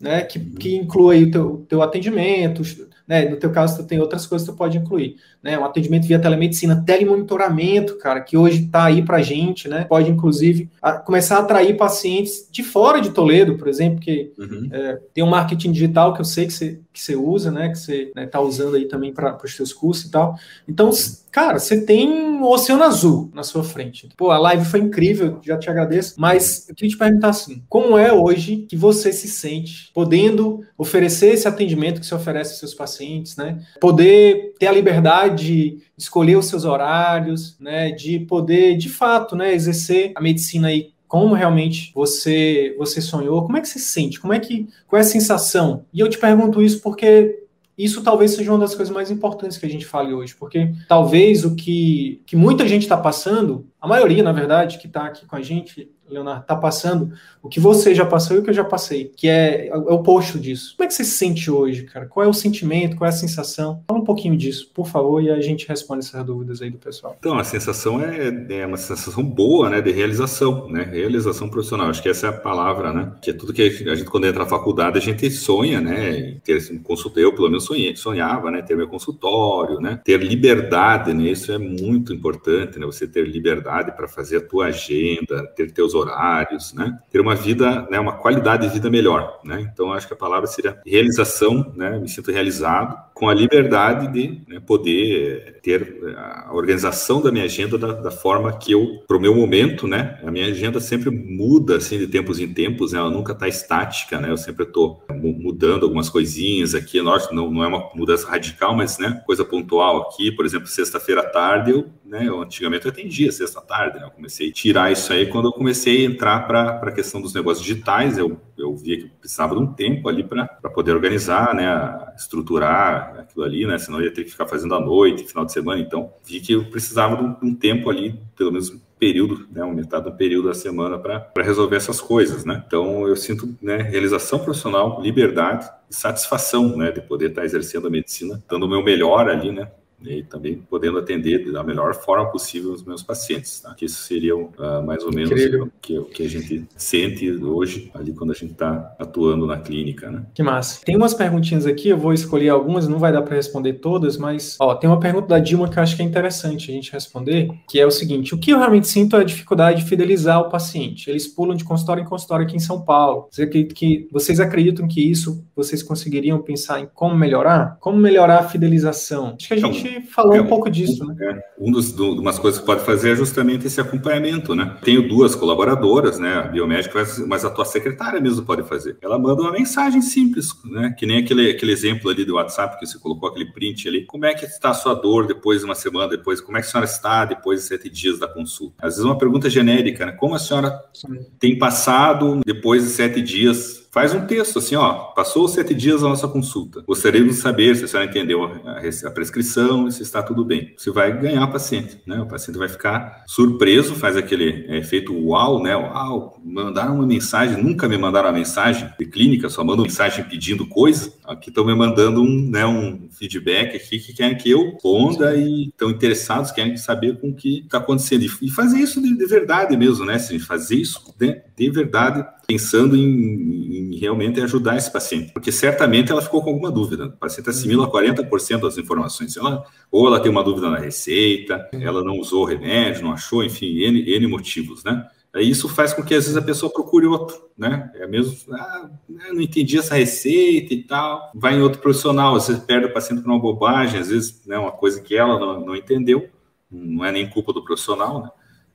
Né, 0.00 0.22
que, 0.22 0.40
que 0.40 0.74
inclui 0.74 1.18
aí 1.18 1.22
o 1.22 1.30
teu, 1.30 1.66
teu 1.68 1.82
atendimento, 1.82 2.62
né? 3.10 3.28
No 3.28 3.36
teu 3.36 3.50
caso, 3.50 3.76
tu 3.76 3.82
tem 3.82 3.98
outras 3.98 4.24
coisas 4.24 4.46
que 4.46 4.54
tu 4.54 4.56
pode 4.56 4.78
incluir, 4.78 5.16
né? 5.42 5.58
Um 5.58 5.64
atendimento 5.64 6.06
via 6.06 6.16
telemedicina, 6.16 6.80
telemonitoramento, 6.86 7.98
cara, 7.98 8.20
que 8.20 8.36
hoje 8.36 8.66
está 8.66 8.84
aí 8.84 9.04
para 9.04 9.20
gente, 9.20 9.68
né? 9.68 9.82
Pode, 9.82 10.08
inclusive, 10.08 10.70
a, 10.80 10.92
começar 10.92 11.38
a 11.38 11.40
atrair 11.40 11.76
pacientes 11.76 12.46
de 12.52 12.62
fora 12.62 13.00
de 13.00 13.10
Toledo, 13.10 13.58
por 13.58 13.66
exemplo, 13.66 13.98
que 13.98 14.32
uhum. 14.38 14.68
é, 14.70 15.00
tem 15.12 15.24
um 15.24 15.28
marketing 15.28 15.72
digital 15.72 16.14
que 16.14 16.20
eu 16.20 16.24
sei 16.24 16.46
que 16.46 16.52
você, 16.52 16.78
que 16.92 17.00
você 17.00 17.16
usa, 17.16 17.50
né? 17.50 17.70
Que 17.70 17.78
você 17.78 18.02
está 18.02 18.20
né, 18.20 18.26
tá 18.28 18.40
usando 18.40 18.76
aí 18.76 18.86
também 18.86 19.12
para 19.12 19.36
os 19.44 19.56
seus 19.56 19.72
cursos 19.72 20.06
e 20.06 20.10
tal. 20.12 20.36
Então, 20.68 20.92
cara, 21.30 21.58
você 21.58 21.84
tem 21.84 22.08
um 22.08 22.44
oceano 22.44 22.82
azul 22.84 23.30
na 23.34 23.42
sua 23.42 23.64
frente. 23.64 24.08
Pô, 24.16 24.30
a 24.30 24.38
live 24.38 24.64
foi 24.64 24.80
incrível, 24.80 25.40
já 25.42 25.58
te 25.58 25.70
agradeço, 25.70 26.14
mas 26.18 26.68
eu 26.68 26.74
queria 26.74 26.90
te 26.90 26.98
perguntar 26.98 27.28
assim, 27.28 27.62
como 27.68 27.96
é 27.96 28.12
hoje 28.12 28.66
que 28.68 28.76
você 28.76 29.12
se 29.12 29.28
sente 29.28 29.90
podendo 29.94 30.64
oferecer 30.76 31.34
esse 31.34 31.48
atendimento 31.48 32.00
que 32.00 32.06
você 32.06 32.14
oferece 32.14 32.52
aos 32.52 32.60
seus 32.60 32.74
pacientes 32.74 33.30
né? 33.36 33.60
Poder 33.80 34.54
ter 34.58 34.66
a 34.66 34.72
liberdade 34.72 35.44
de 35.44 35.82
escolher 35.96 36.36
os 36.36 36.46
seus 36.46 36.64
horários, 36.64 37.56
né? 37.58 37.90
De 37.90 38.20
poder, 38.20 38.76
de 38.76 38.88
fato, 38.88 39.34
né? 39.36 39.54
Exercer 39.54 40.12
a 40.14 40.20
medicina 40.20 40.68
aí 40.68 40.92
como 41.08 41.34
realmente 41.34 41.90
você 41.92 42.74
você 42.78 43.00
sonhou, 43.00 43.42
como 43.42 43.56
é 43.56 43.60
que 43.60 43.68
você 43.68 43.80
sente, 43.80 44.20
como 44.20 44.32
é 44.32 44.38
que 44.38 44.68
qual 44.86 44.98
é 44.98 45.02
a 45.02 45.04
sensação? 45.04 45.84
E 45.92 45.98
eu 45.98 46.08
te 46.08 46.18
pergunto 46.18 46.62
isso 46.62 46.80
porque 46.80 47.39
isso 47.84 48.02
talvez 48.02 48.32
seja 48.32 48.50
uma 48.50 48.58
das 48.58 48.74
coisas 48.74 48.92
mais 48.92 49.10
importantes 49.10 49.56
que 49.56 49.66
a 49.66 49.68
gente 49.68 49.86
fale 49.86 50.12
hoje, 50.12 50.34
porque 50.34 50.72
talvez 50.88 51.44
o 51.44 51.54
que, 51.54 52.22
que 52.26 52.36
muita 52.36 52.66
gente 52.66 52.82
está 52.82 52.96
passando, 52.96 53.66
a 53.80 53.88
maioria, 53.88 54.22
na 54.22 54.32
verdade, 54.32 54.78
que 54.78 54.86
está 54.86 55.06
aqui 55.06 55.26
com 55.26 55.36
a 55.36 55.42
gente, 55.42 55.90
Leonardo, 56.10 56.42
está 56.42 56.56
passando 56.56 57.12
o 57.42 57.48
que 57.48 57.58
você 57.58 57.94
já 57.94 58.04
passou 58.04 58.36
e 58.36 58.40
o 58.40 58.42
que 58.42 58.50
eu 58.50 58.54
já 58.54 58.64
passei, 58.64 59.12
que 59.16 59.28
é, 59.28 59.68
é 59.68 59.76
o 59.76 59.94
oposto 59.94 60.38
disso. 60.38 60.74
Como 60.76 60.84
é 60.84 60.88
que 60.88 60.94
você 60.94 61.04
se 61.04 61.12
sente 61.12 61.50
hoje, 61.50 61.84
cara? 61.84 62.06
Qual 62.06 62.24
é 62.24 62.28
o 62.28 62.34
sentimento, 62.34 62.96
qual 62.96 63.06
é 63.06 63.08
a 63.08 63.16
sensação? 63.16 63.82
Fala 63.88 64.00
um 64.00 64.04
pouquinho 64.04 64.36
disso, 64.36 64.70
por 64.74 64.86
favor, 64.86 65.22
e 65.22 65.30
a 65.30 65.40
gente 65.40 65.66
responde 65.66 66.04
essas 66.04 66.24
dúvidas 66.24 66.60
aí 66.60 66.70
do 66.70 66.78
pessoal. 66.78 67.16
Então, 67.18 67.38
a 67.38 67.44
sensação 67.44 68.00
é, 68.02 68.28
é 68.50 68.66
uma 68.66 68.76
sensação 68.76 69.22
boa, 69.24 69.70
né, 69.70 69.80
de 69.80 69.90
realização, 69.90 70.68
né, 70.68 70.82
realização 70.82 71.48
profissional. 71.48 71.88
Acho 71.88 72.02
que 72.02 72.08
essa 72.08 72.26
é 72.26 72.30
a 72.30 72.32
palavra, 72.32 72.92
né, 72.92 73.12
que 73.22 73.30
é 73.30 73.32
tudo 73.32 73.52
que 73.52 73.62
a 73.62 73.94
gente, 73.94 74.04
quando 74.04 74.26
entra 74.26 74.40
na 74.44 74.48
faculdade, 74.48 74.98
a 74.98 75.00
gente 75.00 75.30
sonha, 75.30 75.80
né, 75.80 76.36
ter 76.44 76.54
assim, 76.54 76.80
eu 77.16 77.34
pelo 77.34 77.48
menos 77.48 77.64
sonhei, 77.64 77.96
sonhava, 77.96 78.50
né, 78.50 78.62
ter 78.62 78.76
meu 78.76 78.88
consultório, 78.88 79.80
né, 79.80 80.00
ter 80.04 80.22
liberdade, 80.22 81.12
né, 81.14 81.30
isso 81.30 81.52
é 81.52 81.58
muito 81.58 82.12
importante, 82.12 82.78
né, 82.78 82.86
você 82.86 83.06
ter 83.06 83.26
liberdade 83.26 83.92
para 83.92 84.08
fazer 84.08 84.38
a 84.38 84.40
tua 84.40 84.66
agenda, 84.66 85.46
ter 85.56 85.70
teus 85.70 85.94
horários, 86.00 86.72
né? 86.74 86.98
Ter 87.10 87.20
uma 87.20 87.34
vida, 87.34 87.86
né, 87.90 87.98
uma 87.98 88.12
qualidade 88.12 88.66
de 88.66 88.72
vida 88.72 88.90
melhor, 88.90 89.40
né? 89.44 89.60
Então 89.60 89.92
acho 89.92 90.06
que 90.06 90.14
a 90.14 90.16
palavra 90.16 90.46
seria 90.46 90.80
realização, 90.84 91.72
né? 91.76 91.98
Me 91.98 92.08
sinto 92.08 92.30
realizado 92.30 93.09
com 93.20 93.28
a 93.28 93.34
liberdade 93.34 94.10
de 94.10 94.40
né, 94.48 94.58
poder 94.60 95.60
ter 95.62 95.94
a 96.16 96.54
organização 96.54 97.20
da 97.20 97.30
minha 97.30 97.44
agenda 97.44 97.76
da, 97.76 97.92
da 97.92 98.10
forma 98.10 98.50
que 98.56 98.72
eu, 98.72 99.04
para 99.06 99.14
o 99.14 99.20
meu 99.20 99.34
momento, 99.34 99.86
né? 99.86 100.18
A 100.24 100.30
minha 100.30 100.46
agenda 100.46 100.80
sempre 100.80 101.10
muda 101.10 101.76
assim 101.76 101.98
de 101.98 102.06
tempos 102.06 102.40
em 102.40 102.50
tempos, 102.50 102.92
né? 102.92 102.98
ela 102.98 103.10
nunca 103.10 103.34
está 103.34 103.46
estática, 103.46 104.18
né? 104.18 104.30
Eu 104.30 104.38
sempre 104.38 104.64
estou 104.64 105.04
mudando 105.10 105.82
algumas 105.82 106.08
coisinhas 106.08 106.74
aqui, 106.74 107.02
não, 107.02 107.50
não 107.50 107.62
é 107.62 107.66
uma 107.66 107.90
mudança 107.94 108.26
radical, 108.26 108.74
mas 108.74 108.98
né, 108.98 109.22
coisa 109.26 109.44
pontual 109.44 110.08
aqui, 110.08 110.32
por 110.32 110.46
exemplo, 110.46 110.66
sexta-feira 110.66 111.20
à 111.20 111.24
tarde 111.24 111.72
eu 111.72 111.90
né? 112.10 112.26
Eu, 112.26 112.42
antigamente 112.42 112.84
eu 112.84 112.90
atendia 112.90 113.30
sexta 113.30 113.60
tarde, 113.60 114.00
né? 114.00 114.04
Eu 114.04 114.10
comecei 114.10 114.50
a 114.50 114.52
tirar 114.52 114.90
isso 114.90 115.12
aí 115.12 115.26
quando 115.26 115.46
eu 115.46 115.52
comecei 115.52 116.04
a 116.04 116.10
entrar 116.10 116.40
para 116.40 116.80
a 116.82 116.92
questão 116.92 117.22
dos 117.22 117.32
negócios 117.32 117.64
digitais. 117.64 118.18
Eu, 118.18 118.38
eu 118.58 118.74
via 118.74 118.98
que 118.98 119.08
precisava 119.08 119.54
de 119.54 119.62
um 119.62 119.72
tempo 119.72 120.08
ali 120.08 120.24
para 120.24 120.46
poder 120.74 120.92
organizar, 120.92 121.54
né? 121.54 122.12
Estruturar 122.16 123.09
aquilo 123.18 123.44
ali, 123.44 123.66
né? 123.66 123.78
Senão 123.78 124.00
ia 124.00 124.12
ter 124.12 124.24
que 124.24 124.30
ficar 124.30 124.46
fazendo 124.46 124.74
à 124.74 124.80
noite, 124.80 125.26
final 125.26 125.44
de 125.44 125.52
semana. 125.52 125.80
Então, 125.80 126.12
vi 126.24 126.40
que 126.40 126.52
eu 126.52 126.64
precisava 126.66 127.16
de 127.16 127.22
um, 127.22 127.50
um 127.50 127.54
tempo 127.54 127.90
ali, 127.90 128.20
pelo 128.36 128.52
menos 128.52 128.72
período, 129.00 129.48
né, 129.50 129.64
um 129.64 129.72
metade 129.72 130.04
do 130.04 130.12
período 130.12 130.48
da 130.48 130.54
semana 130.54 130.98
para 130.98 131.32
resolver 131.38 131.76
essas 131.76 132.02
coisas, 132.02 132.44
né? 132.44 132.62
Então 132.66 133.08
eu 133.08 133.16
sinto 133.16 133.56
né, 133.62 133.78
realização 133.78 134.38
profissional, 134.38 135.00
liberdade 135.00 135.66
e 135.90 135.94
satisfação, 135.94 136.76
né, 136.76 136.92
de 136.92 137.00
poder 137.00 137.30
estar 137.30 137.44
exercendo 137.46 137.86
a 137.86 137.90
medicina, 137.90 138.40
dando 138.48 138.66
o 138.66 138.68
meu 138.68 138.84
melhor 138.84 139.30
ali, 139.30 139.50
né, 139.50 139.70
e 140.04 140.22
também 140.22 140.56
podendo 140.58 140.98
atender 140.98 141.50
da 141.52 141.62
melhor 141.62 141.94
forma 141.94 142.30
possível 142.30 142.72
os 142.72 142.84
meus 142.84 143.02
pacientes. 143.02 143.60
Tá? 143.60 143.74
Que 143.74 143.84
isso 143.84 144.02
seria 144.02 144.36
uh, 144.36 144.50
mais 144.84 145.04
ou 145.04 145.12
menos 145.12 145.30
o 145.30 145.70
que, 145.80 145.98
o 145.98 146.04
que 146.04 146.22
a 146.22 146.28
gente 146.28 146.66
sente 146.76 147.30
hoje 147.30 147.90
ali 147.94 148.12
quando 148.12 148.30
a 148.30 148.34
gente 148.34 148.52
está 148.52 148.94
atuando 148.98 149.46
na 149.46 149.58
clínica. 149.58 150.10
Né? 150.10 150.24
Que 150.34 150.42
massa. 150.42 150.80
Tem 150.84 150.96
umas 150.96 151.14
perguntinhas 151.14 151.66
aqui, 151.66 151.88
eu 151.88 151.98
vou 151.98 152.12
escolher 152.12 152.48
algumas, 152.48 152.88
não 152.88 152.98
vai 152.98 153.12
dar 153.12 153.22
para 153.22 153.36
responder 153.36 153.74
todas, 153.74 154.16
mas 154.16 154.56
ó, 154.60 154.74
tem 154.74 154.88
uma 154.88 155.00
pergunta 155.00 155.28
da 155.28 155.38
Dilma 155.38 155.68
que 155.68 155.78
eu 155.78 155.82
acho 155.82 155.96
que 155.96 156.02
é 156.02 156.04
interessante 156.04 156.70
a 156.70 156.74
gente 156.74 156.92
responder, 156.92 157.50
que 157.68 157.78
é 157.78 157.86
o 157.86 157.90
seguinte: 157.90 158.34
o 158.34 158.38
que 158.38 158.50
eu 158.50 158.58
realmente 158.58 158.88
sinto 158.88 159.16
é 159.16 159.20
a 159.20 159.24
dificuldade 159.24 159.82
de 159.82 159.88
fidelizar 159.88 160.40
o 160.40 160.48
paciente. 160.48 161.08
Eles 161.08 161.26
pulam 161.26 161.56
de 161.56 161.64
consultório 161.64 162.02
em 162.02 162.06
consultório 162.06 162.46
aqui 162.46 162.56
em 162.56 162.60
São 162.60 162.82
Paulo. 162.82 163.28
Vocês 163.30 163.46
acreditam 163.46 163.74
que, 163.74 164.08
vocês 164.10 164.40
acreditam 164.40 164.88
que 164.88 165.00
isso 165.00 165.44
vocês 165.54 165.82
conseguiriam 165.82 166.40
pensar 166.40 166.80
em 166.80 166.88
como 166.92 167.14
melhorar? 167.14 167.76
Como 167.80 167.96
melhorar 167.96 168.38
a 168.38 168.48
fidelização? 168.48 169.36
Acho 169.38 169.48
que 169.48 169.54
a 169.54 169.58
então, 169.58 169.70
gente 169.90 170.10
falou 170.10 170.34
é, 170.34 170.40
um 170.40 170.46
pouco 170.46 170.70
disso, 170.70 171.04
né? 171.04 171.14
É, 171.20 171.42
um 171.58 171.70
dos, 171.70 171.92
do, 171.92 172.20
umas 172.20 172.38
coisas 172.38 172.60
que 172.60 172.66
pode 172.66 172.84
fazer 172.84 173.12
é 173.12 173.16
justamente 173.16 173.66
esse 173.66 173.80
acompanhamento, 173.80 174.54
né? 174.54 174.76
Tenho 174.82 175.06
duas 175.06 175.34
colaboradoras, 175.34 176.18
né? 176.18 176.34
A 176.34 176.42
biomédica, 176.42 177.04
mas 177.26 177.44
a 177.44 177.50
tua 177.50 177.64
secretária 177.64 178.20
mesmo 178.20 178.44
pode 178.44 178.62
fazer. 178.62 178.96
Ela 179.02 179.18
manda 179.18 179.42
uma 179.42 179.52
mensagem 179.52 180.02
simples, 180.02 180.48
né? 180.64 180.94
Que 180.98 181.06
nem 181.06 181.18
aquele, 181.18 181.50
aquele 181.50 181.72
exemplo 181.72 182.10
ali 182.10 182.24
do 182.24 182.34
WhatsApp 182.34 182.78
que 182.78 182.86
você 182.86 182.98
colocou 182.98 183.28
aquele 183.28 183.52
print 183.52 183.88
ali. 183.88 184.04
Como 184.06 184.24
é 184.24 184.34
que 184.34 184.44
está 184.44 184.70
a 184.70 184.74
sua 184.74 184.94
dor 184.94 185.26
depois 185.26 185.60
de 185.60 185.64
uma 185.64 185.74
semana, 185.74 186.08
depois? 186.08 186.40
Como 186.40 186.56
é 186.56 186.60
que 186.60 186.66
a 186.66 186.70
senhora 186.70 186.86
está 186.88 187.24
depois 187.24 187.60
de 187.60 187.66
sete 187.66 187.88
dias 187.88 188.18
da 188.18 188.28
consulta? 188.28 188.74
Às 188.78 188.94
vezes 188.94 189.04
uma 189.04 189.18
pergunta 189.18 189.50
genérica, 189.50 190.06
né? 190.06 190.12
Como 190.12 190.34
a 190.34 190.38
senhora 190.38 190.80
Sim. 190.92 191.26
tem 191.38 191.58
passado 191.58 192.40
depois 192.44 192.82
de 192.82 192.90
sete 192.90 193.20
dias 193.20 193.79
faz 193.90 194.14
um 194.14 194.26
texto 194.26 194.58
assim, 194.58 194.76
ó, 194.76 194.92
passou 195.12 195.48
sete 195.48 195.74
dias 195.74 196.02
da 196.02 196.08
nossa 196.08 196.28
consulta. 196.28 196.82
Gostaríamos 196.86 197.36
de 197.36 197.40
saber 197.40 197.76
se 197.76 197.84
a 197.84 197.88
senhora 197.88 198.08
entendeu 198.08 198.44
a, 198.44 198.80
a 198.80 199.10
prescrição 199.10 199.88
e 199.88 199.92
se 199.92 200.02
está 200.02 200.22
tudo 200.22 200.44
bem. 200.44 200.72
Você 200.76 200.90
vai 200.90 201.18
ganhar 201.18 201.46
paciente, 201.48 202.00
né? 202.06 202.20
O 202.20 202.26
paciente 202.26 202.56
vai 202.56 202.68
ficar 202.68 203.24
surpreso, 203.26 203.94
faz 203.94 204.16
aquele 204.16 204.66
é, 204.68 204.78
efeito 204.78 205.12
uau, 205.12 205.62
né? 205.62 205.76
Uau, 205.76 206.40
mandaram 206.44 206.96
uma 206.96 207.06
mensagem, 207.06 207.62
nunca 207.62 207.88
me 207.88 207.98
mandaram 207.98 208.28
uma 208.28 208.38
mensagem 208.38 208.88
de 208.98 209.06
clínica, 209.06 209.48
só 209.48 209.64
mandam 209.64 209.84
mensagem 209.84 210.24
pedindo 210.24 210.66
coisa. 210.66 211.12
Aqui 211.24 211.48
estão 211.48 211.64
me 211.64 211.74
mandando 211.74 212.22
um, 212.22 212.50
né, 212.50 212.64
um 212.66 213.08
feedback 213.10 213.76
aqui 213.76 213.98
que 213.98 214.12
querem 214.12 214.36
que 214.36 214.50
eu 214.50 214.72
responda 214.72 215.36
e 215.36 215.68
estão 215.68 215.90
interessados, 215.90 216.50
querem 216.50 216.76
saber 216.76 217.20
com 217.20 217.30
o 217.30 217.34
que 217.34 217.60
está 217.60 217.78
acontecendo. 217.78 218.24
E 218.40 218.50
fazer 218.50 218.78
isso 218.78 219.02
de, 219.02 219.16
de, 219.16 219.26
verdade 219.26 219.76
mesmo, 219.76 220.04
né? 220.04 220.18
Se 220.18 220.38
fazer 220.38 220.76
isso 220.76 221.14
de, 221.18 221.40
de 221.56 221.70
verdade 221.70 222.24
pensando 222.50 222.96
em, 222.96 223.92
em, 223.92 223.96
realmente 223.96 224.40
ajudar 224.40 224.76
esse 224.76 224.92
paciente, 224.92 225.32
porque 225.32 225.52
certamente 225.52 226.10
ela 226.10 226.20
ficou 226.20 226.42
com 226.42 226.50
alguma 226.50 226.70
dúvida. 226.70 227.06
O 227.06 227.12
paciente 227.12 227.48
assimila 227.48 227.88
40% 227.88 228.60
das 228.60 228.76
informações, 228.76 229.36
ela, 229.36 229.64
ou 229.88 230.08
ela 230.08 230.18
tem 230.18 230.32
uma 230.32 230.42
dúvida 230.42 230.68
na 230.68 230.78
receita, 230.78 231.68
ela 231.72 232.02
não 232.02 232.18
usou 232.18 232.42
o 232.42 232.44
remédio, 232.44 233.04
não 233.04 233.12
achou, 233.12 233.44
enfim, 233.44 233.84
N, 233.84 234.16
N 234.16 234.26
motivos, 234.26 234.82
né? 234.82 235.06
Isso 235.36 235.68
faz 235.68 235.94
com 235.94 236.02
que 236.02 236.12
às 236.12 236.24
vezes 236.24 236.36
a 236.36 236.42
pessoa 236.42 236.72
procure 236.72 237.06
outro, 237.06 237.40
né? 237.56 237.88
É 237.94 238.06
mesmo, 238.08 238.52
ah, 238.52 238.90
não 239.32 239.40
entendi 239.40 239.78
essa 239.78 239.94
receita 239.94 240.74
e 240.74 240.82
tal. 240.82 241.30
Vai 241.32 241.54
em 241.54 241.62
outro 241.62 241.80
profissional, 241.80 242.34
às 242.34 242.48
vezes 242.48 242.64
perde 242.64 242.86
o 242.86 242.92
paciente 242.92 243.22
por 243.22 243.30
uma 243.30 243.38
bobagem, 243.38 244.00
às 244.00 244.08
vezes, 244.08 244.44
né, 244.44 244.58
uma 244.58 244.72
coisa 244.72 245.00
que 245.00 245.14
ela 245.14 245.38
não, 245.38 245.66
não 245.66 245.76
entendeu, 245.76 246.28
não 246.68 247.04
é 247.04 247.12
nem 247.12 247.30
culpa 247.30 247.52
do 247.52 247.62
profissional, 247.62 248.24
né? 248.24 248.30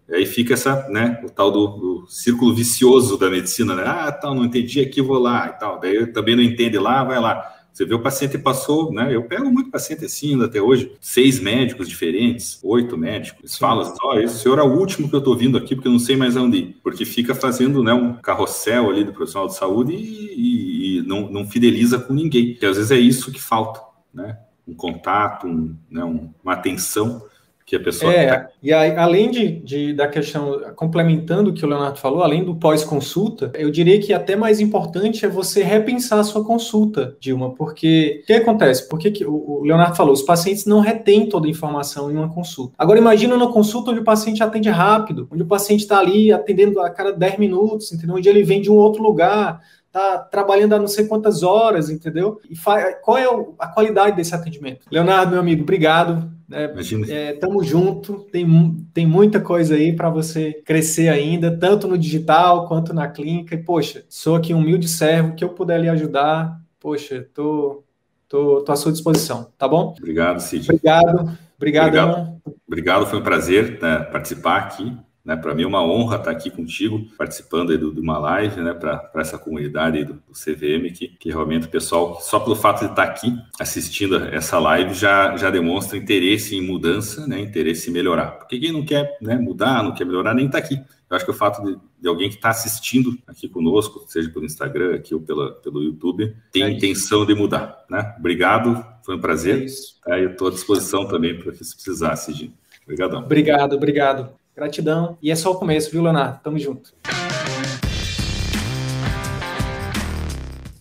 E 0.08 0.16
aí 0.16 0.26
fica 0.26 0.54
essa, 0.54 0.88
né, 0.90 1.20
o 1.26 1.30
tal 1.30 1.52
do, 1.52 1.68
do, 1.68 2.08
círculo 2.08 2.54
vicioso 2.54 3.18
da 3.18 3.30
medicina, 3.30 3.76
né? 3.76 3.84
Ah, 3.86 4.12
tal, 4.12 4.36
não 4.36 4.46
entendi 4.46 4.80
aqui, 4.80 5.02
vou 5.02 5.18
lá 5.18 5.48
e 5.48 5.60
tal. 5.60 5.80
Daí 5.80 6.06
também 6.08 6.36
não 6.36 6.44
entende 6.44 6.78
lá, 6.78 7.04
vai 7.04 7.20
lá. 7.20 7.56
Você 7.76 7.84
vê 7.84 7.94
o 7.94 8.02
paciente 8.02 8.38
passou, 8.38 8.94
né? 8.94 9.14
Eu 9.14 9.24
pego 9.24 9.52
muito 9.52 9.70
paciente 9.70 10.06
assim 10.06 10.42
até 10.42 10.62
hoje, 10.62 10.94
seis 11.02 11.42
médicos 11.42 11.90
diferentes, 11.90 12.58
oito 12.64 12.98
médicos. 12.98 13.42
Eles 13.42 13.58
falam 13.58 13.82
assim, 13.82 13.98
ó, 14.02 14.14
oh, 14.14 14.20
esse 14.20 14.40
senhor 14.40 14.60
é 14.60 14.62
o 14.62 14.78
último 14.78 15.10
que 15.10 15.16
eu 15.16 15.20
estou 15.20 15.36
vindo 15.36 15.58
aqui 15.58 15.76
porque 15.76 15.90
eu 15.90 15.92
não 15.92 16.00
sei 16.00 16.16
mais 16.16 16.38
onde 16.38 16.58
ir. 16.58 16.78
Porque 16.82 17.04
fica 17.04 17.36
fazendo 17.36 17.84
né, 17.84 17.94
um 17.94 18.14
carrossel 18.14 18.90
ali 18.90 19.04
do 19.04 19.12
profissional 19.12 19.50
de 19.50 19.56
saúde 19.56 19.94
e, 19.94 19.98
e, 19.98 21.00
e 21.00 21.02
não, 21.02 21.30
não 21.30 21.46
fideliza 21.46 22.00
com 22.00 22.14
ninguém. 22.14 22.54
Porque 22.54 22.66
às 22.66 22.78
vezes 22.78 22.92
é 22.92 22.98
isso 22.98 23.30
que 23.30 23.42
falta, 23.42 23.82
né? 24.14 24.38
Um 24.66 24.74
contato, 24.74 25.46
um, 25.46 25.76
né, 25.92 26.02
uma 26.04 26.54
atenção 26.54 27.24
que 27.66 27.76
a 27.76 27.80
pessoa. 27.80 28.14
É, 28.14 28.48
e 28.62 28.72
aí, 28.72 28.96
além 28.96 29.32
de, 29.32 29.60
de, 29.60 29.94
da 29.94 30.08
questão, 30.08 30.62
complementando 30.76 31.50
o 31.50 31.54
que 31.54 31.66
o 31.66 31.68
Leonardo 31.68 31.98
falou, 31.98 32.22
além 32.22 32.44
do 32.44 32.56
pós-consulta, 32.56 33.52
eu 33.56 33.72
diria 33.72 34.00
que 34.00 34.14
até 34.14 34.36
mais 34.36 34.60
importante 34.60 35.26
é 35.26 35.30
você 35.30 35.64
repensar 35.64 36.20
a 36.20 36.24
sua 36.24 36.46
consulta, 36.46 37.18
Dilma, 37.20 37.56
porque 37.56 38.22
o 38.22 38.28
que 38.28 38.34
acontece? 38.34 38.88
Porque 38.88 39.10
que, 39.10 39.26
o, 39.26 39.34
o 39.34 39.64
Leonardo 39.64 39.96
falou, 39.96 40.14
os 40.14 40.22
pacientes 40.22 40.66
não 40.66 40.80
retêm 40.80 41.28
toda 41.28 41.48
a 41.48 41.50
informação 41.50 42.12
em 42.12 42.16
uma 42.16 42.32
consulta. 42.32 42.76
Agora, 42.78 43.00
imagina 43.00 43.36
uma 43.36 43.52
consulta 43.52 43.90
onde 43.90 44.02
o 44.02 44.04
paciente 44.06 44.44
atende 44.44 44.70
rápido, 44.70 45.28
onde 45.32 45.42
o 45.42 45.48
paciente 45.48 45.82
está 45.82 45.98
ali 45.98 46.32
atendendo 46.32 46.80
a 46.80 46.90
cada 46.92 47.12
10 47.12 47.40
minutos, 47.40 47.92
entendeu? 47.92 48.16
Onde 48.16 48.30
ele 48.30 48.44
vem 48.44 48.62
de 48.62 48.70
um 48.70 48.76
outro 48.76 49.02
lugar, 49.02 49.60
tá 49.96 50.18
trabalhando 50.18 50.74
há 50.74 50.80
não 50.80 50.90
sei 50.90 51.08
quantas 51.08 51.42
horas, 51.42 51.90
entendeu? 51.90 52.38
E 52.50 52.56
qual 53.02 53.18
é 53.18 53.26
a 53.58 53.68
qualidade 53.68 54.18
desse 54.18 54.36
atendimento? 54.36 54.86
Leonardo, 54.92 55.32
meu 55.32 55.40
amigo, 55.40 55.62
obrigado. 55.62 56.30
É, 56.52 56.70
é, 57.10 57.34
tamo 57.34 57.64
junto, 57.64 58.20
tem, 58.30 58.86
tem 58.94 59.08
muita 59.08 59.40
coisa 59.40 59.76
aí 59.76 59.96
para 59.96 60.10
você 60.10 60.62
crescer 60.66 61.08
ainda, 61.08 61.58
tanto 61.58 61.88
no 61.88 61.98
digital 61.98 62.68
quanto 62.68 62.94
na 62.94 63.08
clínica. 63.08 63.56
E, 63.56 63.58
poxa, 63.58 64.04
sou 64.10 64.36
aqui 64.36 64.54
um 64.54 64.58
humilde 64.58 64.86
servo, 64.90 65.34
que 65.34 65.46
eu 65.46 65.50
puder 65.50 65.80
lhe 65.80 65.88
ajudar, 65.88 66.60
poxa, 66.78 67.26
tô, 67.34 67.82
tô, 68.28 68.64
tô 68.64 68.72
à 68.74 68.76
sua 68.76 68.92
disposição, 68.92 69.48
tá 69.58 69.66
bom? 69.66 69.96
Obrigado, 69.98 70.42
Cid. 70.42 70.70
Obrigado, 70.70 71.38
obrigado. 71.56 71.88
Obrigado, 71.88 72.42
obrigado 72.68 73.06
foi 73.06 73.20
um 73.20 73.24
prazer 73.24 73.80
né, 73.82 74.00
participar 74.00 74.58
aqui. 74.58 74.94
Né, 75.26 75.36
para 75.36 75.56
mim 75.56 75.64
é 75.64 75.68
uma 75.68 75.84
honra 75.84 76.18
estar 76.18 76.30
aqui 76.30 76.52
contigo, 76.52 77.04
participando 77.18 77.76
de 77.76 78.00
uma 78.00 78.20
live 78.20 78.62
né, 78.62 78.76
para 78.76 79.10
essa 79.16 79.40
comunidade 79.40 80.04
do, 80.04 80.14
do, 80.14 80.34
CVM, 80.34 80.94
que, 80.94 81.08
que 81.08 81.30
realmente 81.30 81.66
o 81.66 81.70
pessoal, 81.70 82.22
só 82.22 82.40
pelo 82.40 82.56
fato 82.56 82.82
de 82.86 82.92
estar 82.92 83.04
aqui 83.04 83.36
assistindo 83.60 84.18
essa 84.18 84.60
live, 84.60 84.94
já, 84.94 85.36
já 85.36 85.50
demonstra 85.50 85.98
interesse 85.98 86.56
em 86.56 86.62
mudança, 86.62 87.26
né, 87.26 87.40
interesse 87.40 87.90
em 87.90 87.94
melhorar. 87.94 88.34
Porque 88.34 88.60
quem 88.60 88.72
não 88.72 88.86
quer 88.86 89.18
né, 89.20 89.36
mudar, 89.36 89.82
não 89.82 89.96
quer 89.96 90.06
melhorar, 90.06 90.36
nem 90.36 90.46
está 90.46 90.60
aqui. 90.60 90.80
Eu 91.10 91.16
acho 91.16 91.26
que 91.26 91.32
o 91.32 91.36
fato 91.36 91.64
de, 91.64 91.76
de 92.00 92.08
alguém 92.08 92.30
que 92.30 92.36
está 92.36 92.50
assistindo 92.50 93.18
aqui 93.26 93.50
conosco, 93.50 94.06
seja 94.08 94.30
pelo 94.30 94.46
Instagram 94.46 94.94
aqui 94.94 95.16
ou 95.16 95.22
pela, 95.22 95.54
pelo 95.54 95.82
YouTube, 95.82 96.36
tem 96.52 96.62
é 96.62 96.70
intenção 96.70 97.26
de 97.26 97.34
mudar. 97.34 97.84
Né? 97.90 98.14
Obrigado, 98.20 98.86
foi 99.04 99.16
um 99.16 99.20
prazer. 99.20 99.66
É, 100.08 100.24
eu 100.24 100.32
estou 100.32 100.50
à 100.50 100.52
disposição 100.52 101.08
também 101.08 101.36
para 101.36 101.52
se 101.54 101.76
precisar, 101.76 102.16
Cidinho. 102.16 102.54
Obrigadão. 102.84 103.24
Obrigado, 103.24 103.74
obrigado. 103.74 104.45
Gratidão. 104.56 105.18
E 105.22 105.30
é 105.30 105.36
só 105.36 105.52
o 105.52 105.56
começo, 105.56 105.92
viu, 105.92 106.02
Leonardo? 106.02 106.40
Tamo 106.42 106.58
junto. 106.58 106.94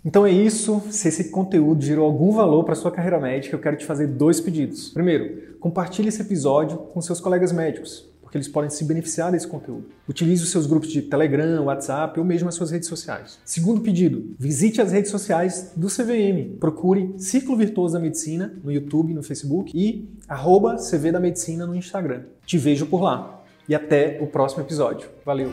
Então 0.04 0.24
é 0.26 0.30
isso. 0.30 0.82
Se 0.90 1.08
esse 1.08 1.30
conteúdo 1.30 1.82
gerou 1.82 2.04
algum 2.04 2.30
valor 2.30 2.62
para 2.64 2.74
sua 2.74 2.92
carreira 2.92 3.18
médica, 3.18 3.56
eu 3.56 3.60
quero 3.60 3.76
te 3.76 3.84
fazer 3.84 4.06
dois 4.06 4.40
pedidos. 4.40 4.90
Primeiro, 4.90 5.56
compartilhe 5.58 6.08
esse 6.08 6.20
episódio 6.20 6.76
com 6.76 7.00
seus 7.00 7.20
colegas 7.20 7.50
médicos, 7.50 8.06
porque 8.20 8.36
eles 8.36 8.46
podem 8.46 8.68
se 8.68 8.84
beneficiar 8.84 9.32
desse 9.32 9.48
conteúdo. 9.48 9.86
Utilize 10.06 10.42
os 10.42 10.50
seus 10.50 10.66
grupos 10.66 10.90
de 10.90 11.00
Telegram, 11.02 11.64
WhatsApp 11.64 12.20
ou 12.20 12.24
mesmo 12.24 12.50
as 12.50 12.54
suas 12.54 12.70
redes 12.70 12.86
sociais. 12.86 13.38
Segundo 13.46 13.80
pedido, 13.80 14.36
visite 14.38 14.80
as 14.80 14.92
redes 14.92 15.10
sociais 15.10 15.72
do 15.74 15.88
CVM. 15.88 16.58
Procure 16.60 17.14
Ciclo 17.16 17.56
Virtuoso 17.56 17.94
da 17.94 18.00
Medicina 18.00 18.54
no 18.62 18.70
YouTube, 18.70 19.14
no 19.14 19.22
Facebook 19.22 19.72
e 19.74 20.06
arroba 20.28 20.76
CV 20.76 21.10
da 21.10 21.18
Medicina 21.18 21.66
no 21.66 21.74
Instagram. 21.74 22.24
Te 22.44 22.58
vejo 22.58 22.86
por 22.86 23.00
lá 23.00 23.43
e 23.68 23.74
até 23.74 24.18
o 24.20 24.26
próximo 24.26 24.62
episódio. 24.62 25.08
Valeu! 25.24 25.52